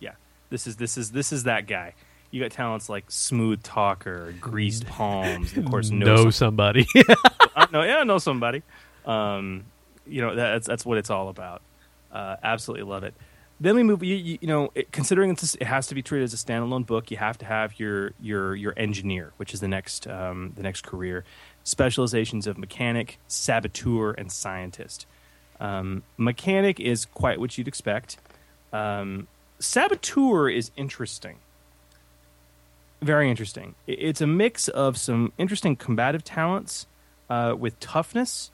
Yeah, 0.00 0.14
this 0.50 0.66
is 0.66 0.74
this 0.76 0.98
is 0.98 1.12
this 1.12 1.32
is 1.32 1.44
that 1.44 1.68
guy. 1.68 1.94
You 2.32 2.42
got 2.42 2.50
talents 2.50 2.88
like 2.88 3.04
smooth 3.08 3.62
talker, 3.62 4.34
greased 4.40 4.84
palms, 4.88 5.56
of 5.56 5.64
course 5.66 5.90
know, 5.92 6.06
know 6.06 6.16
some- 6.24 6.32
somebody. 6.32 6.86
I 7.54 7.68
know, 7.72 7.84
yeah, 7.84 7.98
I 7.98 8.04
know 8.04 8.18
somebody. 8.18 8.62
Um, 9.04 9.66
you 10.08 10.20
know, 10.22 10.34
that's 10.34 10.66
that's 10.66 10.84
what 10.84 10.98
it's 10.98 11.10
all 11.10 11.28
about. 11.28 11.62
Uh, 12.12 12.36
absolutely 12.42 12.84
love 12.84 13.04
it. 13.04 13.14
Then 13.58 13.74
we 13.74 13.82
move. 13.82 14.02
You, 14.02 14.38
you, 14.40 14.46
know, 14.46 14.70
it, 14.74 14.92
considering 14.92 15.30
it 15.30 15.62
has 15.62 15.86
to 15.86 15.94
be 15.94 16.02
treated 16.02 16.24
as 16.24 16.34
a 16.34 16.36
standalone 16.36 16.84
book, 16.84 17.10
you 17.10 17.16
have 17.16 17.38
to 17.38 17.46
have 17.46 17.78
your 17.80 18.12
your 18.20 18.54
your 18.54 18.74
engineer, 18.76 19.32
which 19.38 19.54
is 19.54 19.60
the 19.60 19.68
next 19.68 20.06
um, 20.06 20.52
the 20.56 20.62
next 20.62 20.82
career. 20.82 21.24
Specializations 21.64 22.46
of 22.46 22.58
mechanic, 22.58 23.18
saboteur, 23.28 24.12
and 24.12 24.30
scientist. 24.30 25.06
Um, 25.58 26.02
mechanic 26.18 26.78
is 26.80 27.06
quite 27.06 27.40
what 27.40 27.56
you'd 27.56 27.68
expect. 27.68 28.18
Um, 28.72 29.26
saboteur 29.58 30.50
is 30.50 30.70
interesting. 30.76 31.38
Very 33.02 33.30
interesting. 33.30 33.74
It's 33.86 34.20
a 34.20 34.26
mix 34.26 34.68
of 34.68 34.96
some 34.96 35.32
interesting 35.38 35.76
combative 35.76 36.24
talents 36.24 36.86
uh, 37.28 37.54
with 37.58 37.78
toughness, 37.80 38.50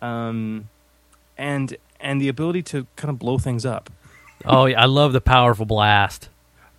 um, 0.00 0.68
and 1.36 1.76
and 2.00 2.20
the 2.20 2.28
ability 2.28 2.62
to 2.62 2.86
kind 2.96 3.10
of 3.10 3.18
blow 3.18 3.38
things 3.38 3.64
up. 3.64 3.90
oh, 4.44 4.66
yeah, 4.66 4.82
I 4.82 4.86
love 4.86 5.12
the 5.12 5.20
powerful 5.20 5.66
blast. 5.66 6.28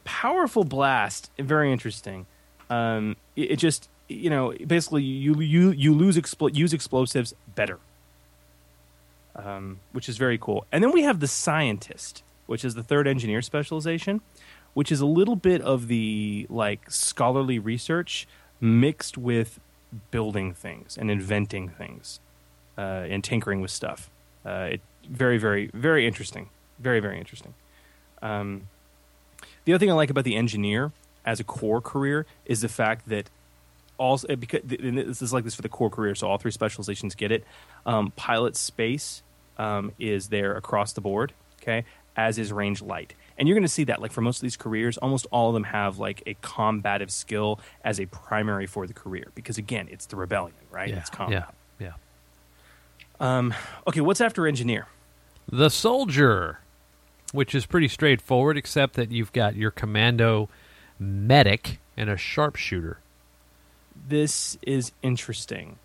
Powerful 0.03 0.65
blast, 0.65 1.31
very 1.39 1.71
interesting. 1.71 2.25
Um, 2.69 3.15
it, 3.35 3.51
it 3.51 3.55
just 3.57 3.89
you 4.09 4.29
know 4.29 4.53
basically 4.67 5.03
you 5.03 5.39
you 5.39 5.71
you 5.71 5.93
lose 5.93 6.17
expl- 6.17 6.53
use 6.53 6.73
explosives 6.73 7.33
better, 7.55 7.79
um, 9.35 9.79
which 9.91 10.09
is 10.09 10.17
very 10.17 10.37
cool. 10.37 10.65
And 10.71 10.83
then 10.83 10.91
we 10.91 11.03
have 11.03 11.19
the 11.19 11.27
scientist, 11.27 12.23
which 12.47 12.65
is 12.65 12.75
the 12.75 12.83
third 12.83 13.07
engineer 13.07 13.41
specialization, 13.41 14.21
which 14.73 14.91
is 14.91 14.99
a 14.99 15.05
little 15.05 15.35
bit 15.37 15.61
of 15.61 15.87
the 15.87 16.47
like 16.49 16.91
scholarly 16.91 17.59
research 17.59 18.27
mixed 18.59 19.17
with 19.17 19.59
building 20.11 20.53
things 20.53 20.97
and 20.97 21.11
inventing 21.11 21.69
things 21.69 22.19
uh, 22.77 22.81
and 23.09 23.23
tinkering 23.23 23.61
with 23.61 23.71
stuff. 23.71 24.09
Uh, 24.45 24.69
it 24.73 24.81
very 25.09 25.37
very 25.37 25.67
very 25.73 26.07
interesting, 26.07 26.49
very 26.79 26.99
very 26.99 27.17
interesting. 27.17 27.53
Um, 28.21 28.67
the 29.65 29.73
other 29.73 29.79
thing 29.79 29.91
I 29.91 29.93
like 29.93 30.09
about 30.09 30.23
the 30.23 30.35
engineer 30.35 30.91
as 31.25 31.39
a 31.39 31.43
core 31.43 31.81
career 31.81 32.25
is 32.45 32.61
the 32.61 32.69
fact 32.69 33.07
that 33.09 33.29
also 33.97 34.35
because 34.35 34.61
and 34.79 34.97
this 34.97 35.21
is 35.21 35.33
like 35.33 35.43
this 35.43 35.55
for 35.55 35.61
the 35.61 35.69
core 35.69 35.89
career, 35.89 36.15
so 36.15 36.27
all 36.27 36.37
three 36.37 36.51
specializations 36.51 37.15
get 37.15 37.31
it. 37.31 37.43
Um, 37.85 38.11
pilot 38.15 38.55
space 38.55 39.23
um, 39.57 39.91
is 39.99 40.29
there 40.29 40.55
across 40.55 40.93
the 40.93 41.01
board. 41.01 41.33
Okay, 41.61 41.85
as 42.17 42.37
is 42.37 42.51
range 42.51 42.81
light, 42.81 43.13
and 43.37 43.47
you're 43.47 43.55
going 43.55 43.63
to 43.63 43.69
see 43.69 43.85
that 43.85 44.01
like 44.01 44.11
for 44.11 44.21
most 44.21 44.37
of 44.37 44.41
these 44.41 44.57
careers, 44.57 44.97
almost 44.97 45.25
all 45.31 45.49
of 45.49 45.53
them 45.53 45.63
have 45.63 45.97
like 45.97 46.23
a 46.25 46.35
combative 46.41 47.11
skill 47.11 47.59
as 47.83 47.99
a 47.99 48.05
primary 48.07 48.65
for 48.65 48.85
the 48.87 48.93
career 48.93 49.27
because 49.35 49.57
again, 49.57 49.87
it's 49.89 50.05
the 50.07 50.15
rebellion, 50.17 50.55
right? 50.71 50.89
Yeah, 50.89 50.97
It's 50.97 51.09
combat. 51.09 51.53
yeah, 51.79 51.87
yeah. 51.87 51.93
Um, 53.19 53.53
okay, 53.87 54.01
what's 54.01 54.21
after 54.21 54.47
engineer? 54.47 54.87
The 55.49 55.69
soldier, 55.69 56.59
which 57.31 57.53
is 57.55 57.65
pretty 57.65 57.87
straightforward, 57.87 58.57
except 58.57 58.95
that 58.95 59.11
you've 59.11 59.31
got 59.33 59.55
your 59.55 59.71
commando 59.71 60.49
medic 60.99 61.79
and 61.97 62.09
a 62.09 62.17
sharpshooter. 62.17 62.99
this 64.07 64.57
is 64.63 64.91
interesting. 65.01 65.77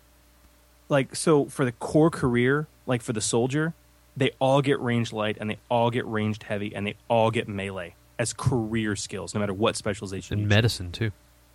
Like, 0.89 1.15
so 1.15 1.45
for 1.45 1.65
the 1.65 1.71
core 1.73 2.09
career, 2.09 2.67
like 2.87 3.01
for 3.01 3.13
the 3.13 3.21
soldier, 3.21 3.73
they 4.17 4.31
all 4.39 4.61
get 4.61 4.79
ranged 4.79 5.13
light 5.13 5.37
and 5.39 5.49
they 5.49 5.57
all 5.69 5.91
get 5.91 6.05
ranged 6.05 6.43
heavy 6.43 6.75
and 6.75 6.85
they 6.87 6.95
all 7.07 7.29
get 7.31 7.47
melee 7.47 7.95
as 8.17 8.33
career 8.33 8.95
skills, 8.95 9.33
no 9.33 9.39
matter 9.39 9.53
what 9.53 9.75
specialization. 9.75 10.39
And 10.39 10.47
medicine, 10.49 10.91
too. 10.91 11.11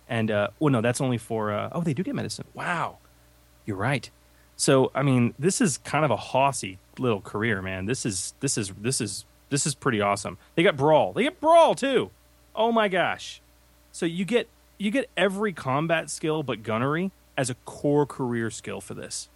And, 0.07 0.31
uh, 0.31 0.47
well, 0.59 0.71
no, 0.71 0.81
that's 0.81 1.01
only 1.01 1.17
for, 1.17 1.51
uh, 1.51 1.69
oh, 1.73 1.81
they 1.81 1.93
do 1.93 2.01
get 2.03 2.15
medicine. 2.15 2.45
Wow. 2.53 2.97
You're 3.65 3.77
right. 3.77 4.09
So, 4.57 4.91
I 4.95 5.03
mean, 5.03 5.33
this 5.37 5.59
is 5.59 5.77
kind 5.79 6.05
of 6.05 6.11
a 6.11 6.17
hossy 6.17 6.77
little 6.97 7.21
career, 7.21 7.61
man. 7.61 7.85
This 7.85 8.05
is, 8.05 8.33
this 8.39 8.57
is, 8.57 8.71
this 8.77 9.01
is, 9.01 9.25
this 9.49 9.65
is 9.65 9.75
pretty 9.75 10.01
awesome. 10.01 10.37
They 10.55 10.63
got 10.63 10.77
brawl. 10.77 11.13
They 11.13 11.23
get 11.23 11.41
brawl, 11.41 11.75
too. 11.75 12.11
Oh 12.55 12.71
my 12.71 12.87
gosh. 12.87 13.41
So 13.91 14.05
you 14.05 14.25
get 14.25 14.49
you 14.77 14.91
get 14.91 15.09
every 15.15 15.53
combat 15.53 16.09
skill 16.09 16.43
but 16.43 16.63
gunnery 16.63 17.11
as 17.37 17.49
a 17.49 17.55
core 17.65 18.05
career 18.05 18.49
skill 18.49 18.81
for 18.81 18.93
this, 18.93 19.29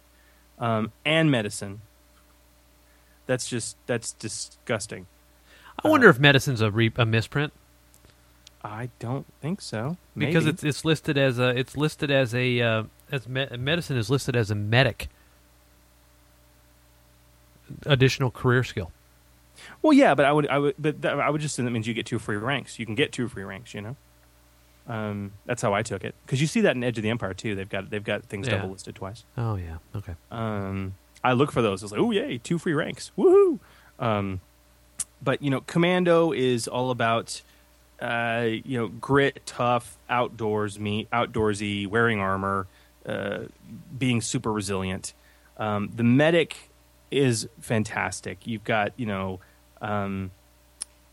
um, 0.58 0.92
and 1.04 1.30
medicine. 1.30 1.80
That's 3.26 3.48
just 3.48 3.76
that's 3.86 4.12
disgusting. 4.12 5.06
I 5.82 5.88
wonder 5.88 6.08
if 6.08 6.18
medicine's 6.18 6.60
a, 6.60 6.70
re- 6.70 6.92
a 6.96 7.06
misprint 7.06 7.54
I 8.62 8.90
don't 8.98 9.24
think 9.40 9.62
so. 9.62 9.96
because 10.16 10.46
it's 10.46 10.62
it's 10.62 10.84
listed 10.84 11.16
as 11.16 11.38
a 11.38 11.48
it's 11.48 11.76
listed 11.76 12.10
as 12.10 12.34
a 12.34 12.60
uh, 12.60 12.82
as 13.12 13.28
me- 13.28 13.48
medicine 13.58 13.96
is 13.96 14.08
listed 14.10 14.36
as 14.36 14.50
a 14.50 14.54
medic 14.54 15.08
additional 17.86 18.30
career 18.30 18.64
skill. 18.64 18.90
well, 19.82 19.92
yeah, 19.92 20.14
but 20.14 20.24
I 20.26 20.32
would 20.32 20.48
I 20.48 20.58
would 20.58 20.74
but 20.78 21.02
that, 21.02 21.18
I 21.20 21.30
would 21.30 21.40
just 21.40 21.54
assume 21.54 21.66
that 21.66 21.70
means 21.70 21.86
you 21.86 21.94
get 21.94 22.06
two 22.06 22.18
free 22.18 22.36
ranks. 22.36 22.78
You 22.78 22.86
can 22.86 22.94
get 22.94 23.12
two 23.12 23.28
free 23.28 23.44
ranks. 23.44 23.74
You 23.74 23.82
know, 23.82 23.96
um, 24.88 25.32
that's 25.46 25.62
how 25.62 25.72
I 25.74 25.82
took 25.82 26.04
it 26.04 26.14
because 26.26 26.40
you 26.40 26.46
see 26.46 26.62
that 26.62 26.76
in 26.76 26.82
Edge 26.84 26.98
of 26.98 27.02
the 27.02 27.10
Empire 27.10 27.34
too. 27.34 27.54
They've 27.54 27.68
got 27.68 27.90
they've 27.90 28.02
got 28.04 28.24
things 28.24 28.48
Yeah. 28.48 28.56
double 28.56 28.70
listed 28.72 28.94
twice. 28.94 29.24
Oh 29.36 29.56
yeah, 29.56 29.76
okay. 29.94 30.14
Um, 30.30 30.94
I 31.22 31.32
look 31.34 31.52
for 31.52 31.62
those. 31.62 31.82
I 31.82 31.84
was 31.84 31.92
like, 31.92 32.00
oh 32.00 32.10
yay, 32.10 32.38
two 32.38 32.58
free 32.58 32.72
ranks, 32.72 33.12
woohoo! 33.18 33.58
Um, 33.98 34.40
but 35.22 35.42
you 35.42 35.50
know, 35.50 35.60
Commando 35.60 36.32
is 36.32 36.66
all 36.66 36.90
about 36.90 37.42
uh, 38.00 38.46
you 38.64 38.78
know 38.78 38.88
grit, 38.88 39.42
tough, 39.44 39.98
outdoors 40.08 40.78
me, 40.78 41.06
outdoorsy, 41.12 41.86
wearing 41.86 42.18
armor, 42.18 42.66
uh, 43.06 43.40
being 43.96 44.20
super 44.20 44.52
resilient. 44.52 45.14
Um, 45.56 45.90
the 45.94 46.04
medic 46.04 46.70
is 47.10 47.48
fantastic. 47.60 48.46
You've 48.46 48.64
got 48.64 48.92
you 48.96 49.06
know. 49.06 49.40
Um, 49.80 50.30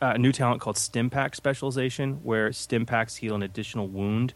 a 0.02 0.18
new 0.18 0.32
talent 0.32 0.62
called 0.62 0.78
Stim 0.78 1.10
Pack 1.10 1.36
Specialization, 1.36 2.20
where 2.24 2.52
Stim 2.54 2.86
Packs 2.86 3.16
heal 3.16 3.34
an 3.34 3.42
additional 3.44 3.88
wound 3.88 4.34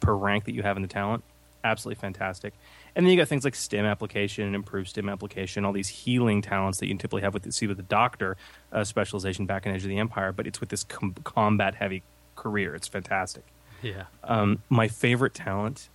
per 0.00 0.14
rank 0.14 0.44
that 0.44 0.52
you 0.52 0.62
have 0.62 0.76
in 0.76 0.82
the 0.82 0.88
talent. 0.88 1.24
Absolutely 1.64 2.00
fantastic. 2.00 2.54
And 2.94 3.04
then 3.04 3.10
you 3.10 3.16
got 3.16 3.28
things 3.28 3.44
like 3.44 3.54
Stim 3.54 3.84
Application 3.84 4.44
and 4.44 4.54
Improved 4.54 4.88
Stim 4.88 5.08
Application, 5.08 5.64
all 5.64 5.72
these 5.72 5.88
healing 5.88 6.42
talents 6.42 6.78
that 6.78 6.88
you 6.88 6.94
typically 6.94 7.22
have 7.22 7.34
with 7.34 7.44
the, 7.44 7.52
see 7.52 7.66
with 7.66 7.76
the 7.76 7.82
Doctor 7.84 8.36
uh, 8.72 8.84
specialization 8.84 9.46
back 9.46 9.66
in 9.66 9.74
Edge 9.74 9.82
of 9.82 9.88
the 9.88 9.98
Empire, 9.98 10.32
but 10.32 10.46
it's 10.46 10.60
with 10.60 10.68
this 10.68 10.84
com- 10.84 11.14
combat 11.24 11.74
heavy 11.74 12.02
career. 12.36 12.74
It's 12.74 12.88
fantastic. 12.88 13.44
Yeah. 13.82 14.04
Um, 14.24 14.62
my 14.68 14.88
favorite 14.88 15.34
talent 15.34 15.88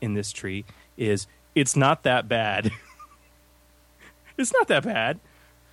in 0.00 0.14
this 0.14 0.32
tree 0.32 0.64
is 0.96 1.26
it's 1.54 1.76
not 1.76 2.02
that 2.04 2.28
bad. 2.28 2.70
it's 4.38 4.52
not 4.52 4.68
that 4.68 4.84
bad. 4.84 5.20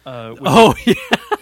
Uh, 0.05 0.35
Oh 0.41 0.75
yeah, 0.85 0.95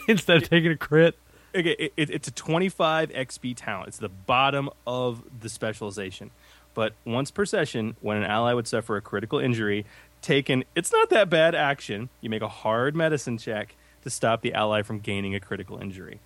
instead 0.07 0.37
of 0.37 0.49
taking 0.49 0.71
a 0.71 0.77
crit. 0.77 1.17
Okay, 1.55 1.75
it, 1.77 1.93
it, 1.97 2.09
it's 2.09 2.27
a 2.27 2.31
25 2.31 3.09
XP 3.11 3.53
talent. 3.55 3.89
It's 3.89 3.97
the 3.97 4.09
bottom 4.09 4.69
of 4.87 5.23
the 5.41 5.49
specialization. 5.49 6.31
But 6.73 6.93
once 7.05 7.29
per 7.29 7.45
session, 7.45 7.95
when 8.01 8.17
an 8.17 8.23
ally 8.23 8.53
would 8.53 8.67
suffer 8.67 8.97
a 8.97 9.01
critical 9.01 9.37
injury, 9.39 9.85
taken 10.21 10.63
it's 10.75 10.91
not 10.91 11.09
that 11.11 11.29
bad 11.29 11.53
action, 11.53 12.09
you 12.21 12.29
make 12.29 12.41
a 12.41 12.47
hard 12.47 12.95
medicine 12.95 13.37
check 13.37 13.75
to 14.03 14.09
stop 14.09 14.41
the 14.41 14.53
ally 14.53 14.81
from 14.81 14.99
gaining 14.99 15.35
a 15.35 15.39
critical 15.39 15.77
injury. 15.77 16.19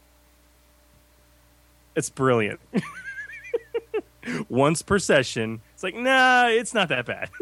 It's 1.95 2.09
brilliant. 2.09 2.59
once 4.49 4.81
per 4.81 4.99
session, 4.99 5.61
it's 5.77 5.83
like, 5.83 5.93
nah, 5.93 6.47
it's 6.47 6.73
not 6.73 6.89
that 6.89 7.05
bad. 7.05 7.29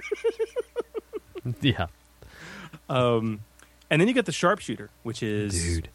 Yeah. 1.61 1.87
Um, 2.89 3.41
and 3.89 4.01
then 4.01 4.07
you 4.07 4.13
got 4.15 4.25
the 4.25 4.31
sharpshooter, 4.31 4.89
which 5.03 5.21
is 5.21 5.53
Dude. 5.53 5.89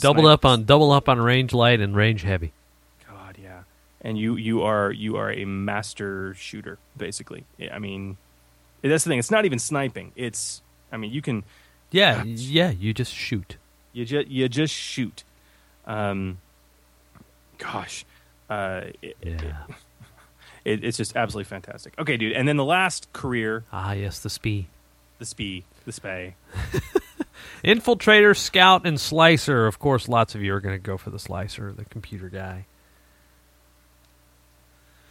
Double 0.00 0.26
up 0.26 0.44
on 0.44 0.64
double 0.64 0.90
up 0.90 1.08
on 1.08 1.20
range 1.20 1.52
light 1.52 1.80
and 1.80 1.94
range 1.94 2.22
heavy. 2.22 2.52
God, 3.08 3.38
yeah. 3.40 3.62
And 4.00 4.18
you 4.18 4.34
you 4.36 4.62
are 4.62 4.90
you 4.90 5.16
are 5.16 5.30
a 5.30 5.44
master 5.44 6.34
shooter, 6.34 6.78
basically. 6.96 7.44
I 7.72 7.78
mean, 7.78 8.16
that's 8.82 9.04
the 9.04 9.10
thing. 9.10 9.20
It's 9.20 9.30
not 9.30 9.44
even 9.44 9.58
sniping. 9.60 10.10
It's 10.16 10.62
I 10.90 10.96
mean, 10.96 11.12
you 11.12 11.22
can 11.22 11.44
Yeah, 11.92 12.24
yeah. 12.24 12.70
You 12.70 12.92
just 12.92 13.14
shoot. 13.14 13.56
you 13.92 14.04
just 14.04 14.28
you 14.28 14.48
just 14.48 14.74
shoot. 14.74 15.22
Um, 15.86 16.38
gosh, 17.58 18.04
uh, 18.48 18.82
it, 19.00 19.16
Yeah. 19.24 19.32
it, 19.34 19.74
it's 20.64 20.96
just 20.96 21.16
absolutely 21.16 21.48
fantastic. 21.48 21.94
Okay, 21.98 22.16
dude. 22.16 22.32
And 22.32 22.46
then 22.46 22.56
the 22.56 22.64
last 22.64 23.12
career, 23.12 23.64
Ah, 23.72 23.92
yes, 23.92 24.18
the 24.18 24.28
spee. 24.30 24.66
the 25.18 25.24
spee, 25.24 25.64
the 25.84 25.92
spay. 25.92 26.34
Infiltrator, 27.64 28.36
scout, 28.36 28.86
and 28.86 29.00
slicer. 29.00 29.66
Of 29.66 29.78
course, 29.78 30.08
lots 30.08 30.34
of 30.34 30.42
you 30.42 30.54
are 30.54 30.60
going 30.60 30.74
to 30.74 30.78
go 30.82 30.96
for 30.96 31.10
the 31.10 31.18
slicer, 31.18 31.72
the 31.72 31.84
computer 31.86 32.28
guy. 32.28 32.66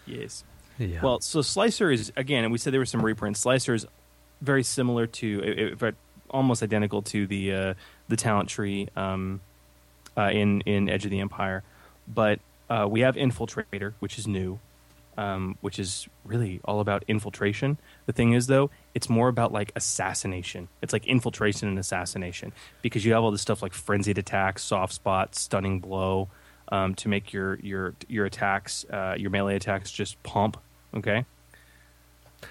Yes. 0.06 0.44
Yeah. 0.78 1.02
Well, 1.04 1.20
so 1.20 1.42
Slicer 1.42 1.92
is 1.92 2.12
again, 2.16 2.44
and 2.44 2.52
we 2.52 2.58
said 2.58 2.72
there 2.74 2.80
were 2.80 2.86
some 2.86 3.04
reprints. 3.04 3.42
Slicer 3.42 3.74
is 3.74 3.86
very 4.42 4.64
similar 4.64 5.08
to, 5.08 5.42
in 5.42 5.76
fact, 5.76 5.98
almost 6.30 6.64
identical 6.64 7.02
to 7.04 7.28
the 7.28 7.54
uh, 7.54 7.74
the 8.08 8.16
talent 8.16 8.48
tree 8.50 8.88
um, 8.96 9.42
uh, 10.18 10.30
in 10.32 10.62
in 10.62 10.88
Edge 10.90 11.04
of 11.06 11.12
the 11.12 11.20
Empire, 11.20 11.64
but 12.08 12.40
uh, 12.70 12.88
we 12.90 13.02
have 13.02 13.16
Infiltrator, 13.16 13.94
which 14.00 14.18
is 14.18 14.26
new, 14.26 14.60
um, 15.20 15.58
which 15.60 15.80
is 15.80 16.08
really 16.24 16.62
all 16.64 16.80
about 16.80 17.04
infiltration. 17.10 17.78
The 18.06 18.14
thing 18.14 18.32
is, 18.32 18.48
though, 18.48 18.70
it's 18.96 19.10
more 19.10 19.28
about 19.28 19.52
like 19.52 19.74
assassination. 19.76 20.70
It's 20.82 20.94
like 20.94 21.06
infiltration 21.06 21.68
and 21.68 21.78
assassination 21.78 22.54
because 22.82 23.04
you 23.04 23.12
have 23.12 23.22
all 23.22 23.30
this 23.30 23.42
stuff 23.42 23.62
like 23.62 23.74
frenzied 23.74 24.18
attack, 24.18 24.60
soft 24.60 24.94
spot, 24.94 25.36
stunning 25.36 25.82
blow, 25.82 26.30
um, 26.70 26.96
to 26.96 27.10
make 27.10 27.34
your 27.34 27.56
your 27.56 27.96
your 28.08 28.26
attacks, 28.26 28.86
uh, 28.90 29.16
your 29.18 29.30
melee 29.30 29.58
attacks, 29.58 29.92
just 29.92 30.22
pump. 30.24 30.56
Okay. 30.96 31.26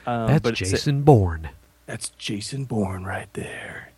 Um, 0.06 0.26
That's 0.26 0.50
Jason 0.50 1.02
Bourne. 1.04 1.48
That's 1.86 2.10
Jason 2.10 2.66
Bourne 2.66 3.02
right 3.04 3.32
there. 3.32 3.92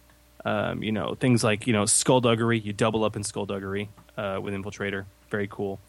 Um, 0.45 0.85
you 0.85 0.93
know 0.93 1.17
things 1.17 1.43
like 1.43 1.67
you 1.67 1.73
know 1.73 1.87
skullduggery. 1.87 2.61
You 2.61 2.73
double 2.73 3.03
up 3.03 3.17
in 3.17 3.25
skullduggery 3.25 3.89
uh, 4.17 4.39
with 4.41 4.55
infiltrator. 4.55 5.07
Very 5.29 5.49
cool. 5.49 5.81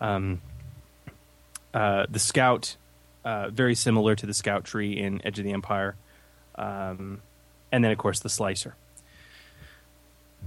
Um, 0.00 0.40
uh, 1.76 2.06
the 2.08 2.18
scout, 2.18 2.74
uh, 3.22 3.50
very 3.50 3.74
similar 3.74 4.16
to 4.16 4.24
the 4.24 4.32
scout 4.32 4.64
tree 4.64 4.98
in 4.98 5.20
Edge 5.26 5.38
of 5.38 5.44
the 5.44 5.52
Empire, 5.52 5.94
um, 6.54 7.20
and 7.70 7.84
then 7.84 7.92
of 7.92 7.98
course 7.98 8.20
the 8.20 8.30
slicer. 8.30 8.74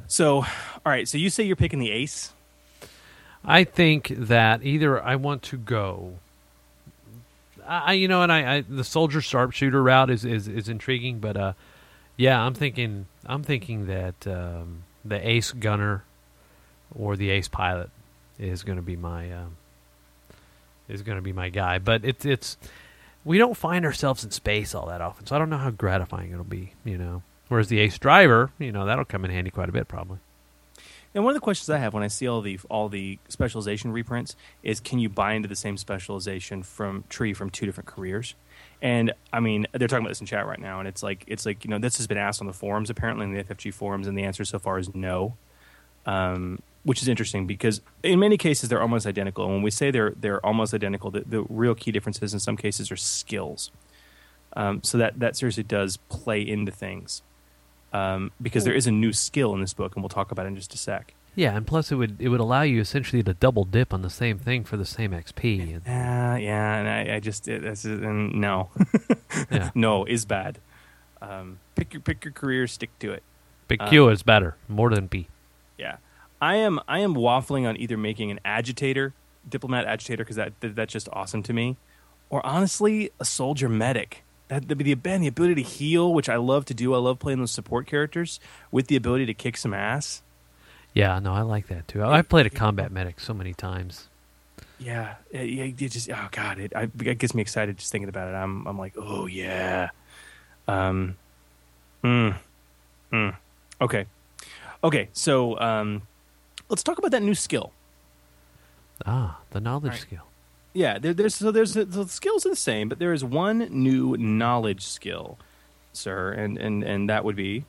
So, 0.07 0.37
all 0.37 0.47
right. 0.85 1.07
So 1.07 1.19
you 1.19 1.29
say 1.29 1.43
you're 1.43 1.55
picking 1.55 1.77
the 1.77 1.91
ace. 1.91 2.33
I 3.45 3.63
think 3.63 4.07
that 4.07 4.63
either 4.63 5.01
I 5.01 5.17
want 5.17 5.43
to 5.43 5.57
go. 5.57 6.15
I, 7.63 7.93
you 7.93 8.07
know, 8.07 8.23
and 8.23 8.31
I, 8.31 8.55
I 8.55 8.61
the 8.61 8.83
soldier 8.83 9.21
sharpshooter 9.21 9.83
route 9.83 10.09
is, 10.09 10.25
is, 10.25 10.47
is 10.47 10.67
intriguing, 10.67 11.19
but 11.19 11.37
uh, 11.37 11.53
yeah, 12.17 12.41
I'm 12.41 12.55
thinking 12.55 13.05
I'm 13.27 13.43
thinking 13.43 13.85
that 13.85 14.25
um, 14.25 14.81
the 15.05 15.29
ace 15.29 15.51
gunner 15.51 16.05
or 16.95 17.15
the 17.15 17.29
ace 17.29 17.47
pilot 17.47 17.91
is 18.39 18.63
going 18.63 18.77
to 18.77 18.81
be 18.81 18.95
my 18.95 19.31
um, 19.31 19.57
is 20.89 21.01
going 21.01 21.17
to 21.17 21.21
be 21.21 21.33
my 21.33 21.49
guy. 21.49 21.79
But 21.79 22.03
it's 22.03 22.25
it's 22.25 22.57
we 23.23 23.37
don't 23.37 23.55
find 23.55 23.85
ourselves 23.85 24.23
in 24.23 24.31
space 24.31 24.73
all 24.73 24.87
that 24.87 25.01
often, 25.01 25.25
so 25.25 25.35
I 25.35 25.39
don't 25.39 25.49
know 25.49 25.57
how 25.57 25.71
gratifying 25.71 26.31
it'll 26.31 26.43
be. 26.43 26.73
You 26.83 26.97
know, 26.97 27.23
whereas 27.47 27.67
the 27.67 27.79
ace 27.79 27.97
driver, 27.97 28.51
you 28.59 28.71
know, 28.71 28.85
that'll 28.85 29.05
come 29.05 29.25
in 29.25 29.31
handy 29.31 29.51
quite 29.51 29.69
a 29.69 29.73
bit 29.73 29.87
probably. 29.87 30.19
And 31.13 31.23
one 31.23 31.31
of 31.31 31.35
the 31.35 31.43
questions 31.43 31.69
I 31.69 31.79
have 31.79 31.93
when 31.93 32.03
I 32.03 32.07
see 32.07 32.27
all 32.27 32.41
the 32.41 32.59
all 32.69 32.87
the 32.87 33.17
specialization 33.29 33.91
reprints 33.91 34.35
is, 34.61 34.79
can 34.79 34.99
you 34.99 35.09
buy 35.09 35.33
into 35.33 35.47
the 35.47 35.55
same 35.55 35.75
specialization 35.75 36.61
from 36.61 37.03
tree 37.09 37.33
from 37.33 37.49
two 37.49 37.65
different 37.65 37.87
careers? 37.87 38.35
And 38.81 39.13
I 39.33 39.39
mean, 39.39 39.65
they're 39.73 39.87
talking 39.87 40.05
about 40.05 40.09
this 40.09 40.21
in 40.21 40.27
chat 40.27 40.45
right 40.45 40.59
now, 40.59 40.79
and 40.79 40.87
it's 40.87 41.01
like 41.01 41.23
it's 41.27 41.45
like 41.45 41.65
you 41.65 41.71
know 41.71 41.79
this 41.79 41.97
has 41.97 42.05
been 42.05 42.17
asked 42.17 42.41
on 42.41 42.47
the 42.47 42.53
forums 42.53 42.89
apparently 42.89 43.25
in 43.25 43.33
the 43.33 43.43
FFG 43.43 43.73
forums, 43.73 44.07
and 44.07 44.17
the 44.17 44.23
answer 44.23 44.45
so 44.45 44.59
far 44.59 44.77
is 44.77 44.93
no, 44.93 45.35
um, 46.05 46.59
which 46.83 47.01
is 47.01 47.07
interesting 47.07 47.45
because 47.45 47.81
in 48.03 48.19
many 48.19 48.37
cases 48.37 48.69
they're 48.69 48.81
almost 48.81 49.05
identical. 49.05 49.45
And 49.45 49.53
when 49.55 49.61
we 49.63 49.71
say 49.71 49.91
they're 49.91 50.13
they're 50.19 50.45
almost 50.45 50.73
identical, 50.73 51.11
the, 51.11 51.21
the 51.21 51.41
real 51.49 51.75
key 51.75 51.91
differences 51.91 52.33
in 52.33 52.39
some 52.39 52.57
cases 52.57 52.91
are 52.91 52.97
skills. 52.97 53.71
Um, 54.53 54.81
so 54.83 54.97
that 54.97 55.19
that 55.19 55.35
seriously 55.37 55.63
does 55.63 55.97
play 56.09 56.41
into 56.41 56.71
things 56.71 57.21
um, 57.93 58.31
because 58.41 58.63
there 58.63 58.73
is 58.73 58.87
a 58.87 58.91
new 58.91 59.13
skill 59.13 59.53
in 59.53 59.61
this 59.61 59.73
book, 59.73 59.95
and 59.95 60.03
we'll 60.03 60.09
talk 60.09 60.31
about 60.31 60.45
it 60.45 60.49
in 60.49 60.55
just 60.55 60.73
a 60.73 60.77
sec. 60.77 61.13
Yeah, 61.35 61.55
and 61.55 61.65
plus 61.67 61.91
it 61.91 61.95
would 61.95 62.15
it 62.19 62.29
would 62.29 62.39
allow 62.39 62.63
you 62.63 62.81
essentially 62.81 63.21
to 63.23 63.33
double 63.35 63.63
dip 63.63 63.93
on 63.93 64.01
the 64.01 64.09
same 64.09 64.39
thing 64.39 64.63
for 64.63 64.75
the 64.77 64.85
same 64.85 65.11
XP. 65.11 65.77
Uh, 65.77 66.35
yeah, 66.37 66.75
and 66.77 66.87
I, 67.11 67.15
I 67.15 67.19
just 67.19 67.47
it, 67.47 67.61
that's, 67.61 67.85
and 67.85 68.33
no, 68.33 68.69
Yeah. 69.51 69.69
no 69.75 70.05
is 70.05 70.25
bad. 70.25 70.57
Um, 71.21 71.59
pick 71.75 71.93
your 71.93 72.01
pick 72.01 72.25
your 72.25 72.31
career, 72.33 72.65
stick 72.67 72.89
to 72.99 73.11
it. 73.11 73.23
Pick 73.67 73.79
Q 73.87 74.09
is 74.09 74.23
better, 74.23 74.55
more 74.67 74.89
than 74.89 75.05
B. 75.05 75.27
Yeah, 75.77 75.97
I 76.41 76.55
am 76.55 76.79
I 76.87 76.99
am 76.99 77.15
waffling 77.15 77.67
on 77.67 77.77
either 77.77 77.97
making 77.97 78.31
an 78.31 78.39
agitator, 78.45 79.13
diplomat 79.47 79.85
agitator, 79.85 80.23
because 80.23 80.37
that, 80.37 80.59
that 80.61 80.75
that's 80.75 80.93
just 80.93 81.09
awesome 81.11 81.43
to 81.43 81.53
me, 81.53 81.77
or 82.29 82.45
honestly 82.45 83.11
a 83.19 83.25
soldier 83.25 83.69
medic. 83.69 84.23
That 84.47 84.67
the, 84.67 84.75
the 84.75 84.93
the 84.95 85.27
ability 85.27 85.55
to 85.55 85.61
heal, 85.61 86.11
which 86.13 86.27
I 86.29 86.37
love 86.37 86.65
to 86.65 86.73
do. 86.73 86.93
I 86.95 86.97
love 86.97 87.19
playing 87.19 87.39
those 87.39 87.51
support 87.51 87.85
characters 87.87 88.39
with 88.71 88.87
the 88.87 88.95
ability 88.95 89.25
to 89.27 89.33
kick 89.33 89.57
some 89.57 89.73
ass. 89.73 90.21
Yeah, 90.93 91.19
no, 91.19 91.33
I 91.33 91.41
like 91.41 91.67
that 91.67 91.87
too. 91.87 92.01
I- 92.01 92.17
I've 92.17 92.29
played 92.29 92.45
a 92.45 92.49
combat 92.49 92.91
medic 92.91 93.19
so 93.19 93.33
many 93.33 93.53
times. 93.53 94.07
Yeah, 94.79 95.15
it, 95.29 95.81
it, 95.81 95.87
just 95.89 96.09
oh 96.09 96.27
god, 96.31 96.57
it, 96.57 96.73
I, 96.75 96.83
it 97.03 97.19
gets 97.19 97.35
me 97.35 97.41
excited 97.41 97.77
just 97.77 97.91
thinking 97.91 98.07
about 98.09 98.29
it. 98.29 98.35
I'm 98.35 98.65
I'm 98.65 98.79
like 98.79 98.93
oh 98.97 99.27
yeah, 99.27 99.89
um, 100.69 101.17
mm, 102.01 102.35
mm. 103.11 103.35
okay, 103.81 104.05
okay. 104.83 105.09
So 105.11 105.59
um, 105.59 106.03
let's 106.69 106.83
talk 106.83 106.97
about 106.97 107.11
that 107.11 107.23
new 107.23 107.35
skill. 107.35 107.71
Ah, 109.05 109.39
the 109.51 109.59
knowledge 109.59 109.91
Right. 109.93 110.01
skill. 110.01 110.23
Yeah, 110.73 110.99
there, 110.99 111.13
there's 111.13 111.35
so 111.35 111.51
there's 111.51 111.73
so 111.73 111.83
the 111.85 112.07
skills 112.07 112.45
are 112.45 112.49
the 112.49 112.55
same, 112.55 112.89
but 112.89 112.99
there 112.99 113.11
is 113.13 113.23
one 113.23 113.59
new 113.71 114.15
knowledge 114.17 114.85
skill, 114.85 115.37
sir, 115.93 116.31
and 116.31 116.57
and 116.57 116.83
and 116.83 117.09
that 117.09 117.25
would 117.25 117.35
be 117.35 117.65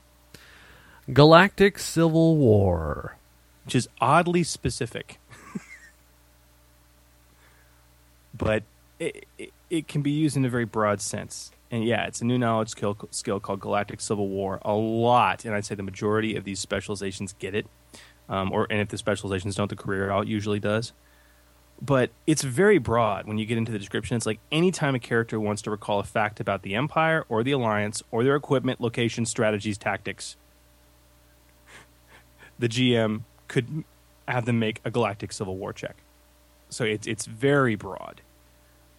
Galactic 1.13 1.79
Civil 1.79 2.37
War. 2.37 3.17
which 3.65 3.75
is 3.75 3.89
oddly 4.01 4.43
specific, 4.43 5.19
but 8.37 8.63
it, 8.99 9.25
it 9.39 9.53
it 9.71 9.89
can 9.89 10.03
be 10.03 10.11
used 10.11 10.37
in 10.37 10.45
a 10.45 10.49
very 10.51 10.65
broad 10.65 11.01
sense. 11.01 11.53
And 11.71 11.85
yeah, 11.85 12.07
it's 12.07 12.21
a 12.21 12.25
new 12.25 12.37
knowledge 12.39 12.69
skill 12.71 12.97
skill 13.13 13.41
called 13.41 13.61
Galactic 13.61 14.01
Civil 14.01 14.29
War. 14.29 14.59
A 14.63 14.73
lot, 14.75 15.45
and 15.45 15.55
I'd 15.55 15.65
say 15.65 15.75
the 15.75 15.83
majority 15.83 16.37
of 16.37 16.45
these 16.45 16.59
specializations 16.59 17.33
get 17.39 17.55
it, 17.55 17.67
um, 18.31 18.53
or 18.53 18.67
and 18.71 18.81
if 18.81 18.89
the 18.89 18.97
specializations 18.97 19.57
don't, 19.57 19.69
the 19.69 19.77
career 19.77 20.11
out 20.11 20.27
usually 20.27 20.61
does. 20.61 20.93
But 21.83 22.11
it's 22.27 22.43
very 22.43 22.79
broad 22.79 23.27
when 23.27 23.39
you 23.39 23.47
get 23.47 23.59
into 23.59 23.73
the 23.73 23.79
description. 23.79 24.17
It's 24.17 24.27
like 24.27 24.39
anytime 24.53 24.95
a 24.95 24.99
character 24.99 25.41
wants 25.41 25.63
to 25.63 25.71
recall 25.71 25.99
a 25.99 26.05
fact 26.05 26.39
about 26.39 26.63
the 26.63 26.75
Empire 26.75 27.25
or 27.29 27.43
the 27.43 27.53
Alliance 27.53 28.03
or 28.11 28.23
their 28.23 28.37
equipment, 28.37 28.81
location, 28.81 29.27
strategies, 29.27 29.77
tactics, 29.77 30.37
the 32.59 32.69
GM 32.69 33.23
could 33.49 33.85
have 34.29 34.45
them 34.45 34.59
make 34.59 34.81
a 34.85 34.91
Galactic 34.91 35.33
Civil 35.33 35.57
War 35.57 35.73
check. 35.73 35.97
So 36.69 36.85
it's 36.85 37.07
it's 37.07 37.27
very 37.27 37.75
broad. 37.75 38.21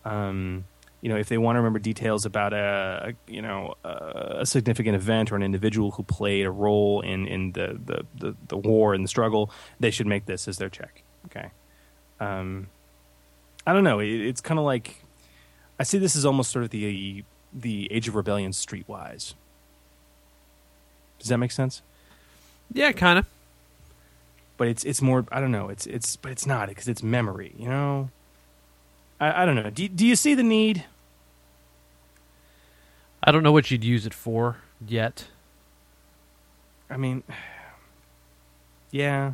Um, 0.04 0.66
you 1.02 1.10
know, 1.10 1.18
if 1.18 1.30
they 1.30 1.38
want 1.38 1.56
to 1.56 1.60
remember 1.60 1.80
details 1.80 2.26
about 2.26 2.54
a, 2.54 3.16
you 3.28 3.42
know 3.42 3.76
a, 3.84 4.38
a 4.42 4.46
significant 4.46 4.96
event 4.96 5.32
or 5.32 5.36
an 5.36 5.44
individual 5.44 5.92
who 5.92 6.04
played 6.04 6.46
a 6.46 6.52
role 6.52 7.02
in 7.02 7.28
in 7.28 7.52
the 7.54 7.80
the, 7.84 8.06
the, 8.18 8.36
the 8.48 8.58
war 8.58 8.94
and 8.94 9.04
the 9.04 9.08
struggle, 9.08 9.52
they 9.80 9.92
should 9.92 10.08
make 10.08 10.26
this 10.26 10.48
as 10.48 10.58
their 10.58 10.70
check. 10.70 11.04
Okay. 11.26 11.50
Um, 12.20 12.68
I 13.66 13.74
don't 13.74 13.84
know. 13.84 14.00
It, 14.00 14.10
it's 14.10 14.42
kind 14.42 14.60
of 14.60 14.66
like 14.66 15.04
I 15.80 15.84
see 15.84 15.98
this 15.98 16.16
as 16.16 16.26
almost 16.26 16.52
sort 16.52 16.64
of 16.64 16.70
the 16.70 17.24
the 17.52 17.92
Age 17.92 18.08
of 18.08 18.16
Rebellion 18.16 18.52
streetwise. 18.52 19.34
Does 21.20 21.30
that 21.30 21.38
make 21.38 21.52
sense? 21.52 21.82
Yeah, 22.72 22.92
kind 22.92 23.20
of. 23.20 23.26
But 24.58 24.68
it's 24.68 24.84
it's 24.84 25.02
more. 25.02 25.26
I 25.32 25.40
don't 25.40 25.52
know. 25.52 25.70
It's 25.70 25.88
it's 25.88 26.16
but 26.16 26.32
it's 26.32 26.46
not 26.46 26.70
because 26.70 26.88
it's 26.88 27.02
memory. 27.02 27.54
You 27.58 27.70
know. 27.70 28.10
I, 29.22 29.44
I 29.44 29.46
don't 29.46 29.56
know. 29.56 29.70
Do 29.70 29.88
do 29.88 30.06
you 30.06 30.18
see 30.18 30.34
the 30.34 30.44
need? 30.44 30.84
I 33.24 33.32
don't 33.32 33.44
know 33.44 33.52
what 33.52 33.70
you'd 33.70 33.84
use 33.84 34.06
it 34.08 34.16
for 34.16 34.58
yet. 34.86 35.28
I 36.90 36.98
mean, 36.98 37.24
yeah. 38.92 39.34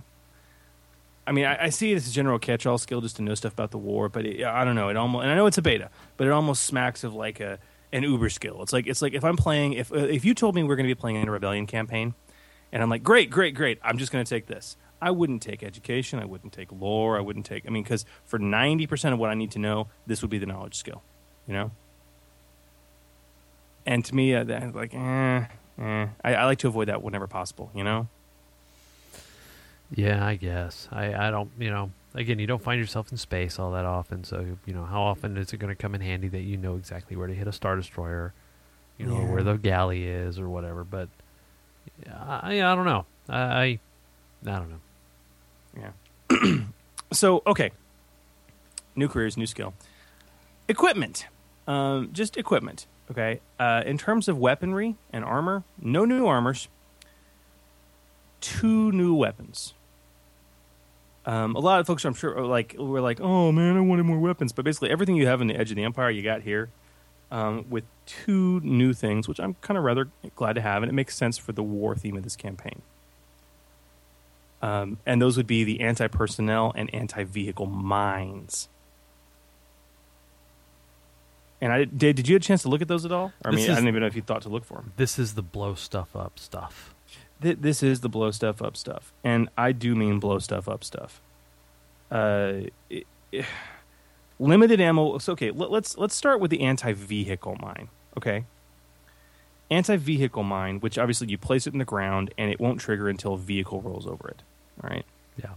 I 1.25 1.31
mean, 1.33 1.45
I, 1.45 1.65
I 1.65 1.69
see 1.69 1.91
it 1.91 1.95
as 1.95 2.07
a 2.07 2.11
general 2.11 2.39
catch-all 2.39 2.77
skill 2.77 3.01
just 3.01 3.17
to 3.17 3.21
know 3.21 3.35
stuff 3.35 3.51
about 3.51 3.71
the 3.71 3.77
war, 3.77 4.07
but 4.07 4.25
it, 4.25 4.45
I 4.45 4.63
don't 4.63 4.75
know. 4.75 4.87
It 4.87 4.95
almost, 4.95 5.23
and 5.23 5.31
I 5.31 5.35
know 5.35 5.45
it's 5.45 5.57
a 5.57 5.61
beta, 5.61 5.89
but 6.15 6.25
it 6.25 6.31
almost 6.31 6.63
smacks 6.63 7.03
of 7.03 7.13
like 7.13 7.39
a 7.39 7.59
an 7.91 8.03
Uber 8.03 8.29
skill. 8.29 8.61
It's 8.61 8.73
like 8.73 8.87
it's 8.87 9.01
like 9.01 9.13
if 9.13 9.23
I'm 9.23 9.37
playing, 9.37 9.73
if 9.73 9.91
if 9.93 10.25
you 10.25 10.33
told 10.33 10.53
me 10.55 10.63
we're 10.63 10.75
going 10.75 10.87
to 10.87 10.93
be 10.93 10.99
playing 10.99 11.17
in 11.17 11.27
a 11.27 11.31
rebellion 11.31 11.65
campaign, 11.65 12.13
and 12.71 12.83
I'm 12.83 12.89
like, 12.89 13.03
great, 13.03 13.29
great, 13.29 13.55
great, 13.55 13.79
I'm 13.83 13.97
just 13.97 14.11
going 14.11 14.23
to 14.23 14.29
take 14.29 14.47
this. 14.47 14.75
I 15.01 15.11
wouldn't 15.11 15.41
take 15.41 15.61
education. 15.63 16.19
I 16.19 16.25
wouldn't 16.25 16.53
take 16.53 16.71
lore. 16.71 17.17
I 17.17 17.21
wouldn't 17.21 17.45
take. 17.45 17.65
I 17.67 17.69
mean, 17.69 17.83
because 17.83 18.05
for 18.25 18.39
ninety 18.39 18.87
percent 18.87 19.13
of 19.13 19.19
what 19.19 19.29
I 19.29 19.35
need 19.35 19.51
to 19.51 19.59
know, 19.59 19.87
this 20.07 20.21
would 20.21 20.31
be 20.31 20.37
the 20.39 20.45
knowledge 20.47 20.75
skill. 20.75 21.03
You 21.47 21.53
know. 21.53 21.71
And 23.85 24.03
to 24.05 24.15
me, 24.15 24.35
uh, 24.35 24.43
that, 24.43 24.75
like, 24.75 24.93
eh, 24.93 25.45
eh. 25.79 26.07
I, 26.23 26.33
I 26.35 26.45
like 26.45 26.57
to 26.59 26.67
avoid 26.67 26.89
that 26.89 27.01
whenever 27.01 27.25
possible. 27.27 27.71
You 27.73 27.83
know. 27.83 28.07
Yeah, 29.95 30.25
I 30.25 30.35
guess. 30.35 30.89
I, 30.91 31.13
I 31.27 31.31
don't, 31.31 31.49
you 31.57 31.69
know, 31.69 31.91
again, 32.13 32.39
you 32.39 32.47
don't 32.47 32.61
find 32.61 32.77
yourself 32.77 33.09
in 33.11 33.17
space 33.17 33.57
all 33.57 33.71
that 33.71 33.85
often. 33.85 34.25
So, 34.25 34.45
you 34.65 34.73
know, 34.73 34.83
how 34.83 35.01
often 35.01 35.37
is 35.37 35.53
it 35.53 35.57
going 35.57 35.73
to 35.73 35.81
come 35.81 35.95
in 35.95 36.01
handy 36.01 36.27
that 36.27 36.41
you 36.41 36.57
know 36.57 36.75
exactly 36.75 37.15
where 37.15 37.27
to 37.27 37.33
hit 37.33 37.47
a 37.47 37.53
Star 37.53 37.77
Destroyer, 37.77 38.33
you 38.97 39.05
know, 39.05 39.17
Yeah. 39.17 39.31
where 39.31 39.43
the 39.43 39.55
galley 39.55 40.05
is 40.05 40.37
or 40.39 40.49
whatever. 40.49 40.83
But, 40.83 41.07
I, 42.11 42.61
I 42.61 42.75
don't 42.75 42.83
know. 42.83 43.05
I, 43.29 43.39
I, 43.39 43.63
I 43.65 43.79
don't 44.59 44.69
know. 44.71 44.81
Yeah. 45.77 46.57
so 47.11 47.43
okay. 47.45 47.71
New 48.95 49.07
careers, 49.07 49.37
new 49.37 49.45
skill. 49.45 49.73
Equipment. 50.67 51.27
Um, 51.67 52.09
just 52.11 52.37
equipment. 52.37 52.87
Okay. 53.11 53.41
Uh, 53.59 53.83
in 53.85 53.97
terms 53.97 54.27
of 54.27 54.37
weaponry 54.37 54.95
and 55.13 55.23
armor, 55.23 55.63
no 55.79 56.05
new 56.05 56.25
armors. 56.25 56.67
Two 58.41 58.91
new 58.91 59.13
weapons. 59.13 59.73
Um, 61.25 61.55
a 61.55 61.59
lot 61.59 61.81
of 61.81 61.87
folks, 61.87 62.05
I'm 62.05 62.13
sure, 62.13 62.45
like 62.45 62.75
we're 62.79 63.01
like, 63.01 63.19
oh 63.19 63.51
man, 63.51 63.75
I 63.75 63.81
wanted 63.81 64.03
more 64.03 64.17
weapons. 64.17 64.53
But 64.53 64.63
basically, 64.63 64.89
everything 64.89 65.15
you 65.15 65.27
have 65.27 65.41
in 65.41 65.47
the 65.47 65.57
Edge 65.57 65.71
of 65.71 65.75
the 65.75 65.83
Empire, 65.83 66.09
you 66.09 66.23
got 66.23 66.41
here, 66.41 66.69
um, 67.31 67.65
with 67.69 67.83
two 68.05 68.61
new 68.61 68.93
things, 68.93 69.27
which 69.27 69.39
I'm 69.39 69.55
kind 69.55 69.77
of 69.77 69.83
rather 69.83 70.09
glad 70.37 70.53
to 70.53 70.61
have, 70.61 70.83
and 70.83 70.89
it 70.89 70.93
makes 70.93 71.17
sense 71.17 71.37
for 71.37 71.51
the 71.51 71.63
war 71.63 71.95
theme 71.95 72.15
of 72.15 72.23
this 72.23 72.37
campaign. 72.37 72.81
Um, 74.61 74.97
and 75.05 75.21
those 75.21 75.37
would 75.37 75.47
be 75.47 75.63
the 75.63 75.81
anti 75.81 76.07
personnel 76.07 76.71
and 76.75 76.93
anti 76.93 77.23
vehicle 77.23 77.65
mines. 77.67 78.69
And 81.59 81.73
I 81.73 81.85
did. 81.85 82.15
Did 82.15 82.27
you 82.27 82.35
have 82.35 82.41
a 82.41 82.45
chance 82.45 82.61
to 82.63 82.69
look 82.69 82.81
at 82.81 82.87
those 82.87 83.03
at 83.05 83.11
all? 83.11 83.33
Or, 83.43 83.51
I 83.51 83.51
This 83.51 83.61
mean, 83.61 83.69
I 83.69 83.73
is- 83.73 83.77
don't 83.79 83.87
even 83.87 84.01
know 84.01 84.07
if 84.07 84.15
you 84.15 84.21
thought 84.21 84.43
to 84.43 84.49
look 84.49 84.63
for 84.63 84.75
them. 84.75 84.93
This 84.97 85.17
is 85.17 85.33
the 85.33 85.41
blow 85.41 85.73
stuff 85.75 86.15
up 86.15 86.37
stuff. 86.39 86.93
Th- 87.41 87.57
this 87.59 87.81
is 87.83 88.01
the 88.01 88.09
blow 88.09 88.31
stuff 88.31 88.61
up 88.61 88.75
stuff, 88.77 89.11
and 89.23 89.49
I 89.57 89.71
do 89.71 89.95
mean 89.95 90.19
blow 90.19 90.39
stuff 90.39 90.67
up 90.67 90.83
stuff. 90.83 91.21
Uh, 92.11 92.61
it- 92.89 93.07
it- 93.31 93.45
limited 94.39 94.79
ammo. 94.81 95.17
So 95.19 95.33
okay, 95.33 95.51
let, 95.51 95.71
let's 95.71 95.97
let's 95.97 96.15
start 96.15 96.39
with 96.39 96.51
the 96.51 96.61
anti 96.61 96.93
vehicle 96.93 97.57
mine. 97.61 97.89
Okay, 98.17 98.45
anti 99.69 99.95
vehicle 99.97 100.43
mine, 100.43 100.79
which 100.79 100.97
obviously 100.97 101.27
you 101.29 101.37
place 101.37 101.67
it 101.67 101.73
in 101.73 101.79
the 101.79 101.85
ground 101.85 102.33
and 102.37 102.49
it 102.51 102.59
won't 102.59 102.79
trigger 102.79 103.09
until 103.09 103.33
a 103.33 103.37
vehicle 103.37 103.81
rolls 103.81 104.07
over 104.07 104.29
it. 104.29 104.41
All 104.83 104.89
right. 104.89 105.05
Yeah. 105.41 105.53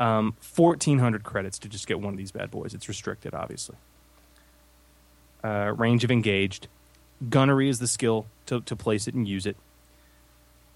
Um, 0.00 0.34
fourteen 0.40 0.98
hundred 0.98 1.22
credits 1.24 1.58
to 1.60 1.68
just 1.68 1.86
get 1.86 2.00
one 2.00 2.12
of 2.14 2.18
these 2.18 2.32
bad 2.32 2.50
boys. 2.50 2.74
It's 2.74 2.88
restricted, 2.88 3.34
obviously. 3.34 3.76
Uh, 5.44 5.72
range 5.76 6.04
of 6.04 6.10
engaged. 6.10 6.68
Gunnery 7.28 7.68
is 7.68 7.78
the 7.78 7.86
skill 7.86 8.26
to, 8.46 8.60
to 8.62 8.74
place 8.76 9.06
it 9.06 9.14
and 9.14 9.26
use 9.28 9.46
it. 9.46 9.56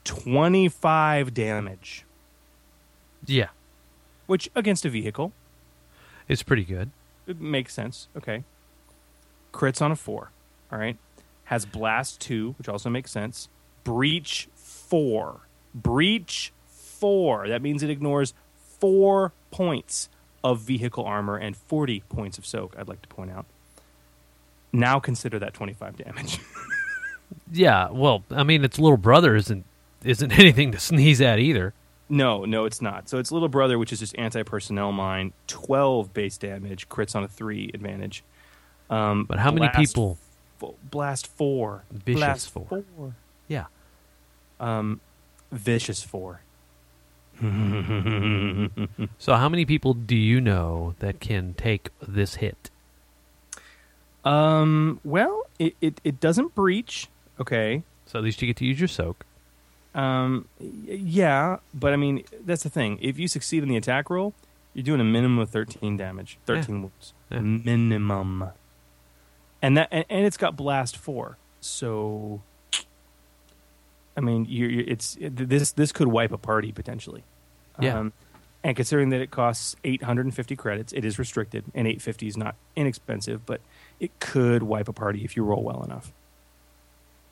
25 0.04 1.34
damage. 1.34 2.04
Yeah. 3.26 3.48
Which, 4.26 4.48
against 4.54 4.84
a 4.84 4.88
vehicle, 4.90 5.32
It's 6.28 6.42
pretty 6.42 6.64
good. 6.64 6.90
it 7.26 7.40
makes 7.40 7.74
sense. 7.74 8.08
Okay. 8.16 8.44
Crits 9.52 9.82
on 9.82 9.90
a 9.92 9.96
4. 9.96 10.30
All 10.72 10.78
right. 10.78 10.96
Has 11.46 11.64
Blast 11.66 12.20
2, 12.20 12.54
which 12.58 12.68
also 12.68 12.88
makes 12.90 13.10
sense. 13.10 13.48
Breach 13.84 14.48
4. 14.54 15.40
Breach 15.74 16.52
4. 16.68 17.48
That 17.48 17.62
means 17.62 17.82
it 17.82 17.90
ignores 17.90 18.34
4 18.80 19.32
points 19.50 20.08
of 20.44 20.60
vehicle 20.60 21.04
armor 21.04 21.36
and 21.36 21.56
40 21.56 22.00
points 22.08 22.38
of 22.38 22.46
soak, 22.46 22.74
I'd 22.78 22.88
like 22.88 23.02
to 23.02 23.08
point 23.08 23.30
out. 23.30 23.46
Now 24.72 24.98
consider 25.00 25.38
that 25.40 25.54
25 25.54 25.96
damage. 25.96 26.38
Yeah, 27.52 27.90
well, 27.90 28.22
I 28.30 28.44
mean, 28.44 28.64
its 28.64 28.78
little 28.78 28.96
brother 28.96 29.34
isn't 29.34 29.64
isn't 30.04 30.30
anything 30.38 30.70
to 30.72 30.78
sneeze 30.78 31.20
at 31.20 31.40
either. 31.40 31.74
no, 32.08 32.44
no, 32.44 32.64
it's 32.66 32.80
not. 32.80 33.08
So 33.08 33.18
it's 33.18 33.32
little 33.32 33.48
brother, 33.48 33.78
which 33.80 33.92
is 33.92 33.98
just 33.98 34.16
anti-personnel 34.16 34.92
mine, 34.92 35.32
12 35.48 36.14
base 36.14 36.38
damage, 36.38 36.88
crits 36.88 37.16
on 37.16 37.24
a 37.24 37.28
three 37.28 37.68
advantage. 37.74 38.22
Um, 38.90 39.24
But 39.24 39.40
how 39.40 39.50
many 39.50 39.68
people? 39.74 40.18
Fo- 40.58 40.76
blast 40.82 41.26
four. 41.26 41.84
Vicious 41.90 42.18
blast 42.20 42.50
four. 42.50 42.84
Yeah. 43.48 43.66
Um, 44.60 45.00
vicious 45.52 46.02
four. 46.02 46.40
So 49.18 49.34
how 49.34 49.48
many 49.48 49.64
people 49.66 49.92
do 49.94 50.16
you 50.16 50.40
know 50.40 50.94
that 51.00 51.20
can 51.20 51.54
take 51.54 51.90
this 52.00 52.36
hit? 52.36 52.70
Um. 54.24 55.00
Well, 55.04 55.44
it, 55.58 55.74
it, 55.80 56.00
it 56.02 56.18
doesn't 56.20 56.54
breach. 56.54 57.08
Okay. 57.40 57.82
So 58.06 58.18
at 58.18 58.24
least 58.24 58.40
you 58.42 58.46
get 58.46 58.56
to 58.58 58.64
use 58.64 58.80
your 58.80 58.88
soak. 58.88 59.24
Um. 59.94 60.48
Yeah, 60.58 61.58
but 61.74 61.92
I 61.92 61.96
mean 61.96 62.24
that's 62.44 62.62
the 62.62 62.70
thing. 62.70 62.98
If 63.02 63.18
you 63.18 63.28
succeed 63.28 63.62
in 63.62 63.68
the 63.68 63.76
attack 63.76 64.08
roll, 64.10 64.32
you're 64.74 64.84
doing 64.84 65.00
a 65.00 65.04
minimum 65.04 65.38
of 65.38 65.50
13 65.50 65.96
damage, 65.96 66.38
13 66.46 66.82
wounds, 66.82 67.12
Yeah. 67.30 67.40
minimum. 67.40 68.48
And 69.62 69.76
that 69.76 69.88
and, 69.90 70.04
and 70.08 70.26
it's 70.26 70.36
got 70.36 70.56
blast 70.56 70.96
four. 70.96 71.38
So. 71.60 72.42
I 74.18 74.22
mean, 74.22 74.46
you're, 74.48 74.70
you're, 74.70 74.84
it's 74.86 75.16
it, 75.20 75.36
this 75.36 75.72
this 75.72 75.92
could 75.92 76.08
wipe 76.08 76.32
a 76.32 76.38
party 76.38 76.72
potentially. 76.72 77.22
Yeah. 77.78 77.98
Um, 77.98 78.12
and 78.64 78.74
considering 78.74 79.10
that 79.10 79.20
it 79.20 79.30
costs 79.30 79.76
850 79.84 80.56
credits, 80.56 80.92
it 80.92 81.04
is 81.04 81.18
restricted, 81.20 81.64
and 81.74 81.86
850 81.86 82.26
is 82.26 82.36
not 82.36 82.56
inexpensive, 82.74 83.46
but 83.46 83.60
it 84.00 84.18
could 84.18 84.62
wipe 84.64 84.88
a 84.88 84.92
party 84.92 85.24
if 85.24 85.36
you 85.36 85.44
roll 85.44 85.62
well 85.62 85.84
enough. 85.84 86.12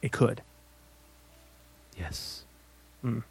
It 0.01 0.12
could. 0.12 0.42
Yes. 1.98 2.44
Mm. 3.05 3.24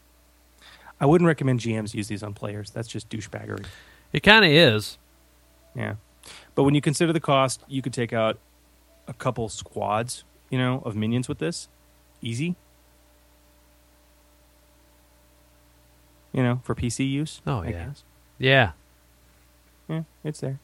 I 1.00 1.06
wouldn't 1.06 1.28
recommend 1.28 1.60
GMs 1.60 1.94
use 1.94 2.08
these 2.08 2.24
on 2.24 2.34
players. 2.34 2.72
That's 2.72 2.88
just 2.88 3.10
douchebaggery. 3.10 3.66
It 4.12 4.22
kind 4.22 4.44
of 4.44 4.52
is. 4.52 4.98
Yeah. 5.76 5.96
But 6.56 6.64
when 6.64 6.76
you 6.76 6.82
consider 6.82 7.14
the 7.14 7.20
cost, 7.20 7.64
you 7.68 7.82
could 7.82 7.94
take 7.94 8.12
out 8.12 8.38
a 9.08 9.14
couple 9.14 9.50
squads, 9.50 10.24
you 10.50 10.58
know, 10.58 10.82
of 10.86 10.96
minions 10.96 11.28
with 11.28 11.40
this. 11.40 11.68
Easy. 12.22 12.56
You 16.32 16.42
know, 16.44 16.62
for 16.64 16.74
PC 16.74 17.10
use. 17.10 17.42
Oh 17.46 17.60
I 17.60 17.66
yeah. 17.68 17.72
guess. 17.86 18.04
Yeah. 18.40 18.72
Yeah, 19.88 20.04
it's 20.24 20.40
there. 20.40 20.60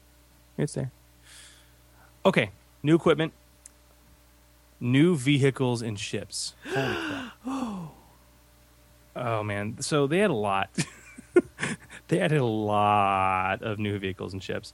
It's 0.58 0.74
there. 0.74 0.90
Okay, 2.24 2.50
new 2.82 2.96
equipment, 2.96 3.32
new 4.80 5.16
vehicles 5.16 5.82
and 5.82 5.98
ships. 5.98 6.54
Holy 6.66 6.94
crap. 6.94 7.32
Oh 9.16 9.42
man, 9.42 9.76
so 9.80 10.06
they 10.06 10.18
had 10.18 10.30
a 10.30 10.34
lot. 10.34 10.70
they 12.08 12.18
had 12.18 12.30
a 12.32 12.44
lot 12.44 13.60
of 13.60 13.78
new 13.78 13.98
vehicles 13.98 14.32
and 14.32 14.42
ships. 14.42 14.72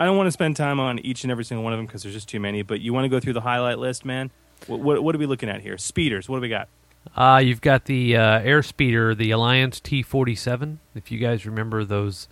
I 0.00 0.06
don't 0.06 0.16
want 0.16 0.26
to 0.26 0.32
spend 0.32 0.56
time 0.56 0.80
on 0.80 0.98
each 1.00 1.22
and 1.24 1.30
every 1.30 1.44
single 1.44 1.62
one 1.62 1.72
of 1.72 1.78
them 1.78 1.86
because 1.86 2.02
there's 2.02 2.14
just 2.14 2.28
too 2.28 2.40
many. 2.40 2.62
But 2.62 2.80
you 2.80 2.92
want 2.92 3.04
to 3.04 3.08
go 3.08 3.20
through 3.20 3.34
the 3.34 3.42
highlight 3.42 3.78
list, 3.78 4.04
man? 4.04 4.30
What, 4.66 4.80
what, 4.80 5.04
what 5.04 5.14
are 5.14 5.18
we 5.18 5.26
looking 5.26 5.48
at 5.48 5.60
here? 5.60 5.76
Speeders. 5.78 6.28
What 6.28 6.38
do 6.38 6.40
we 6.40 6.48
got? 6.48 6.68
Uh, 7.16 7.40
you've 7.42 7.60
got 7.60 7.84
the 7.84 8.16
uh, 8.16 8.40
airspeeder, 8.40 9.16
the 9.16 9.30
Alliance 9.30 9.78
T47. 9.80 10.78
If 10.94 11.12
you 11.12 11.18
guys 11.18 11.46
remember 11.46 11.84
those 11.84 12.28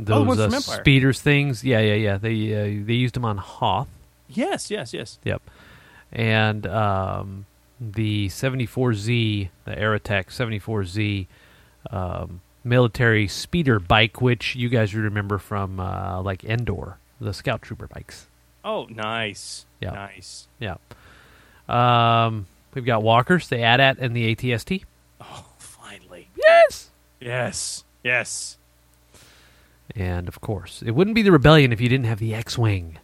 Oh, 0.00 0.24
those 0.24 0.38
ones 0.38 0.40
uh, 0.40 0.60
speeders 0.60 1.20
things, 1.20 1.62
yeah, 1.62 1.78
yeah, 1.78 1.94
yeah. 1.94 2.18
They 2.18 2.52
uh, 2.52 2.84
they 2.84 2.94
used 2.94 3.14
them 3.14 3.24
on 3.24 3.38
Hoth. 3.38 3.86
Yes, 4.28 4.70
yes, 4.70 4.92
yes. 4.92 5.18
Yep. 5.22 5.40
And 6.10 6.66
um, 6.66 7.46
the 7.80 8.28
74Z, 8.28 9.50
the 9.64 9.70
Aratech 9.70 10.26
74Z 10.26 11.26
um, 11.90 12.40
military 12.64 13.28
speeder 13.28 13.78
bike, 13.78 14.20
which 14.20 14.56
you 14.56 14.68
guys 14.68 14.94
remember 14.94 15.38
from 15.38 15.78
uh, 15.78 16.20
like 16.22 16.44
Endor, 16.44 16.98
the 17.20 17.32
Scout 17.32 17.62
Trooper 17.62 17.86
bikes. 17.86 18.26
Oh, 18.64 18.86
nice. 18.88 19.66
Yeah. 19.80 19.90
Nice. 19.90 20.48
Yeah. 20.58 20.76
Um, 21.68 22.46
we've 22.74 22.84
got 22.84 23.02
walkers, 23.02 23.48
the 23.48 23.62
AT-AT 23.62 23.98
and 23.98 24.16
the 24.16 24.34
ATST. 24.34 24.84
Oh, 25.20 25.46
finally. 25.58 26.28
Yes. 26.36 26.90
Yes. 27.20 27.84
Yes. 28.02 28.56
And 29.94 30.28
of 30.28 30.40
course, 30.40 30.82
it 30.84 30.92
wouldn't 30.92 31.14
be 31.14 31.22
the 31.22 31.32
Rebellion 31.32 31.72
if 31.72 31.80
you 31.80 31.88
didn't 31.88 32.06
have 32.06 32.18
the 32.18 32.34
X-wing. 32.34 32.98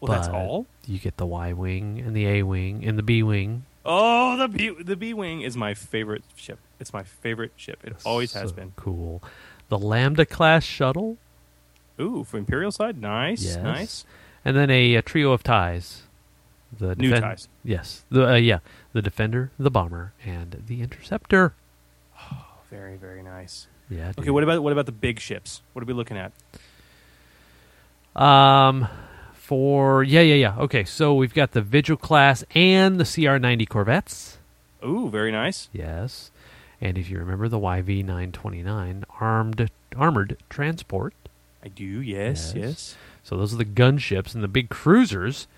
Well, 0.00 0.12
that's 0.12 0.28
all? 0.28 0.66
You 0.86 0.98
get 0.98 1.18
the 1.18 1.26
Y-wing 1.26 2.00
and 2.00 2.16
the 2.16 2.26
A-wing 2.26 2.84
and 2.86 2.98
the 2.98 3.02
B-wing. 3.02 3.66
Oh, 3.84 4.36
the 4.36 4.48
B 4.48 4.70
the 4.78 4.96
B 4.96 5.14
wing 5.14 5.40
is 5.40 5.56
my 5.56 5.74
favorite 5.74 6.22
ship. 6.36 6.58
It's 6.78 6.92
my 6.92 7.02
favorite 7.02 7.52
ship. 7.56 7.78
It 7.84 7.96
always 8.04 8.32
has 8.34 8.50
So 8.50 8.56
been. 8.56 8.72
Cool. 8.76 9.22
The 9.68 9.78
Lambda 9.78 10.26
class 10.26 10.64
shuttle. 10.64 11.16
Ooh, 12.00 12.24
for 12.24 12.38
Imperial 12.38 12.72
side, 12.72 13.00
nice, 13.00 13.42
Yes. 13.44 13.56
nice. 13.62 14.04
And 14.44 14.56
then 14.56 14.70
a, 14.70 14.94
a 14.94 15.02
trio 15.02 15.32
of 15.32 15.42
ties. 15.42 16.02
The 16.78 16.94
New 16.94 17.10
ties. 17.18 17.48
Yes. 17.64 18.04
The 18.10 18.30
uh, 18.32 18.34
yeah, 18.36 18.58
the 18.92 19.02
Defender, 19.02 19.50
the 19.58 19.70
Bomber, 19.70 20.12
and 20.24 20.62
the 20.66 20.82
Interceptor. 20.82 21.54
Oh, 22.20 22.44
very, 22.70 22.96
very 22.96 23.22
nice. 23.22 23.66
Yeah. 23.88 24.12
Okay, 24.18 24.30
what 24.30 24.42
about 24.44 24.62
what 24.62 24.72
about 24.72 24.86
the 24.86 24.92
big 24.92 25.18
ships? 25.20 25.62
What 25.72 25.82
are 25.82 25.86
we 25.86 25.94
looking 25.94 26.16
at? 26.16 26.32
Um, 28.14 28.88
for 29.50 30.04
yeah, 30.04 30.20
yeah, 30.20 30.34
yeah. 30.36 30.56
Okay, 30.62 30.84
so 30.84 31.12
we've 31.12 31.34
got 31.34 31.50
the 31.50 31.60
Vigil 31.60 31.96
class 31.96 32.44
and 32.54 33.00
the 33.00 33.04
CR90 33.04 33.68
Corvettes. 33.68 34.38
Ooh, 34.86 35.10
very 35.10 35.32
nice. 35.32 35.68
Yes. 35.72 36.30
And 36.80 36.96
if 36.96 37.10
you 37.10 37.18
remember 37.18 37.48
the 37.48 37.58
YV929 37.58 39.02
armed 39.18 39.70
armored 39.96 40.36
transport. 40.48 41.14
I 41.64 41.66
do. 41.66 41.82
Yes, 42.00 42.52
yes. 42.54 42.96
So 43.24 43.36
those 43.36 43.52
are 43.52 43.56
the 43.56 43.64
gunships 43.64 44.36
and 44.36 44.44
the 44.44 44.48
big 44.48 44.68
cruisers. 44.68 45.48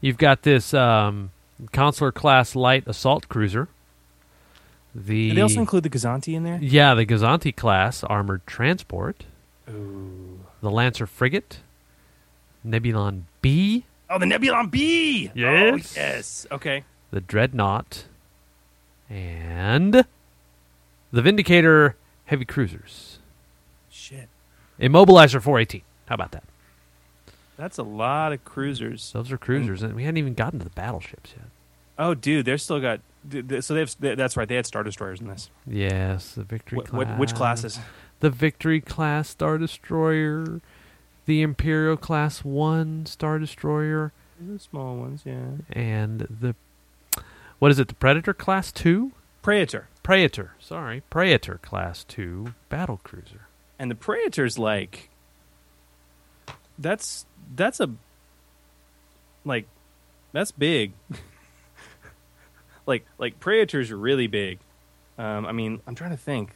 You've 0.00 0.16
got 0.16 0.44
this 0.44 0.72
um, 0.72 1.30
consular 1.72 2.10
class 2.10 2.56
light 2.56 2.84
assault 2.86 3.28
cruiser. 3.28 3.68
The 4.94 5.28
Did 5.28 5.36
they 5.36 5.42
also 5.42 5.60
include 5.60 5.82
the 5.82 5.90
Gozanti 5.90 6.32
in 6.32 6.44
there? 6.44 6.58
yeah, 6.62 6.94
the 6.94 7.04
Gozanti 7.04 7.54
class 7.54 8.02
armored 8.02 8.46
transport. 8.46 9.24
Ooh. 9.68 10.40
The 10.62 10.70
Lancer 10.70 11.06
frigate. 11.06 11.58
Nebulon 12.66 13.22
B. 13.40 13.84
Oh, 14.08 14.18
the 14.18 14.26
Nebulon 14.26 14.70
B. 14.70 15.28
Oh, 15.30 15.32
yes. 15.38 15.96
Oh, 15.96 16.00
yes. 16.00 16.46
Okay. 16.52 16.84
The 17.10 17.20
Dreadnought. 17.20 18.04
And 19.10 20.04
the 21.12 21.22
Vindicator 21.22 21.96
heavy 22.26 22.44
cruisers. 22.44 23.18
Shit. 23.90 24.28
Immobilizer 24.80 25.40
418. 25.42 25.82
How 26.06 26.14
about 26.14 26.32
that? 26.32 26.44
That's 27.56 27.78
a 27.78 27.82
lot 27.82 28.32
of 28.32 28.44
cruisers. 28.44 29.12
Those 29.12 29.30
are 29.30 29.38
cruisers, 29.38 29.82
and 29.82 29.94
we 29.94 30.04
hadn't 30.04 30.16
even 30.16 30.34
gotten 30.34 30.58
to 30.60 30.64
the 30.64 30.70
battleships 30.70 31.34
yet. 31.36 31.46
Oh, 31.98 32.14
dude, 32.14 32.46
they're 32.46 32.58
still 32.58 32.80
got. 32.80 33.00
So 33.30 33.74
they 33.74 33.80
have. 33.80 33.94
That's 34.00 34.36
right. 34.36 34.48
They 34.48 34.56
had 34.56 34.66
star 34.66 34.82
destroyers 34.82 35.20
in 35.20 35.28
this. 35.28 35.50
Yes, 35.66 36.32
the 36.32 36.42
Victory 36.42 36.80
Wh- 36.80 36.88
class. 36.88 37.18
which 37.20 37.34
classes? 37.34 37.78
The 38.20 38.30
Victory 38.30 38.80
class 38.80 39.28
Star 39.28 39.58
Destroyer, 39.58 40.60
the 41.26 41.42
Imperial 41.42 41.96
class 41.96 42.44
1 42.44 43.06
Star 43.06 43.38
Destroyer, 43.38 44.12
The 44.40 44.58
small 44.58 44.96
ones, 44.96 45.22
yeah. 45.24 45.52
and 45.70 46.20
the. 46.20 46.54
What 47.58 47.70
is 47.70 47.78
it? 47.78 47.88
The 47.88 47.94
Predator 47.94 48.34
class 48.34 48.72
2? 48.72 49.12
Praetor. 49.40 49.88
Praetor. 50.02 50.54
Sorry. 50.58 51.02
Praetor 51.10 51.58
class 51.62 52.02
2 52.04 52.54
battle 52.68 53.00
cruiser. 53.04 53.46
And 53.78 53.90
the 53.90 53.94
Praetor's 53.94 54.58
like. 54.58 55.10
That's 56.78 57.26
that's 57.54 57.80
a. 57.80 57.90
Like, 59.44 59.66
that's 60.32 60.50
big. 60.52 60.92
like 62.86 63.06
like 63.18 63.38
Praetors 63.40 63.90
are 63.90 63.96
really 63.96 64.26
big. 64.26 64.58
Um, 65.18 65.46
I 65.46 65.52
mean, 65.52 65.80
I'm 65.86 65.94
trying 65.94 66.10
to 66.10 66.16
think. 66.16 66.54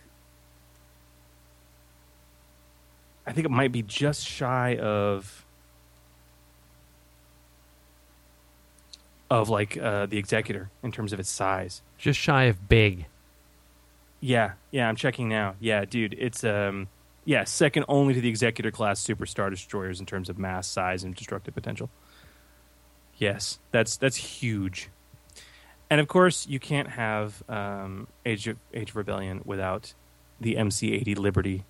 I 3.26 3.32
think 3.32 3.44
it 3.44 3.50
might 3.50 3.72
be 3.72 3.82
just 3.82 4.26
shy 4.26 4.76
of 4.76 5.44
of 9.28 9.48
like 9.48 9.76
uh, 9.76 10.06
the 10.06 10.18
Executor 10.18 10.70
in 10.82 10.92
terms 10.92 11.12
of 11.12 11.18
its 11.18 11.30
size. 11.30 11.82
Just 11.98 12.18
shy 12.18 12.44
of 12.44 12.68
big. 12.68 13.06
Yeah, 14.20 14.52
yeah, 14.70 14.88
I'm 14.88 14.96
checking 14.96 15.28
now. 15.28 15.56
Yeah, 15.60 15.84
dude, 15.84 16.14
it's 16.18 16.44
um 16.44 16.88
yeah, 17.24 17.42
second 17.42 17.84
only 17.88 18.14
to 18.14 18.20
the 18.20 18.28
Executor 18.28 18.70
class 18.70 19.04
superstar 19.04 19.50
destroyers 19.50 19.98
in 19.98 20.06
terms 20.06 20.28
of 20.28 20.38
mass, 20.38 20.68
size, 20.68 21.02
and 21.02 21.14
destructive 21.14 21.54
potential. 21.54 21.90
Yes, 23.18 23.58
that's 23.72 23.96
that's 23.96 24.16
huge. 24.16 24.90
And 25.90 26.00
of 26.00 26.08
course, 26.08 26.46
you 26.46 26.58
can't 26.58 26.88
have 26.88 27.42
um, 27.48 28.08
Age 28.24 28.48
of 28.48 28.58
Age 28.72 28.90
of 28.90 28.96
Rebellion 28.96 29.42
without 29.44 29.94
the 30.40 30.54
MC80 30.54 31.18
Liberty 31.18 31.64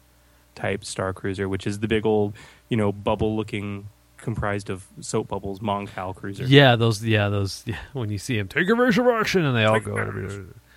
type 0.56 0.84
star 0.84 1.12
cruiser, 1.12 1.48
which 1.48 1.66
is 1.68 1.78
the 1.78 1.86
big 1.88 2.04
old, 2.04 2.34
you 2.68 2.76
know, 2.76 2.90
bubble 2.90 3.36
looking 3.36 3.88
comprised 4.16 4.70
of 4.70 4.86
soap 5.00 5.28
bubbles, 5.28 5.60
Mon 5.60 5.86
Cal 5.86 6.12
cruiser. 6.14 6.44
Yeah, 6.44 6.74
those. 6.74 7.04
Yeah, 7.04 7.28
those. 7.28 7.62
Yeah, 7.66 7.76
when 7.92 8.10
you 8.10 8.18
see 8.18 8.36
him 8.38 8.48
take 8.48 8.68
reverse 8.68 8.98
action, 8.98 9.44
and 9.44 9.56
they 9.56 9.64
all 9.64 9.78
go. 9.78 9.94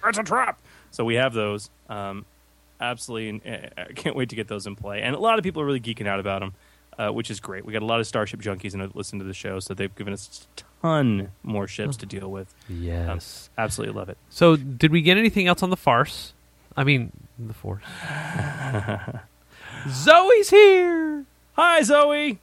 That's 0.03 0.17
a 0.19 0.23
trap. 0.23 0.61
So 0.91 1.03
we 1.05 1.15
have 1.15 1.33
those. 1.33 1.69
Um, 1.89 2.25
absolutely, 2.79 3.29
and 3.45 3.71
uh, 3.77 3.81
I 3.89 3.93
can't 3.93 4.15
wait 4.15 4.29
to 4.29 4.35
get 4.35 4.47
those 4.47 4.67
in 4.67 4.75
play. 4.75 5.01
And 5.01 5.15
a 5.15 5.19
lot 5.19 5.39
of 5.39 5.43
people 5.43 5.61
are 5.61 5.65
really 5.65 5.79
geeking 5.79 6.07
out 6.07 6.19
about 6.19 6.41
them, 6.41 6.53
uh, 6.97 7.09
which 7.09 7.31
is 7.31 7.39
great. 7.39 7.65
We 7.65 7.73
got 7.73 7.81
a 7.81 7.85
lot 7.85 7.99
of 7.99 8.07
Starship 8.07 8.41
junkies 8.41 8.73
and 8.73 8.93
listen 8.95 9.19
to 9.19 9.25
the 9.25 9.33
show, 9.33 9.59
so 9.59 9.73
they've 9.73 9.93
given 9.95 10.13
us 10.13 10.47
a 10.57 10.61
ton 10.81 11.31
more 11.43 11.67
ships 11.67 11.95
to 11.97 12.05
deal 12.05 12.29
with. 12.31 12.53
Yes, 12.69 13.49
Um, 13.57 13.63
absolutely 13.63 13.95
love 13.97 14.09
it. 14.09 14.17
So, 14.29 14.55
did 14.55 14.91
we 14.91 15.01
get 15.01 15.17
anything 15.17 15.47
else 15.47 15.63
on 15.63 15.69
the 15.69 15.77
farce? 15.77 16.33
I 16.77 16.83
mean, 16.83 17.11
the 17.37 17.53
force. 17.53 17.83
Zoe's 19.87 20.49
here. 20.49 21.25
Hi, 21.53 21.81
Zoe. 21.83 22.39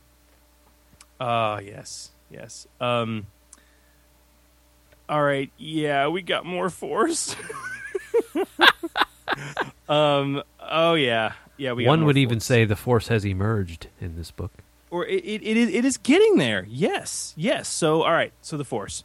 Ah, 1.21 1.59
yes, 1.59 2.11
yes. 2.31 2.67
Um, 2.81 3.27
all 5.09 5.23
right, 5.23 5.51
yeah, 5.57 6.09
we 6.09 6.23
got 6.23 6.45
more 6.45 6.69
force. 6.71 7.37
um, 9.89 10.43
oh 10.61 10.95
yeah, 10.95 11.33
yeah. 11.57 11.73
We 11.73 11.87
One 11.87 12.05
would 12.05 12.17
even 12.19 12.41
say 12.41 12.65
the 12.65 12.77
force 12.77 13.09
has 13.09 13.25
emerged 13.25 13.89
in 14.01 14.17
this 14.17 14.31
book. 14.31 14.53
or 14.91 15.07
it, 15.07 15.25
it, 15.25 15.43
it 15.43 15.57
is 15.57 15.71
it 15.71 15.85
is 15.85 15.97
getting 15.97 16.37
there. 16.37 16.67
Yes, 16.69 17.33
yes. 17.37 17.69
So 17.69 18.03
all 18.03 18.13
right. 18.13 18.33
So 18.43 18.57
the 18.57 18.65
Force, 18.65 19.05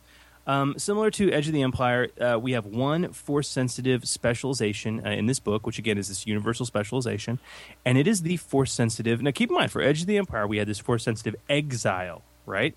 um, 0.52 0.78
similar 0.78 1.10
to 1.12 1.32
Edge 1.32 1.48
of 1.48 1.54
the 1.54 1.62
Empire, 1.62 2.10
uh, 2.20 2.38
we 2.38 2.52
have 2.52 2.66
one 2.66 3.14
Force 3.14 3.48
sensitive 3.48 4.06
specialization 4.06 5.02
uh, 5.06 5.12
in 5.12 5.26
this 5.26 5.40
book, 5.40 5.66
which 5.66 5.80
again 5.80 5.98
is 5.98 6.10
this 6.10 6.28
universal 6.28 6.66
specialization, 6.66 7.40
and 7.86 7.98
it 7.98 8.06
is 8.06 8.24
the 8.24 8.36
Force 8.36 8.74
sensitive. 8.74 9.22
Now 9.22 9.32
keep 9.32 9.50
in 9.50 9.56
mind, 9.56 9.72
for 9.72 9.82
Edge 9.82 10.02
of 10.02 10.08
the 10.08 10.18
Empire, 10.18 10.46
we 10.46 10.58
had 10.58 10.68
this 10.68 10.80
Force 10.80 11.06
sensitive 11.06 11.36
exile, 11.50 12.24
right? 12.46 12.76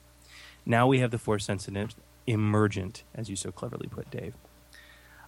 Now 0.65 0.87
we 0.87 1.01
have 1.01 1.11
the 1.11 1.19
Force 1.19 1.45
sensitive 1.45 1.97
emergent, 2.29 3.03
as 3.13 3.29
you 3.29 3.35
so 3.35 3.51
cleverly 3.51 3.89
put, 3.89 4.09
Dave. 4.09 4.37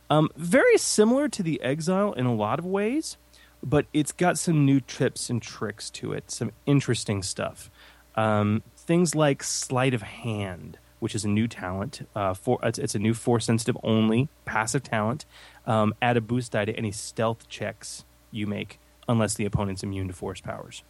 Um, 0.09 0.31
very 0.37 0.79
similar 0.79 1.29
to 1.29 1.43
the 1.43 1.61
exile 1.63 2.13
in 2.13 2.27
a 2.27 2.35
lot 2.35 2.61
of 2.61 2.65
ways, 2.65 3.17
but 3.61 3.87
it's 3.93 4.13
got 4.13 4.39
some 4.39 4.65
new 4.65 4.79
tips 4.79 5.31
and 5.31 5.43
tricks 5.43 5.91
to 5.91 6.13
it, 6.13 6.31
some 6.31 6.53
interesting 6.65 7.25
stuff. 7.25 7.73
Um, 8.15 8.63
things 8.77 9.17
like 9.17 9.43
sleight 9.43 9.95
of 9.95 10.03
hand, 10.03 10.79
which 11.01 11.15
is 11.15 11.25
a 11.25 11.29
new 11.29 11.47
talent. 11.49 12.07
Uh, 12.15 12.35
for 12.35 12.59
it's, 12.63 12.79
it's 12.79 12.95
a 12.95 12.99
new 12.99 13.15
force 13.15 13.45
sensitive 13.47 13.77
only 13.83 14.29
passive 14.45 14.83
talent. 14.83 15.25
Um, 15.67 15.95
add 16.01 16.17
a 16.17 16.21
boost 16.21 16.53
die 16.53 16.65
to 16.65 16.73
any 16.77 16.93
stealth 16.93 17.49
checks 17.49 18.05
you 18.31 18.47
make, 18.47 18.79
unless 19.09 19.35
the 19.35 19.45
opponent's 19.45 19.83
immune 19.83 20.09
to 20.09 20.15
force 20.15 20.41
powers. 20.41 20.83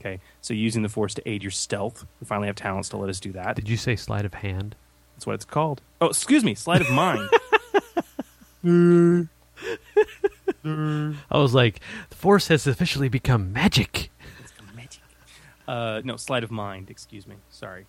Okay, 0.00 0.20
so 0.40 0.52
using 0.52 0.82
the 0.82 0.88
force 0.88 1.14
to 1.14 1.28
aid 1.28 1.42
your 1.42 1.50
stealth. 1.50 2.04
We 2.20 2.26
finally 2.26 2.48
have 2.48 2.56
talents 2.56 2.88
to 2.90 2.96
let 2.96 3.08
us 3.08 3.20
do 3.20 3.32
that. 3.32 3.56
Did 3.56 3.68
you 3.68 3.76
say 3.76 3.96
sleight 3.96 4.24
of 4.24 4.34
hand? 4.34 4.74
That's 5.14 5.26
what 5.26 5.34
it's 5.34 5.44
called. 5.44 5.80
Oh, 6.00 6.08
excuse 6.08 6.44
me, 6.44 6.54
sleight 6.54 6.80
of 6.80 6.90
mind. 6.90 7.28
I 10.64 11.38
was 11.38 11.54
like, 11.54 11.80
the 12.10 12.16
force 12.16 12.48
has 12.48 12.66
officially 12.66 13.08
become 13.08 13.52
magic. 13.52 14.10
Uh, 15.66 16.02
no, 16.04 16.16
sleight 16.16 16.44
of 16.44 16.50
mind. 16.50 16.90
Excuse 16.90 17.26
me. 17.26 17.36
Sorry. 17.50 17.86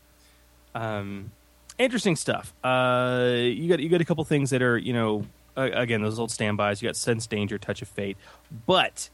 Um, 0.73 1.31
interesting 1.77 2.15
stuff. 2.15 2.53
Uh, 2.63 3.33
you 3.35 3.67
got 3.69 3.79
you 3.79 3.89
got 3.89 4.01
a 4.01 4.05
couple 4.05 4.23
things 4.23 4.49
that 4.49 4.61
are 4.61 4.77
you 4.77 4.93
know 4.93 5.25
uh, 5.57 5.69
again 5.73 6.01
those 6.01 6.19
old 6.19 6.31
standbys. 6.31 6.81
You 6.81 6.87
got 6.87 6.95
sense 6.95 7.27
danger, 7.27 7.57
touch 7.57 7.81
of 7.81 7.87
fate, 7.87 8.17
but 8.65 9.09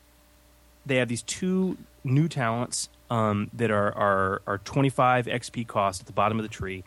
they 0.86 0.98
have 0.98 1.08
these 1.08 1.24
two 1.24 1.78
new 2.04 2.28
talents 2.28 2.90
um, 3.10 3.50
that 3.54 3.72
are 3.72 3.96
are 3.96 4.42
are 4.48 4.58
25 4.60 5.26
XP 5.26 5.68
cost 5.68 6.02
at 6.02 6.08
the 6.08 6.14
bottom 6.14 6.40
of 6.40 6.44
the 6.44 6.50
tree. 6.50 6.84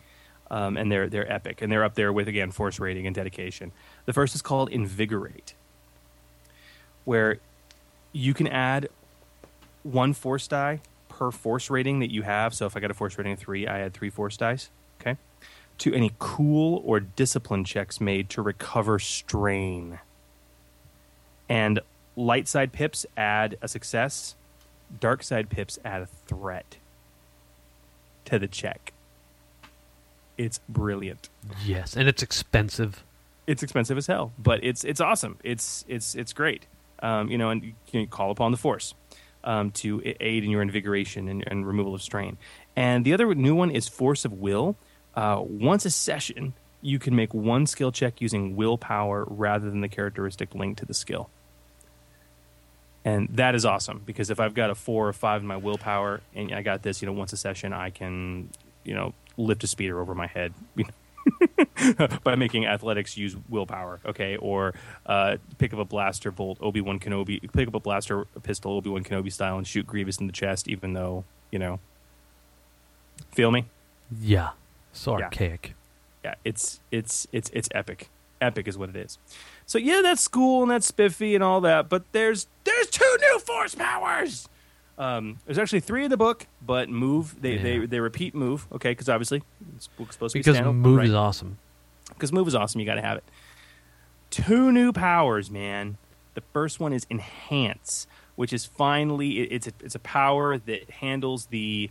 Um, 0.51 0.77
and 0.77 0.91
they're 0.91 1.09
they're 1.09 1.31
epic, 1.31 1.63
and 1.63 1.71
they're 1.71 1.83
up 1.83 1.95
there 1.95 2.13
with 2.13 2.27
again 2.27 2.51
force 2.51 2.79
rating 2.79 3.07
and 3.07 3.15
dedication. 3.15 3.71
The 4.05 4.13
first 4.13 4.35
is 4.35 4.43
called 4.43 4.69
invigorate, 4.69 5.55
where 7.03 7.39
you 8.11 8.35
can 8.35 8.47
add 8.47 8.87
one 9.81 10.13
force 10.13 10.47
die 10.47 10.81
per 11.09 11.31
force 11.31 11.71
rating 11.71 11.99
that 11.99 12.11
you 12.11 12.21
have. 12.21 12.53
So 12.53 12.67
if 12.67 12.77
I 12.77 12.79
got 12.79 12.91
a 12.91 12.93
force 12.93 13.17
rating 13.17 13.33
of 13.33 13.39
three, 13.39 13.65
I 13.65 13.79
add 13.79 13.95
three 13.95 14.11
force 14.11 14.37
dice. 14.37 14.69
To 15.79 15.93
any 15.93 16.13
cool 16.19 16.81
or 16.85 16.99
discipline 16.99 17.63
checks 17.65 17.99
made 17.99 18.29
to 18.29 18.41
recover 18.41 18.97
strain. 18.97 19.99
And 21.49 21.79
light 22.15 22.47
side 22.47 22.71
pips 22.71 23.05
add 23.17 23.57
a 23.61 23.67
success. 23.67 24.35
Dark 24.99 25.21
side 25.21 25.49
pips 25.49 25.77
add 25.83 26.01
a 26.01 26.05
threat 26.05 26.77
to 28.25 28.39
the 28.39 28.47
check. 28.47 28.93
It's 30.37 30.59
brilliant. 30.67 31.29
Yes, 31.63 31.95
and 31.95 32.07
it's 32.07 32.21
expensive. 32.21 33.03
It's 33.47 33.63
expensive 33.63 33.97
as 33.97 34.07
hell, 34.07 34.33
but 34.37 34.63
it's 34.63 34.83
it's 34.83 34.99
awesome. 34.99 35.37
It's 35.43 35.85
it's 35.87 36.15
it's 36.15 36.33
great. 36.33 36.65
Um, 36.99 37.29
you 37.29 37.37
know, 37.37 37.49
and 37.49 37.63
you 37.63 37.73
can 37.87 38.07
call 38.07 38.31
upon 38.31 38.51
the 38.51 38.57
force 38.57 38.93
um, 39.43 39.71
to 39.71 40.01
aid 40.19 40.43
in 40.43 40.49
your 40.49 40.61
invigoration 40.61 41.27
and, 41.27 41.43
and 41.47 41.65
removal 41.67 41.93
of 41.93 42.01
strain. 42.01 42.37
And 42.75 43.05
the 43.05 43.13
other 43.13 43.33
new 43.35 43.55
one 43.55 43.71
is 43.71 43.87
force 43.87 44.25
of 44.25 44.33
will. 44.33 44.75
Uh, 45.15 45.41
once 45.41 45.85
a 45.85 45.89
session, 45.89 46.53
you 46.81 46.99
can 46.99 47.15
make 47.15 47.33
one 47.33 47.65
skill 47.65 47.91
check 47.91 48.21
using 48.21 48.55
willpower 48.55 49.25
rather 49.27 49.69
than 49.69 49.81
the 49.81 49.87
characteristic 49.87 50.53
linked 50.53 50.79
to 50.79 50.85
the 50.85 50.93
skill. 50.93 51.29
And 53.03 53.29
that 53.33 53.53
is 53.55 53.65
awesome 53.65 54.01
because 54.05 54.29
if 54.29 54.39
I've 54.39 54.55
got 54.55 54.71
a 54.71 54.75
four 54.75 55.07
or 55.07 55.13
five 55.13 55.41
in 55.41 55.47
my 55.47 55.57
willpower 55.57 56.21
and 56.33 56.51
I 56.51 56.63
got 56.63 56.81
this, 56.81 57.01
you 57.01 57.05
know, 57.05 57.13
once 57.13 57.33
a 57.33 57.37
session, 57.37 57.71
I 57.71 57.91
can, 57.91 58.49
you 58.83 58.95
know, 58.95 59.13
lift 59.37 59.63
a 59.63 59.67
speeder 59.67 59.99
over 59.99 60.15
my 60.15 60.27
head. 60.27 60.53
by 62.23 62.35
making 62.35 62.65
athletics 62.65 63.17
use 63.17 63.35
willpower, 63.49 63.99
okay, 64.05 64.37
or 64.37 64.75
uh, 65.07 65.37
pick 65.57 65.73
up 65.73 65.79
a 65.79 65.85
blaster 65.85 66.31
bolt, 66.31 66.57
Obi 66.61 66.81
Wan 66.81 66.99
Kenobi, 66.99 67.51
pick 67.51 67.67
up 67.67 67.73
a 67.73 67.79
blaster 67.79 68.25
pistol, 68.43 68.73
Obi 68.73 68.89
Wan 68.89 69.03
Kenobi 69.03 69.31
style, 69.31 69.57
and 69.57 69.65
shoot 69.65 69.87
Grievous 69.87 70.19
in 70.19 70.27
the 70.27 70.33
chest, 70.33 70.67
even 70.67 70.93
though 70.93 71.23
you 71.51 71.59
know. 71.59 71.79
Feel 73.31 73.51
me? 73.51 73.65
Yeah, 74.21 74.51
so 74.95 75.13
archaic. 75.13 75.75
Yeah, 76.23 76.35
it's 76.43 76.79
it's 76.91 77.27
it's 77.31 77.49
it's 77.53 77.69
epic. 77.71 78.09
Epic 78.41 78.67
is 78.67 78.77
what 78.77 78.89
it 78.89 78.95
is. 78.95 79.17
So 79.65 79.77
yeah, 79.77 80.01
that's 80.03 80.27
cool 80.27 80.61
and 80.63 80.71
that's 80.71 80.85
spiffy 80.87 81.35
and 81.35 81.43
all 81.43 81.61
that, 81.61 81.87
but 81.89 82.03
there's 82.11 82.47
there's 82.63 82.87
two 82.87 83.17
new 83.21 83.39
force 83.39 83.75
powers. 83.75 84.49
Um, 84.97 85.39
there's 85.45 85.57
actually 85.57 85.81
three 85.81 86.05
in 86.05 86.09
the 86.09 86.17
book, 86.17 86.47
but 86.65 86.89
move 86.89 87.41
they 87.41 87.57
they, 87.57 87.77
Yeah. 87.79 87.85
they 87.87 87.99
repeat 87.99 88.33
move, 88.33 88.65
okay? 88.73 88.91
Because 88.91 89.09
obviously 89.09 89.43
it's 89.75 89.87
book's 89.87 90.15
supposed 90.15 90.33
to 90.33 90.39
be 90.39 90.43
Because 90.43 90.57
standalone, 90.57 90.75
move 90.75 90.97
right? 90.97 91.07
is 91.07 91.13
awesome. 91.13 91.57
because 92.09 92.31
move 92.31 92.47
is 92.47 92.55
awesome. 92.55 92.79
You 92.79 92.85
got 92.85 92.95
to 92.95 93.01
have 93.01 93.17
it. 93.17 93.23
Two 94.29 94.71
new 94.71 94.91
powers, 94.91 95.49
man. 95.51 95.97
The 96.33 96.41
first 96.53 96.79
one 96.79 96.91
is 96.93 97.05
enhance, 97.09 98.07
which 98.35 98.51
is 98.51 98.65
finally 98.65 99.39
it- 99.41 99.51
it's 99.51 99.67
a, 99.67 99.71
it's 99.81 99.95
a 99.95 99.99
power 99.99 100.57
that 100.57 100.89
handles 100.89 101.47
the 101.47 101.89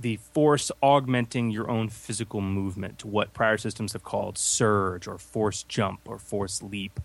the 0.00 0.16
force 0.16 0.70
augmenting 0.82 1.50
your 1.50 1.70
own 1.70 1.88
physical 1.88 2.40
movement. 2.40 3.04
What 3.04 3.34
prior 3.34 3.58
systems 3.58 3.92
have 3.92 4.02
called 4.02 4.38
surge 4.38 5.06
or 5.06 5.18
force 5.18 5.62
jump 5.64 6.00
or 6.06 6.18
force 6.18 6.62
leap. 6.62 6.98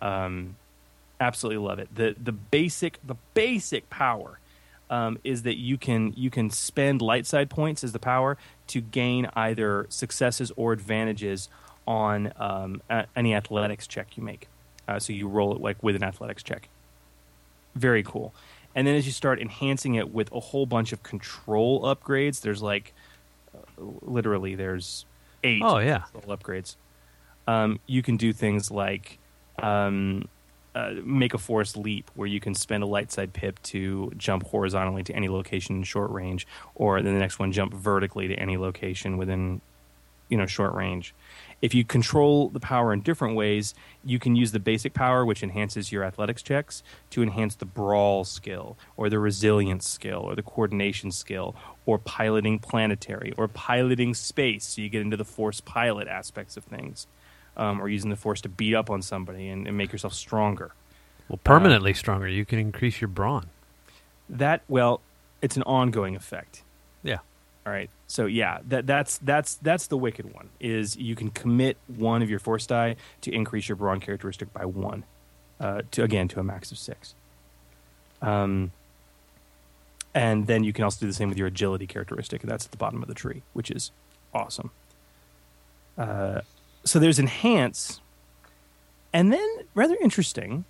Um, 0.00 0.56
absolutely 1.20 1.66
love 1.66 1.78
it. 1.78 1.88
the 1.94 2.14
The 2.22 2.32
basic 2.32 2.98
the 3.04 3.16
basic 3.34 3.90
power 3.90 4.38
um, 4.90 5.18
is 5.24 5.42
that 5.42 5.58
you 5.58 5.76
can 5.76 6.12
you 6.16 6.30
can 6.30 6.50
spend 6.50 7.02
light 7.02 7.26
side 7.26 7.50
points 7.50 7.82
as 7.82 7.92
the 7.92 7.98
power 7.98 8.38
to 8.68 8.80
gain 8.80 9.28
either 9.34 9.86
successes 9.88 10.52
or 10.56 10.72
advantages 10.72 11.48
on 11.86 12.32
um, 12.36 12.82
a- 12.88 13.06
any 13.16 13.34
athletics 13.34 13.86
check 13.86 14.16
you 14.16 14.22
make. 14.22 14.48
Uh, 14.86 14.98
so 14.98 15.12
you 15.12 15.28
roll 15.28 15.54
it 15.54 15.60
like 15.60 15.82
with 15.82 15.96
an 15.96 16.02
athletics 16.02 16.42
check. 16.42 16.68
Very 17.74 18.02
cool. 18.02 18.32
And 18.78 18.86
then 18.86 18.94
as 18.94 19.06
you 19.06 19.12
start 19.12 19.40
enhancing 19.40 19.96
it 19.96 20.14
with 20.14 20.30
a 20.30 20.38
whole 20.38 20.64
bunch 20.64 20.92
of 20.92 21.02
control 21.02 21.82
upgrades, 21.82 22.42
there's 22.42 22.62
like 22.62 22.94
uh, 23.52 23.58
literally 24.02 24.54
there's 24.54 25.04
eight 25.42 25.62
Oh, 25.64 25.78
yeah. 25.78 26.02
control 26.12 26.36
upgrades. 26.36 26.76
Um, 27.48 27.80
you 27.86 28.02
can 28.02 28.16
do 28.16 28.32
things 28.32 28.70
like 28.70 29.18
um, 29.60 30.28
uh, 30.76 30.92
make 31.02 31.34
a 31.34 31.38
force 31.38 31.76
leap, 31.76 32.08
where 32.14 32.28
you 32.28 32.38
can 32.38 32.54
spend 32.54 32.84
a 32.84 32.86
light 32.86 33.10
side 33.10 33.32
pip 33.32 33.60
to 33.64 34.12
jump 34.16 34.44
horizontally 34.44 35.02
to 35.02 35.12
any 35.12 35.28
location 35.28 35.76
in 35.78 35.82
short 35.82 36.12
range, 36.12 36.46
or 36.76 37.02
then 37.02 37.14
the 37.14 37.18
next 37.20 37.40
one 37.40 37.50
jump 37.50 37.74
vertically 37.74 38.28
to 38.28 38.34
any 38.36 38.56
location 38.56 39.16
within 39.16 39.60
you 40.28 40.36
know 40.38 40.46
short 40.46 40.72
range. 40.74 41.14
If 41.60 41.74
you 41.74 41.84
control 41.84 42.48
the 42.48 42.60
power 42.60 42.92
in 42.92 43.00
different 43.00 43.34
ways, 43.34 43.74
you 44.04 44.18
can 44.18 44.36
use 44.36 44.52
the 44.52 44.60
basic 44.60 44.94
power, 44.94 45.24
which 45.24 45.42
enhances 45.42 45.90
your 45.90 46.04
athletics 46.04 46.42
checks, 46.42 46.82
to 47.10 47.22
enhance 47.22 47.56
the 47.56 47.64
brawl 47.64 48.24
skill, 48.24 48.76
or 48.96 49.08
the 49.08 49.18
resilience 49.18 49.88
skill, 49.88 50.20
or 50.20 50.36
the 50.36 50.42
coordination 50.42 51.10
skill, 51.10 51.56
or 51.84 51.98
piloting 51.98 52.60
planetary, 52.60 53.32
or 53.36 53.48
piloting 53.48 54.14
space. 54.14 54.64
So 54.64 54.82
you 54.82 54.88
get 54.88 55.02
into 55.02 55.16
the 55.16 55.24
force 55.24 55.60
pilot 55.60 56.06
aspects 56.06 56.56
of 56.56 56.64
things, 56.64 57.08
um, 57.56 57.80
or 57.80 57.88
using 57.88 58.10
the 58.10 58.16
force 58.16 58.40
to 58.42 58.48
beat 58.48 58.74
up 58.74 58.88
on 58.88 59.02
somebody 59.02 59.48
and, 59.48 59.66
and 59.66 59.76
make 59.76 59.90
yourself 59.90 60.14
stronger. 60.14 60.72
Well, 61.28 61.40
permanently 61.42 61.92
stronger. 61.92 62.28
You 62.28 62.44
can 62.44 62.58
increase 62.58 63.00
your 63.00 63.08
brawn. 63.08 63.50
That 64.28 64.62
well, 64.68 65.00
it's 65.42 65.56
an 65.56 65.62
ongoing 65.64 66.14
effect. 66.14 66.62
Yeah. 67.02 67.18
All 67.68 67.74
right. 67.74 67.90
So 68.06 68.24
yeah, 68.24 68.60
that 68.68 68.86
that's 68.86 69.18
that's 69.18 69.56
that's 69.56 69.88
the 69.88 69.98
wicked 69.98 70.32
one. 70.32 70.48
Is 70.58 70.96
you 70.96 71.14
can 71.14 71.28
commit 71.28 71.76
one 71.86 72.22
of 72.22 72.30
your 72.30 72.38
force 72.38 72.66
die 72.66 72.96
to 73.20 73.30
increase 73.30 73.68
your 73.68 73.76
brawn 73.76 74.00
characteristic 74.00 74.54
by 74.54 74.64
one, 74.64 75.04
uh, 75.60 75.82
to 75.90 76.02
again 76.02 76.28
to 76.28 76.40
a 76.40 76.42
max 76.42 76.72
of 76.72 76.78
six. 76.78 77.14
Um, 78.22 78.72
and 80.14 80.46
then 80.46 80.64
you 80.64 80.72
can 80.72 80.82
also 80.82 81.00
do 81.00 81.06
the 81.06 81.12
same 81.12 81.28
with 81.28 81.36
your 81.36 81.48
agility 81.48 81.86
characteristic. 81.86 82.40
That's 82.40 82.64
at 82.64 82.70
the 82.70 82.78
bottom 82.78 83.02
of 83.02 83.08
the 83.08 83.14
tree, 83.14 83.42
which 83.52 83.70
is 83.70 83.90
awesome. 84.32 84.70
Uh, 85.98 86.40
so 86.84 86.98
there's 86.98 87.18
enhance, 87.18 88.00
and 89.12 89.30
then 89.30 89.46
rather 89.74 89.98
interesting, 90.00 90.64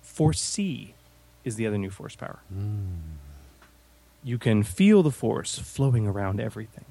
Foresee 0.00 0.94
is 1.44 1.56
the 1.56 1.66
other 1.66 1.76
new 1.76 1.90
force 1.90 2.16
power. 2.16 2.38
You 4.24 4.38
can 4.38 4.62
feel 4.62 5.02
the 5.02 5.10
force 5.10 5.58
flowing 5.58 6.06
around 6.06 6.40
everything, 6.40 6.86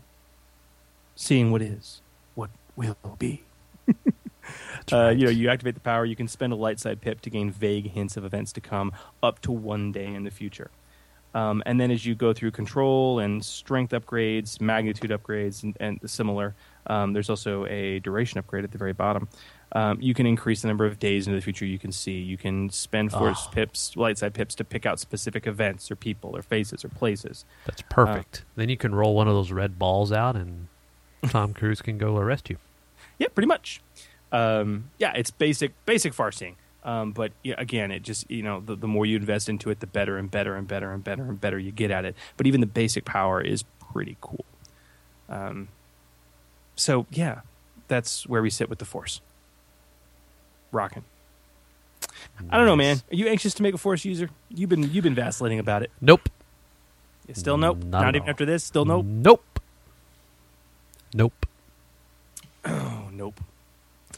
seeing 1.16 1.52
what 1.52 1.64
is, 1.64 2.02
what 2.36 2.52
will 2.76 2.96
be. 3.18 3.44
uh, 4.92 5.10
You 5.10 5.26
know, 5.26 5.32
you 5.32 5.50
activate 5.50 5.74
the 5.74 5.82
power. 5.82 6.06
You 6.06 6.16
can 6.16 6.28
spend 6.28 6.54
a 6.54 6.56
light 6.56 6.80
side 6.80 7.02
pip 7.02 7.22
to 7.22 7.32
gain 7.32 7.50
vague 7.50 7.92
hints 7.92 8.18
of 8.18 8.24
events 8.24 8.54
to 8.54 8.62
come, 8.62 8.92
up 9.24 9.40
to 9.42 9.52
one 9.52 9.92
day 9.92 10.06
in 10.06 10.24
the 10.24 10.32
future. 10.32 10.70
Um, 11.34 11.64
and 11.66 11.80
then 11.80 11.90
as 11.90 12.06
you 12.06 12.14
go 12.14 12.32
through 12.32 12.52
control 12.52 13.18
and 13.18 13.44
strength 13.44 13.92
upgrades, 13.92 14.62
magnitude 14.62 15.10
upgrades, 15.10 15.64
and, 15.64 15.76
and 15.80 16.00
similar, 16.06 16.54
um, 16.86 17.14
there's 17.14 17.30
also 17.30 17.66
a 17.66 18.00
duration 18.00 18.38
upgrade 18.38 18.64
at 18.64 18.72
the 18.72 18.78
very 18.78 18.94
bottom. 18.94 19.28
Um, 19.76 19.98
you 20.00 20.14
can 20.14 20.28
increase 20.28 20.62
the 20.62 20.68
number 20.68 20.86
of 20.86 21.00
days 21.00 21.26
into 21.26 21.36
the 21.36 21.42
future 21.44 21.66
you 21.66 21.80
can 21.80 21.92
see. 21.92 22.20
You 22.20 22.38
can 22.38 22.70
spend 22.70 23.12
force 23.12 23.46
Oh. 23.48 23.52
pips, 23.52 23.98
light 23.98 24.20
side 24.20 24.36
pips, 24.36 24.54
to 24.56 24.64
pick 24.64 24.86
out 24.86 25.00
specific 25.00 25.48
events 25.48 25.90
or 25.90 25.96
people 25.96 26.36
or 26.38 26.44
faces 26.44 26.86
or 26.86 26.90
places. 26.90 27.44
That's 27.66 27.82
perfect. 27.90 28.46
then 28.56 28.70
you 28.70 28.78
can 28.78 28.94
roll 28.94 29.16
one 29.16 29.28
of 29.28 29.34
those 29.34 29.52
red 29.52 29.80
balls 29.80 30.12
out, 30.12 30.36
and 30.36 30.68
Tom 31.30 31.54
Cruise 31.56 31.82
can 31.82 31.98
go 31.98 32.18
arrest 32.18 32.52
you. 32.52 32.58
Yeah, 33.18 33.30
pretty 33.34 33.48
much. 33.48 33.82
Um, 34.32 34.92
yeah, 35.00 35.14
it's 35.14 35.32
basic 35.32 35.72
basic 35.86 36.14
farseeing. 36.14 36.56
Um, 36.84 37.12
but 37.14 37.32
yeah, 37.44 37.56
again, 37.58 37.92
it 37.92 38.04
just 38.04 38.30
you 38.30 38.44
know 38.44 38.60
the, 38.60 38.76
the 38.76 38.88
more 38.88 39.06
you 39.08 39.18
invest 39.18 39.50
into 39.50 39.70
it, 39.72 39.80
the 39.80 39.88
better 39.88 40.18
and 40.18 40.30
better 40.30 40.56
and 40.56 40.68
better 40.68 40.92
and 40.92 41.04
better 41.04 41.24
and 41.24 41.40
better 41.42 41.58
you 41.58 41.72
get 41.72 41.90
at 41.92 42.06
it. 42.06 42.16
But 42.38 42.46
even 42.46 42.62
the 42.62 42.68
basic 42.68 43.06
power 43.06 43.42
is 43.42 43.64
pretty 43.92 44.18
cool. 44.22 44.46
Um, 45.30 45.70
so 46.76 47.06
yeah, 47.12 47.42
that's 47.88 48.28
where 48.28 48.42
we 48.44 48.50
sit 48.52 48.70
with 48.70 48.80
the 48.80 48.86
force. 48.86 49.22
Rocking. 50.74 51.04
I 52.50 52.58
don't 52.58 52.66
know, 52.66 52.76
man. 52.76 52.98
Are 53.12 53.16
you 53.16 53.28
anxious 53.28 53.54
to 53.56 53.64
make 53.64 53.74
a 53.74 53.78
force 53.78 54.04
user? 54.04 54.30
You've 54.50 54.70
been 54.70 54.92
you've 54.92 55.04
been 55.04 55.16
vacillating 55.16 55.60
about 55.60 55.84
it. 55.84 55.92
Nope. 56.02 56.28
Still 57.32 57.58
nope. 57.58 57.78
Not 57.84 58.02
Not, 58.02 58.16
even 58.16 58.24
all. 58.24 58.30
after 58.32 58.46
this. 58.46 58.64
Still 58.64 58.84
nope. 58.86 59.06
Nope. 59.06 59.60
Nope. 61.14 61.46
Oh, 62.66 63.10
nope. 63.12 63.42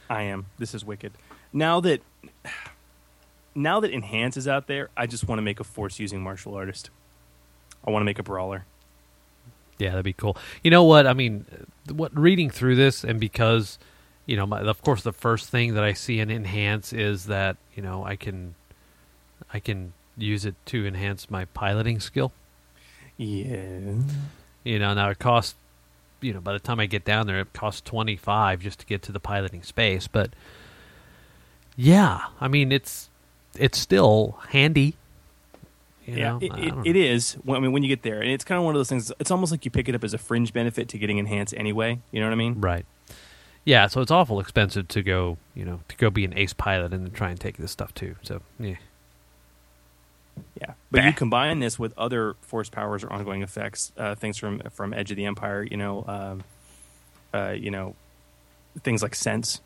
I 0.08 0.22
am. 0.22 0.46
This 0.60 0.76
is 0.76 0.86
wicked. 0.86 1.14
Now 1.52 1.80
that 1.82 2.02
now 3.56 3.80
that 3.80 3.92
enhance 3.92 4.38
is 4.38 4.48
out 4.48 4.68
there, 4.68 4.90
I 4.96 5.08
just 5.08 5.28
want 5.28 5.40
to 5.40 5.44
make 5.44 5.60
a 5.60 5.64
force 5.64 6.00
using 6.00 6.22
martial 6.22 6.54
artist. 6.56 6.90
I 7.86 7.92
want 7.92 8.02
to 8.02 8.06
make 8.06 8.20
a 8.20 8.24
brawler. 8.24 8.66
Yeah, 9.80 9.90
that'd 9.90 10.06
be 10.06 10.14
cool. 10.14 10.38
You 10.64 10.72
know 10.72 10.84
what? 10.84 11.06
I 11.08 11.14
mean, 11.14 11.46
what 11.92 12.18
reading 12.18 12.50
through 12.50 12.76
this, 12.76 13.04
and 13.04 13.20
because 13.20 13.78
you 14.26 14.36
know, 14.36 14.46
my, 14.46 14.62
of 14.62 14.82
course, 14.82 15.04
the 15.04 15.14
first 15.14 15.50
thing 15.50 15.76
that 15.76 15.84
I 15.84 15.94
see 15.94 16.20
in 16.20 16.32
enhance 16.32 16.94
is 16.94 17.26
that 17.26 17.58
you 17.76 17.84
know 17.84 18.04
I 18.04 18.16
can, 18.16 18.56
I 19.54 19.60
can 19.60 19.94
use 20.18 20.46
it 20.46 20.56
to 20.68 20.86
enhance 20.86 21.30
my 21.30 21.46
piloting 21.46 22.00
skill. 22.00 22.32
Yeah. 23.18 23.80
You 24.64 24.80
know, 24.80 24.94
now 24.94 25.10
it 25.10 25.20
costs, 25.20 25.56
you 26.22 26.34
know, 26.34 26.42
by 26.42 26.54
the 26.54 26.60
time 26.60 26.80
I 26.80 26.86
get 26.86 27.06
down 27.06 27.28
there, 27.28 27.40
it 27.40 27.54
costs 27.54 27.82
twenty 27.82 28.16
five 28.16 28.62
just 28.62 28.80
to 28.80 28.86
get 28.86 29.02
to 29.04 29.12
the 29.12 29.20
piloting 29.20 29.64
space. 29.64 30.08
But 30.08 30.32
yeah, 31.76 32.22
I 32.42 32.48
mean, 32.48 32.72
it's 32.72 33.10
it's 33.58 33.78
still 33.78 34.40
handy. 34.50 34.96
You 36.06 36.18
yeah, 36.18 36.32
know? 36.32 36.40
it, 36.42 36.52
it, 36.58 36.74
it 36.88 36.96
is. 36.96 37.34
When, 37.44 37.58
I 37.58 37.60
mean, 37.60 37.72
when 37.72 37.84
you 37.84 37.90
get 37.90 38.04
there, 38.04 38.22
and 38.22 38.30
it's 38.30 38.44
kind 38.44 38.58
of 38.58 38.66
one 38.66 38.76
of 38.76 38.80
those 38.80 38.90
things. 38.90 39.12
It's 39.20 39.32
almost 39.32 39.52
like 39.52 39.66
you 39.66 39.72
pick 39.72 39.90
it 39.90 39.96
up 39.96 40.04
as 40.04 40.14
a 40.14 40.18
fringe 40.18 40.54
benefit 40.54 40.90
to 40.90 40.98
getting 40.98 41.18
enhance 41.20 41.54
anyway. 41.54 42.00
You 42.12 42.20
know 42.20 42.28
what 42.28 42.34
I 42.34 42.36
mean? 42.36 42.62
Right. 42.62 42.86
Yeah, 43.66 43.88
so 43.88 44.02
it's 44.02 44.12
awful 44.12 44.40
expensive 44.40 44.88
to 44.90 45.02
go, 45.02 45.38
you 45.56 45.66
know, 45.66 45.82
to 45.88 45.98
go 45.98 46.12
be 46.12 46.24
an 46.24 46.38
ace 46.38 46.54
pilot 46.54 46.94
and 46.94 47.06
then 47.06 47.12
try 47.12 47.32
and 47.32 47.40
take 47.40 47.58
this 47.58 47.72
stuff 47.72 47.94
too. 47.96 48.16
So, 48.22 48.42
yeah. 48.60 48.76
Yeah, 50.62 50.74
but 50.92 51.04
you 51.04 51.14
combine 51.14 51.60
this 51.60 51.80
with 51.80 51.98
other 51.98 52.36
force 52.42 52.70
powers 52.70 53.04
or 53.04 53.12
ongoing 53.12 53.42
effects, 53.42 53.92
uh, 53.98 54.16
things 54.16 54.38
from 54.38 54.60
from 54.72 54.94
Edge 54.94 55.10
of 55.10 55.18
the 55.18 55.26
Empire. 55.26 55.64
You 55.64 55.78
know, 55.78 56.04
um, 56.08 56.44
uh, 57.34 57.52
you 57.52 57.72
know, 57.72 57.96
things 58.84 59.02
like 59.02 59.16
sense. 59.16 59.62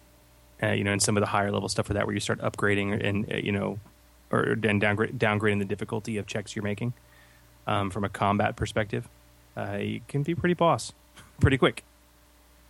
Uh, 0.61 0.71
you 0.71 0.83
know, 0.83 0.91
and 0.91 1.01
some 1.01 1.17
of 1.17 1.21
the 1.21 1.27
higher 1.27 1.51
level 1.51 1.69
stuff 1.69 1.87
for 1.87 1.93
that, 1.93 2.05
where 2.05 2.13
you 2.13 2.19
start 2.19 2.39
upgrading 2.39 3.03
and 3.03 3.31
uh, 3.31 3.37
you 3.37 3.51
know, 3.51 3.79
or 4.31 4.57
and 4.63 4.79
downgrade, 4.79 5.17
downgrading 5.17 5.59
the 5.59 5.65
difficulty 5.65 6.17
of 6.17 6.27
checks 6.27 6.55
you're 6.55 6.63
making 6.63 6.93
um, 7.65 7.89
from 7.89 8.03
a 8.03 8.09
combat 8.09 8.55
perspective. 8.55 9.07
Uh, 9.57 9.77
you 9.77 10.01
can 10.07 10.21
be 10.21 10.35
pretty 10.35 10.53
boss, 10.53 10.93
pretty 11.39 11.57
quick. 11.57 11.83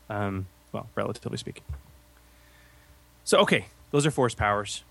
Um, 0.10 0.47
well, 0.72 0.88
relatively 0.96 1.38
speaking. 1.38 1.64
So 3.24 3.40
okay, 3.40 3.66
those 3.91 4.06
are 4.06 4.12
force 4.12 4.36
powers. 4.36 4.84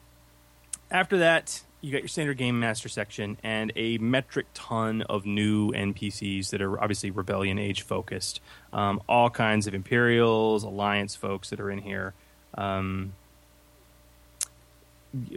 After 0.91 1.19
that, 1.19 1.63
you 1.81 1.93
got 1.93 2.01
your 2.01 2.09
standard 2.09 2.39
game 2.39 2.59
master 2.59 2.89
section 2.89 3.37
and 3.43 3.73
a 3.77 3.99
metric 3.99 4.47
ton 4.55 5.03
of 5.03 5.25
new 5.25 5.71
NPCs 5.73 6.51
that 6.51 6.61
are 6.61 6.81
obviously 6.81 7.11
rebellion 7.11 7.59
age 7.59 7.83
focused. 7.83 8.41
Um, 8.73 9.01
all 9.09 9.31
kinds 9.31 9.67
of 9.67 9.75
Imperials, 9.75 10.65
Alliance 10.65 11.15
folks 11.15 11.51
that 11.51 11.61
are 11.61 11.71
in 11.71 11.79
here. 11.79 12.15
Um, 12.55 13.13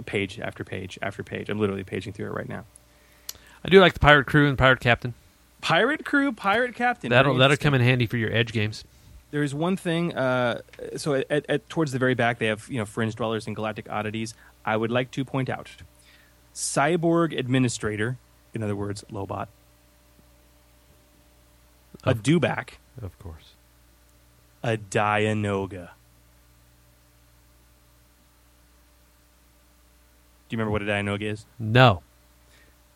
page 0.05 0.39
after 0.39 0.63
page 0.63 0.97
after 1.01 1.23
page. 1.23 1.49
I'm 1.49 1.59
literally 1.59 1.83
paging 1.83 2.13
through 2.13 2.27
it 2.27 2.33
right 2.33 2.49
now. 2.49 2.65
I 3.63 3.69
do 3.69 3.79
like 3.79 3.93
the 3.93 3.99
pirate 3.99 4.25
crew 4.25 4.47
and 4.47 4.57
pirate 4.57 4.79
captain. 4.79 5.13
Pirate 5.61 6.03
crew, 6.03 6.31
pirate 6.31 6.73
captain. 6.73 7.11
That'll 7.11 7.35
that'll 7.35 7.57
come 7.57 7.75
in 7.75 7.81
handy 7.81 8.07
for 8.07 8.17
your 8.17 8.33
edge 8.33 8.51
games. 8.51 8.83
There's 9.31 9.55
one 9.55 9.77
thing. 9.77 10.13
Uh, 10.15 10.61
so 10.97 11.15
at, 11.29 11.45
at, 11.49 11.69
towards 11.69 11.91
the 11.93 11.99
very 11.99 12.13
back, 12.15 12.39
they 12.39 12.47
have 12.47 12.67
you 12.69 12.77
know 12.77 12.85
fringe 12.85 13.15
dwellers 13.15 13.47
and 13.47 13.55
galactic 13.55 13.89
oddities. 13.89 14.33
I 14.65 14.77
would 14.77 14.91
like 14.91 15.09
to 15.11 15.25
point 15.25 15.49
out, 15.49 15.69
cyborg 16.53 17.37
administrator, 17.37 18.17
in 18.53 18.61
other 18.61 18.75
words, 18.75 19.03
Lobot, 19.11 19.47
a 22.03 22.13
Dewback, 22.13 22.71
Of 23.01 23.17
course. 23.19 23.55
a 24.63 24.77
Dianoga. 24.77 25.89
Do 30.49 30.55
you 30.55 30.57
remember 30.57 30.71
what 30.71 30.81
a 30.81 30.85
Dianoga 30.85 31.21
is? 31.23 31.45
No. 31.57 32.03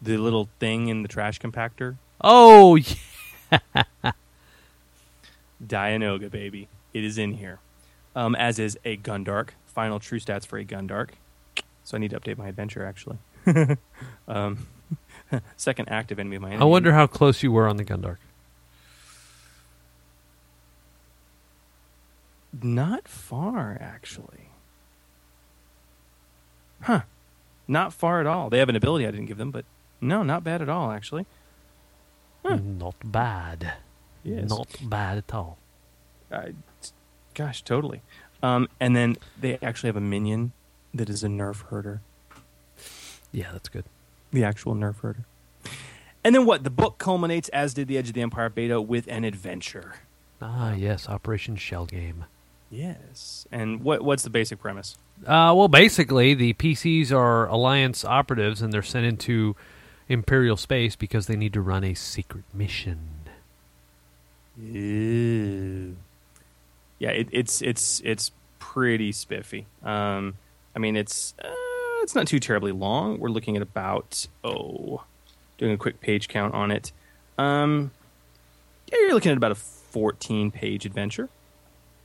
The 0.01 0.17
little 0.17 0.49
thing 0.59 0.89
in 0.89 1.01
the 1.03 1.07
trash 1.07 1.39
compactor. 1.39 1.95
Oh, 2.19 2.75
yeah. 3.51 3.59
Dianoga, 5.63 6.29
baby. 6.29 6.67
It 6.93 7.03
is 7.03 7.17
in 7.17 7.33
here. 7.33 7.59
Um, 8.15 8.35
as 8.35 8.59
is 8.59 8.77
a 8.85 8.97
Gundark. 8.97 9.49
Final 9.65 9.99
true 9.99 10.19
stats 10.19 10.45
for 10.45 10.57
a 10.57 10.65
Gundark. 10.65 11.09
So 11.83 11.97
I 11.97 11.99
need 11.99 12.11
to 12.11 12.19
update 12.19 12.37
my 12.37 12.47
adventure, 12.47 12.85
actually. 12.85 13.17
um, 14.27 14.67
second 15.55 15.89
active 15.89 16.19
enemy 16.19 16.37
of 16.37 16.41
my 16.41 16.49
enemy. 16.49 16.61
I 16.61 16.65
wonder 16.65 16.93
how 16.93 17.07
close 17.07 17.43
you 17.43 17.51
were 17.51 17.67
on 17.67 17.77
the 17.77 17.85
Gundark. 17.85 18.17
Not 22.61 23.07
far, 23.07 23.77
actually. 23.81 24.49
Huh. 26.81 27.01
Not 27.67 27.93
far 27.93 28.21
at 28.21 28.27
all. 28.27 28.49
They 28.49 28.59
have 28.59 28.69
an 28.69 28.75
ability 28.75 29.05
I 29.05 29.11
didn't 29.11 29.25
give 29.25 29.37
them, 29.37 29.51
but 29.51 29.65
no, 29.99 30.23
not 30.23 30.43
bad 30.43 30.61
at 30.61 30.69
all, 30.69 30.91
actually. 30.91 31.25
Not 32.43 32.95
bad. 33.03 33.73
Yes. 34.25 34.49
Not 34.49 34.67
bad 34.81 35.19
at 35.19 35.33
all. 35.33 35.57
Uh, 36.31 36.47
gosh, 37.35 37.61
totally. 37.61 38.01
Um, 38.41 38.67
and 38.79 38.95
then 38.95 39.17
they 39.39 39.57
actually 39.61 39.87
have 39.87 39.95
a 39.95 40.01
minion 40.01 40.51
that 40.93 41.09
is 41.09 41.23
a 41.23 41.27
nerf 41.27 41.61
herder. 41.67 42.01
Yeah, 43.31 43.51
that's 43.51 43.69
good. 43.69 43.85
The 44.31 44.43
actual 44.43 44.75
nerf 44.75 44.99
herder. 44.99 45.25
And 46.23 46.33
then 46.33 46.45
what? 46.45 46.63
The 46.63 46.71
book 46.71 46.97
culminates, 46.97 47.49
as 47.49 47.75
did 47.75 47.87
the 47.87 47.97
Edge 47.99 48.07
of 48.07 48.13
the 48.15 48.21
Empire 48.21 48.49
beta, 48.49 48.81
with 48.81 49.07
an 49.07 49.23
adventure. 49.23 49.97
Ah, 50.41 50.73
yes, 50.73 51.07
Operation 51.07 51.55
Shell 51.55 51.85
Game. 51.85 52.25
Yes. 52.71 53.47
And 53.51 53.83
what 53.83 54.01
what's 54.03 54.23
the 54.23 54.31
basic 54.31 54.59
premise? 54.59 54.97
Uh, 55.21 55.53
well, 55.55 55.67
basically, 55.67 56.33
the 56.33 56.53
PCs 56.53 57.11
are 57.11 57.45
Alliance 57.47 58.03
operatives, 58.03 58.61
and 58.61 58.73
they're 58.73 58.81
sent 58.81 59.05
into 59.05 59.55
Imperial 60.09 60.57
space 60.57 60.95
because 60.95 61.27
they 61.27 61.35
need 61.35 61.53
to 61.53 61.61
run 61.61 61.83
a 61.83 61.93
secret 61.93 62.43
mission. 62.53 63.14
Ew. 64.57 65.95
Yeah, 66.99 67.09
it, 67.09 67.27
it's 67.31 67.61
it's 67.61 68.01
it's 68.05 68.31
pretty 68.59 69.11
spiffy. 69.11 69.67
Um, 69.83 70.35
I 70.75 70.79
mean, 70.79 70.95
it's 70.95 71.33
uh, 71.43 71.49
it's 72.01 72.15
not 72.15 72.27
too 72.27 72.39
terribly 72.39 72.71
long. 72.71 73.19
We're 73.19 73.29
looking 73.29 73.55
at 73.55 73.61
about 73.61 74.27
oh, 74.43 75.03
doing 75.57 75.73
a 75.73 75.77
quick 75.77 75.99
page 75.99 76.27
count 76.27 76.53
on 76.53 76.71
it. 76.71 76.91
Um, 77.37 77.91
yeah, 78.91 78.99
you're 79.01 79.13
looking 79.13 79.31
at 79.31 79.37
about 79.37 79.51
a 79.51 79.55
14 79.55 80.51
page 80.51 80.85
adventure. 80.85 81.29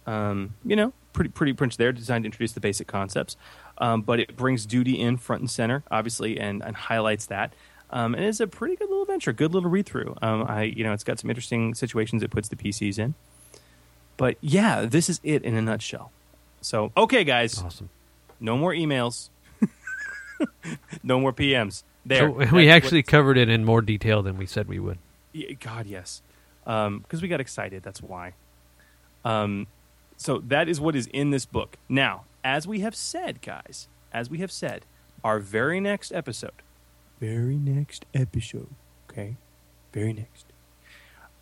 Um, 0.07 0.55
you 0.65 0.77
know, 0.77 0.93
pretty 1.13 1.31
pretty 1.31 1.55
much 1.59 1.77
there, 1.77 1.93
designed 1.93 2.25
to 2.25 2.27
introduce 2.27 2.53
the 2.53 2.61
basic 2.61 2.87
concepts. 2.87 3.37
Um, 3.79 4.03
but 4.03 4.21
it 4.21 4.37
brings 4.37 4.67
duty 4.67 5.01
in 5.01 5.17
front 5.17 5.41
and 5.41 5.51
center, 5.51 5.83
obviously, 5.91 6.39
and, 6.39 6.63
and 6.63 6.77
highlights 6.77 7.27
that. 7.27 7.53
Um, 7.93 8.15
and 8.15 8.25
it's 8.25 8.41
a 8.41 8.47
pretty 8.47 8.77
good 8.77 8.89
little 8.89 9.03
adventure, 9.03 9.33
good 9.33 9.53
little 9.53 9.69
read 9.69 9.87
through. 9.87 10.17
Um, 10.23 10.45
I, 10.49 10.63
you 10.63 10.85
know, 10.85 10.93
it's 10.93 11.05
got 11.05 11.19
some 11.19 11.29
interesting 11.29 11.75
situations 11.75 12.23
it 12.23 12.31
puts 12.31 12.49
the 12.49 12.57
PCs 12.57 12.99
in. 12.99 13.15
But 14.17 14.37
yeah, 14.41 14.83
this 14.85 15.09
is 15.09 15.21
it 15.25 15.43
in 15.43 15.57
a 15.57 15.63
nutshell. 15.63 16.13
So 16.61 16.93
okay, 16.97 17.25
guys, 17.25 17.61
awesome. 17.61 17.89
No 18.39 18.57
more 18.57 18.73
emails. 18.73 19.31
no 21.03 21.19
more 21.21 21.33
PMs. 21.33 21.83
There, 22.07 22.29
So 22.29 22.55
we 22.57 22.71
actually 22.71 23.03
covered 23.03 23.37
it 23.37 23.49
in 23.49 23.65
more 23.65 23.83
detail 23.83 24.23
than 24.23 24.37
we 24.39 24.47
said 24.47 24.69
we 24.69 24.79
would. 24.79 24.99
God, 25.61 25.87
yes. 25.87 26.23
Because 26.65 27.23
we 27.23 27.29
got 27.29 27.41
excited. 27.41 27.83
That's 27.83 28.03
why. 28.03 28.35
Um, 29.25 29.67
so 30.17 30.39
that 30.49 30.69
is 30.69 30.81
what 30.81 30.97
is 30.97 31.07
in 31.09 31.31
this 31.31 31.47
book. 31.47 31.77
Now, 31.89 32.25
as 32.45 32.67
we 32.67 32.81
have 32.81 32.95
said, 32.95 33.43
guys, 33.43 33.89
as 34.13 34.31
we 34.31 34.39
have 34.39 34.53
said, 34.53 34.85
our 35.23 35.39
very 35.39 35.81
next 35.81 36.13
episode, 36.13 36.63
very 37.21 37.57
next 37.57 38.07
episode, 38.15 38.71
okay, 39.09 39.37
very 39.93 40.13
next, 40.13 40.47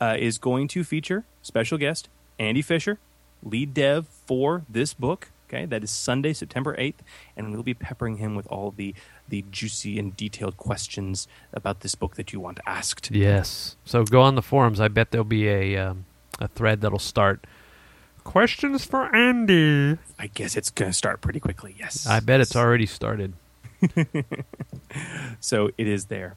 uh, 0.01 0.17
is 0.19 0.37
going 0.37 0.69
to 0.69 0.85
feature 0.85 1.25
special 1.41 1.79
guest 1.79 2.09
Andy 2.39 2.63
Fischer, 2.63 2.99
lead 3.43 3.73
dev 3.75 4.07
for 4.07 4.65
this 4.69 4.93
book. 4.93 5.31
Okay, 5.49 5.65
that 5.65 5.83
is 5.83 5.91
Sunday, 5.91 6.35
September 6.35 6.75
eighth, 6.77 7.03
and 7.35 7.51
we'll 7.51 7.63
be 7.63 7.73
peppering 7.73 8.19
him 8.19 8.35
with 8.35 8.47
all 8.49 8.71
the 8.77 8.95
the 9.27 9.45
juicy 9.51 9.99
and 9.99 10.15
detailed 10.15 10.59
questions 10.59 11.27
about 11.55 11.81
this 11.81 11.95
book 11.95 12.17
that 12.17 12.35
you 12.35 12.41
want 12.41 12.61
asked. 12.67 13.11
Yes. 13.11 13.77
So 13.87 14.05
go 14.05 14.21
on 14.21 14.35
the 14.35 14.43
forums. 14.43 14.79
I 14.79 14.89
bet 14.89 15.11
there'll 15.11 15.25
be 15.25 15.49
a 15.49 15.77
um, 15.79 16.05
a 16.39 16.49
thread 16.49 16.83
that'll 16.83 16.99
start. 16.99 17.47
Questions 18.25 18.85
for 18.85 19.15
Andy. 19.17 19.97
I 20.19 20.27
guess 20.27 20.55
it's 20.55 20.69
going 20.69 20.91
to 20.91 20.97
start 20.97 21.23
pretty 21.23 21.41
quickly. 21.41 21.75
Yes. 21.79 22.07
I 22.07 22.21
bet 22.21 22.43
it's 22.43 22.55
already 22.55 22.85
started. 22.85 23.33
so 25.41 25.71
it 25.79 25.87
is 25.87 26.07
there. 26.07 26.37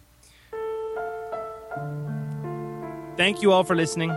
Thank 3.17 3.41
you 3.41 3.51
all 3.51 3.63
for 3.63 3.75
listening 3.75 4.11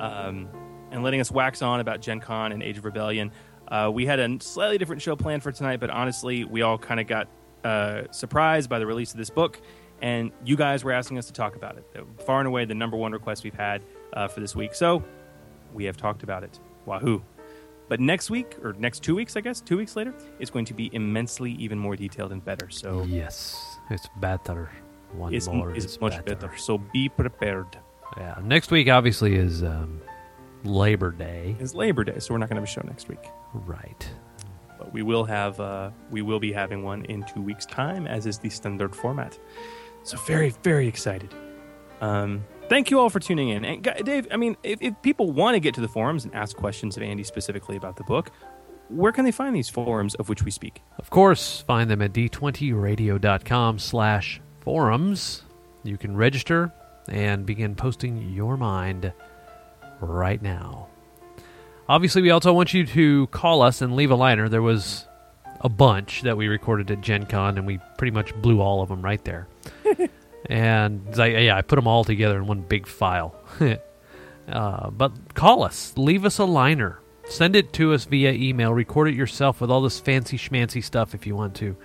um, 0.00 0.48
and 0.90 1.02
letting 1.02 1.20
us 1.20 1.30
wax 1.30 1.62
on 1.62 1.80
about 1.80 2.00
Gen 2.00 2.20
Con 2.20 2.52
and 2.52 2.62
Age 2.62 2.78
of 2.78 2.84
Rebellion. 2.84 3.32
Uh, 3.68 3.90
we 3.92 4.04
had 4.04 4.20
a 4.20 4.40
slightly 4.40 4.78
different 4.78 5.00
show 5.00 5.16
planned 5.16 5.42
for 5.42 5.50
tonight, 5.50 5.80
but 5.80 5.90
honestly, 5.90 6.44
we 6.44 6.62
all 6.62 6.78
kind 6.78 7.00
of 7.00 7.06
got 7.06 7.28
uh, 7.64 8.02
surprised 8.10 8.68
by 8.68 8.78
the 8.78 8.86
release 8.86 9.12
of 9.12 9.18
this 9.18 9.30
book, 9.30 9.60
and 10.02 10.30
you 10.44 10.56
guys 10.56 10.84
were 10.84 10.92
asking 10.92 11.18
us 11.18 11.26
to 11.26 11.32
talk 11.32 11.56
about 11.56 11.78
it. 11.78 11.84
Far 12.26 12.40
and 12.40 12.48
away 12.48 12.64
the 12.64 12.74
number 12.74 12.96
one 12.96 13.12
request 13.12 13.44
we've 13.44 13.54
had 13.54 13.82
uh, 14.12 14.28
for 14.28 14.40
this 14.40 14.54
week. 14.54 14.74
So 14.74 15.02
we 15.72 15.84
have 15.84 15.96
talked 15.96 16.22
about 16.22 16.44
it. 16.44 16.58
Wahoo. 16.84 17.22
But 17.92 18.00
next 18.00 18.30
week, 18.30 18.56
or 18.62 18.72
next 18.78 19.02
two 19.02 19.14
weeks, 19.14 19.36
I 19.36 19.42
guess, 19.42 19.60
two 19.60 19.76
weeks 19.76 19.96
later, 19.96 20.14
it's 20.38 20.50
going 20.50 20.64
to 20.64 20.72
be 20.72 20.88
immensely 20.94 21.52
even 21.52 21.78
more 21.78 21.94
detailed 21.94 22.32
and 22.32 22.42
better. 22.42 22.70
So 22.70 23.02
Yes, 23.02 23.76
it's 23.90 24.08
better. 24.16 24.70
One 25.12 25.34
it's, 25.34 25.46
more 25.46 25.74
it's 25.74 25.84
is 25.84 26.00
much 26.00 26.12
better. 26.24 26.36
better. 26.36 26.56
So 26.56 26.78
be 26.78 27.10
prepared. 27.10 27.66
Yeah. 28.16 28.38
Next 28.42 28.70
week 28.70 28.88
obviously 28.88 29.34
is 29.34 29.62
um, 29.62 30.00
Labor 30.64 31.10
Day. 31.10 31.54
It's 31.60 31.74
Labor 31.74 32.02
Day, 32.02 32.18
so 32.18 32.32
we're 32.32 32.38
not 32.38 32.48
going 32.48 32.56
to 32.56 32.62
have 32.62 32.66
a 32.70 32.72
show 32.72 32.80
next 32.86 33.08
week. 33.08 33.26
Right. 33.52 34.08
But 34.78 34.90
we 34.94 35.02
will 35.02 35.24
have 35.26 35.60
uh, 35.60 35.90
we 36.10 36.22
will 36.22 36.40
be 36.40 36.50
having 36.50 36.82
one 36.82 37.04
in 37.04 37.22
two 37.24 37.42
weeks' 37.42 37.66
time, 37.66 38.06
as 38.06 38.24
is 38.24 38.38
the 38.38 38.48
standard 38.48 38.96
format. 38.96 39.38
So 40.02 40.16
very 40.16 40.54
very 40.62 40.88
excited. 40.88 41.34
Um, 42.00 42.42
thank 42.72 42.90
you 42.90 42.98
all 42.98 43.10
for 43.10 43.20
tuning 43.20 43.50
in. 43.50 43.66
And 43.66 43.82
Dave, 44.02 44.26
I 44.30 44.38
mean, 44.38 44.56
if, 44.62 44.80
if 44.80 44.94
people 45.02 45.30
want 45.30 45.54
to 45.56 45.60
get 45.60 45.74
to 45.74 45.82
the 45.82 45.88
forums 45.88 46.24
and 46.24 46.34
ask 46.34 46.56
questions 46.56 46.96
of 46.96 47.02
Andy 47.02 47.22
specifically 47.22 47.76
about 47.76 47.96
the 47.96 48.04
book, 48.04 48.30
where 48.88 49.12
can 49.12 49.26
they 49.26 49.30
find 49.30 49.54
these 49.54 49.68
forums 49.68 50.14
of 50.14 50.30
which 50.30 50.42
we 50.42 50.50
speak? 50.50 50.82
Of 50.98 51.10
course, 51.10 51.60
find 51.60 51.90
them 51.90 52.00
at 52.00 52.14
d20radio.com 52.14 53.78
slash 53.78 54.40
forums. 54.60 55.42
You 55.84 55.98
can 55.98 56.16
register 56.16 56.72
and 57.08 57.44
begin 57.44 57.74
posting 57.74 58.32
your 58.32 58.56
mind 58.56 59.12
right 60.00 60.40
now. 60.40 60.88
Obviously, 61.90 62.22
we 62.22 62.30
also 62.30 62.54
want 62.54 62.72
you 62.72 62.86
to 62.86 63.26
call 63.26 63.60
us 63.60 63.82
and 63.82 63.96
leave 63.96 64.10
a 64.10 64.14
liner. 64.14 64.48
There 64.48 64.62
was 64.62 65.06
a 65.60 65.68
bunch 65.68 66.22
that 66.22 66.38
we 66.38 66.48
recorded 66.48 66.90
at 66.90 67.02
Gen 67.02 67.26
Con, 67.26 67.58
and 67.58 67.66
we 67.66 67.80
pretty 67.98 68.12
much 68.12 68.34
blew 68.36 68.62
all 68.62 68.80
of 68.80 68.88
them 68.88 69.02
right 69.02 69.22
there. 69.24 69.46
and 70.46 71.18
I, 71.18 71.26
yeah, 71.26 71.56
I 71.56 71.62
put 71.62 71.76
them 71.76 71.86
all 71.86 72.04
together 72.04 72.38
in 72.38 72.46
one 72.46 72.62
big 72.62 72.86
file. 72.86 73.34
uh, 74.48 74.90
but 74.90 75.34
call 75.34 75.62
us, 75.62 75.94
leave 75.96 76.24
us 76.24 76.38
a 76.38 76.44
liner, 76.44 77.00
send 77.28 77.56
it 77.56 77.72
to 77.74 77.92
us 77.92 78.04
via 78.04 78.32
email, 78.32 78.72
record 78.72 79.08
it 79.08 79.14
yourself 79.14 79.60
with 79.60 79.70
all 79.70 79.82
this 79.82 80.00
fancy 80.00 80.36
schmancy 80.36 80.82
stuff 80.82 81.14
if 81.14 81.26
you 81.26 81.36
want 81.36 81.54
to. 81.56 81.76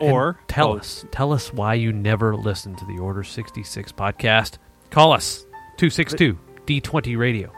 And 0.00 0.12
Or- 0.12 0.40
tell 0.48 0.72
oh. 0.72 0.78
us, 0.78 1.04
tell 1.10 1.32
us 1.32 1.52
why 1.52 1.74
you 1.74 1.92
never 1.92 2.36
listened 2.36 2.78
to 2.78 2.86
the 2.86 2.98
Order 2.98 3.22
66 3.22 3.92
podcast. 3.92 4.58
Call 4.90 5.12
us 5.12 5.44
262 5.76 6.38
D20 6.66 7.18
Radio. 7.18 7.52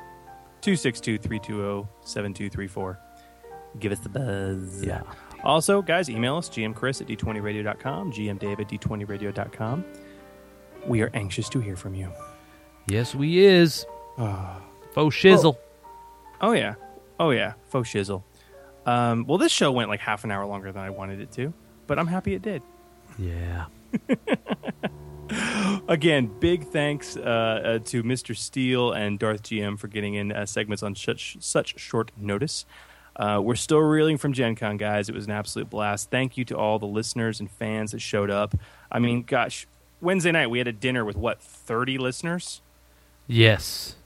262-320-7234. 0.63 2.97
Give 3.79 3.93
us 3.93 4.01
the 4.01 4.09
buzz. 4.09 4.85
Yeah. 4.85 5.03
Also, 5.45 5.83
guys, 5.83 6.09
email 6.09 6.37
us, 6.37 6.49
gmchris 6.49 7.01
at 7.01 7.09
d20radio.com, 7.09 8.13
gmdave 8.13 8.61
at 8.61 8.69
d20radio.com. 8.69 9.85
We 10.87 11.03
are 11.03 11.11
anxious 11.15 11.49
to 11.51 11.61
hear 11.61 11.77
from 11.77 11.95
you. 11.95 12.13
Yes, 12.89 13.15
we 13.15 13.39
is. 13.39 13.87
Faux 14.17 15.17
shizzle. 15.17 15.57
Oh, 16.41 16.53
yeah. 16.53 16.75
Oh, 17.19 17.31
yeah. 17.31 17.55
Faux 17.69 17.89
shizzle. 17.89 18.23
Um, 18.87 19.27
well, 19.27 19.39
this 19.39 19.53
show 19.53 19.71
went 19.71 19.89
like 19.89 20.01
half 20.01 20.25
an 20.25 20.31
hour 20.31 20.45
longer 20.45 20.73
than 20.73 20.83
I 20.83 20.91
wanted 20.91 21.21
it 21.21 21.31
to, 21.33 21.53
but 21.87 21.99
I'm 21.99 22.09
happy 22.09 22.35
it 22.35 22.43
did. 22.43 22.63
Yeah. 23.19 23.67
Again, 25.89 26.31
big 26.41 26.65
thanks 26.65 27.17
uh, 27.17 27.21
uh, 27.21 27.79
to 27.87 28.03
Mr. 28.03 28.37
Steele 28.37 28.93
and 28.93 29.19
Darth 29.19 29.43
GM 29.45 29.79
for 29.79 29.89
getting 29.89 30.15
in 30.15 30.33
uh, 30.33 30.47
segments 30.47 30.83
on 30.83 30.95
such 30.95 31.37
such 31.41 31.79
short 31.79 32.11
notice. 32.17 32.67
Uh, 33.15 33.41
we're 33.43 33.55
still 33.55 33.79
reeling 33.79 34.17
from 34.17 34.33
Gen 34.33 34.55
Con, 34.55 34.77
guys. 34.77 35.09
It 35.09 35.15
was 35.15 35.27
an 35.27 35.33
absolute 35.33 35.69
blast. 35.69 36.11
Thank 36.11 36.37
you 36.37 36.45
to 36.47 36.57
all 36.57 36.79
the 36.79 36.87
listeners 36.87 37.41
and 37.41 37.51
fans 37.51 37.93
that 37.93 38.01
showed 38.01 38.31
up. 38.31 38.55
I 38.91 38.99
mean, 38.99 39.23
gosh, 39.23 39.67
Wednesday 40.01 40.33
night 40.33 40.49
we 40.49 40.59
had 40.59 40.69
a 40.69 40.73
dinner 40.73 41.05
with 41.05 41.17
what 41.17 41.41
thirty 41.41 41.99
listeners. 41.99 42.61
Yes. 43.27 43.97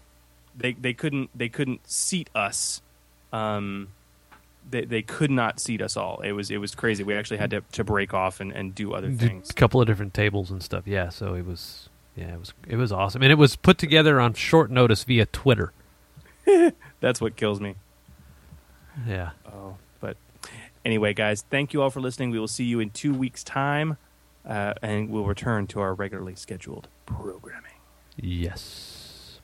They 0.57 0.73
they 0.73 0.93
couldn't 0.93 1.31
they 1.35 1.49
couldn't 1.49 1.89
seat 1.89 2.31
us. 2.35 2.83
Um, 3.33 3.89
they 4.69 4.85
they 4.85 5.03
could 5.03 5.31
not 5.31 5.61
seat 5.61 5.81
us 5.81 5.97
all. 5.97 6.21
It 6.21 6.33
was 6.33 6.51
it 6.51 6.59
was 6.59 6.75
crazy. 6.75 7.05
We 7.05 7.15
actually 7.15 7.39
had 7.39 7.51
to, 7.51 7.63
to 7.73 7.85
break 7.85 8.13
off 8.15 8.41
and, 8.41 8.53
and 8.53 8.75
do 8.75 8.93
other 8.95 9.11
things. 9.11 9.51
A 9.51 9.55
couple 9.55 9.81
of 9.81 9.87
different 9.87 10.15
tables 10.15 10.51
and 10.51 10.63
stuff. 10.63 10.87
Yeah, 10.87 11.11
so 11.11 11.35
it 11.35 11.47
was 11.47 11.89
yeah, 12.17 12.35
it 12.35 12.39
was 12.39 12.55
it 12.67 12.77
was 12.77 12.93
awesome. 12.93 13.23
And 13.23 13.31
it 13.31 13.37
was 13.37 13.57
put 13.57 13.79
together 13.79 14.21
on 14.21 14.35
short 14.35 14.71
notice 14.71 15.05
via 15.05 15.27
Twitter. 15.27 15.73
That's 17.01 17.21
what 17.21 17.37
kills 17.37 17.61
me. 17.61 17.77
Yeah. 19.07 19.31
Oh, 19.47 19.77
but 20.01 20.17
anyway, 20.85 21.13
guys, 21.15 21.45
thank 21.51 21.73
you 21.73 21.83
all 21.83 21.91
for 21.91 22.01
listening. 22.01 22.31
We 22.31 22.39
will 22.39 22.49
see 22.49 22.65
you 22.65 22.81
in 22.81 22.91
two 22.91 23.13
weeks' 23.15 23.43
time, 23.45 23.97
uh, 24.47 24.75
and 24.83 25.11
we'll 25.11 25.25
return 25.25 25.67
to 25.69 25.81
our 25.81 25.95
regularly 25.95 26.35
scheduled 26.35 26.89
programming. 27.05 27.73
Yes. 28.17 29.39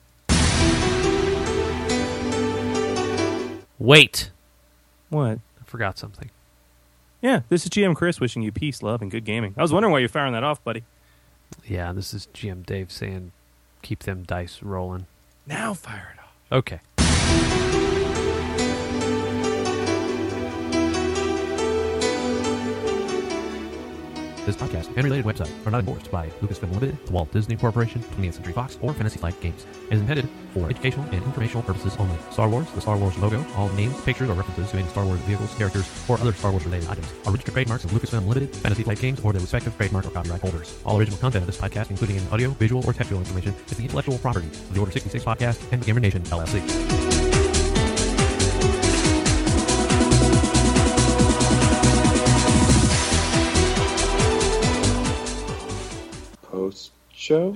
Wait. 3.79 4.31
What? 5.09 5.39
I 5.59 5.63
forgot 5.65 5.97
something. 5.97 6.29
Yeah, 7.21 7.41
this 7.49 7.63
is 7.63 7.69
GM 7.69 7.95
Chris 7.95 8.19
wishing 8.19 8.41
you 8.41 8.51
peace, 8.51 8.81
love, 8.83 9.01
and 9.01 9.09
good 9.09 9.23
gaming. 9.23 9.53
I 9.57 9.61
was 9.61 9.71
wondering 9.71 9.91
why 9.91 9.99
you're 9.99 10.09
firing 10.09 10.33
that 10.33 10.43
off, 10.43 10.63
buddy. 10.63 10.83
Yeah, 11.65 11.93
this 11.93 12.13
is 12.13 12.27
GM 12.33 12.65
Dave 12.65 12.91
saying 12.91 13.31
keep 13.81 13.99
them 14.03 14.23
dice 14.23 14.61
rolling. 14.61 15.05
Now 15.45 15.73
fire 15.73 16.15
it 16.15 16.19
off. 16.19 16.33
Okay. 16.51 16.79
This 24.45 24.57
podcast 24.57 24.87
and 24.97 25.05
related 25.05 25.25
website 25.25 25.49
are 25.65 25.71
not 25.71 25.79
endorsed 25.79 26.11
by 26.11 26.27
Lucasfilm 26.41 26.73
Limited, 26.73 26.97
the 27.05 27.13
Walt 27.13 27.31
Disney 27.31 27.55
Corporation, 27.55 28.01
20th 28.01 28.33
Century 28.33 28.51
Fox, 28.51 28.77
or 28.81 28.93
Fantasy 28.93 29.17
Flight 29.17 29.39
Games. 29.39 29.65
It 29.89 29.93
is 29.93 30.01
intended 30.01 30.27
for 30.53 30.69
educational 30.69 31.05
and 31.05 31.23
informational 31.23 31.63
purposes 31.63 31.95
only. 31.97 32.17
Star 32.29 32.49
Wars, 32.49 32.69
the 32.71 32.81
Star 32.81 32.97
Wars 32.97 33.17
logo, 33.19 33.45
all 33.55 33.69
names, 33.69 33.99
pictures, 34.01 34.29
or 34.29 34.33
references 34.33 34.69
to 34.71 34.77
any 34.77 34.87
Star 34.89 35.05
Wars 35.05 35.21
vehicles, 35.21 35.55
characters, 35.55 35.89
or 36.09 36.19
other 36.19 36.33
Star 36.33 36.51
Wars 36.51 36.65
related 36.65 36.89
items 36.89 37.07
are 37.25 37.31
registered 37.31 37.53
trademarks 37.53 37.85
of 37.85 37.91
Lucasfilm 37.91 38.27
Limited, 38.27 38.53
Fantasy 38.57 38.83
Flight 38.83 38.99
Games, 38.99 39.21
or 39.21 39.31
their 39.31 39.41
respective 39.41 39.77
trademark 39.77 40.05
or 40.07 40.09
copyright 40.09 40.41
holders. 40.41 40.77
All 40.85 40.99
original 40.99 41.19
content 41.19 41.43
of 41.43 41.47
this 41.47 41.61
podcast, 41.61 41.89
including 41.89 42.17
any 42.17 42.27
audio, 42.27 42.49
visual, 42.49 42.85
or 42.85 42.91
textual 42.91 43.21
information, 43.21 43.55
is 43.69 43.77
the 43.77 43.83
intellectual 43.83 44.17
property 44.17 44.47
of 44.47 44.73
the 44.73 44.79
Order 44.81 44.91
66 44.91 45.23
podcast 45.23 45.71
and 45.71 45.81
the 45.81 45.85
Gamer 45.85 46.01
Nation 46.01 46.21
LLC. 46.23 47.12
Show? 57.23 57.55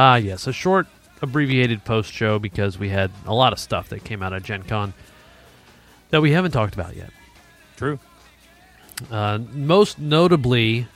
Ah, 0.00 0.14
yes, 0.14 0.46
a 0.46 0.52
short 0.52 0.86
abbreviated 1.22 1.84
post 1.84 2.12
show 2.12 2.38
because 2.38 2.78
we 2.78 2.88
had 2.88 3.10
a 3.26 3.34
lot 3.34 3.52
of 3.52 3.58
stuff 3.58 3.88
that 3.88 4.04
came 4.04 4.22
out 4.22 4.32
of 4.32 4.44
Gen 4.44 4.62
Con 4.62 4.94
that 6.10 6.22
we 6.22 6.30
haven't 6.30 6.52
talked 6.52 6.72
about 6.74 6.94
yet. 6.94 7.10
True. 7.76 7.98
Uh, 9.10 9.40
most 9.50 9.98
notably 9.98 10.86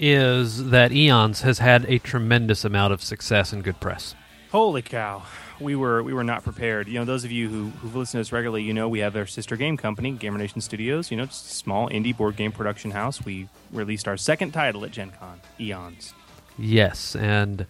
is 0.00 0.70
that 0.70 0.90
Eons 0.90 1.42
has 1.42 1.60
had 1.60 1.84
a 1.84 2.00
tremendous 2.00 2.64
amount 2.64 2.92
of 2.92 3.04
success 3.04 3.52
and 3.52 3.62
good 3.62 3.78
press. 3.78 4.16
Holy 4.50 4.82
cow. 4.82 5.22
We 5.60 5.76
were 5.76 6.02
we 6.02 6.12
were 6.12 6.24
not 6.24 6.42
prepared. 6.42 6.88
You 6.88 6.94
know, 6.94 7.04
those 7.04 7.22
of 7.22 7.30
you 7.30 7.48
who 7.48 7.70
who've 7.70 7.94
listened 7.94 8.18
to 8.18 8.22
us 8.22 8.32
regularly, 8.32 8.64
you 8.64 8.74
know 8.74 8.88
we 8.88 8.98
have 8.98 9.14
our 9.14 9.26
sister 9.26 9.54
game 9.54 9.76
company, 9.76 10.10
Gamer 10.10 10.38
Nation 10.38 10.60
Studios. 10.60 11.12
You 11.12 11.18
know, 11.18 11.22
it's 11.22 11.40
a 11.40 11.54
small 11.54 11.88
indie 11.90 12.16
board 12.16 12.34
game 12.34 12.50
production 12.50 12.90
house. 12.90 13.24
We 13.24 13.48
released 13.70 14.08
our 14.08 14.16
second 14.16 14.50
title 14.50 14.84
at 14.84 14.90
Gen 14.90 15.12
Con, 15.20 15.40
Eons. 15.60 16.14
Yes, 16.58 17.14
and 17.14 17.66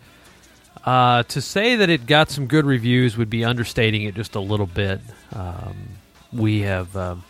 uh, 0.84 1.24
to 1.24 1.40
say 1.40 1.76
that 1.76 1.90
it 1.90 2.06
got 2.06 2.30
some 2.30 2.46
good 2.46 2.64
reviews 2.64 3.16
would 3.16 3.30
be 3.30 3.44
understating 3.44 4.02
it 4.02 4.14
just 4.14 4.34
a 4.34 4.40
little 4.40 4.66
bit. 4.66 5.00
Um, 5.32 5.76
we 6.32 6.60
have 6.62 6.96
um 6.96 7.24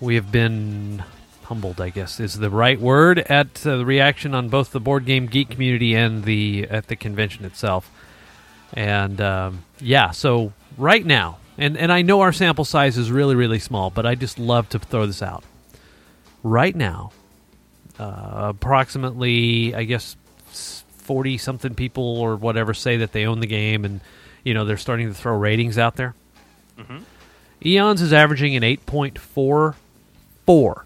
we 0.00 0.14
have 0.16 0.30
been 0.30 1.02
humbled, 1.44 1.80
I 1.80 1.90
guess 1.90 2.20
is 2.20 2.38
the 2.38 2.50
right 2.50 2.80
word, 2.80 3.18
at 3.18 3.66
uh, 3.66 3.78
the 3.78 3.84
reaction 3.84 4.34
on 4.34 4.48
both 4.48 4.72
the 4.72 4.80
board 4.80 5.06
game 5.06 5.26
geek 5.26 5.50
community 5.50 5.94
and 5.94 6.24
the 6.24 6.66
at 6.70 6.88
the 6.88 6.96
convention 6.96 7.44
itself. 7.44 7.90
And 8.74 9.20
um, 9.20 9.64
yeah, 9.80 10.10
so 10.10 10.52
right 10.76 11.04
now, 11.04 11.38
and 11.58 11.76
and 11.76 11.92
I 11.92 12.02
know 12.02 12.20
our 12.20 12.32
sample 12.32 12.64
size 12.64 12.98
is 12.98 13.10
really 13.10 13.34
really 13.34 13.58
small, 13.58 13.90
but 13.90 14.06
I 14.06 14.14
just 14.14 14.38
love 14.38 14.68
to 14.70 14.78
throw 14.78 15.06
this 15.06 15.22
out. 15.22 15.44
Right 16.42 16.76
now, 16.76 17.10
uh, 17.98 18.52
approximately, 18.54 19.74
I 19.74 19.84
guess, 19.84 20.16
forty 21.06 21.38
something 21.38 21.74
people 21.74 22.18
or 22.18 22.36
whatever 22.36 22.74
say 22.74 22.96
that 22.98 23.12
they 23.12 23.24
own 23.26 23.40
the 23.40 23.46
game, 23.46 23.84
and 23.84 24.00
you 24.44 24.52
know 24.54 24.64
they're 24.64 24.76
starting 24.76 25.08
to 25.08 25.14
throw 25.14 25.36
ratings 25.36 25.78
out 25.78 25.96
there. 25.96 26.14
Mhm. 26.78 27.02
Eons 27.64 28.02
is 28.02 28.12
averaging 28.12 28.54
an 28.56 28.62
eight 28.62 28.84
point 28.86 29.18
four 29.18 29.76
four 30.44 30.84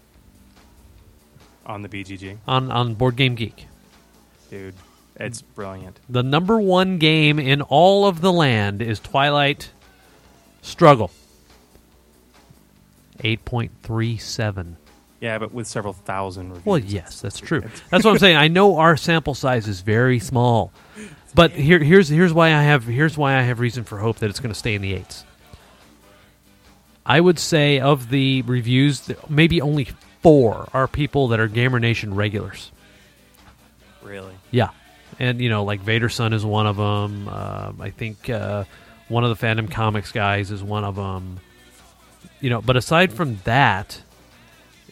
On 1.65 1.81
the 1.81 1.89
BGG. 1.89 2.37
on 2.47 2.71
on 2.71 2.93
Board 2.95 3.15
Game 3.15 3.35
Geek. 3.35 3.67
Dude, 4.49 4.75
it's 5.15 5.41
brilliant. 5.41 5.99
The 6.09 6.23
number 6.23 6.59
one 6.59 6.97
game 6.97 7.39
in 7.39 7.61
all 7.61 8.05
of 8.07 8.21
the 8.21 8.31
land 8.31 8.81
is 8.81 8.99
Twilight 8.99 9.71
Struggle. 10.61 11.11
Eight 13.23 13.43
point 13.45 13.71
three 13.83 14.17
seven. 14.17 14.77
Yeah, 15.21 15.37
but 15.37 15.53
with 15.53 15.67
several 15.67 15.93
thousand 15.93 16.49
reviews. 16.49 16.65
Well, 16.65 16.79
yes, 16.79 17.21
that's 17.21 17.39
true. 17.39 17.61
That's 17.91 18.03
what 18.03 18.11
I'm 18.11 18.17
saying. 18.17 18.37
I 18.37 18.47
know 18.47 18.77
our 18.77 18.97
sample 18.97 19.35
size 19.35 19.67
is 19.67 19.81
very 19.81 20.17
small, 20.17 20.73
but 21.35 21.51
here, 21.51 21.77
here's 21.77 22.09
here's 22.09 22.33
why 22.33 22.47
I 22.47 22.63
have 22.63 22.85
here's 22.85 23.19
why 23.19 23.37
I 23.37 23.41
have 23.43 23.59
reason 23.59 23.83
for 23.83 23.99
hope 23.99 24.17
that 24.17 24.31
it's 24.31 24.39
going 24.39 24.51
to 24.51 24.57
stay 24.57 24.73
in 24.73 24.81
the 24.81 24.93
eights. 24.93 25.23
I 27.05 27.21
would 27.21 27.37
say 27.37 27.79
of 27.79 28.09
the 28.09 28.41
reviews, 28.43 29.11
maybe 29.29 29.61
only 29.61 29.89
four 30.23 30.67
are 30.73 30.87
people 30.87 31.27
that 31.29 31.39
are 31.39 31.47
Gamer 31.47 31.79
Nation 31.79 32.15
regulars. 32.15 32.71
Really? 34.01 34.33
Yeah, 34.49 34.69
and 35.19 35.39
you 35.39 35.49
know, 35.49 35.63
like 35.63 35.81
Vader 35.81 36.09
Son 36.09 36.33
is 36.33 36.43
one 36.43 36.65
of 36.65 36.77
them. 36.77 37.27
Uh, 37.27 37.73
I 37.79 37.91
think 37.91 38.27
uh, 38.27 38.63
one 39.07 39.23
of 39.23 39.29
the 39.29 39.35
Phantom 39.35 39.67
Comics 39.67 40.11
guys 40.11 40.49
is 40.49 40.63
one 40.63 40.83
of 40.83 40.95
them. 40.95 41.39
You 42.39 42.49
know, 42.49 42.59
but 42.59 42.75
aside 42.75 43.13
from 43.13 43.39
that, 43.43 44.01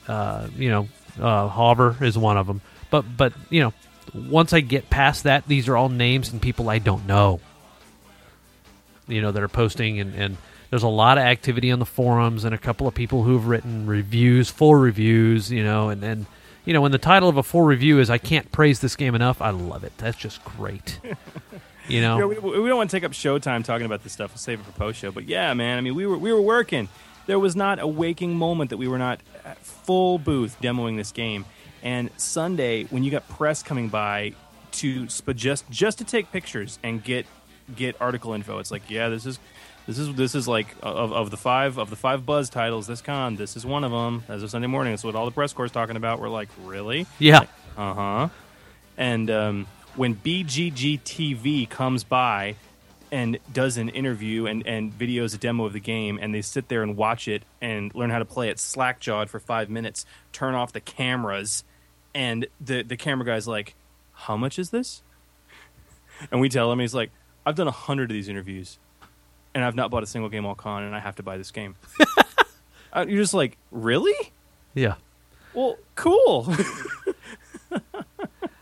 uh, 0.09 0.47
you 0.57 0.69
know, 0.69 0.89
uh, 1.19 1.47
Hauber 1.49 2.01
is 2.01 2.17
one 2.17 2.35
of 2.35 2.47
them. 2.47 2.61
But 2.89 3.05
but 3.15 3.33
you 3.49 3.61
know, 3.61 3.73
once 4.13 4.53
I 4.53 4.59
get 4.61 4.89
past 4.89 5.23
that, 5.23 5.47
these 5.47 5.67
are 5.67 5.77
all 5.77 5.89
names 5.89 6.31
and 6.31 6.41
people 6.41 6.69
I 6.69 6.79
don't 6.79 7.05
know. 7.05 7.39
You 9.07 9.21
know, 9.21 9.31
that 9.31 9.41
are 9.41 9.47
posting 9.47 9.99
and 9.99 10.15
and 10.15 10.37
there's 10.69 10.83
a 10.83 10.87
lot 10.87 11.17
of 11.17 11.23
activity 11.23 11.71
on 11.71 11.79
the 11.79 11.85
forums 11.85 12.43
and 12.43 12.53
a 12.53 12.57
couple 12.57 12.87
of 12.87 12.93
people 12.93 13.23
who've 13.23 13.47
written 13.47 13.87
reviews, 13.87 14.49
full 14.49 14.75
reviews. 14.75 15.51
You 15.51 15.63
know, 15.63 15.89
and 15.89 16.03
and 16.03 16.25
you 16.65 16.73
know 16.73 16.81
when 16.81 16.91
the 16.91 16.97
title 16.97 17.29
of 17.29 17.37
a 17.37 17.43
full 17.43 17.61
review 17.61 17.99
is 17.99 18.09
"I 18.09 18.17
can't 18.17 18.51
praise 18.51 18.79
this 18.79 18.95
game 18.95 19.15
enough," 19.15 19.41
I 19.41 19.51
love 19.51 19.83
it. 19.83 19.93
That's 19.97 20.17
just 20.17 20.43
great. 20.43 20.99
you 21.87 22.01
know, 22.01 22.19
Yeah, 22.19 22.25
we, 22.25 22.61
we 22.61 22.67
don't 22.67 22.77
want 22.77 22.89
to 22.89 22.95
take 22.95 23.03
up 23.03 23.11
showtime 23.11 23.63
talking 23.63 23.85
about 23.85 24.03
this 24.03 24.13
stuff. 24.13 24.31
We'll 24.31 24.37
save 24.39 24.59
it 24.59 24.65
for 24.65 24.71
post 24.71 24.99
show. 24.99 25.11
But 25.11 25.27
yeah, 25.27 25.53
man, 25.53 25.77
I 25.77 25.81
mean, 25.81 25.95
we 25.95 26.05
were 26.05 26.17
we 26.17 26.31
were 26.33 26.41
working. 26.41 26.89
There 27.29 27.37
was 27.37 27.55
not 27.55 27.79
a 27.79 27.85
waking 27.85 28.35
moment 28.35 28.71
that 28.71 28.77
we 28.77 28.87
were 28.87 28.97
not 28.97 29.19
at 29.45 29.59
full 29.59 30.17
booth 30.17 30.59
demoing 30.63 30.97
this 30.97 31.11
game. 31.11 31.45
And 31.83 32.09
Sunday, 32.17 32.85
when 32.85 33.03
you 33.03 33.11
got 33.11 33.29
press 33.29 33.61
coming 33.61 33.87
by 33.87 34.33
to 34.71 35.05
just 35.05 35.69
just 35.69 35.99
to 35.99 36.03
take 36.03 36.31
pictures 36.31 36.79
and 36.81 37.03
get 37.03 37.27
get 37.75 38.01
article 38.01 38.33
info, 38.33 38.57
it's 38.57 38.71
like, 38.71 38.81
yeah, 38.89 39.09
this 39.09 39.27
is 39.27 39.37
this 39.85 39.99
is 39.99 40.15
this 40.15 40.33
is 40.33 40.47
like 40.47 40.75
of, 40.81 41.13
of 41.13 41.29
the 41.29 41.37
five 41.37 41.77
of 41.77 41.91
the 41.91 41.95
five 41.95 42.25
buzz 42.25 42.49
titles 42.49 42.87
this 42.87 42.99
con, 42.99 43.35
this 43.35 43.55
is 43.55 43.63
one 43.63 43.83
of 43.83 43.91
them. 43.91 44.23
As 44.27 44.41
of 44.41 44.49
Sunday 44.49 44.65
morning, 44.65 44.93
that's 44.93 45.03
what 45.03 45.13
all 45.13 45.25
the 45.25 45.31
press 45.31 45.53
corps 45.53 45.69
talking 45.69 45.97
about. 45.97 46.19
We're 46.19 46.29
like, 46.29 46.49
really? 46.63 47.05
Yeah. 47.19 47.43
Uh 47.77 47.93
huh. 47.93 48.29
And 48.97 49.29
um, 49.29 49.67
when 49.95 50.15
BGG 50.15 51.01
TV 51.01 51.69
comes 51.69 52.03
by 52.03 52.55
and 53.11 53.37
does 53.51 53.77
an 53.77 53.89
interview 53.89 54.45
and, 54.45 54.65
and 54.67 54.91
videos 54.97 55.33
a 55.33 55.37
demo 55.37 55.65
of 55.65 55.73
the 55.73 55.79
game, 55.79 56.19
and 56.21 56.33
they 56.33 56.41
sit 56.41 56.67
there 56.67 56.83
and 56.83 56.95
watch 56.95 57.27
it 57.27 57.43
and 57.61 57.93
learn 57.95 58.09
how 58.09 58.19
to 58.19 58.25
play 58.25 58.49
it 58.49 58.59
slack 58.59 58.99
jawed 58.99 59.29
for 59.29 59.39
five 59.39 59.69
minutes, 59.69 60.05
turn 60.31 60.53
off 60.55 60.71
the 60.73 60.79
cameras, 60.81 61.63
and 62.13 62.47
the, 62.61 62.83
the 62.83 62.97
camera 62.97 63.25
guy's 63.25 63.47
like, 63.47 63.75
How 64.13 64.37
much 64.37 64.59
is 64.59 64.69
this? 64.69 65.01
And 66.31 66.41
we 66.41 66.49
tell 66.49 66.71
him, 66.71 66.79
he's 66.79 66.93
like, 66.93 67.11
I've 67.45 67.55
done 67.55 67.67
a 67.67 67.71
hundred 67.71 68.11
of 68.11 68.13
these 68.13 68.29
interviews, 68.29 68.77
and 69.53 69.63
I've 69.63 69.75
not 69.75 69.89
bought 69.89 70.03
a 70.03 70.07
single 70.07 70.29
game 70.29 70.45
all 70.45 70.55
con, 70.55 70.83
and 70.83 70.95
I 70.95 70.99
have 70.99 71.15
to 71.15 71.23
buy 71.23 71.37
this 71.37 71.51
game. 71.51 71.75
uh, 72.93 73.05
you're 73.07 73.21
just 73.21 73.33
like, 73.33 73.57
Really? 73.71 74.31
yeah. 74.75 74.95
Well, 75.53 75.77
cool. 75.95 76.53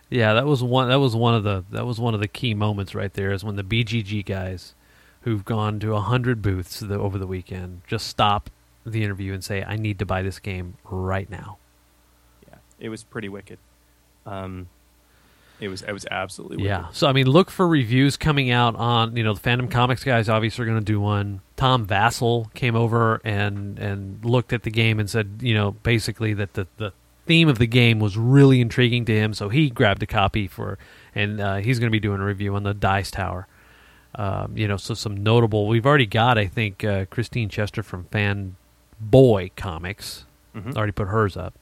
Yeah, 0.10 0.34
that 0.34 0.46
was 0.46 0.64
one. 0.64 0.90
That 0.90 1.00
was 1.00 1.16
one 1.16 1.36
of 1.36 1.44
the 1.44 1.66
that 1.72 1.86
was 1.86 2.00
one 2.00 2.14
of 2.14 2.20
the 2.20 2.28
key 2.28 2.54
moments 2.54 2.96
right 2.96 3.14
there. 3.14 3.32
Is 3.32 3.44
when 3.44 3.56
the 3.56 3.64
BGG 3.64 4.26
guys, 4.26 4.74
who've 5.22 5.44
gone 5.44 5.80
to 5.82 5.94
a 5.94 6.02
hundred 6.02 6.42
booths 6.42 6.80
the, 6.80 6.96
over 6.96 7.18
the 7.18 7.28
weekend, 7.28 7.82
just 7.88 8.08
stop 8.08 8.50
the 8.86 9.04
interview 9.04 9.34
and 9.34 9.44
say, 9.44 9.64
"I 9.64 9.76
need 9.76 10.00
to 10.00 10.06
buy 10.06 10.22
this 10.22 10.40
game 10.40 10.76
right 10.86 11.30
now." 11.30 11.58
yeah, 12.48 12.56
it 12.80 12.90
was 12.90 13.04
pretty 13.04 13.30
wicked. 13.30 13.60
Um, 14.26 14.70
it 15.60 15.70
was 15.70 15.82
it 15.82 15.92
was 15.92 16.06
absolutely 16.10 16.58
wicked. 16.58 16.70
Yeah. 16.70 16.88
So 16.92 17.08
I 17.08 17.14
mean, 17.14 17.28
look 17.28 17.50
for 17.50 17.68
reviews 17.68 18.16
coming 18.16 18.52
out 18.52 18.76
on 18.76 19.16
you 19.18 19.24
know 19.24 19.34
the 19.34 19.40
Phantom 19.40 19.68
Comics 19.68 20.04
guys. 20.04 20.30
Obviously, 20.30 20.64
are 20.64 20.68
going 20.68 20.80
to 20.80 20.86
do 20.86 21.02
one. 21.02 21.42
Tom 21.56 21.86
Vasel 21.86 22.54
came 22.54 22.76
over 22.76 23.20
and 23.24 23.78
and 23.80 24.24
looked 24.24 24.54
at 24.54 24.64
the 24.64 24.72
game 24.72 25.00
and 25.00 25.10
said, 25.10 25.40
you 25.42 25.54
know, 25.54 25.72
basically 25.72 26.34
that 26.34 26.54
the 26.54 26.68
the 26.78 26.94
theme 27.28 27.48
of 27.50 27.58
the 27.60 27.68
game 27.68 28.00
was 28.00 28.18
really 28.18 28.62
intriguing 28.62 29.06
to 29.06 29.14
him, 29.16 29.34
so 29.34 29.50
he 29.50 29.70
grabbed 29.70 30.02
a 30.04 30.08
copy 30.08 30.48
for, 30.48 30.78
and 31.14 31.40
uh, 31.40 31.56
he's 31.58 31.80
going 31.80 31.88
to 31.88 31.92
be 31.92 32.00
doing 32.00 32.22
a 32.22 32.26
review 32.26 32.56
on 32.56 32.64
the 32.64 32.74
Dice 32.74 33.12
Tower. 33.12 33.48
Um, 34.16 34.58
you 34.58 34.68
know, 34.68 34.78
so 34.78 34.94
some 34.94 35.18
notable. 35.18 35.68
We've 35.68 35.86
already 35.86 36.06
got, 36.08 36.38
I 36.38 36.48
think, 36.48 36.84
uh, 36.84 37.06
Christine 37.06 37.50
Chester 37.50 37.84
from 37.84 38.06
Fan 38.06 38.56
Boy 39.00 39.52
Comics 39.56 40.26
Mhm. 40.56 40.76
already 40.76 40.92
put 40.94 41.08
hers 41.10 41.38
up. 41.38 41.54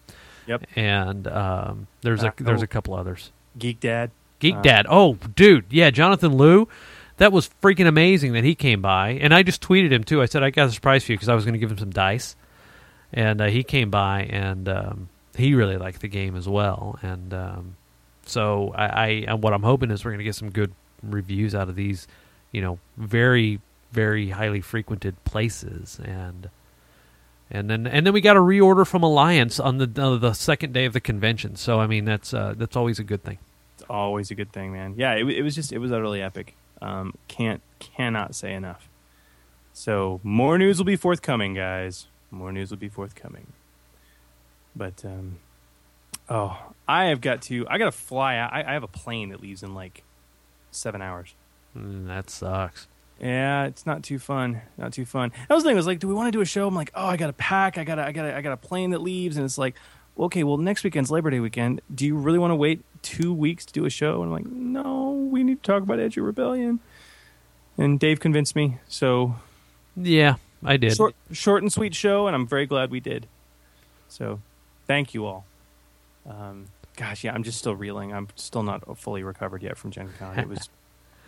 Yep. 0.48 0.66
And 0.76 1.28
um, 1.28 1.88
there's 2.02 2.24
Uh, 2.24 2.32
a 2.40 2.44
there's 2.44 2.62
oh. 2.62 2.64
a 2.64 2.68
couple 2.68 2.94
others. 2.94 3.32
Geek 3.60 3.80
Dad. 3.82 4.12
Geek 4.40 4.56
Uh, 4.56 4.62
Dad. 4.62 4.86
Oh, 4.90 5.18
dude, 5.36 5.66
yeah, 5.70 5.90
Jonathan 5.90 6.38
Liu. 6.38 6.68
That 7.18 7.32
was 7.34 7.50
freaking 7.64 7.88
amazing 7.88 8.34
that 8.34 8.44
he 8.44 8.56
came 8.56 8.82
by, 8.82 9.10
and 9.12 9.34
I 9.34 9.42
just 9.44 9.62
tweeted 9.62 9.92
him 9.92 10.04
too. 10.04 10.22
I 10.22 10.26
said 10.26 10.44
I 10.44 10.50
got 10.50 10.68
a 10.68 10.72
surprise 10.72 11.04
for 11.04 11.12
you 11.14 11.18
because 11.18 11.30
I 11.30 11.36
was 11.36 11.46
going 11.46 11.54
to 11.54 11.60
give 11.60 11.72
him 11.72 11.78
some 11.78 11.90
dice, 11.90 12.36
and 13.12 13.42
uh, 13.42 13.46
he 13.48 13.64
came 13.64 13.90
by 13.90 14.24
and 14.24 14.68
um, 14.70 15.10
he 15.36 15.54
really 15.54 15.78
liked 15.78 16.02
the 16.02 16.08
game 16.08 16.36
as 16.36 16.48
well. 16.48 16.98
And 17.02 17.34
um, 17.34 17.76
so 18.26 18.74
I, 18.76 19.26
I 19.28 19.34
what 19.34 19.54
I'm 19.54 19.64
hoping 19.64 19.92
is 19.92 20.04
we're 20.04 20.12
going 20.12 20.20
to 20.20 20.26
get 20.26 20.36
some 20.36 20.50
good 20.50 20.74
reviews 21.04 21.54
out 21.54 21.70
of 21.70 21.76
these, 21.76 22.08
you 22.52 22.62
know, 22.62 22.80
very 22.98 23.60
very 23.92 24.30
highly 24.30 24.62
frequented 24.62 25.24
places 25.24 26.00
and. 26.04 26.50
And 27.52 27.70
then, 27.70 27.86
and 27.86 28.08
then 28.08 28.12
we 28.12 28.22
got 28.22 28.36
a 28.36 28.40
reorder 28.40 28.88
from 28.88 29.04
Alliance 29.04 29.60
on 29.60 29.78
the 29.78 30.02
uh, 30.02 30.18
the 30.18 30.34
second 30.34 30.74
day 30.74 30.86
of 30.86 30.94
the 30.94 31.00
convention. 31.00 31.56
So 31.56 31.80
I 31.80 31.86
mean, 31.86 32.04
that's 32.04 32.34
uh, 32.34 32.56
that's 32.58 32.76
always 32.76 32.98
a 32.98 33.04
good 33.04 33.24
thing. 33.24 33.38
It's 33.76 33.86
always 33.88 34.32
a 34.32 34.36
good 34.36 34.52
thing, 34.52 34.74
man. 34.74 34.96
Yeah, 34.98 35.14
it, 35.14 35.30
it 35.30 35.44
was 35.44 35.54
just 35.54 35.72
it 35.72 35.78
was 35.78 35.92
utterly 35.92 36.24
epic. 36.24 36.56
Um, 36.82 37.14
can't 37.28 37.62
cannot 37.78 38.34
say 38.34 38.52
enough. 38.52 38.90
So 39.74 40.22
more 40.24 40.58
news 40.58 40.80
will 40.80 40.86
be 40.86 40.96
forthcoming, 40.96 41.54
guys. 41.54 42.08
More 42.32 42.52
news 42.52 42.72
will 42.72 42.78
be 42.78 42.90
forthcoming. 42.90 43.54
But 44.76 45.04
um, 45.06 45.38
oh, 46.30 46.58
I 46.88 47.06
have 47.06 47.22
got 47.22 47.42
to. 47.44 47.66
I 47.70 47.78
got 47.78 47.86
to 47.86 47.92
fly. 47.92 48.36
I, 48.36 48.70
I 48.70 48.74
have 48.74 48.84
a 48.84 48.88
plane 48.88 49.30
that 49.30 49.42
leaves 49.42 49.64
in 49.64 49.74
like 49.74 50.04
seven 50.72 51.02
hours. 51.02 51.34
Mm, 51.78 52.08
that 52.08 52.30
sucks. 52.30 52.88
Yeah, 53.20 53.66
it's 53.66 53.86
not 53.86 54.04
too 54.04 54.20
fun. 54.20 54.62
Not 54.78 54.92
too 54.92 55.06
fun. 55.06 55.32
That 55.48 55.56
was 55.56 55.64
the 55.64 55.70
thing. 55.70 55.78
I 55.78 55.80
was 55.80 55.88
like, 55.88 56.00
do 56.00 56.08
we 56.10 56.14
want 56.14 56.28
to 56.28 56.32
do 56.32 56.42
a 56.42 56.46
show? 56.46 56.68
I'm 56.68 56.76
like, 56.76 56.92
oh, 56.96 57.06
I 57.06 57.16
got 57.16 57.28
to 57.28 57.34
pack. 57.34 57.78
I 57.78 57.86
got, 57.86 57.98
I 57.98 58.12
got, 58.12 58.26
I 58.26 58.42
got 58.42 58.52
a 58.52 58.58
plane 58.58 58.90
that 58.90 59.02
leaves, 59.02 59.38
and 59.38 59.46
it's 59.46 59.58
like, 59.58 59.76
okay, 60.20 60.44
well, 60.44 60.58
next 60.58 60.84
weekend's 60.84 61.10
Labor 61.10 61.30
Day 61.30 61.40
weekend. 61.40 61.80
Do 61.94 62.06
you 62.06 62.18
really 62.18 62.40
want 62.40 62.52
to 62.52 62.56
wait 62.56 62.84
two 63.02 63.34
weeks 63.34 63.66
to 63.66 63.74
do 63.74 63.86
a 63.86 63.90
show? 63.90 64.22
And 64.22 64.26
I'm 64.26 64.32
like, 64.32 64.46
no, 64.46 65.14
we 65.32 65.44
need 65.44 65.52
need 65.52 65.64
to 65.64 65.72
talk 65.72 65.84
about 65.84 66.00
Edge 66.00 66.18
of 66.18 66.26
Rebellion. 66.26 66.80
And 67.78 68.00
Dave 68.00 68.20
convinced 68.20 68.56
me, 68.56 68.80
so 68.88 69.36
Yeah, 69.96 70.36
I 70.64 70.78
did. 70.78 70.96
short, 70.96 71.16
short 71.32 71.62
and 71.64 71.72
sweet 71.72 71.94
show, 71.96 72.28
and 72.28 72.36
I'm 72.36 72.48
very 72.48 72.66
glad 72.66 72.90
we 72.92 73.00
did. 73.00 73.28
So, 74.08 74.40
thank 74.88 75.14
you 75.14 75.26
all. 75.26 75.46
Um, 76.30 76.68
gosh, 76.96 77.24
yeah, 77.24 77.34
I'm 77.34 77.44
just 77.44 77.58
still 77.60 77.76
reeling. 77.76 78.14
I'm 78.14 78.28
still 78.36 78.64
not 78.64 78.98
fully 78.98 79.24
recovered 79.24 79.62
yet 79.64 79.78
from 79.78 79.92
Gen 79.92 80.10
Con. 80.18 80.40
It 80.40 80.48
was 80.50 80.70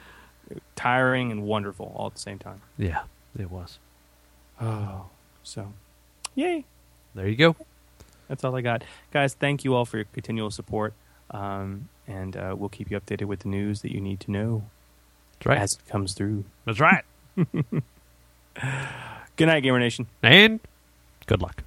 tiring 0.75 1.31
and 1.31 1.43
wonderful 1.43 1.93
all 1.95 2.07
at 2.07 2.13
the 2.13 2.19
same 2.19 2.39
time. 2.39 2.61
Yeah, 2.77 3.03
it 3.37 3.51
was. 3.51 3.79
Oh, 4.59 5.05
so 5.43 5.73
yay! 6.35 6.65
There 7.13 7.27
you 7.27 7.35
go. 7.35 7.55
That's 8.27 8.43
all 8.43 8.55
I 8.55 8.61
got, 8.61 8.83
guys. 9.11 9.33
Thank 9.33 9.63
you 9.63 9.73
all 9.75 9.85
for 9.85 9.97
your 9.97 10.05
continual 10.13 10.51
support, 10.51 10.93
um, 11.31 11.89
and 12.07 12.35
uh, 12.35 12.55
we'll 12.57 12.69
keep 12.69 12.89
you 12.91 12.99
updated 12.99 13.25
with 13.25 13.39
the 13.41 13.49
news 13.49 13.81
that 13.83 13.93
you 13.93 14.01
need 14.01 14.19
to 14.21 14.31
know 14.31 14.63
That's 15.39 15.45
right. 15.45 15.57
as 15.59 15.73
it 15.73 15.87
comes 15.89 16.13
through. 16.13 16.43
That's 16.65 16.79
right. 16.79 17.03
Good 19.35 19.45
night, 19.45 19.61
Gamer 19.61 19.79
Nation. 19.79 20.07
And 20.23 20.59
good 21.27 21.41
luck. 21.41 21.63